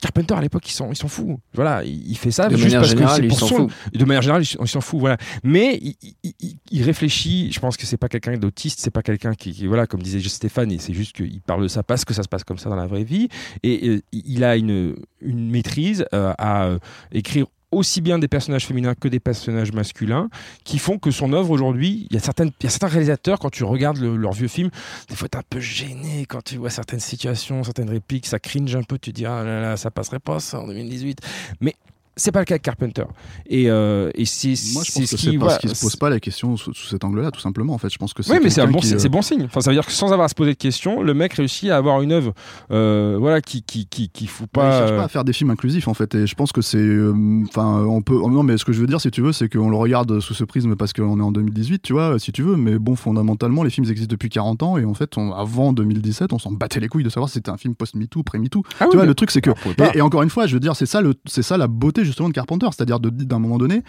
Carpenter, 0.00 0.34
à 0.34 0.40
l'époque, 0.40 0.68
ils 0.68 0.72
s'en, 0.72 0.90
ils 0.90 0.96
s'en 0.96 1.08
fout. 1.08 1.38
Voilà, 1.54 1.82
il, 1.84 2.10
il 2.10 2.16
fait 2.16 2.30
ça 2.30 2.48
De 2.48 2.56
juste 2.56 2.64
manière 2.66 2.80
parce 2.80 2.90
générale, 2.90 3.16
que 3.16 3.22
c'est 3.22 3.28
pour 3.28 3.38
s'en 3.38 3.46
son- 3.48 3.68
fout. 3.68 3.72
De 3.92 4.04
manière 4.04 4.22
générale, 4.22 4.42
il, 4.42 4.68
s'en 4.68 4.80
fout, 4.80 5.00
voilà. 5.00 5.16
Mais 5.42 5.78
il, 5.82 5.94
il- 6.22 6.34
il- 6.40 6.56
il 6.70 6.82
réfléchit. 6.82 7.50
Je 7.52 7.60
pense 7.60 7.76
que 7.76 7.86
c'est 7.86 7.96
pas 7.96 8.08
quelqu'un 8.08 8.36
d'autiste, 8.36 8.78
c'est 8.80 8.90
pas 8.90 9.02
quelqu'un 9.02 9.34
qui, 9.34 9.52
qui- 9.52 9.66
voilà, 9.66 9.86
comme 9.86 10.00
disait 10.02 10.20
Stéphane, 10.28 10.70
et 10.70 10.78
c'est 10.78 10.92
juste 10.92 11.16
qu'il 11.16 11.40
parle 11.40 11.62
de 11.62 11.68
ça 11.68 11.82
parce 11.82 12.04
que 12.04 12.12
ça 12.14 12.22
se 12.22 12.28
passe 12.28 12.44
comme 12.44 12.58
ça 12.58 12.68
dans 12.70 12.76
la 12.76 12.86
vraie 12.86 13.02
vie. 13.04 13.28
Et 13.62 13.88
euh, 13.88 14.00
il 14.12 14.44
a 14.44 14.56
une, 14.56 14.94
une 15.20 15.50
maîtrise 15.50 16.04
euh, 16.14 16.32
à 16.38 16.64
euh, 16.66 16.78
écrire 17.12 17.46
aussi 17.70 18.00
bien 18.00 18.18
des 18.18 18.28
personnages 18.28 18.66
féminins 18.66 18.94
que 18.94 19.08
des 19.08 19.20
personnages 19.20 19.72
masculins 19.72 20.28
qui 20.64 20.78
font 20.78 20.98
que 20.98 21.10
son 21.10 21.32
œuvre 21.32 21.50
aujourd'hui, 21.50 22.06
il 22.10 22.14
y 22.14 22.16
a 22.16 22.20
certains 22.20 22.48
réalisateurs 22.88 23.38
quand 23.38 23.50
tu 23.50 23.64
regardes 23.64 23.98
le- 23.98 24.16
leurs 24.16 24.32
vieux 24.32 24.48
films, 24.48 24.70
des 25.08 25.14
fois 25.16 25.28
t'es 25.28 25.36
un 25.38 25.42
peu 25.48 25.60
gêné 25.60 26.24
quand 26.26 26.42
tu 26.42 26.56
vois 26.56 26.70
certaines 26.70 27.00
situations, 27.00 27.62
certaines 27.64 27.90
répliques, 27.90 28.26
ça 28.26 28.38
cringe 28.38 28.74
un 28.74 28.82
peu, 28.82 28.98
tu 28.98 29.12
dis 29.12 29.26
ah 29.26 29.42
là 29.44 29.60
là, 29.60 29.76
ça 29.76 29.90
passerait 29.90 30.18
pas 30.18 30.40
ça 30.40 30.60
en 30.60 30.66
2018. 30.66 31.18
Mais 31.60 31.74
c'est 32.18 32.32
pas 32.32 32.40
le 32.40 32.44
cas 32.44 32.58
de 32.58 32.62
Carpenter. 32.62 33.04
Et, 33.46 33.70
euh, 33.70 34.10
et 34.14 34.26
c'est 34.26 34.48
Moi, 34.74 34.82
je 34.84 34.92
pense 34.92 35.04
ce 35.06 35.10
que 35.12 35.16
c'est 35.16 35.38
parce 35.38 35.58
qu'il 35.58 35.74
se 35.74 35.80
pose 35.80 35.96
pas 35.96 36.10
la 36.10 36.20
question 36.20 36.56
sous, 36.58 36.74
sous 36.74 36.86
cet 36.88 37.04
angle-là, 37.04 37.30
tout 37.30 37.40
simplement. 37.40 37.72
En 37.72 37.78
fait, 37.78 37.88
je 37.90 37.96
pense 37.98 38.12
que 38.12 38.22
c'est. 38.22 38.32
Oui, 38.32 38.38
mais 38.42 38.50
c'est 38.50 38.66
bon, 38.66 38.80
qui, 38.80 38.92
euh, 38.94 39.08
bon 39.08 39.22
signe. 39.22 39.44
Enfin, 39.44 39.60
ça 39.62 39.70
veut 39.70 39.76
dire 39.76 39.86
que 39.86 39.92
sans 39.92 40.12
avoir 40.12 40.26
à 40.26 40.28
se 40.28 40.34
poser 40.34 40.52
de 40.52 40.58
questions, 40.58 41.02
le 41.02 41.14
mec 41.14 41.32
réussit 41.32 41.70
à 41.70 41.76
avoir 41.78 42.02
une 42.02 42.12
œuvre, 42.12 42.34
euh, 42.70 43.16
voilà, 43.18 43.40
qui 43.40 43.62
qui 43.62 43.86
qui 43.86 44.08
qui 44.10 44.26
fout 44.26 44.48
Ouais, 44.56 44.62
il 44.64 44.68
pas. 44.68 44.78
cherche 44.78 44.90
euh, 44.92 44.96
pas 44.98 45.04
à 45.04 45.08
faire 45.08 45.24
des 45.24 45.32
films 45.32 45.50
inclusifs 45.50 45.88
en 45.88 45.94
fait 45.94 46.14
et 46.14 46.26
je 46.26 46.34
pense 46.34 46.52
que 46.52 46.60
c'est 46.62 46.78
euh, 46.78 47.12
enfin 47.48 47.84
on 47.88 48.02
peut 48.02 48.14
non 48.16 48.42
mais 48.42 48.56
ce 48.58 48.64
que 48.64 48.72
je 48.72 48.80
veux 48.80 48.86
dire 48.86 49.00
si 49.00 49.10
tu 49.10 49.20
veux 49.22 49.32
c'est 49.32 49.48
qu'on 49.48 49.68
le 49.70 49.76
regarde 49.76 50.20
sous 50.20 50.34
ce 50.34 50.44
prisme 50.44 50.74
parce 50.74 50.92
qu'on 50.92 51.18
est 51.18 51.22
en 51.22 51.30
2018 51.32 51.82
tu 51.82 51.92
vois 51.92 52.18
si 52.18 52.32
tu 52.32 52.42
veux 52.42 52.56
mais 52.56 52.78
bon 52.78 52.96
fondamentalement 52.96 53.62
les 53.62 53.70
films 53.70 53.86
existent 53.88 54.10
depuis 54.10 54.28
40 54.30 54.62
ans 54.62 54.78
et 54.78 54.84
en 54.84 54.94
fait 54.94 55.16
on- 55.16 55.32
avant 55.32 55.72
2017 55.72 56.32
on 56.32 56.38
s'en 56.38 56.50
battait 56.52 56.80
les 56.80 56.88
couilles 56.88 57.04
de 57.04 57.08
savoir 57.10 57.28
si 57.28 57.34
c'était 57.34 57.50
un 57.50 57.56
film 57.56 57.74
post 57.74 57.94
MeToo 57.94 58.22
pré 58.22 58.38
MeToo 58.38 58.62
Ah 58.80 58.84
oui, 58.84 58.88
tu 58.90 58.96
vois 58.96 59.02
mais- 59.04 59.08
le 59.08 59.14
truc 59.14 59.30
c'est 59.30 59.40
que 59.40 59.50
pas. 59.76 59.90
et, 59.94 59.98
et 59.98 60.00
encore 60.00 60.22
une 60.22 60.30
fois 60.30 60.46
je 60.46 60.54
veux 60.54 60.60
dire 60.60 60.74
c'est 60.76 60.86
ça 60.86 61.00
le 61.00 61.14
c'est 61.26 61.42
ça 61.42 61.56
la 61.56 61.66
beauté 61.68 62.04
justement 62.08 62.28
de 62.28 62.34
Carpenter 62.34 62.66
c'est-à-dire 62.72 63.00
d'un 63.00 63.38
moment 63.38 63.58
donné 63.58 63.82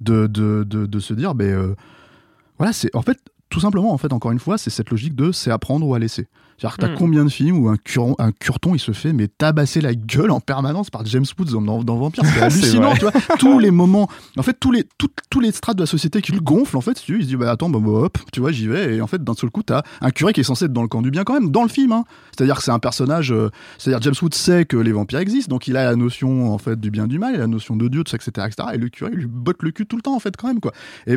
de 0.00 0.26
de, 0.26 0.64
de, 0.64 1.00
se 1.00 1.14
dire 1.14 1.34
ben 1.34 1.50
euh, 1.50 1.74
voilà 2.58 2.72
c'est 2.72 2.94
en 2.94 3.02
fait 3.02 3.18
tout 3.48 3.60
simplement 3.60 3.92
en 3.92 3.98
fait 3.98 4.12
encore 4.12 4.32
une 4.32 4.38
fois 4.38 4.58
c'est 4.58 4.70
cette 4.70 4.90
logique 4.90 5.14
de 5.14 5.32
c'est 5.32 5.50
apprendre 5.50 5.86
ou 5.86 5.94
à 5.94 5.98
laisser 5.98 6.28
c'est-à-dire 6.60 6.76
que 6.76 6.82
t'as 6.82 6.88
Mm. 6.92 6.96
combien 6.98 7.24
de 7.24 7.30
films 7.30 7.58
où 7.58 7.68
un, 7.70 7.76
curon- 7.76 8.16
un 8.18 8.32
curton 8.32 8.74
il 8.74 8.78
se 8.78 8.92
fait 8.92 9.12
mais 9.14 9.28
tabasser 9.28 9.80
la 9.80 9.94
gueule 9.94 10.30
en 10.30 10.40
permanence 10.40 10.90
par 10.90 11.06
James 11.06 11.24
Woods 11.38 11.52
dans, 11.52 11.82
dans 11.82 11.96
Vampire 11.96 12.24
c'est 12.26 12.40
hallucinant 12.42 12.92
tu 12.94 13.00
vois 13.00 13.12
tous 13.38 13.58
les 13.58 13.70
moments 13.70 14.08
en 14.36 14.42
fait 14.42 14.56
tous 14.60 14.70
les 14.72 14.84
tout- 14.98 15.08
tous 15.30 15.40
les 15.40 15.52
strates 15.52 15.76
de 15.76 15.82
la 15.82 15.86
société 15.86 16.20
qui 16.20 16.32
le 16.32 16.40
gonflent 16.40 16.76
en 16.76 16.80
fait 16.82 16.98
si 16.98 17.06
tu 17.06 17.16
il 17.18 17.22
se 17.22 17.28
dit 17.28 17.36
bah 17.36 17.50
attends 17.50 17.70
bah, 17.70 17.78
bah, 17.82 17.90
hop 17.90 18.18
tu 18.32 18.40
vois 18.40 18.52
j'y 18.52 18.68
vais 18.68 18.96
et 18.96 19.00
en 19.00 19.06
fait 19.06 19.24
d'un 19.24 19.34
seul 19.34 19.50
coup 19.50 19.62
t'as 19.62 19.82
un 20.02 20.10
curé 20.10 20.32
qui 20.32 20.40
est 20.40 20.44
censé 20.44 20.66
être 20.66 20.72
dans 20.72 20.82
le 20.82 20.88
camp 20.88 21.00
du 21.02 21.10
bien 21.10 21.24
quand 21.24 21.32
même 21.34 21.50
dans 21.50 21.62
le 21.62 21.68
film 21.70 21.92
hein. 21.92 22.04
c'est-à-dire 22.36 22.56
que 22.58 22.62
c'est 22.62 22.70
un 22.72 22.78
personnage 22.78 23.32
euh, 23.32 23.48
c'est-à-dire 23.78 24.02
James 24.02 24.14
Woods 24.20 24.34
sait 24.34 24.64
que 24.66 24.76
les 24.76 24.92
vampires 24.92 25.20
existent 25.20 25.50
donc 25.54 25.66
il 25.66 25.76
a 25.78 25.84
la 25.84 25.96
notion 25.96 26.52
en 26.52 26.58
fait 26.58 26.78
du 26.78 26.90
bien 26.90 27.06
du 27.06 27.18
mal 27.18 27.34
et 27.34 27.38
la 27.38 27.46
notion 27.46 27.74
de 27.76 27.88
Dieu 27.88 28.04
tout 28.04 28.10
ça 28.10 28.16
etc 28.16 28.46
etc 28.46 28.68
et 28.74 28.78
le 28.78 28.88
curé 28.90 29.10
il 29.14 29.18
lui 29.20 29.26
botte 29.26 29.62
le 29.62 29.70
cul 29.70 29.86
tout 29.86 29.96
le 29.96 30.02
temps 30.02 30.14
en 30.14 30.20
fait 30.20 30.36
quand 30.36 30.48
même 30.48 30.60
quoi 30.60 30.72
et 31.06 31.16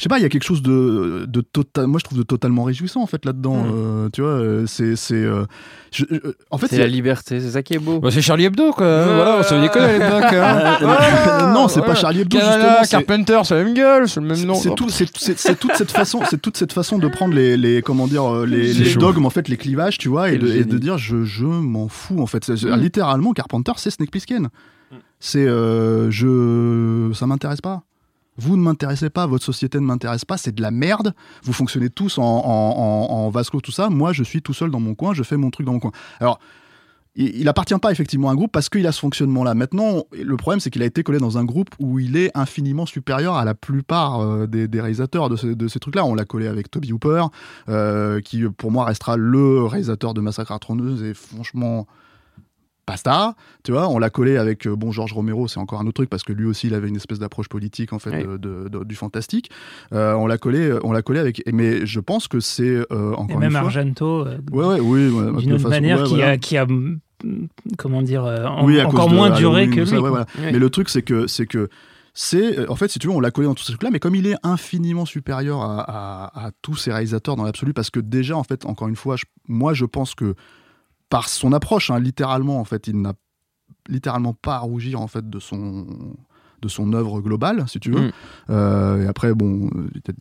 je 0.00 0.04
sais 0.04 0.08
pas, 0.08 0.18
il 0.18 0.22
y 0.22 0.24
a 0.24 0.30
quelque 0.30 0.44
chose 0.46 0.62
de, 0.62 1.26
de 1.28 1.42
total, 1.42 1.86
moi 1.86 1.98
je 2.00 2.04
trouve 2.04 2.16
de 2.16 2.22
totalement 2.22 2.62
réjouissant 2.64 3.02
en 3.02 3.06
fait 3.06 3.22
là-dedans. 3.26 3.64
Mm. 3.64 3.70
euh, 3.74 4.08
tu 4.10 4.22
vois, 4.22 4.30
euh, 4.30 4.64
c'est, 4.66 4.96
c'est, 4.96 5.12
euh, 5.14 5.44
je- 5.92 6.06
je- 6.10 6.16
en 6.50 6.56
fait, 6.56 6.68
C'est 6.68 6.78
la 6.78 6.84
a- 6.84 6.86
liberté, 6.86 7.38
c'est 7.38 7.50
ça 7.50 7.62
qui 7.62 7.74
est 7.74 7.78
beau. 7.78 8.00
Bah, 8.00 8.08
c'est 8.10 8.22
Charlie 8.22 8.46
Hebdo, 8.46 8.72
quoi. 8.72 9.04
Voilà, 9.04 9.36
on 9.40 9.42
savait 9.42 9.60
déconner 9.60 9.84
à 9.84 9.92
l'époque. 9.98 10.32
hein. 10.32 10.78
Euh, 10.80 11.52
non, 11.52 11.68
c'est 11.68 11.82
pas. 11.82 11.94
Charlie 11.94 12.22
Hebdo 12.22 12.38
Canada, 12.38 12.56
justement. 12.80 12.84
c'est- 12.84 12.90
Carpenter, 13.06 13.40
c'est 13.44 13.54
la 13.56 13.64
même 13.64 13.74
gueule, 13.74 14.08
c'est 14.08 14.20
le 14.20 14.26
même 14.26 14.42
nom. 14.46 14.54
C'est 14.54 14.74
tout, 14.74 14.88
c'est, 14.88 15.06
c'est- 15.18 15.38
c'est 15.38 15.58
toute 15.60 15.74
cette 15.74 15.90
façon, 15.92 16.20
c'est 16.30 16.40
toute 16.40 16.56
cette 16.56 16.72
façon 16.72 16.96
de 16.98 17.06
prendre 17.08 17.34
les, 17.34 17.58
les 17.58 17.82
comment 17.82 18.06
dire, 18.06 18.46
les, 18.46 18.72
C'est 18.72 18.96
dogmes 18.98 19.26
en 19.26 19.30
fait, 19.30 19.48
les 19.48 19.58
clivages, 19.58 19.98
tu 19.98 20.08
vois, 20.08 20.30
et 20.30 20.38
de, 20.38 20.46
et 20.46 20.64
de 20.64 20.70
génie. 20.70 20.80
dire 20.80 20.96
je, 20.96 21.24
je 21.24 21.44
m'en 21.44 21.88
fous 21.88 22.20
en 22.22 22.26
fait. 22.26 22.42
C'est- 22.42 22.64
Mm. 22.64 22.76
Littéralement, 22.80 23.32
Carpenter, 23.34 23.72
c'est 23.76 23.90
Snake 23.90 24.10
Plissken. 24.10 24.48
C'est 25.22 25.46
euh, 25.46 26.10
je, 26.10 27.12
ça 27.12 27.26
m'intéresse 27.26 27.60
pas. 27.60 27.82
Vous 28.40 28.56
ne 28.56 28.62
m'intéressez 28.62 29.10
pas, 29.10 29.26
votre 29.26 29.44
société 29.44 29.78
ne 29.78 29.84
m'intéresse 29.84 30.24
pas, 30.24 30.38
c'est 30.38 30.54
de 30.54 30.62
la 30.62 30.70
merde. 30.70 31.14
Vous 31.42 31.52
fonctionnez 31.52 31.90
tous 31.90 32.18
en, 32.18 32.22
en, 32.24 33.30
tout 33.62 33.72
ça. 33.72 33.90
Moi, 33.90 34.12
je 34.12 34.22
suis 34.22 34.40
tout 34.40 34.54
seul 34.54 34.70
dans 34.70 34.80
mon 34.80 34.94
coin, 34.94 35.12
je 35.12 35.22
fais 35.22 35.36
mon 35.36 35.50
truc 35.50 35.66
dans 35.66 35.72
mon 35.72 35.80
coin. 35.80 35.92
Alors, 36.20 36.38
il, 37.16 37.48
appartient 37.48 37.74
pas 37.78 37.90
effectivement 37.90 38.28
à 38.30 38.32
un 38.32 38.36
groupe 38.36 38.52
parce 38.52 38.68
qu'il 38.68 38.86
a 38.86 38.92
ce 38.92 39.00
fonctionnement-là. 39.00 39.54
Maintenant, 39.54 40.04
le 40.12 40.36
problème, 40.36 40.60
c'est 40.60 40.70
qu'il 40.70 40.82
a 40.82 40.86
été 40.86 41.02
collé 41.02 41.18
dans 41.18 41.38
un 41.38 41.44
groupe 41.44 41.70
où 41.78 41.98
il 41.98 42.16
est 42.16 42.30
infiniment 42.34 42.86
supérieur 42.86 43.34
à 43.34 43.44
la 43.44 43.54
plupart 43.54 44.20
euh, 44.20 44.46
des, 44.46 44.68
réalisateurs 44.80 45.28
de, 45.28 45.36
ce- 45.36 45.68
ces 45.68 45.80
trucs-là. 45.80 46.04
On 46.04 46.14
l'a 46.14 46.24
collé 46.24 46.46
avec 46.46 46.70
Toby 46.70 46.92
Hooper, 46.92 47.24
euh, 47.68 48.20
qui 48.20 48.44
pour 48.44 48.70
moi 48.70 48.84
restera 48.84 49.16
le 49.16 49.64
réalisateur 49.64 50.14
de 50.14 50.20
Massacre 50.20 50.52
à 50.52 50.54
la 50.54 50.58
tronçonneuse 50.60 51.02
et 51.02 51.14
franchement 51.14 51.86
basta, 52.90 53.34
tu 53.64 53.72
vois, 53.72 53.88
on 53.88 53.98
l'a 53.98 54.10
collé 54.10 54.36
avec 54.36 54.66
euh, 54.66 54.74
bon 54.76 54.90
Georges 54.92 55.12
Romero, 55.12 55.48
c'est 55.48 55.58
encore 55.60 55.80
un 55.80 55.84
autre 55.86 55.94
truc 55.94 56.10
parce 56.10 56.22
que 56.22 56.32
lui 56.32 56.46
aussi 56.46 56.66
il 56.66 56.74
avait 56.74 56.88
une 56.88 56.96
espèce 56.96 57.18
d'approche 57.18 57.48
politique 57.48 57.92
en 57.92 57.98
fait 57.98 58.10
Oui. 58.10 58.22
de- 58.24 58.36
de- 58.36 58.68
de- 58.68 58.84
du 58.84 58.94
fantastique. 58.94 59.50
Euh, 59.92 60.14
on 60.14 60.26
l'a 60.26 60.38
collé, 60.38 60.72
on 60.82 60.92
l'a 60.92 61.02
collé 61.02 61.20
avec, 61.20 61.42
mais 61.52 61.86
je 61.86 62.00
pense 62.00 62.28
que 62.28 62.40
c'est 62.40 62.64
euh, 62.64 62.84
Et 62.90 63.14
encore 63.16 63.38
même 63.38 63.44
une 63.44 63.50
fois. 63.50 63.60
Argento, 63.60 64.26
euh, 64.26 64.38
Ouais, 64.52 64.64
ouais, 64.66 64.80
oui, 64.80 65.08
ouais, 65.08 65.40
d'une 65.40 65.52
autre 65.52 65.62
façon- 65.62 65.68
manière, 65.70 66.02
qui, 66.04 66.14
voilà. 66.16 66.30
a, 66.30 66.36
qui 66.38 66.56
a, 66.56 66.66
mm, 66.66 66.98
comment 67.78 68.02
dire, 68.02 68.24
euh, 68.24 68.44
en- 68.46 68.64
Oui, 68.64 68.80
encore 68.82 69.10
moins 69.10 69.30
duré 69.30 69.68
que 69.68 69.80
lui. 69.80 69.86
ça, 69.86 69.98
voilà. 70.00 70.26
Mais 70.38 70.52
le 70.58 70.70
truc, 70.70 70.88
c'est 70.88 71.02
que, 71.02 71.26
c'est 71.26 71.46
que, 71.46 71.68
c'est, 72.14 72.58
euh, 72.58 72.66
en 72.68 72.74
fait, 72.76 72.88
si 72.88 72.98
tu 72.98 73.06
veux, 73.06 73.12
on 73.12 73.20
l'a 73.20 73.30
collé 73.30 73.46
dans 73.46 73.54
tout 73.54 73.62
ce 73.62 73.70
truc-là, 73.72 73.90
mais 73.92 74.00
comme 74.00 74.14
il 74.14 74.26
est 74.26 74.36
infiniment 74.42 75.04
supérieur 75.06 75.60
à, 75.62 75.80
à- 75.80 76.46
à 76.46 76.50
tous 76.62 76.74
ces 76.76 76.90
réalisateurs 76.90 77.36
dans 77.36 77.44
l'absolu, 77.44 77.72
parce 77.72 77.90
que 77.90 78.00
déjà, 78.00 78.36
en 78.36 78.42
fait, 78.42 78.66
encore 78.66 78.88
une 78.88 78.96
fois, 78.96 79.16
je- 79.16 79.26
moi, 79.48 79.74
je 79.74 79.84
pense 79.84 80.14
que 80.14 80.34
par 81.10 81.28
son 81.28 81.52
approche, 81.52 81.90
hein, 81.90 82.00
littéralement, 82.00 82.58
en 82.58 82.64
fait, 82.64 82.86
il 82.86 83.00
n'a 83.00 83.12
littéralement 83.88 84.32
pas 84.32 84.56
à 84.56 84.60
rougir, 84.60 85.00
en 85.00 85.08
fait, 85.08 85.28
de 85.28 85.38
son 85.38 86.14
de 86.62 86.68
son 86.68 86.92
œuvre 86.92 87.20
globale, 87.20 87.64
si 87.68 87.80
tu 87.80 87.90
veux. 87.90 88.08
Mm. 88.08 88.12
Euh, 88.50 89.04
et 89.04 89.06
après, 89.06 89.34
bon, 89.34 89.70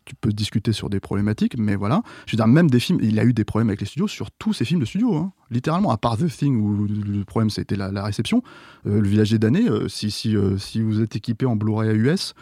tu 0.05 0.15
peux 0.15 0.31
discuter 0.31 0.71
sur 0.71 0.89
des 0.89 0.99
problématiques, 0.99 1.57
mais 1.57 1.75
voilà. 1.75 2.01
Je 2.25 2.31
veux 2.31 2.37
dire, 2.37 2.47
même 2.47 2.69
des 2.69 2.79
films, 2.79 2.99
il 3.01 3.19
a 3.19 3.25
eu 3.25 3.33
des 3.33 3.43
problèmes 3.43 3.69
avec 3.69 3.81
les 3.81 3.85
studios 3.85 4.07
sur 4.07 4.31
tous 4.31 4.53
ces 4.53 4.65
films 4.65 4.79
de 4.79 4.85
studio, 4.85 5.15
hein. 5.15 5.33
littéralement, 5.51 5.91
à 5.91 5.97
part 5.97 6.17
The 6.17 6.27
Thing, 6.27 6.61
où 6.61 6.87
le 6.87 7.25
problème, 7.25 7.49
c'était 7.49 7.75
la, 7.75 7.91
la 7.91 8.03
réception. 8.03 8.41
Euh, 8.87 9.01
le 9.01 9.07
Village 9.07 9.31
des 9.31 9.39
damnés, 9.39 9.67
euh, 9.67 9.89
si, 9.89 10.11
si, 10.11 10.35
si 10.57 10.81
vous 10.81 11.01
êtes 11.01 11.15
équipé 11.15 11.45
en 11.45 11.55
Blu-ray 11.55 11.95
US, 11.97 12.33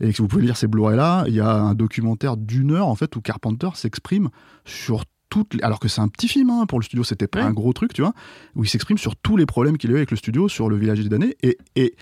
et 0.00 0.12
que 0.12 0.22
vous 0.22 0.28
pouvez 0.28 0.42
lire 0.42 0.56
ces 0.56 0.66
Blu-ray-là, 0.66 1.24
il 1.26 1.34
y 1.34 1.40
a 1.40 1.50
un 1.50 1.74
documentaire 1.74 2.36
d'une 2.36 2.72
heure, 2.72 2.88
en 2.88 2.94
fait, 2.94 3.16
où 3.16 3.20
Carpenter 3.20 3.70
s'exprime 3.74 4.28
sur 4.64 5.04
toutes 5.30 5.54
les- 5.54 5.62
alors 5.62 5.80
que 5.80 5.88
c'est 5.88 6.00
un 6.02 6.08
petit 6.08 6.28
film 6.28 6.50
hein, 6.50 6.66
pour 6.66 6.78
le 6.78 6.84
studio, 6.84 7.02
c'était 7.04 7.26
pas 7.28 7.38
Ouais. 7.40 7.44
un 7.46 7.52
gros 7.52 7.72
truc, 7.72 7.94
tu 7.94 8.02
vois, 8.02 8.12
où 8.56 8.64
il 8.64 8.68
s'exprime 8.68 8.98
sur 8.98 9.16
tous 9.16 9.36
les 9.38 9.46
problèmes 9.46 9.78
qu'il 9.78 9.90
a 9.90 9.94
eu 9.94 9.96
avec 9.96 10.10
le 10.10 10.16
studio, 10.18 10.48
sur 10.48 10.68
le 10.68 10.76
Village 10.76 11.00
des 11.00 11.08
damnés, 11.08 11.36
et, 11.42 11.56
et, 11.76 11.94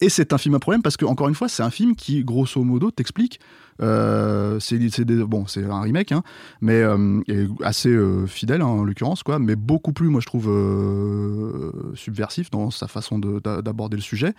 et 0.00 0.08
c'est 0.08 0.32
un 0.32 0.38
film 0.38 0.54
à 0.56 0.58
problème 0.58 0.82
parce 0.82 0.96
que, 0.96 1.04
encore 1.04 1.28
une 1.28 1.34
fois, 1.36 1.48
c'est 1.48 1.62
un 1.62 1.70
film 1.70 1.94
qui, 1.96 2.24
grosso 2.24 2.62
modo, 2.62 2.90
t'explique. 2.90 3.38
euh, 3.80 4.60
c'est 4.60 4.78
bon, 5.24 5.46
c'est 5.46 5.64
un 5.64 5.80
remake, 5.80 6.12
hein, 6.12 6.22
mais 6.60 6.74
euh, 6.82 7.20
assez 7.62 7.88
euh, 7.88 8.26
fidèle 8.26 8.60
hein, 8.60 8.66
en 8.66 8.84
l'occurrence, 8.84 9.22
quoi, 9.22 9.38
mais 9.38 9.56
beaucoup 9.56 9.92
plus, 9.92 10.08
moi 10.08 10.20
je 10.20 10.26
trouve, 10.26 10.48
euh, 10.50 11.72
subversif 11.94 12.50
dans 12.50 12.70
sa 12.70 12.86
façon 12.88 13.18
de- 13.18 13.40
d'a- 13.40 13.62
d'aborder 13.62 13.96
le 13.96 14.02
sujet, 14.02 14.34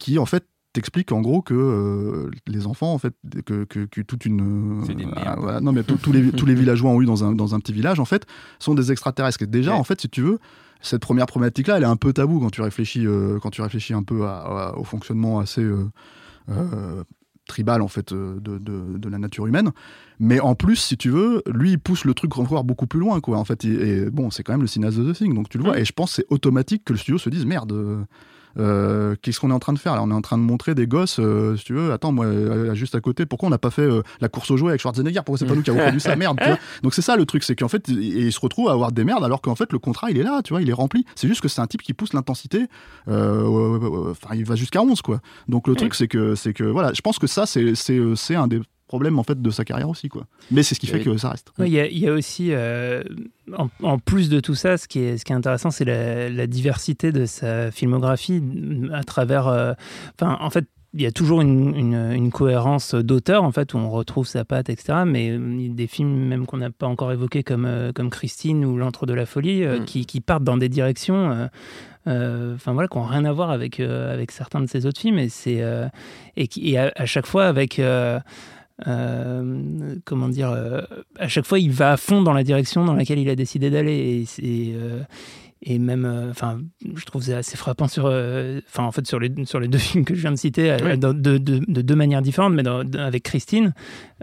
qui 0.00 0.18
en 0.18 0.26
fait 0.26 0.44
t'explique 0.78 1.10
en 1.10 1.20
gros 1.20 1.42
que 1.42 1.54
euh, 1.54 2.30
les 2.46 2.66
enfants, 2.68 2.92
en 2.94 2.98
fait, 2.98 3.12
que, 3.44 3.64
que, 3.64 3.86
que 3.86 4.00
toute 4.00 4.24
une. 4.24 4.82
Des 4.86 5.04
euh, 5.04 5.34
voilà, 5.36 5.60
non, 5.60 5.72
mais 5.72 5.82
tous- 5.82 6.12
les, 6.12 6.30
tous 6.30 6.46
les 6.46 6.54
villageois 6.54 6.90
ont 6.92 7.02
eu 7.02 7.06
dans 7.06 7.24
un, 7.24 7.32
dans 7.34 7.54
un 7.54 7.58
petit 7.60 7.72
village, 7.72 7.98
en 7.98 8.04
fait, 8.04 8.26
sont 8.60 8.74
des 8.74 8.92
extraterrestres. 8.92 9.42
Et 9.42 9.46
déjà, 9.46 9.72
Ouais. 9.72 9.78
en 9.78 9.84
fait, 9.84 10.00
si 10.00 10.08
tu 10.08 10.22
veux, 10.22 10.38
cette 10.80 11.02
première 11.02 11.26
problématique-là, 11.26 11.78
elle 11.78 11.82
est 11.82 11.86
un 11.86 11.96
peu 11.96 12.12
taboue 12.12 12.38
quand 12.38 12.50
tu 12.50 12.62
réfléchis, 12.62 13.04
euh, 13.06 13.38
quand 13.42 13.50
tu 13.50 13.60
réfléchis 13.62 13.92
un 13.94 14.04
peu 14.04 14.24
à- 14.26 14.38
à- 14.68 14.76
au 14.76 14.84
fonctionnement 14.84 15.40
assez 15.40 15.62
euh, 15.62 17.02
tribal 17.48 17.80
en 17.82 17.88
fait 17.88 18.12
de, 18.12 18.38
de- 18.58 18.98
de 18.98 19.08
la 19.08 19.18
nature 19.18 19.46
humaine. 19.46 19.70
Mais 20.20 20.38
en 20.38 20.54
plus, 20.54 20.76
si 20.76 20.96
tu 20.96 21.10
veux, 21.10 21.42
lui, 21.52 21.70
il 21.72 21.78
pousse 21.78 22.04
le 22.04 22.14
truc 22.14 22.36
encore 22.38 22.62
beaucoup 22.62 22.86
plus 22.86 23.00
loin, 23.00 23.20
quoi. 23.20 23.38
En 23.38 23.44
fait, 23.44 23.64
et 23.64 24.10
bon, 24.10 24.30
c'est 24.30 24.42
quand 24.44 24.52
même 24.52 24.60
le 24.60 24.66
cinéaste 24.68 24.98
de 24.98 25.12
The 25.12 25.16
Thing, 25.16 25.34
donc 25.34 25.48
tu 25.48 25.58
le 25.58 25.64
vois. 25.64 25.78
Et 25.78 25.84
je 25.84 25.92
pense 25.92 26.12
c'est 26.12 26.26
automatique 26.30 26.84
que 26.84 26.92
le 26.92 26.98
studio 26.98 27.18
se 27.18 27.30
dise 27.30 27.46
merde. 27.46 27.72
Euh, 28.58 29.14
Qu'est-ce 29.22 29.40
qu'on 29.40 29.50
est 29.50 29.54
en 29.54 29.58
train 29.58 29.72
de 29.72 29.78
faire 29.78 29.94
là? 29.94 30.02
On 30.02 30.10
est 30.10 30.14
en 30.14 30.20
train 30.20 30.38
de 30.38 30.42
montrer 30.42 30.74
des 30.74 30.86
gosses, 30.86 31.18
euh, 31.20 31.56
si 31.56 31.64
tu 31.64 31.74
veux. 31.74 31.92
Attends, 31.92 32.12
moi, 32.12 32.26
euh, 32.26 32.74
juste 32.74 32.94
à 32.94 33.00
côté, 33.00 33.26
pourquoi 33.26 33.48
on 33.48 33.50
n'a 33.50 33.58
pas 33.58 33.70
fait 33.70 33.88
la 34.20 34.28
course 34.28 34.50
aux 34.50 34.56
jouets 34.56 34.70
avec 34.70 34.80
Schwarzenegger? 34.80 35.20
Pourquoi 35.24 35.38
c'est 35.38 35.46
pas 35.46 35.54
nous 35.54 35.62
qui 35.62 35.70
avons 35.70 35.80
produit 35.80 36.00
ça 36.00 36.16
Merde, 36.16 36.38
tu 36.40 36.46
vois? 36.48 36.58
Donc 36.82 36.94
c'est 36.94 37.02
ça 37.02 37.16
le 37.16 37.26
truc, 37.26 37.44
c'est 37.44 37.56
qu'en 37.56 37.68
fait, 37.68 37.88
il, 37.88 38.32
se 38.32 38.40
retrouve 38.40 38.68
à 38.68 38.72
avoir 38.72 38.92
des 38.92 39.04
merdes 39.04 39.24
alors 39.24 39.40
qu'en 39.40 39.54
fait, 39.54 39.72
le 39.72 39.78
contrat, 39.78 40.10
il 40.10 40.18
est 40.18 40.22
là, 40.22 40.42
tu 40.42 40.52
vois, 40.52 40.62
il 40.62 40.68
est 40.68 40.74
rempli. 40.74 41.04
C'est 41.14 41.28
juste 41.28 41.40
que 41.40 41.48
c'est 41.48 41.60
un 41.60 41.66
type 41.66 41.82
qui 41.82 41.94
pousse 41.94 42.12
l'intensité. 42.12 42.66
Enfin, 43.06 44.34
il 44.34 44.44
va 44.44 44.54
jusqu'à 44.54 44.82
11, 44.82 45.02
quoi. 45.02 45.20
Donc 45.48 45.68
le 45.68 45.74
truc, 45.74 45.94
c'est 45.94 46.08
que, 46.08 46.34
c'est 46.34 46.52
que, 46.52 46.64
voilà, 46.64 46.92
je 46.92 47.00
pense 47.00 47.18
que 47.18 47.26
ça, 47.26 47.46
c'est 47.46 48.34
un 48.34 48.48
des 48.48 48.60
problèmes 48.88 49.18
en 49.18 49.22
fait 49.22 49.40
de 49.40 49.50
sa 49.50 49.64
carrière 49.64 49.88
aussi, 49.88 50.08
quoi. 50.08 50.26
Mais 50.50 50.62
c'est 50.64 50.74
ce 50.74 50.80
qui 50.80 50.86
fait 50.88 51.00
que 51.00 51.16
ça 51.16 51.30
reste. 51.30 51.52
Ouais, 51.58 51.68
Il 51.68 51.72
y, 51.72 51.78
a- 51.80 51.86
il 51.86 51.98
y 51.98 52.08
a 52.08 52.12
aussi, 52.12 52.48
euh, 52.52 53.02
en, 53.56 53.68
en 53.82 53.98
plus 53.98 54.28
de 54.28 54.40
tout 54.40 54.54
ça, 54.56 54.76
ce 54.76 54.88
qui 54.88 54.98
est, 54.98 55.18
ce 55.18 55.24
qui 55.24 55.32
est 55.32 55.36
intéressant, 55.36 55.70
c'est 55.70 55.84
la, 55.84 56.28
la 56.28 56.46
diversité 56.48 57.12
de 57.12 57.24
sa 57.26 57.70
filmographie 57.70 58.42
à 58.92 59.04
travers. 59.04 59.46
euh, 59.46 59.74
Enfin, 60.20 60.36
en 60.40 60.50
fait, 60.50 60.64
il 60.94 61.02
y 61.02 61.06
a 61.06 61.12
toujours 61.12 61.42
une, 61.42 61.76
une- 61.76 62.12
une 62.12 62.30
cohérence 62.30 62.94
d'auteur, 62.94 63.44
en 63.44 63.52
fait, 63.52 63.74
où 63.74 63.76
on 63.78 63.90
retrouve 63.90 64.26
sa 64.26 64.44
patte, 64.46 64.70
etc. 64.70 65.00
Mais 65.06 65.30
euh, 65.30 65.68
des 65.70 65.86
films, 65.86 66.26
même 66.26 66.46
qu'on 66.46 66.56
n'a 66.56 66.70
pas 66.70 66.86
encore 66.86 67.12
évoqués, 67.12 67.42
comme, 67.42 67.66
euh, 67.66 67.92
comme 67.92 68.08
Christine 68.08 68.64
ou 68.64 68.78
L'Antre 68.78 69.04
de 69.04 69.12
la 69.12 69.26
Folie, 69.26 69.64
euh, 69.64 69.80
Mm. 69.80 69.84
qui, 69.84 70.06
qui 70.06 70.20
partent 70.22 70.44
dans 70.44 70.56
des 70.56 70.70
directions. 70.70 71.30
euh, 71.30 71.46
euh, 72.06 72.54
Enfin 72.54 72.72
voilà, 72.72 72.88
qui 72.88 72.96
n'ont 72.96 73.04
rien 73.04 73.26
à 73.26 73.32
voir 73.32 73.50
avec, 73.50 73.80
euh, 73.80 74.14
avec 74.14 74.30
certains 74.32 74.62
de 74.62 74.66
ses 74.66 74.86
autres 74.86 74.98
films. 75.00 75.18
Et, 75.18 75.28
c'est, 75.28 75.60
euh, 75.60 75.88
et, 76.36 76.48
qui, 76.48 76.70
et 76.70 76.78
à, 76.78 76.90
à 76.96 77.04
chaque 77.04 77.26
fois, 77.26 77.44
avec. 77.46 77.78
Euh, 78.86 79.94
comment 80.04 80.28
dire, 80.28 80.50
euh, 80.50 80.82
à 81.18 81.26
chaque 81.28 81.46
fois, 81.46 81.58
il 81.58 81.70
va 81.72 81.92
à 81.92 81.96
fond 81.96 82.22
dans 82.22 82.32
la 82.32 82.44
direction 82.44 82.84
dans 82.84 82.94
laquelle 82.94 83.18
il 83.18 83.28
a 83.28 83.34
décidé 83.36 83.70
d'aller. 83.70 84.24
Et, 84.40 84.72
euh, 84.76 85.00
et 85.62 85.78
même, 85.80 86.28
enfin, 86.30 86.60
je 86.94 87.04
trouve 87.04 87.22
ça 87.24 87.38
assez 87.38 87.56
frappant 87.56 87.88
sur, 87.88 88.04
enfin, 88.04 88.84
en 88.84 88.92
fait, 88.92 89.06
sur 89.06 89.18
les, 89.18 89.32
sur 89.44 89.58
les 89.58 89.66
deux 89.68 89.78
films 89.88 90.04
que 90.04 90.14
je 90.14 90.20
viens 90.20 90.30
de 90.32 90.36
citer, 90.36 90.76
de, 90.76 91.12
de- 91.12 91.38
de 91.38 91.82
deux 91.82 91.96
manières 91.96 92.22
différentes, 92.22 92.54
mais 92.54 92.62
dans- 92.62 92.80
avec 92.96 93.24
Christine. 93.24 93.74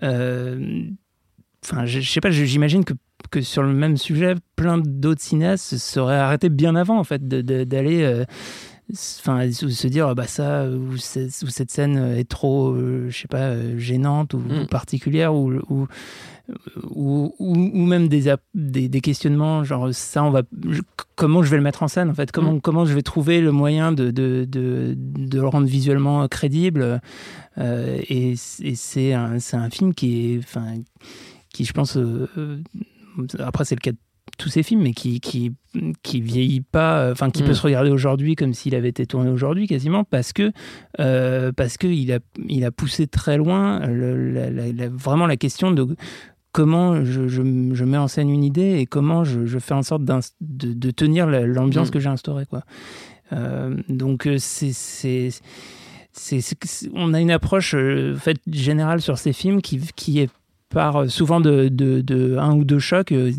Enfin, 0.02 1.86
je, 1.86 2.00
je 2.00 2.10
sais 2.12 2.22
pas, 2.22 2.30
j'imagine 2.30 2.86
que, 2.86 2.94
que 3.32 3.42
sur 3.42 3.64
le 3.64 3.74
même 3.74 3.98
sujet, 3.98 4.36
plein 4.56 4.78
d'autres 4.78 5.22
cinéastes 5.22 5.66
se 5.66 5.78
seraient 5.78 6.16
arrêtés 6.18 6.50
bien 6.50 6.76
avant, 6.76 7.00
en 7.00 7.04
fait, 7.04 7.28
d'aller. 7.28 8.24
Euh, 8.90 8.94
enfin, 9.20 9.52
se 9.52 9.88
dire 9.88 10.14
bah 10.16 10.28
ça 10.28 10.68
ou, 10.70 10.98
cette 10.98 11.72
scène 11.72 11.98
est 12.18 12.30
trop, 12.30 12.76
je 13.10 13.16
sais 13.18 13.28
pas, 13.28 13.78
gênante 13.78 14.34
ou, 14.34 14.40
Mm. 14.40 14.68
particulière 14.68 15.34
ou, 15.36 15.54
ou 15.70 15.88
ou, 16.92 17.34
même 17.86 18.08
des, 18.08 18.32
des, 18.54 18.88
des 18.88 19.02
questionnements 19.02 19.64
genre 19.64 19.92
ça 19.94 20.24
on 20.24 20.30
va 20.30 20.44
je- 20.70 20.82
comment 21.16 21.42
je 21.42 21.50
vais 21.50 21.58
le 21.58 21.64
mettre 21.64 21.82
en 21.82 21.88
scène 21.88 22.10
en 22.10 22.14
fait? 22.14 22.32
Comment, 22.32 22.54
Mm. 22.54 22.62
comment 22.62 22.86
je 22.86 22.94
vais 22.94 23.02
trouver 23.02 23.42
le 23.42 23.52
moyen 23.52 23.92
de, 23.92 24.12
de, 24.12 24.46
de, 24.48 24.94
de 24.96 25.40
le 25.40 25.48
rendre 25.48 25.68
visuellement 25.68 26.28
crédible 26.28 27.02
Euh, 27.58 28.00
et, 28.10 28.36
et 28.62 28.76
c'est 28.76 29.14
un, 29.14 29.40
c'est 29.40 29.56
un 29.58 29.70
film 29.70 29.94
qui 29.94 30.34
est 30.36 30.40
enfin 30.40 30.74
qui 31.54 31.64
je 31.64 31.72
pense 31.72 31.96
euh, 31.96 32.28
euh, 32.38 32.58
après 33.40 33.64
c'est 33.66 33.76
le 33.76 33.80
cas 33.80 33.94
de 33.94 33.98
tous 34.38 34.50
ces 34.50 34.64
films 34.64 34.82
mais 34.82 34.94
qui 34.94 35.20
qui 35.20 35.54
qui 36.04 36.20
vieillit 36.22 36.62
pas 36.62 37.00
euh, 37.00 37.12
enfin 37.12 37.30
qui 37.30 37.44
Mm. 37.44 37.46
peut 37.46 37.54
se 37.54 37.62
regarder 37.62 37.90
aujourd'hui 37.92 38.36
comme 38.36 38.54
s'il 38.54 38.76
avait 38.76 38.90
été 38.90 39.06
tourné 39.06 39.30
aujourd'hui 39.30 39.68
quasiment 39.68 40.04
parce 40.04 40.34
que 40.34 40.52
euh, 41.00 41.52
parce 41.52 41.78
que 41.78 41.88
il 41.88 42.12
a 42.12 42.20
il 42.50 42.66
a 42.66 42.72
poussé 42.72 43.08
très 43.08 43.38
loin 43.38 43.86
le- 43.86 44.32
la- 44.32 44.50
la- 44.50 44.72
la- 44.72 44.90
vraiment 44.90 45.28
la 45.28 45.38
question 45.38 45.72
de 45.72 45.96
comment 46.52 47.04
je, 47.06 47.28
je, 47.28 47.42
je 47.74 47.84
mets 47.86 47.98
en 47.98 48.08
scène 48.08 48.30
une 48.30 48.44
idée 48.44 48.78
et 48.80 48.86
comment 48.86 49.24
je, 49.24 49.46
je 49.46 49.60
fais 49.60 49.74
en 49.74 49.84
sorte 49.84 50.04
de, 50.06 50.20
de 50.74 50.92
tenir 50.92 51.28
la- 51.28 51.46
l'ambiance 51.46 51.90
Mm. 51.90 51.92
que 51.92 52.00
j'ai 52.00 52.10
instaurée. 52.10 52.46
Quoi. 52.46 52.64
Euh, 53.34 53.76
donc 53.90 54.28
c'est... 54.38 55.30
on 56.94 57.14
a 57.14 57.20
une 57.22 57.32
approche 57.32 57.74
euh, 57.76 58.16
en 58.16 58.20
fait, 58.20 58.38
générale 58.50 59.02
sur 59.02 59.18
ces 59.18 59.34
films 59.34 59.62
qui, 59.62 59.80
qui 59.96 60.20
est 60.20 60.30
part 60.70 60.96
euh, 61.04 61.08
souvent 61.08 61.40
de, 61.40 61.70
de, 61.70 62.02
de 62.02 62.38
un 62.38 62.56
ou 62.56 62.64
deux 62.66 62.80
chocs, 62.80 63.12
euh, 63.12 63.32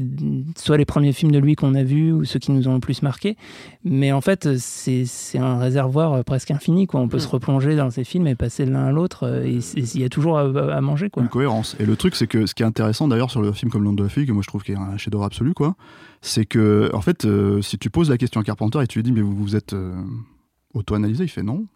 soit 0.57 0.77
les 0.77 0.85
premiers 0.85 1.13
films 1.13 1.33
de 1.33 1.39
lui 1.39 1.55
qu'on 1.55 1.75
a 1.75 1.83
vus 1.83 2.13
ou 2.13 2.25
ceux 2.25 2.39
qui 2.39 2.53
nous 2.53 2.69
ont 2.69 2.75
le 2.75 2.81
plus 2.81 3.03
marqué. 3.03 3.37
Mais 3.85 4.13
en 4.13 4.21
fait, 4.21 4.57
c'est 4.59 5.05
c'est 5.07 5.39
un 5.39 5.59
réservoir 5.59 6.13
euh, 6.15 6.23
presque 6.23 6.51
infini. 6.51 6.87
Quoi. 6.87 7.01
On 7.01 7.09
peut 7.09 7.17
Mm. 7.17 7.21
se 7.21 7.29
replonger 7.29 7.77
dans 7.77 7.91
ces 7.91 8.05
films 8.05 8.27
et 8.27 8.35
passer 8.35 8.65
de 8.65 8.71
l'un 8.71 8.87
à 8.87 8.93
l'autre. 8.93 9.43
Et 9.45 9.59
il 9.77 10.01
y 10.01 10.05
a 10.05 10.09
toujours 10.09 10.39
à, 10.39 10.43
à 10.43 10.81
manger. 10.81 11.11
Quoi. 11.11 11.23
Une 11.23 11.29
cohérence. 11.29 11.77
Et 11.81 11.87
le 11.87 11.97
truc, 11.97 12.15
c'est 12.15 12.27
que 12.27 12.47
ce 12.47 12.55
qui 12.55 12.63
est 12.63 12.67
intéressant 12.67 13.09
d'ailleurs 13.09 13.31
sur 13.31 13.43
le 13.43 13.53
film 13.53 13.71
comme 13.71 13.83
L'Onde 13.85 13.99
de 13.99 14.05
la 14.05 14.09
Fille, 14.09 14.27
que 14.27 14.33
moi 14.33 14.43
je 14.43 14.49
trouve 14.49 14.63
qu'il 14.63 14.75
est 14.75 14.79
un 14.79 14.97
chef-d'œuvre 14.97 15.25
absolu, 15.25 15.53
quoi, 15.55 15.75
c'est 16.23 16.47
que, 16.47 16.91
en 16.95 17.01
fait, 17.01 17.25
euh, 17.25 17.61
si 17.63 17.77
tu 17.79 17.91
poses 17.91 18.09
la 18.11 18.19
question 18.19 18.41
à 18.41 18.45
Carpenter 18.45 18.81
et 18.83 18.87
tu 18.87 18.99
lui 18.99 19.03
dis, 19.03 19.13
mais 19.13 19.21
vous 19.21 19.35
vous 19.35 19.57
êtes 19.57 19.73
euh, 19.75 19.95
auto-analysé, 20.75 21.25
il 21.25 21.29
fait 21.29 21.43
non. 21.43 21.67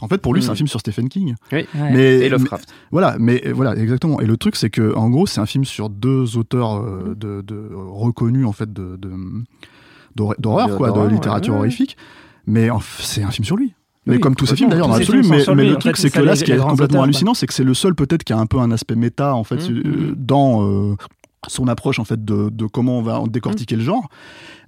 En 0.00 0.08
fait, 0.08 0.18
pour 0.18 0.34
lui, 0.34 0.42
c'est 0.42 0.50
un 0.50 0.52
Mm. 0.52 0.56
film 0.56 0.68
sur 0.68 0.80
Stephen 0.80 1.08
King. 1.08 1.34
Oui. 1.52 1.66
Ouais. 1.74 1.90
Mais, 1.92 2.18
Et 2.18 2.28
Lovecraft. 2.28 2.68
Voilà, 2.90 3.16
mais 3.18 3.42
euh, 3.46 3.52
voilà, 3.54 3.74
exactement. 3.76 4.20
Et 4.20 4.26
le 4.26 4.36
truc, 4.36 4.56
c'est 4.56 4.68
que, 4.70 4.94
en 4.94 5.08
gros, 5.08 5.26
c'est 5.26 5.40
un 5.40 5.46
film 5.46 5.64
sur 5.64 5.88
deux 5.88 6.36
auteurs 6.36 6.76
euh, 6.76 7.14
de, 7.16 7.40
de- 7.42 7.70
reconnus, 7.74 8.46
en 8.46 8.52
fait, 8.52 8.70
de, 8.72 8.96
de- 8.96 9.10
d'hor- 10.14 10.34
d'horreur, 10.38 10.76
quoi, 10.76 10.90
de 10.90 11.06
littérature 11.08 11.54
ouais, 11.54 11.60
ouais. 11.60 11.66
horrifique. 11.66 11.96
Mais 12.46 12.68
c'est 13.00 13.22
un 13.22 13.30
film 13.30 13.44
sur 13.44 13.56
lui. 13.56 13.72
Mais 14.06 14.14
Oui, 14.16 14.20
comme 14.20 14.36
tous 14.36 14.46
ces 14.46 14.54
films 14.54 14.70
d'ailleurs, 14.70 14.86
dans 14.86 14.94
l'absolu. 14.96 15.22
Mais, 15.28 15.42
mais 15.56 15.64
le 15.64 15.74
en 15.74 15.78
truc, 15.78 15.96
c'est 15.96 16.10
que 16.10 16.20
là, 16.20 16.36
ce 16.36 16.44
qui 16.44 16.52
est 16.52 16.56
complètement 16.58 16.84
auteurs, 16.84 17.02
hallucinant, 17.02 17.34
c'est 17.34 17.46
que 17.48 17.54
c'est 17.54 17.64
le 17.64 17.74
seul 17.74 17.94
peut-être 17.96 18.22
qui 18.22 18.32
a 18.32 18.38
un 18.38 18.46
peu 18.46 18.58
un 18.60 18.70
aspect 18.70 18.94
méta, 18.94 19.34
en 19.34 19.42
fait, 19.42 19.68
Mhm. 19.68 19.82
euh, 19.84 20.14
dans 20.16 20.62
euh, 20.64 20.94
son 21.48 21.66
approche, 21.68 21.98
en 21.98 22.04
fait, 22.04 22.24
de, 22.24 22.48
de 22.50 22.66
comment 22.66 22.98
on 22.98 23.02
va 23.02 23.20
décortiquer 23.28 23.74
le 23.76 23.82
genre. 23.82 24.08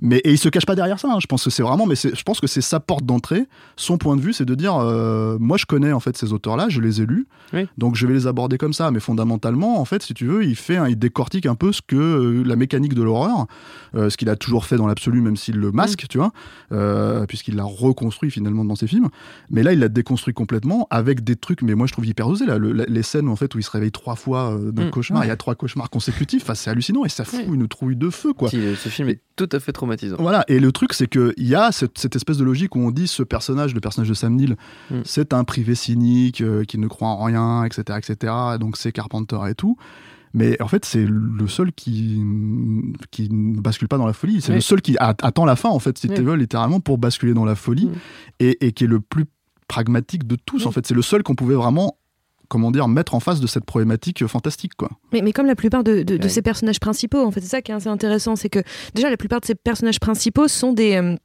Mais 0.00 0.18
et 0.18 0.30
il 0.32 0.38
se 0.38 0.48
cache 0.48 0.66
pas 0.66 0.74
derrière 0.74 0.98
ça. 1.00 1.08
hein. 1.12 1.18
Je 1.20 1.26
pense 1.26 1.44
que 1.44 1.50
c'est 1.50 1.62
vraiment, 1.62 1.86
mais 1.86 1.94
je 1.96 2.22
pense 2.22 2.40
que 2.40 2.46
c'est 2.46 2.60
sa 2.60 2.80
porte 2.80 3.04
d'entrée. 3.04 3.46
Son 3.76 3.98
point 3.98 4.16
de 4.16 4.20
vue, 4.20 4.32
c'est 4.32 4.44
de 4.44 4.54
dire, 4.54 4.76
euh, 4.76 5.36
moi, 5.40 5.56
je 5.56 5.66
connais 5.66 5.92
en 5.92 6.00
fait 6.00 6.16
ces 6.16 6.32
auteurs-là, 6.32 6.68
je 6.68 6.80
les 6.80 7.02
ai 7.02 7.06
lus, 7.06 7.26
Oui. 7.52 7.66
donc 7.78 7.96
je 7.96 8.06
vais 8.06 8.14
les 8.14 8.26
aborder 8.26 8.58
comme 8.58 8.72
ça. 8.72 8.90
Mais 8.90 9.00
fondamentalement, 9.00 9.80
en 9.80 9.84
fait, 9.84 10.02
si 10.02 10.14
tu 10.14 10.26
veux, 10.26 10.44
il 10.44 10.56
fait, 10.56 10.78
il 10.88 10.98
décortique 10.98 11.46
un 11.46 11.54
peu 11.54 11.72
ce 11.72 11.82
que 11.82 11.96
euh, 11.96 12.42
la 12.44 12.56
mécanique 12.56 12.94
de 12.94 13.02
l'horreur, 13.02 13.46
euh, 13.96 14.08
ce 14.10 14.16
qu'il 14.16 14.28
a 14.28 14.36
toujours 14.36 14.66
fait 14.66 14.76
dans 14.76 14.86
l'absolu, 14.86 15.20
même 15.20 15.36
s'il 15.36 15.56
le 15.56 15.72
masque, 15.72 16.06
tu 16.08 16.18
vois, 16.18 16.32
puisqu'il 17.26 17.56
l'a 17.56 17.64
reconstruit 17.64 18.30
finalement 18.30 18.64
dans 18.64 18.76
ses 18.76 18.86
films. 18.86 19.08
Mais 19.50 19.62
là, 19.62 19.72
il 19.72 19.78
l'a 19.80 19.88
déconstruit 19.88 20.34
complètement 20.34 20.86
avec 20.90 21.24
des 21.24 21.36
trucs, 21.36 21.62
mais 21.62 21.74
moi, 21.74 21.86
je 21.86 21.92
trouve 21.92 22.06
hyper 22.06 22.28
osé 22.28 22.46
là, 22.46 22.58
le- 22.58 22.72
la- 22.72 22.84
les 22.86 23.02
scènes 23.02 23.28
en 23.28 23.36
fait 23.36 23.54
où 23.54 23.58
il 23.58 23.62
se 23.62 23.70
réveille 23.70 23.92
trois 23.92 24.16
fois 24.16 24.56
d'un 24.72 24.86
Mm. 24.86 24.90
cauchemar, 24.90 25.24
il 25.24 25.28
y 25.28 25.30
a 25.30 25.36
trois 25.36 25.54
cauchemars 25.54 25.90
consécutifs. 25.90 26.42
Enfin, 26.42 26.54
c'est 26.54 26.70
hallucinant 26.70 27.04
et 27.04 27.08
ça 27.08 27.24
fout 27.24 27.40
une 27.46 27.66
trouille 27.68 27.96
de 27.96 28.10
feu, 28.10 28.32
quoi. 28.32 28.50
Ce 28.50 28.88
film 28.88 29.08
est 29.08 29.20
tout 29.36 29.48
à 29.52 29.60
fait 29.60 29.72
traumatisant. 29.96 30.16
Voilà, 30.20 30.44
et 30.48 30.60
le 30.60 30.70
truc, 30.72 30.92
c'est 30.92 31.08
qu'il 31.08 31.32
y 31.38 31.54
a 31.54 31.72
cette, 31.72 31.98
cette 31.98 32.14
espèce 32.16 32.36
de 32.38 32.44
logique 32.44 32.76
où 32.76 32.80
on 32.80 32.90
dit 32.90 33.06
ce 33.08 33.22
personnage, 33.22 33.74
le 33.74 33.80
personnage 33.80 34.08
de 34.08 34.14
Sam 34.14 34.34
Neill, 34.36 34.56
Mm. 34.90 35.00
c'est 35.04 35.32
un 35.32 35.44
privé 35.44 35.74
cynique 35.74 36.40
euh, 36.40 36.64
qui 36.64 36.78
ne 36.78 36.86
croit 36.86 37.08
en 37.08 37.24
rien, 37.24 37.64
etc., 37.64 37.98
etc., 37.98 38.32
donc 38.60 38.76
c'est 38.76 38.92
Carpenter 38.92 39.38
et 39.48 39.54
tout. 39.54 39.76
Mais 40.34 40.60
en 40.60 40.68
fait, 40.68 40.84
c'est 40.84 41.06
le 41.08 41.46
seul 41.48 41.72
qui, 41.72 42.22
qui 43.10 43.30
ne 43.32 43.60
bascule 43.60 43.88
pas 43.88 43.96
dans 43.96 44.06
la 44.06 44.12
folie. 44.12 44.40
C'est 44.42 44.50
Oui. 44.50 44.56
le 44.56 44.60
seul 44.60 44.82
qui 44.82 44.96
a- 44.98 45.14
attend 45.22 45.46
la 45.46 45.56
fin, 45.56 45.70
en 45.70 45.78
fait, 45.78 45.96
si 45.96 46.06
Oui. 46.08 46.14
tu 46.16 46.22
veux, 46.22 46.34
littéralement, 46.34 46.80
pour 46.80 46.98
basculer 46.98 47.32
dans 47.32 47.46
la 47.46 47.54
folie, 47.54 47.86
Mm. 47.86 47.92
et, 48.40 48.66
et 48.66 48.72
qui 48.72 48.84
est 48.84 48.88
le 48.88 49.00
plus 49.00 49.24
pragmatique 49.68 50.26
de 50.26 50.36
tous, 50.36 50.66
en 50.66 50.70
fait. 50.70 50.86
C'est 50.86 50.94
le 50.94 51.02
seul 51.02 51.22
qu'on 51.22 51.34
pouvait 51.34 51.54
vraiment, 51.54 51.96
comment 52.48 52.70
dire, 52.70 52.88
mettre 52.88 53.14
en 53.14 53.20
face 53.20 53.40
de 53.40 53.46
cette 53.46 53.64
problématique 53.64 54.26
fantastique, 54.26 54.74
quoi. 54.74 54.90
Mais, 55.12 55.22
mais 55.22 55.32
comme 55.32 55.46
la 55.46 55.54
plupart 55.54 55.84
de, 55.84 56.02
de, 56.02 56.28
ces 56.28 56.42
personnages 56.42 56.80
principaux, 56.80 57.24
en 57.24 57.30
fait, 57.30 57.40
c'est 57.40 57.48
ça 57.48 57.62
qui 57.62 57.72
est 57.72 57.74
assez 57.74 57.88
intéressant, 57.88 58.36
c'est 58.36 58.48
que 58.48 58.60
déjà 58.94 59.10
la 59.10 59.16
plupart 59.16 59.40
de 59.40 59.46
ces 59.46 59.54
personnages 59.54 60.00
principaux 60.00 60.48
sont 60.48 60.72
des, 60.72 60.96
euh, 60.96 61.16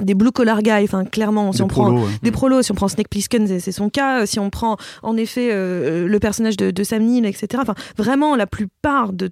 des 0.00 0.14
blue 0.14 0.32
collar 0.32 0.62
guys, 0.62 0.84
enfin 0.84 1.04
clairement, 1.04 1.52
si 1.52 1.58
Des 1.58 1.64
on 1.64 1.68
prend 1.68 1.84
prolos, 1.84 2.04
ouais. 2.04 2.12
des 2.22 2.30
prolos, 2.30 2.62
si 2.62 2.72
on 2.72 2.74
prend 2.74 2.88
Snake 2.88 3.08
Plissken, 3.08 3.46
c'est 3.46 3.60
c'est 3.60 3.72
son 3.72 3.90
cas, 3.90 4.26
si 4.26 4.38
on 4.38 4.50
prend 4.50 4.76
en 5.02 5.16
effet 5.16 5.50
euh, 5.52 6.06
le 6.06 6.18
personnage 6.18 6.56
de, 6.56 6.70
de 6.70 6.84
Sam 6.84 7.02
Neill, 7.02 7.26
etc. 7.26 7.46
Enfin, 7.56 7.74
vraiment, 7.96 8.36
la 8.36 8.46
plupart 8.46 9.12
de 9.12 9.30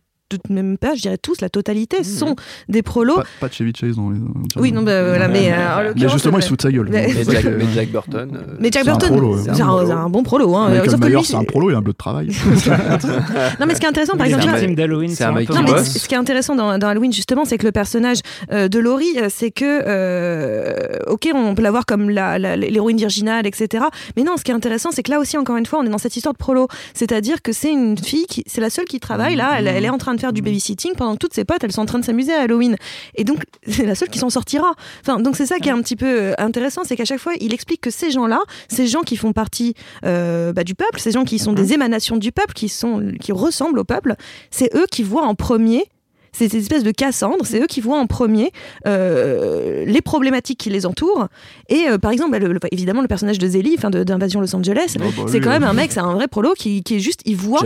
même 0.49 0.79
pas, 0.79 0.95
je 0.95 1.03
dirais 1.03 1.19
tous, 1.19 1.41
la 1.41 1.49
totalité, 1.49 2.05
sont 2.05 2.37
des 2.69 2.83
prolos. 2.83 3.17
Pas, 3.17 3.25
pas 3.41 3.49
de 3.49 3.53
Chevy 3.55 3.73
Chase 3.75 3.97
dans 3.97 4.11
les. 4.11 4.19
Oui, 4.57 4.73
non, 4.73 4.83
bah, 4.83 5.03
voilà, 5.09 5.29
mais, 5.29 5.51
euh, 5.53 5.55
en 5.55 5.79
Mais 5.79 5.85
l'occurrence, 5.89 6.13
justement, 6.13 6.37
il 6.39 6.41
euh, 6.41 6.43
se 6.43 6.49
fout 6.49 6.59
de 6.59 6.63
sa 6.63 6.73
gueule. 6.73 6.89
mais- 6.91 7.09
Jack, 7.25 7.43
que- 7.43 7.49
mais 7.49 7.65
Jack 7.75 7.89
Burton. 7.91 8.31
euh, 8.35 8.55
Mais 8.61 8.71
Jack 8.73 8.85
C'est 8.85 8.91
un 8.91 8.93
Burton, 8.93 9.39
c'est 9.45 9.51
un, 9.63 9.87
c'est 9.87 9.93
un 9.93 10.09
bon 10.09 10.23
prolo. 10.23 10.55
Hein. 10.57 10.69
Michael 10.71 10.91
Sauf 10.91 11.01
que 11.01 11.07
Myers, 11.07 11.17
lui, 11.17 11.25
c'est 11.25 11.35
un 11.37 11.45
prolo, 11.45 11.71
il 11.71 11.75
a 11.75 11.79
un 11.79 11.83
bleu 11.83 11.93
de 11.93 11.97
travail. 11.99 12.29
non, 13.61 13.67
mais 13.67 13.75
ce 13.75 13.81
qui 13.81 13.87
est 13.87 13.89
intéressant, 13.89 14.17
par 14.17 14.27
exemple, 14.27 14.43
c'est 14.45 14.49
un 14.51 14.53
un 14.55 15.45
peu 15.45 15.55
Non, 15.55 15.63
mais 15.63 15.85
ce 15.85 16.09
qui 16.09 16.15
est 16.15 16.19
intéressant 16.19 16.55
dans, 16.55 16.79
dans 16.79 16.89
Halloween, 16.89 17.13
justement, 17.13 17.45
c'est 17.45 17.59
que 17.59 17.67
le 17.67 17.73
personnage 17.73 18.19
euh, 18.53 18.69
de 18.69 18.79
Laurie, 18.79 19.17
euh, 19.19 19.29
c'est 19.29 19.51
que, 19.51 19.65
euh, 19.65 20.99
ok, 21.09 21.29
on 21.35 21.55
peut 21.55 21.63
la 21.63 21.71
voir 21.71 21.87
comme 21.87 22.11
la- 22.11 22.39
la- 22.39 22.57
l'héroïne 22.57 22.97
virginale, 22.97 23.47
etc. 23.47 23.85
Mais 24.17 24.23
non, 24.23 24.37
ce 24.37 24.45
qui 24.45 24.51
est 24.51 24.55
intéressant, 24.55 24.91
c'est 24.93 25.03
que 25.03 25.11
là 25.11 25.19
aussi, 25.21 25.37
encore 25.39 25.57
une 25.57 25.67
fois, 25.67 25.79
on 25.81 25.85
est 25.85 25.89
dans 25.91 25.99
cette 25.99 26.17
histoire 26.17 26.33
de 26.33 26.39
prolo. 26.39 26.69
C'est-à-dire 26.95 27.43
que 27.43 27.53
c'est 27.53 27.71
une 27.73 27.99
fille, 27.99 28.27
qui, 28.27 28.43
c'est 28.47 28.61
la 28.61 28.71
seule 28.71 28.85
qui 28.87 29.01
travaille, 29.01 29.37
là, 29.37 29.55
elle, 29.59 29.67
elle 29.67 29.85
est 29.85 29.91
en 29.91 29.99
train 29.99 30.15
de 30.15 30.20
faire 30.21 30.33
du 30.33 30.43
babysitting 30.43 30.93
pendant 30.97 31.15
que 31.15 31.19
toutes 31.19 31.35
ses 31.35 31.45
potes, 31.45 31.65
elles 31.65 31.73
sont 31.73 31.83
en 31.83 31.87
train 31.87 31.99
de 31.99 32.05
s'amuser 32.05 32.33
à 32.33 32.43
Halloween. 32.43 32.77
Et 33.15 33.25
donc, 33.25 33.43
c'est 33.67 33.87
la 33.87 33.95
seule 33.95 34.09
qui 34.09 34.19
s'en 34.19 34.31
sortira. 34.31 34.73
Enfin, 35.01 35.21
donc 35.21 35.37
c'est 35.37 35.47
ça 35.47 35.59
qui 35.59 35.69
est 35.69 35.73
un 35.73 35.83
petit 35.83 35.97
peu 35.97 36.07
euh, 36.07 36.35
intéressant, 36.39 36.83
c'est 36.85 36.97
qu'à 36.97 37.05
chaque 37.05 37.21
fois, 37.21 37.33
il 37.41 37.53
explique 37.55 37.81
que 37.81 37.91
ces 37.91 38.11
gens-là, 38.11 38.41
ces 38.69 38.87
gens 38.87 39.03
qui 39.03 39.17
font 39.17 39.33
partie 39.33 39.75
euh, 40.05 40.53
bah, 40.53 40.65
du 40.65 40.75
peuple, 40.75 41.01
ces 41.01 41.13
gens 41.13 41.25
qui 41.25 41.39
sont 41.39 41.53
des 41.53 41.73
émanations 41.73 42.17
du 42.17 42.33
peuple, 42.33 42.53
qui, 42.53 42.69
sont, 42.69 43.13
qui 43.21 43.33
ressemblent 43.33 43.79
au 43.79 43.85
peuple, 43.85 44.15
c'est 44.51 44.75
eux 44.75 44.87
qui 44.91 45.03
voient 45.03 45.27
en 45.27 45.35
premier 45.35 45.85
c'est 46.33 46.49
cette 46.49 46.61
espèce 46.63 46.83
de 46.85 46.91
Cassandre, 46.91 47.45
c'est 47.45 47.61
eux 47.63 47.67
qui 47.67 47.81
voient 47.81 47.99
en 47.99 48.07
premier 48.07 48.51
euh, 48.87 49.85
les 49.87 50.01
problématiques 50.01 50.59
qui 50.59 50.71
les 50.71 50.87
entourent. 50.87 51.27
Et 51.69 51.89
euh, 51.89 51.99
par 51.99 52.11
exemple, 52.13 52.33
bah, 52.33 52.39
le- 52.39 52.53
le- 52.53 52.61
évidemment, 52.73 53.03
le 53.03 53.09
personnage 53.09 53.39
de 53.39 53.47
Zélie, 53.49 53.77
d'Invasion 53.77 54.41
Los 54.41 54.55
Angeles, 54.55 54.97
Oh, 55.01 55.03
bah, 55.17 55.23
c'est 55.29 55.41
quand 55.41 55.51
même 55.51 55.65
un 55.65 55.73
mec, 55.73 55.93
c'est 55.93 56.01
un 56.01 56.13
vrai 56.15 56.29
prolo 56.29 56.53
qui, 56.57 56.83
qui 56.83 56.97
est 56.97 57.01
juste, 57.01 57.21
il 57.25 57.37
voit 57.37 57.61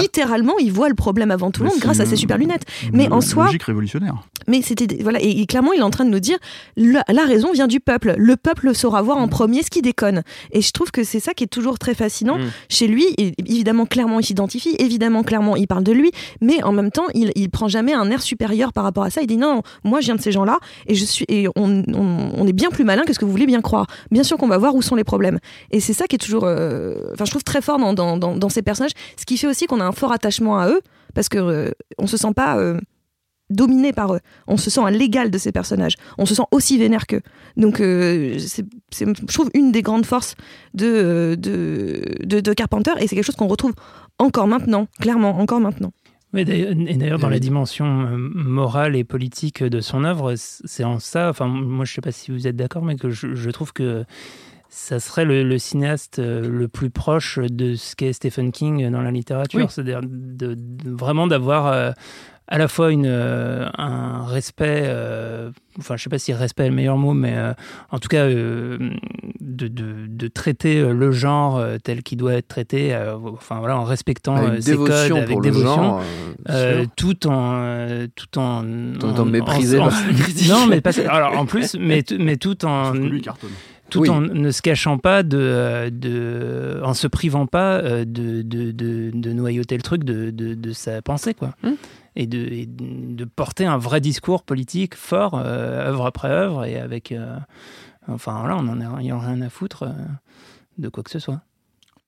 littéralement, 0.00 0.58
il 0.58 0.72
voit 0.72 0.88
le 0.88 0.94
problème 0.94 1.30
avant 1.30 1.50
tout 1.50 1.62
le 1.62 1.68
monde 1.68 1.78
grâce 1.78 2.00
à 2.00 2.06
ses 2.06 2.16
super 2.16 2.38
lunettes. 2.38 2.62
une 2.84 2.96
Mais 2.96 3.10
en 3.10 3.20
soi, 3.20 3.46
Logique 3.46 3.62
révolutionnaire. 3.64 4.14
mais 4.48 4.62
c'était 4.62 4.86
voilà 5.02 5.20
et, 5.22 5.40
et 5.40 5.46
clairement 5.46 5.72
il 5.72 5.80
est 5.80 5.84
en 5.84 5.90
train 5.90 6.04
de 6.04 6.10
nous 6.10 6.20
dire 6.20 6.38
la, 6.76 7.04
la 7.08 7.24
raison 7.24 7.52
vient 7.52 7.66
du 7.68 7.80
peuple. 7.80 8.14
Le 8.18 8.36
peuple 8.36 8.74
saura 8.74 9.02
voir 9.02 9.18
en 9.18 9.28
premier 9.28 9.62
ce 9.62 9.70
qui 9.70 9.82
déconne. 9.82 10.22
Et 10.52 10.60
je 10.62 10.70
trouve 10.72 10.90
que 10.90 11.04
c'est 11.04 11.20
ça 11.20 11.32
qui 11.34 11.44
est 11.44 11.48
toujours 11.48 11.78
très 11.78 11.94
fascinant 11.94 12.38
Mm. 12.38 12.50
chez 12.68 12.86
lui. 12.86 13.04
Et 13.18 13.32
évidemment 13.38 13.86
clairement 13.86 14.20
il 14.20 14.24
s'identifie, 14.24 14.74
évidemment 14.78 15.22
clairement 15.22 15.56
il 15.56 15.66
parle 15.66 15.84
de 15.84 15.92
lui, 15.92 16.10
mais 16.40 16.62
en 16.62 16.72
même 16.72 16.90
temps 16.90 17.06
il, 17.14 17.32
il 17.34 17.50
prend 17.50 17.68
jamais 17.68 17.92
un 17.92 18.09
supérieur 18.18 18.72
par 18.72 18.84
rapport 18.84 19.04
à 19.04 19.10
ça. 19.10 19.20
Il 19.22 19.26
dit 19.26 19.36
non, 19.36 19.62
moi 19.84 20.00
je 20.00 20.06
viens 20.06 20.16
de 20.16 20.20
ces 20.20 20.32
gens-là 20.32 20.58
et 20.86 20.94
je 20.94 21.04
suis 21.04 21.24
et 21.28 21.46
on, 21.56 22.46
est 22.46 22.52
bien 22.52 22.70
plus 22.70 22.84
malin 22.84 23.02
que 23.02 23.12
ce 23.12 23.18
que 23.18 23.24
vous 23.24 23.30
voulez 23.30 23.46
bien 23.46 23.60
croire. 23.60 23.86
Bien 24.10 24.22
sûr 24.22 24.36
qu'on 24.38 24.48
va 24.48 24.58
voir 24.58 24.74
où 24.74 24.82
sont 24.82 24.96
les 24.96 25.04
problèmes. 25.04 25.38
Et 25.70 25.80
c'est 25.80 25.92
ça 25.92 26.06
qui 26.06 26.16
est 26.16 26.18
toujours, 26.18 26.44
euh, 26.44 27.10
enfin 27.12 27.24
je 27.24 27.30
trouve 27.30 27.44
très 27.44 27.60
fort 27.60 27.78
dans, 27.78 27.94
dans, 27.94 28.16
dans, 28.16 28.48
ces 28.48 28.62
personnages. 28.62 28.92
Ce 29.16 29.24
qui 29.24 29.36
fait 29.36 29.46
aussi 29.46 29.66
qu'on 29.66 29.80
a 29.80 29.84
un 29.84 29.92
fort 29.92 30.12
attachement 30.12 30.58
à 30.58 30.68
eux 30.68 30.80
parce 31.14 31.28
que 31.28 31.38
euh, 31.38 31.70
on 31.98 32.06
se 32.06 32.16
sent 32.16 32.32
pas 32.34 32.58
euh, 32.58 32.78
dominé 33.50 33.92
par 33.92 34.14
eux. 34.14 34.20
On 34.46 34.56
se 34.56 34.70
sent 34.70 34.80
à 34.84 34.90
l'égal 34.90 35.30
de 35.30 35.38
ces 35.38 35.52
personnages. 35.52 35.94
On 36.18 36.26
se 36.26 36.34
sent 36.34 36.44
aussi 36.52 36.78
vénère 36.78 37.06
qu'eux. 37.06 37.22
Donc, 37.56 37.80
euh, 37.80 38.38
c'est, 38.38 38.64
je 38.92 39.34
trouve, 39.34 39.50
une 39.54 39.72
des 39.72 39.82
grandes 39.82 40.06
forces 40.06 40.36
de, 40.74 41.36
de, 41.38 42.40
de 42.40 42.52
Carpenter, 42.52 42.92
et 42.98 43.06
c'est 43.06 43.16
quelque 43.16 43.24
chose 43.24 43.36
qu'on 43.36 43.48
retrouve 43.48 43.74
encore 44.18 44.46
maintenant, 44.46 44.86
clairement, 45.00 45.38
encore 45.38 45.60
maintenant. 45.60 45.92
Oui, 46.32 46.42
et 46.42 46.94
d'ailleurs, 46.96 47.18
dans 47.18 47.28
la 47.28 47.40
dimension 47.40 48.02
euh, 48.06 48.16
morale 48.16 48.94
et 48.94 49.02
politique 49.04 49.64
de 49.64 49.80
son 49.80 50.04
œuvre, 50.04 50.34
c'est 50.36 50.84
en 50.84 51.00
ça, 51.00 51.28
enfin, 51.28 51.48
moi 51.48 51.84
je 51.84 51.92
sais 51.92 52.00
pas 52.00 52.12
si 52.12 52.30
vous 52.30 52.46
êtes 52.46 52.54
d'accord, 52.56 52.84
mais 52.84 52.94
que 52.96 53.10
je, 53.10 53.34
je 53.34 53.50
trouve 53.50 53.72
que 53.72 54.04
ça 54.68 55.00
serait 55.00 55.24
le, 55.24 55.42
le 55.42 55.58
cinéaste 55.58 56.20
euh, 56.20 56.48
le 56.48 56.68
plus 56.68 56.90
proche 56.90 57.40
de 57.40 57.74
ce 57.74 57.96
qu'est 57.96 58.12
Stephen 58.12 58.52
King 58.52 58.88
dans 58.90 59.02
la 59.02 59.10
littérature. 59.10 59.58
Oui. 59.58 59.66
C'est-à-dire 59.68 60.00
de, 60.04 60.54
de- 60.54 60.90
vraiment 60.90 61.26
d'avoir 61.26 61.66
euh, 61.66 61.90
à 62.50 62.58
la 62.58 62.66
fois 62.68 62.90
une, 62.90 63.06
euh, 63.06 63.68
un 63.78 64.24
respect, 64.26 64.82
euh, 64.84 65.50
enfin 65.78 65.96
je 65.96 66.02
sais 66.02 66.10
pas 66.10 66.18
si 66.18 66.32
respect 66.32 66.64
est 66.66 66.68
le 66.68 66.74
meilleur 66.74 66.96
mot, 66.98 67.14
mais 67.14 67.34
euh, 67.36 67.52
en 67.90 67.98
tout 68.00 68.08
cas 68.08 68.24
euh, 68.24 68.76
de, 69.40 69.68
de- 69.68 70.06
de 70.08 70.28
traiter 70.28 70.82
le 70.82 71.12
genre 71.12 71.62
tel 71.84 72.02
qu'il 72.02 72.18
doit 72.18 72.34
être 72.34 72.48
traité, 72.48 72.92
euh, 72.94 73.16
enfin 73.32 73.60
voilà, 73.60 73.78
en 73.78 73.84
respectant 73.84 74.34
Avec 74.36 74.62
ses 74.62 74.74
codes, 74.76 75.12
avec 75.12 75.40
dévotion. 75.40 75.64
genre, 75.76 76.02
tout 76.96 77.26
en 77.28 77.52
euh, 77.54 78.06
tout 78.14 78.38
en 78.38 78.62
Tout 78.98 79.06
en 79.06 79.20
en- 79.20 79.24
non 80.48 80.66
mais 80.66 80.80
pas 80.80 80.90
alors 81.08 81.38
en 81.38 81.46
plus 81.46 81.76
mais 81.80 82.02
tout- 82.02 82.16
mais 82.18 82.36
tout 82.36 82.64
en 82.64 82.92
tout 83.90 84.00
Oui. 84.02 84.08
en 84.08 84.20
ne 84.20 84.50
se 84.52 84.62
cachant 84.62 84.98
pas 84.98 85.22
de, 85.24 85.88
de 85.90 86.80
en 86.84 86.94
se 86.94 87.08
privant 87.08 87.46
pas 87.46 87.82
de, 87.82 88.42
de, 88.42 88.70
de, 88.70 89.10
de 89.12 89.32
noyauter 89.32 89.76
le 89.76 89.82
truc 89.82 90.04
de, 90.04 90.30
de, 90.30 90.54
de 90.54 90.72
sa 90.72 91.02
pensée 91.02 91.34
quoi 91.34 91.54
Hmm. 91.64 91.70
Et, 92.16 92.26
de, 92.26 92.38
et 92.38 92.66
de 92.66 93.24
porter 93.24 93.66
un 93.66 93.78
vrai 93.78 94.00
discours 94.00 94.42
politique 94.42 94.94
fort 94.94 95.34
euh, 95.34 95.88
œuvre 95.88 96.06
après 96.06 96.28
œuvre 96.30 96.64
et 96.64 96.76
avec 96.78 97.12
euh, 97.12 97.36
enfin 98.08 98.38
voilà 98.40 98.56
on 98.56 98.66
en 98.68 98.80
a, 98.80 99.00
il 99.00 99.06
y 99.06 99.12
en 99.12 99.18
a 99.20 99.26
rien 99.26 99.40
à 99.42 99.48
foutre 99.50 99.84
euh, 99.84 99.92
de 100.78 100.88
quoi 100.88 101.02
que 101.02 101.10
ce 101.10 101.18
soit 101.18 101.40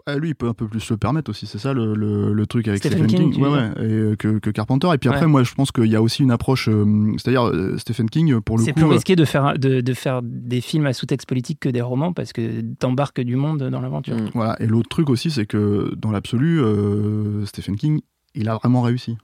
Ah, 0.06 0.16
lui, 0.16 0.30
il 0.30 0.34
peut 0.34 0.48
un 0.48 0.54
peu 0.54 0.66
plus 0.66 0.80
se 0.80 0.92
le 0.94 0.98
permettre 0.98 1.30
aussi, 1.30 1.46
c'est 1.46 1.58
ça 1.58 1.72
le, 1.72 1.94
le- 1.94 2.32
le 2.32 2.46
truc 2.46 2.66
avec 2.66 2.80
Stephen 2.80 3.06
Stephen, 3.08 3.30
King, 3.30 3.32
King, 3.32 3.42
tu 3.44 3.48
ouais, 3.48 3.68
veux 3.78 4.06
ouais, 4.08 4.12
et, 4.12 4.16
que, 4.16 4.38
que 4.40 4.50
Carpenter. 4.50 4.88
Et 4.94 4.98
puis 4.98 5.08
après, 5.08 5.26
Ouais. 5.26 5.30
moi, 5.30 5.42
je 5.44 5.54
pense 5.54 5.70
qu'il 5.70 5.86
y 5.86 5.94
a 5.94 6.02
aussi 6.02 6.22
une 6.24 6.32
approche, 6.32 6.68
euh, 6.68 7.12
c'est-à-dire 7.18 7.46
euh, 7.46 7.76
Stephen 7.78 8.10
King, 8.10 8.40
pour 8.40 8.58
le 8.58 8.64
c'est 8.64 8.72
coup. 8.72 8.80
plus 8.80 8.86
euh, 8.88 8.94
risqué 8.94 9.14
de 9.14 9.24
faire 9.24 9.56
de, 9.58 9.80
de 9.80 9.94
faire 9.94 10.20
des 10.24 10.60
films 10.60 10.86
à 10.86 10.92
sous-texte 10.92 11.28
politique 11.28 11.60
que 11.60 11.68
des 11.68 11.82
romans 11.82 12.12
parce 12.12 12.32
que 12.32 12.62
t'embarques 12.80 13.20
du 13.20 13.36
monde 13.36 13.62
dans 13.62 13.80
l'aventure 13.80 14.16
Mm. 14.16 14.30
Voilà. 14.34 14.60
Et 14.60 14.66
l'autre 14.66 14.88
truc 14.88 15.08
aussi, 15.08 15.30
c'est 15.30 15.46
que 15.46 15.94
dans 15.96 16.10
l'absolu, 16.10 16.60
euh, 16.60 17.44
Stephen 17.46 17.76
King, 17.76 18.00
il 18.34 18.48
a 18.48 18.56
vraiment 18.56 18.82
réussi. 18.82 19.16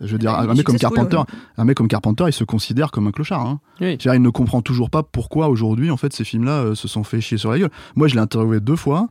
Je 0.00 0.12
veux 0.12 0.18
dire, 0.18 0.36
il 0.42 0.50
un 0.50 0.54
mec 0.54 0.64
comme 0.66 0.76
Carpenter, 0.76 1.20
un 1.56 1.64
mec 1.64 1.76
comme 1.76 1.88
Carpenter, 1.88 2.24
il 2.26 2.32
se 2.32 2.44
considère 2.44 2.90
comme 2.90 3.06
un 3.06 3.12
clochard. 3.12 3.46
hein. 3.46 3.60
Oui. 3.80 3.96
Il 4.04 4.22
ne 4.22 4.30
comprend 4.30 4.60
toujours 4.62 4.90
pas 4.90 5.02
pourquoi 5.02 5.48
aujourd'hui, 5.48 5.90
en 5.90 5.96
fait, 5.96 6.12
ces 6.12 6.24
films-là 6.24 6.60
euh, 6.62 6.74
se 6.74 6.86
sont 6.88 7.02
fait 7.04 7.20
chier 7.20 7.38
sur 7.38 7.50
la 7.50 7.58
gueule. 7.58 7.70
Moi, 7.94 8.08
je 8.08 8.14
l'ai 8.14 8.20
interviewé 8.20 8.60
deux 8.60 8.76
fois. 8.76 9.08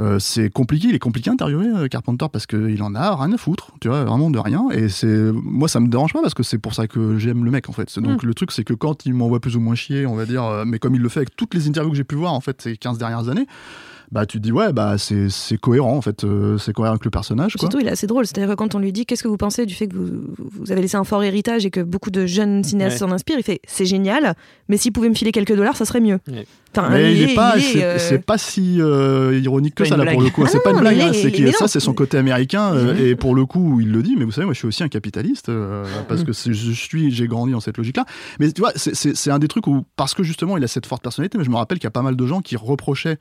Euh, 0.00 0.18
c'est 0.18 0.50
compliqué, 0.50 0.88
il 0.88 0.94
est 0.96 0.98
compliqué 0.98 1.30
à 1.30 1.34
interviewer 1.34 1.68
euh, 1.68 1.86
Carpenter 1.86 2.26
parce 2.32 2.46
qu'il 2.46 2.82
en 2.82 2.96
a 2.96 3.14
rien 3.14 3.30
à 3.32 3.36
foutre, 3.36 3.70
tu 3.80 3.86
vois, 3.86 4.02
vraiment 4.02 4.28
de 4.28 4.38
rien. 4.40 4.68
Et 4.72 4.88
c'est 4.88 5.30
moi, 5.32 5.68
ça 5.68 5.78
me 5.78 5.86
dérange 5.86 6.12
pas 6.12 6.20
parce 6.20 6.34
que 6.34 6.42
c'est 6.42 6.58
pour 6.58 6.74
ça 6.74 6.88
que 6.88 7.16
j'aime 7.16 7.44
le 7.44 7.52
mec 7.52 7.68
en 7.68 7.72
fait. 7.72 7.96
Donc 8.00 8.24
le 8.24 8.34
truc, 8.34 8.50
c'est 8.50 8.64
que 8.64 8.74
quand 8.74 9.06
il 9.06 9.14
m'envoie 9.14 9.38
plus 9.38 9.54
ou 9.54 9.60
moins 9.60 9.76
chier, 9.76 10.04
on 10.04 10.16
va 10.16 10.26
dire, 10.26 10.42
euh, 10.42 10.64
mais 10.66 10.80
comme 10.80 10.96
il 10.96 11.00
le 11.00 11.08
fait 11.08 11.20
avec 11.20 11.36
toutes 11.36 11.54
les 11.54 11.68
interviews 11.68 11.92
que 11.92 11.96
j'ai 11.96 12.02
pu 12.02 12.16
voir 12.16 12.32
en 12.32 12.40
fait 12.40 12.60
ces 12.60 12.76
15 12.76 12.98
dernières 12.98 13.28
années, 13.28 13.46
bah 14.12 14.26
tu 14.26 14.38
te 14.38 14.42
dis 14.42 14.52
ouais, 14.52 14.72
bah 14.72 14.96
c'est 14.98 15.28
c'est 15.28 15.56
cohérent 15.58 15.96
en 15.96 16.00
fait, 16.02 16.24
euh, 16.24 16.58
c'est 16.58 16.72
cohérent 16.72 16.92
avec 16.94 17.04
le 17.04 17.10
personnage. 17.10 17.54
Quoi. 17.54 17.60
Surtout, 17.60 17.80
il 17.80 17.86
est 17.86 17.90
assez 17.90 18.06
drôle. 18.06 18.26
C'est-à-dire 18.26 18.50
que 18.50 18.54
quand 18.56 18.74
on 18.74 18.78
lui 18.78 18.92
dit 18.92 19.06
qu'est-ce 19.06 19.22
que 19.22 19.28
vous 19.28 19.36
pensez 19.36 19.66
du 19.66 19.74
fait 19.74 19.86
que 19.88 19.96
vous, 19.96 20.22
vous 20.38 20.72
avez 20.72 20.80
laissé 20.82 20.96
un 20.96 21.04
fort 21.04 21.22
héritage 21.24 21.66
et 21.66 21.70
que 21.70 21.80
beaucoup 21.80 22.10
de 22.10 22.26
jeunes 22.26 22.62
cinéastes 22.64 22.94
Ouais. 22.94 22.98
s'en 23.08 23.12
inspirent, 23.12 23.38
il 23.38 23.42
fait 23.44 23.60
c'est 23.66 23.86
génial, 23.86 24.34
mais 24.68 24.76
s'il 24.76 24.92
pouvait 24.92 25.08
me 25.08 25.14
filer 25.14 25.32
quelques 25.32 25.54
dollars, 25.56 25.76
ça 25.76 25.84
serait 25.84 26.00
mieux. 26.00 26.18
Ouais. 26.28 26.46
Enfin, 26.76 26.88
Mais 26.90 27.14
il, 27.14 27.22
est 27.30 27.34
pas, 27.36 27.54
il 27.56 27.62
c'est 27.62 27.84
euh, 27.84 27.98
c'est 28.00 28.18
pas 28.18 28.36
si 28.36 28.80
euh, 28.80 29.38
ironique 29.40 29.76
que 29.76 29.84
ça 29.84 29.96
là 29.96 30.10
pour 30.10 30.20
le 30.22 30.30
coup. 30.30 30.42
Ah 30.44 30.48
c'est 30.50 30.60
pas 30.62 30.72
une 30.72 30.80
blague, 30.80 31.00
hein, 31.00 31.10
c'est 31.12 31.52
ça 31.52 31.68
c'est 31.68 31.78
son 31.78 31.94
côté 31.94 32.18
américain 32.18 32.72
euh, 32.74 32.96
et 32.96 33.14
pour 33.14 33.36
le 33.36 33.46
coup 33.46 33.80
il 33.80 33.92
le 33.92 34.02
dit. 34.02 34.16
Mais 34.18 34.24
vous 34.24 34.32
savez, 34.32 34.44
moi 34.44 34.54
je 34.54 34.58
suis 34.58 34.66
aussi 34.66 34.82
un 34.82 34.88
capitaliste 34.88 35.48
euh, 35.50 35.84
parce 36.08 36.24
que 36.24 36.32
je 36.32 36.72
suis, 36.72 37.12
j'ai 37.12 37.28
grandi 37.28 37.52
dans 37.52 37.60
cette 37.60 37.78
logique-là. 37.78 38.04
Mais 38.40 38.50
tu 38.50 38.60
vois, 38.60 38.72
c'est- 38.74 38.94
c'est 38.96 39.14
c'est 39.14 39.30
un 39.30 39.38
des 39.38 39.46
trucs 39.46 39.68
où 39.68 39.84
parce 39.96 40.14
que 40.14 40.24
justement 40.24 40.56
il 40.56 40.64
a 40.64 40.68
cette 40.68 40.86
forte 40.86 41.02
personnalité. 41.02 41.38
Mais 41.38 41.44
je 41.44 41.50
me 41.50 41.56
rappelle 41.56 41.78
qu'il 41.78 41.84
y 41.86 41.88
a 41.88 41.92
pas 41.92 42.02
mal 42.02 42.16
de 42.16 42.26
gens 42.26 42.40
qui 42.40 42.56
reprochaient. 42.56 43.18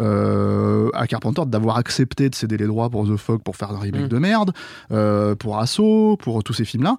Euh, 0.00 0.88
à 0.94 1.06
Carpenter 1.06 1.42
d'avoir 1.46 1.76
accepté 1.76 2.28
de 2.30 2.34
céder 2.34 2.56
les 2.56 2.66
droits 2.66 2.90
pour 2.90 3.06
The 3.06 3.16
Fog 3.16 3.40
pour 3.42 3.56
faire 3.56 3.70
un 3.70 3.78
remake 3.78 4.04
Mm. 4.04 4.08
de 4.08 4.18
merde, 4.18 4.52
euh, 4.92 5.34
pour 5.34 5.58
Assaut, 5.58 6.16
pour 6.20 6.42
tous 6.42 6.52
ces 6.54 6.64
films-là. 6.64 6.96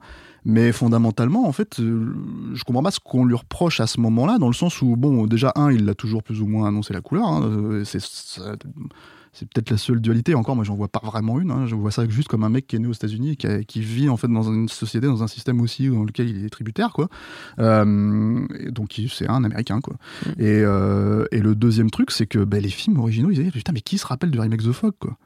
Mais 0.47 0.71
fondamentalement, 0.71 1.47
en 1.47 1.51
fait, 1.51 1.79
euh, 1.79 2.13
je 2.53 2.63
comprends 2.63 2.83
pas 2.83 2.91
ce 2.91 2.99
qu'on 2.99 3.25
lui 3.25 3.35
reproche 3.35 3.79
à 3.79 3.87
ce 3.87 3.99
moment-là, 3.99 4.37
dans 4.37 4.47
le 4.47 4.53
sens 4.53 4.81
où, 4.83 4.95
bon, 4.95 5.25
déjà, 5.25 5.51
un, 5.55 5.71
il 5.71 5.89
a 5.89 5.95
toujours 5.95 6.21
plus 6.21 6.39
ou 6.41 6.45
moins 6.45 6.67
annoncé 6.67 6.93
la 6.93 7.01
couleur. 7.01 7.25
hein, 7.27 7.81
c'est 7.83 7.99
c'est 9.37 9.47
peut-être 9.47 9.69
la 9.69 9.77
seule 9.77 9.99
dualité. 10.01 10.33
Encore, 10.33 10.55
moi, 10.55 10.63
j'en 10.65 10.75
vois 10.75 10.87
pas 10.87 11.01
vraiment 11.03 11.39
une. 11.39 11.51
hein, 11.51 11.65
je 11.67 11.75
vois 11.75 11.91
ça 11.91 12.07
juste 12.09 12.27
comme 12.29 12.43
un 12.43 12.49
mec 12.49 12.65
qui 12.67 12.75
est 12.77 12.79
né 12.79 12.87
aux 12.87 12.93
États-Unis 12.93 13.31
et 13.31 13.35
qui, 13.35 13.47
a- 13.47 13.63
qui 13.63 13.81
vit 13.81 14.09
en 14.09 14.17
fait 14.17 14.27
dans 14.29 14.43
une 14.43 14.69
société, 14.69 15.07
dans 15.07 15.23
un 15.23 15.27
système 15.27 15.59
aussi 15.61 15.89
dans 15.89 16.03
lequel 16.03 16.29
il 16.29 16.45
est 16.45 16.49
tributaire, 16.49 16.93
quoi. 16.93 17.09
Euh, 17.59 18.45
donc, 18.69 18.99
c'est 19.09 19.27
un 19.29 19.43
Américain, 19.43 19.81
quoi. 19.81 19.95
Et, 20.37 20.61
euh, 20.63 21.25
et 21.31 21.39
le 21.39 21.55
deuxième 21.55 21.91
truc, 21.91 22.11
c'est 22.11 22.27
que 22.27 22.39
ben, 22.39 22.61
les 22.61 22.69
films 22.69 22.97
originaux, 22.99 23.31
ils 23.31 23.37
disaient 23.37 23.51
putain, 23.51 23.73
mais 23.73 23.81
qui 23.81 23.97
se 23.97 24.05
rappelle 24.07 24.31
du 24.31 24.39
remake 24.39 24.63
The 24.63 24.71
Fog, 24.71 24.93
quoi? 24.99 25.17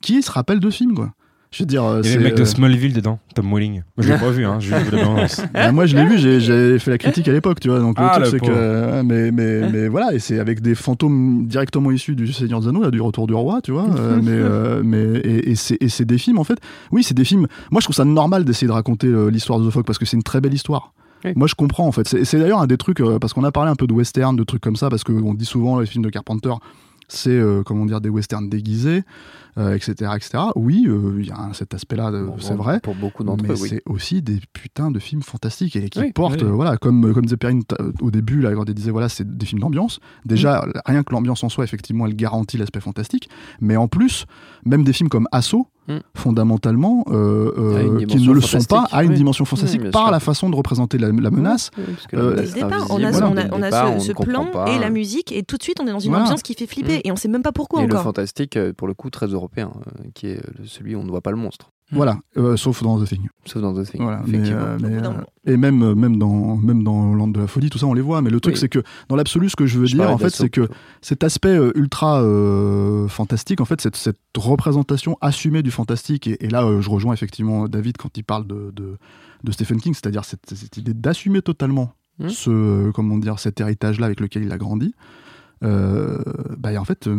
Qui 0.00 0.22
se 0.22 0.30
rappelle 0.30 0.60
de 0.60 0.70
ce 0.70 0.76
film, 0.78 0.94
quoi? 0.94 1.12
Je 1.52 1.62
veux 1.62 1.66
dire, 1.66 1.84
euh, 1.84 2.00
Il 2.04 2.06
y 2.06 2.08
avait 2.08 2.12
c'est, 2.12 2.18
le 2.18 2.24
mec 2.24 2.34
de 2.34 2.42
euh, 2.42 2.44
Smallville 2.44 2.92
dedans, 2.92 3.18
Tom 3.34 3.52
Welling. 3.52 3.82
Moi, 3.96 4.06
je 4.06 4.12
l'ai 4.12 4.18
pas 4.18 4.30
vu, 4.30 4.44
hein, 4.44 4.58
bah, 5.54 5.72
moi, 5.72 5.86
je 5.86 5.96
l'ai 5.96 6.04
vu, 6.04 6.18
j'ai- 6.18 6.78
fait 6.78 6.90
la 6.90 6.98
critique 6.98 7.26
à 7.28 7.32
l'époque, 7.32 7.60
tu 7.60 7.68
vois. 7.68 7.78
Donc, 7.78 7.98
le 7.98 8.04
Ah, 8.04 8.14
truc, 8.20 8.26
c'est 8.26 8.38
que. 8.40 8.50
euh, 8.50 9.02
Mais, 9.04 9.30
mais, 9.30 9.70
mais 9.70 9.88
voilà, 9.88 10.12
et 10.12 10.18
c'est 10.18 10.38
avec 10.38 10.60
des 10.60 10.74
fantômes 10.74 11.46
directement 11.46 11.90
issus 11.92 12.14
du 12.16 12.32
Seigneur 12.32 12.60
des 12.60 12.68
Anneaux, 12.68 12.82
là, 12.82 12.90
du 12.90 13.00
Retour 13.00 13.26
du 13.26 13.34
Roi, 13.34 13.60
tu 13.62 13.72
vois. 13.72 13.86
mais, 13.86 14.30
euh, 14.32 14.82
mais, 14.84 14.98
et, 15.20 15.50
et 15.50 15.54
c'est 15.54 15.78
et 15.80 15.88
c'est 15.88 16.04
des 16.04 16.18
films, 16.18 16.38
en 16.38 16.44
fait. 16.44 16.58
Oui, 16.92 17.02
c'est 17.02 17.14
des 17.14 17.24
films. 17.24 17.46
Moi, 17.70 17.80
je 17.80 17.86
trouve 17.86 17.96
ça 17.96 18.04
normal 18.04 18.44
d'essayer 18.44 18.66
de 18.66 18.72
raconter 18.72 19.06
euh, 19.06 19.28
l'histoire 19.30 19.58
de 19.60 19.68
The 19.68 19.72
Fog 19.72 19.84
parce 19.84 19.98
que 19.98 20.04
c'est 20.04 20.16
une 20.16 20.22
très 20.24 20.40
belle 20.40 20.54
histoire. 20.54 20.92
Oui. 21.24 21.32
Moi, 21.36 21.46
je 21.46 21.54
comprends, 21.54 21.86
en 21.86 21.92
fait. 21.92 22.06
C'est 22.24 22.38
d'ailleurs 22.38 22.60
un 22.60 22.66
des 22.66 22.76
trucs, 22.76 23.00
euh, 23.00 23.18
parce 23.18 23.32
qu'on 23.32 23.44
a 23.44 23.52
parlé 23.52 23.70
un 23.70 23.76
peu 23.76 23.86
de 23.86 23.92
western, 23.94 24.36
de 24.36 24.44
trucs 24.44 24.60
comme 24.62 24.76
ça, 24.76 24.90
parce 24.90 25.04
qu'on 25.04 25.32
dit 25.34 25.46
souvent, 25.46 25.80
les 25.80 25.86
films 25.86 26.04
de 26.04 26.10
Carpenter, 26.10 26.52
c'est, 27.08 27.30
euh, 27.30 27.62
comment 27.64 27.86
dire, 27.86 28.00
des 28.00 28.08
westerns 28.10 28.48
déguisés, 28.50 29.02
etc., 29.74 30.10
etc. 30.16 30.44
Oui, 30.54 30.84
euh, 30.88 31.16
il 31.18 31.26
y 31.26 31.30
a 31.30 31.48
cet 31.52 31.72
aspect-là, 31.74 32.08
euh, 32.10 32.26
Bon, 32.26 32.36
c'est 32.38 32.54
bon, 32.54 32.62
vrai. 32.62 32.80
Pour 32.80 32.94
beaucoup 32.94 33.24
d'entre 33.24 33.44
Mais 33.44 33.50
eux, 33.50 33.56
oui. 33.60 33.68
c'est 33.70 33.82
aussi 33.86 34.20
des 34.22 34.38
putains 34.52 34.90
de 34.90 34.98
films 34.98 35.22
fantastiques 35.22 35.76
et 35.76 35.88
qui 35.88 35.98
Oui, 36.00 36.12
portent, 36.12 36.42
oui. 36.42 36.48
euh, 36.48 36.52
voilà, 36.52 36.76
comme, 36.76 37.12
comme 37.14 37.24
disait 37.24 37.36
Perrine 37.36 37.64
t- 37.64 37.76
au 38.00 38.10
début, 38.10 38.40
là, 38.40 38.52
quand 38.54 38.64
elle 38.68 38.74
disait, 38.74 38.90
voilà, 38.90 39.08
c'est 39.08 39.26
des 39.36 39.46
films 39.46 39.60
d'ambiance. 39.60 39.98
Déjà, 40.24 40.62
Mm. 40.66 40.72
rien 40.86 41.02
que 41.02 41.12
l'ambiance 41.12 41.42
en 41.44 41.48
soi, 41.48 41.64
effectivement, 41.64 42.06
elle 42.06 42.16
garantit 42.16 42.58
l'aspect 42.58 42.80
fantastique. 42.80 43.28
Mais 43.60 43.76
en 43.76 43.88
plus, 43.88 44.26
même 44.64 44.84
des 44.84 44.92
films 44.92 45.08
comme 45.08 45.26
Assaut, 45.32 45.68
Mm. 45.88 45.98
fondamentalement, 46.16 47.04
euh, 47.08 47.52
euh, 47.56 47.98
qui 48.00 48.06
dimension 48.06 48.30
ne 48.30 48.34
le 48.34 48.40
sont 48.40 48.58
pas, 48.58 48.64
fantastique, 48.64 48.88
a 48.98 49.04
une 49.04 49.10
oui. 49.10 49.16
dimension 49.16 49.44
fantastique 49.44 49.78
Oui, 49.80 49.84
bien 49.84 49.90
par 49.92 50.02
sûr. 50.02 50.10
la 50.10 50.18
façon 50.20 50.50
de 50.50 50.56
représenter 50.56 50.98
la, 50.98 51.08
la 51.12 51.30
menace. 51.30 51.70
Oui, 51.78 51.84
parce 51.94 52.06
que 52.08 52.16
Euh, 52.16 52.34
la 52.34 52.42
Dès 52.42 52.42
menace 52.42 52.48
le 52.48 52.54
départ, 52.54 52.86
on 52.90 53.04
a, 53.04 53.10
voilà, 53.12 53.28
on 53.30 53.34
dès 53.34 53.40
a, 53.40 53.44
le 53.44 53.50
on 53.54 53.62
a 53.62 53.64
départ, 53.66 53.88
ce, 53.88 53.92
on 53.94 54.00
ce 54.00 54.08
ne 54.08 54.12
comprend 54.14 54.32
plan 54.32 54.64
pas. 54.64 54.72
et 54.72 54.78
la 54.80 54.90
musique, 54.90 55.30
et 55.30 55.44
tout 55.44 55.56
de 55.56 55.62
suite 55.62 55.78
on 55.80 55.86
est 55.86 55.92
dans 55.92 56.00
une 56.00 56.10
Voilà. 56.10 56.24
ambiance 56.24 56.42
qui 56.42 56.54
fait 56.54 56.66
flipper, 56.66 56.96
Mm. 56.98 57.00
et 57.04 57.12
on 57.12 57.16
sait 57.16 57.28
même 57.28 57.42
pas 57.42 57.52
pourquoi 57.52 57.82
Et 57.82 57.86
le 57.86 57.92
encore. 57.92 58.02
fantastique, 58.02 58.56
euh, 58.56 58.72
pour 58.72 58.88
le 58.88 58.94
coup, 58.94 59.10
très 59.10 59.32
européen, 59.46 59.70
euh, 59.86 60.08
qui 60.14 60.26
est 60.28 60.38
euh, 60.38 60.64
celui 60.64 60.94
où 60.94 60.98
on 61.00 61.04
ne 61.04 61.10
voit 61.10 61.20
pas 61.22 61.30
le 61.30 61.36
monstre. 61.36 61.70
Voilà, 61.92 62.18
euh, 62.36 62.56
sauf 62.56 62.82
dans 62.82 63.00
The 63.00 63.06
Thing. 63.06 63.28
Sauf 63.44 63.62
dans 63.62 63.72
The 63.72 63.88
Thing, 63.88 64.02
Voilà, 64.02 64.20
mais, 64.26 64.50
euh, 64.50 64.76
euh, 64.82 65.12
et 65.46 65.56
même, 65.56 65.94
même, 65.94 66.18
dans, 66.18 66.56
même 66.56 66.82
dans 66.82 67.14
Land 67.14 67.28
de 67.28 67.38
la 67.38 67.46
Folie, 67.46 67.70
tout 67.70 67.78
ça, 67.78 67.86
on 67.86 67.94
les 67.94 68.00
voit. 68.00 68.22
Mais 68.22 68.30
le 68.30 68.40
truc, 68.40 68.54
Oui. 68.54 68.60
c'est 68.60 68.68
que 68.68 68.82
dans 69.08 69.14
l'absolu, 69.14 69.48
ce 69.48 69.54
que 69.54 69.66
je 69.66 69.78
veux 69.78 69.86
Je 69.86 69.94
dire, 69.94 70.10
en 70.10 70.18
fait, 70.18 70.30
c'est 70.30 70.50
que 70.50 70.68
cet 71.00 71.22
aspect 71.22 71.56
ultra 71.76 72.20
euh, 72.22 73.06
fantastique, 73.06 73.60
en 73.60 73.64
fait, 73.66 73.80
cette, 73.80 73.94
cette 73.94 74.18
représentation 74.36 75.16
assumée 75.20 75.62
du 75.62 75.70
fantastique, 75.70 76.26
et, 76.26 76.44
et 76.44 76.48
là, 76.48 76.64
euh, 76.64 76.80
je 76.80 76.90
rejoins 76.90 77.14
effectivement 77.14 77.68
David 77.68 77.98
quand 77.98 78.16
il 78.18 78.24
parle 78.24 78.48
de, 78.48 78.72
de, 78.74 78.96
de 79.44 79.52
Stephen 79.52 79.80
King, 79.80 79.94
c'est-à-dire 79.94 80.24
cette, 80.24 80.52
cette 80.54 80.76
idée 80.76 80.92
d'assumer 80.94 81.40
totalement 81.40 81.92
Mhm. 82.18 82.30
ce, 82.30 82.50
euh, 82.50 82.92
comment 82.92 83.18
dire, 83.18 83.38
cet 83.38 83.60
héritage-là 83.60 84.06
avec 84.06 84.20
lequel 84.20 84.42
il 84.42 84.50
a 84.50 84.56
grandi. 84.56 84.94
Euh, 85.62 86.18
bah, 86.58 86.72
et 86.72 86.78
en 86.78 86.84
fait, 86.84 87.06
euh, 87.06 87.14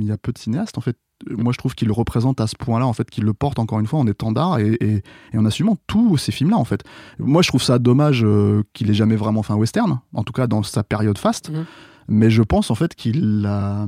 il 0.00 0.04
y 0.06 0.10
a 0.12 0.18
peu 0.18 0.32
de 0.32 0.38
cinéastes, 0.38 0.78
en 0.78 0.80
fait. 0.80 0.96
Moi, 1.30 1.52
je 1.52 1.58
trouve 1.58 1.74
qu'il 1.74 1.88
le 1.88 1.92
représente 1.92 2.40
à 2.40 2.46
ce 2.46 2.56
point-là, 2.56 2.86
en 2.86 2.92
fait, 2.92 3.10
qu'il 3.10 3.24
le 3.24 3.32
porte 3.32 3.58
encore 3.58 3.80
une 3.80 3.86
fois 3.86 3.98
en 4.00 4.06
étendard 4.06 4.58
et, 4.58 4.76
et, 4.80 5.38
en 5.38 5.44
assumant 5.44 5.76
tous 5.86 6.16
ces 6.16 6.32
films-là, 6.32 6.56
en 6.56 6.64
fait. 6.64 6.82
Moi, 7.18 7.42
je 7.42 7.48
trouve 7.48 7.62
ça 7.62 7.78
dommage 7.78 8.22
euh, 8.24 8.62
qu'il 8.72 8.90
ait 8.90 8.94
jamais 8.94 9.16
vraiment 9.16 9.42
fait 9.42 9.52
un 9.52 9.56
western, 9.56 10.00
en 10.14 10.24
tout 10.24 10.32
cas 10.32 10.46
dans 10.46 10.62
sa 10.62 10.82
période 10.82 11.18
faste. 11.18 11.50
Mhm. 11.50 11.64
Mais 12.08 12.30
je 12.30 12.42
pense 12.42 12.70
en 12.70 12.74
fait 12.74 12.94
qu'il 12.94 13.44
a. 13.46 13.86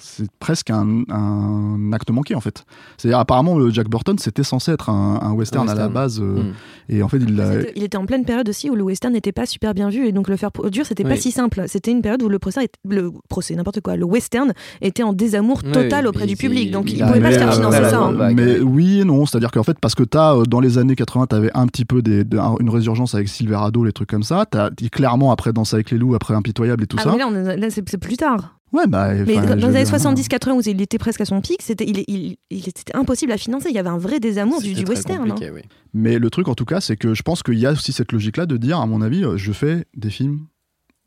C'est 0.00 0.30
presque 0.38 0.70
un, 0.70 1.02
un 1.10 1.92
acte 1.92 2.10
manqué 2.10 2.34
en 2.34 2.40
fait. 2.40 2.64
C'est-à-dire, 2.96 3.18
apparemment, 3.18 3.58
le 3.58 3.70
Jack 3.70 3.88
Burton, 3.88 4.18
c'était 4.18 4.42
censé 4.42 4.72
être 4.72 4.90
un, 4.90 5.18
un 5.22 5.32
western, 5.32 5.68
à 5.68 5.74
la 5.74 5.88
base. 5.88 6.20
euh, 6.20 6.42
Mm. 6.42 6.52
Et 6.90 7.02
en 7.02 7.08
fait, 7.08 7.18
il 7.18 7.36
l'a. 7.36 7.52
C'était- 7.52 7.72
Il 7.76 7.82
était 7.82 7.96
en 7.98 8.06
pleine 8.06 8.24
période 8.24 8.48
aussi 8.48 8.70
où 8.70 8.74
le 8.74 8.82
western 8.82 9.12
n'était 9.12 9.32
pas 9.32 9.44
super 9.46 9.74
bien 9.74 9.88
vu 9.90 10.06
et 10.06 10.12
donc 10.12 10.28
le 10.28 10.36
faire 10.36 10.50
produire 10.52 10.86
c'était 10.86 11.02
pas 11.04 11.10
Oui. 11.10 11.18
si 11.20 11.30
simple. 11.32 11.64
C'était 11.66 11.90
une 11.90 12.00
période 12.00 12.22
où 12.22 12.28
le 12.28 12.38
procès, 12.38 12.68
le 12.88 13.10
procès 13.28 13.54
n'importe 13.56 13.80
quoi, 13.80 13.96
le 13.96 14.04
western 14.04 14.52
était 14.80 15.02
en 15.02 15.12
désamour 15.12 15.60
Oui, 15.64 15.72
total 15.72 16.06
auprès 16.06 16.26
du 16.26 16.36
public 16.36 16.70
donc 16.70 16.90
il 16.92 17.02
a 17.02 17.06
pouvait 17.08 17.20
pas 17.20 17.32
se 17.32 17.38
faire 17.38 17.52
financer 17.54 17.84
ça. 17.84 18.00
hein. 18.00 18.32
Mais 18.34 18.60
oui 18.60 19.00
et 19.00 19.04
non, 19.04 19.26
c'est-à-dire 19.26 19.50
qu'en 19.50 19.62
fait, 19.64 19.78
parce 19.80 19.94
que 19.94 20.02
t'as, 20.02 20.34
euh, 20.36 20.44
dans 20.44 20.60
les 20.60 20.78
années 20.78 20.94
80, 20.96 21.26
t'avais 21.26 21.50
un 21.54 21.66
petit 21.66 21.84
peu 21.84 22.00
des, 22.02 22.24
de- 22.24 22.38
un- 22.38 22.56
une 22.60 22.70
résurgence 22.70 23.14
avec 23.14 23.28
Silverado, 23.28 23.84
les 23.84 23.92
trucs 23.92 24.08
comme 24.08 24.22
ça. 24.22 24.46
T'as 24.50 24.70
clairement 24.90 25.30
après 25.32 25.52
Danse 25.52 25.74
avec 25.74 25.90
les 25.90 25.98
loups, 25.98 26.14
après 26.14 26.34
Impitoyable 26.34 26.84
et 26.84 26.86
tout 26.86 26.96
Ah, 27.00 27.04
ça. 27.04 27.12
mais 27.12 27.18
là, 27.18 27.26
on 27.28 27.34
est- 27.34 27.56
là, 27.56 27.70
c'est 27.70 27.88
c'est 27.88 27.98
plus 27.98 28.16
tard. 28.16 28.58
Ouais, 28.72 28.86
bah. 28.86 29.14
Mais 29.14 29.34
dans 29.36 29.42
je 29.48 29.54
les 29.54 29.64
années 29.64 29.84
dire, 29.84 29.94
70-80 29.94 30.52
où 30.52 30.60
il 30.66 30.82
était 30.82 30.98
presque 30.98 31.22
à 31.22 31.24
son 31.24 31.40
pic, 31.40 31.62
c'était 31.62 31.86
il, 31.88 32.04
il, 32.06 32.36
il- 32.50 32.62
c'était 32.62 32.94
impossible 32.94 33.32
à 33.32 33.38
financer. 33.38 33.68
Il 33.70 33.74
y 33.74 33.78
avait 33.78 33.88
un 33.88 33.96
vrai 33.98 34.20
désamour 34.20 34.60
du, 34.60 34.68
C'était 34.68 34.80
du 34.80 34.84
très 34.84 34.94
western. 34.94 35.30
hein. 35.30 35.36
oui. 35.54 35.62
Mais 35.94 36.18
le 36.18 36.28
truc, 36.28 36.48
en 36.48 36.54
tout 36.54 36.66
cas, 36.66 36.80
c'est 36.82 36.96
que 36.96 37.14
je 37.14 37.22
pense 37.22 37.42
qu'il 37.42 37.58
y 37.58 37.64
a 37.66 37.72
aussi 37.72 37.92
cette 37.92 38.12
logique-là 38.12 38.44
de 38.44 38.56
dire, 38.58 38.78
à 38.78 38.86
mon 38.86 39.00
avis, 39.00 39.24
euh, 39.24 39.36
je 39.38 39.52
fais 39.52 39.86
des 39.96 40.10
films 40.10 40.40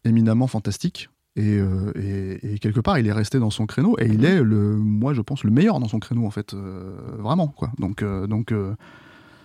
éminemment 0.05 0.47
fantastiques 0.47 1.09
Et, 1.35 1.59
euh, 1.59 1.91
et, 1.95 2.55
et 2.55 2.59
quelque 2.59 2.79
part, 2.79 2.97
il 2.97 3.05
est 3.07 3.11
resté 3.13 3.37
dans 3.39 3.51
son 3.51 3.65
créneau 3.67 3.95
et 3.99 4.07
il 4.07 4.25
est, 4.25 4.41
le, 4.41 4.75
moi, 4.75 5.13
je 5.13 5.21
pense, 5.21 5.43
le 5.43 5.51
meilleur 5.51 5.79
dans 5.79 5.87
son 5.87 5.99
créneau, 5.99 6.25
en 6.25 6.31
fait. 6.31 6.53
euh, 6.55 6.95
vraiment, 7.19 7.47
quoi. 7.47 7.71
Donc, 7.77 8.01
euh, 8.01 8.25
donc 8.27 8.51
euh, 8.51 8.73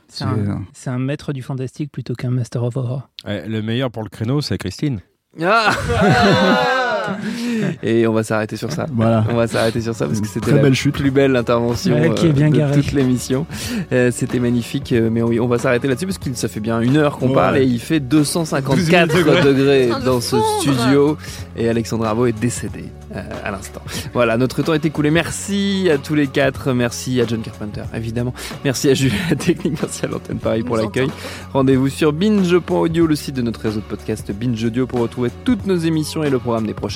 C'est 0.09 0.25
un, 0.25 0.65
c'est 0.73 0.89
un 0.91 0.99
maître 0.99 1.33
du 1.35 1.43
fantastique 1.43 1.93
plutôt 1.93 2.15
qu'un 2.15 2.31
master 2.31 2.63
of 2.65 2.77
horror. 2.77 3.09
Ouais, 3.27 3.47
le 3.47 3.61
meilleur 3.63 3.91
pour 3.91 4.03
le 4.03 4.09
créneau, 4.09 4.41
c'est 4.41 4.57
Christine. 4.59 5.01
Ah 5.43 6.76
Et 7.83 8.07
on 8.07 8.13
va 8.13 8.23
s'arrêter 8.23 8.57
sur 8.57 8.73
ça. 8.73 8.87
Voilà. 8.93 9.25
On 9.31 9.35
va 9.35 9.47
s'arrêter 9.47 9.81
sur 9.81 9.95
ça 9.95 10.07
parce 10.07 10.21
que 10.21 10.27
c'était 10.27 10.41
Très 10.41 10.57
la 10.57 10.63
belle 10.63 10.75
chute. 10.75 10.95
plus 10.95 11.11
belle 11.11 11.35
intervention 11.37 11.95
Ouais, 11.95 12.15
qui 12.15 12.27
est 12.27 12.33
bien 12.33 12.51
de 12.51 12.57
garée. 12.57 12.75
toute 12.81 12.93
l'émission. 12.93 13.47
Euh, 13.93 14.11
c'était 14.13 14.39
magnifique, 14.41 14.93
euh, 14.93 15.09
mais 15.13 15.23
oui, 15.23 15.41
on 15.41 15.47
va 15.49 15.59
s'arrêter 15.59 15.89
là-dessus 15.89 16.07
parce 16.07 16.19
que 16.19 16.33
ça 16.35 16.49
fait 16.49 16.61
bien 16.61 16.81
une 16.81 16.97
heure 16.97 17.19
qu'on 17.19 17.29
Ouais. 17.29 17.35
parle 17.35 17.59
et 17.59 17.65
il 17.65 17.81
fait 17.81 18.01
254 18.01 19.45
degrés. 19.45 19.89
dans 20.05 20.21
ce 20.21 20.37
fondre. 20.37 20.61
studio 20.61 21.17
et 21.57 21.69
Alexandre 21.69 22.05
Arbo 22.07 22.27
est 22.27 22.39
décédé 22.39 22.85
euh, 23.15 23.21
à 23.45 23.51
l'instant. 23.51 23.81
Voilà, 24.13 24.37
notre 24.37 24.63
temps 24.63 24.75
est 24.75 24.85
écoulé. 24.85 25.11
Merci 25.11 25.89
à 25.93 25.99
tous 25.99 26.15
les 26.15 26.27
quatre. 26.27 26.73
Merci 26.73 27.21
à 27.21 27.27
John 27.27 27.41
Carpenter, 27.43 27.83
évidemment. 27.95 28.35
Merci 28.65 28.89
à 28.91 28.95
Julie 28.95 29.15
la 29.31 29.37
technique. 29.37 29.75
Merci 29.81 30.05
à 30.05 30.09
l'antenne 30.09 30.39
Paris 30.39 30.63
pour 30.63 30.77
l'accueil. 30.77 31.09
Rendez-vous 31.53 31.89
sur 31.89 32.13
binge.audio, 32.13 33.07
le 33.07 33.15
site 33.17 33.37
de 33.37 33.43
notre 33.43 33.61
réseau 33.61 33.81
de 33.81 33.85
podcast 33.85 34.31
Binge 34.33 34.63
Audio 34.65 34.87
pour 34.87 35.01
retrouver 35.01 35.31
toutes 35.45 35.67
nos 35.67 35.77
émissions 35.77 36.23
et 36.25 36.31
le 36.31 36.39
programme 36.39 36.67
des 36.67 36.75
prochaines. 36.75 36.96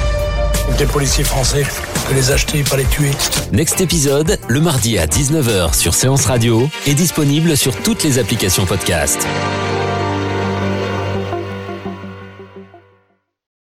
Des 0.77 0.85
policiers 0.85 1.23
français, 1.23 1.63
que 2.07 2.13
les 2.13 2.31
acheter, 2.31 2.63
pas 2.63 2.77
les 2.77 2.85
tuer. 2.85 3.11
Next 3.51 3.81
épisode, 3.81 4.39
le 4.47 4.61
mardi 4.61 4.97
à 4.97 5.05
19h 5.05 5.75
sur 5.75 5.93
Séance 5.93 6.25
Radio, 6.25 6.69
est 6.87 6.93
disponible 6.93 7.55
sur 7.55 7.75
toutes 7.75 8.03
les 8.03 8.17
applications 8.19 8.65
podcast. 8.65 9.27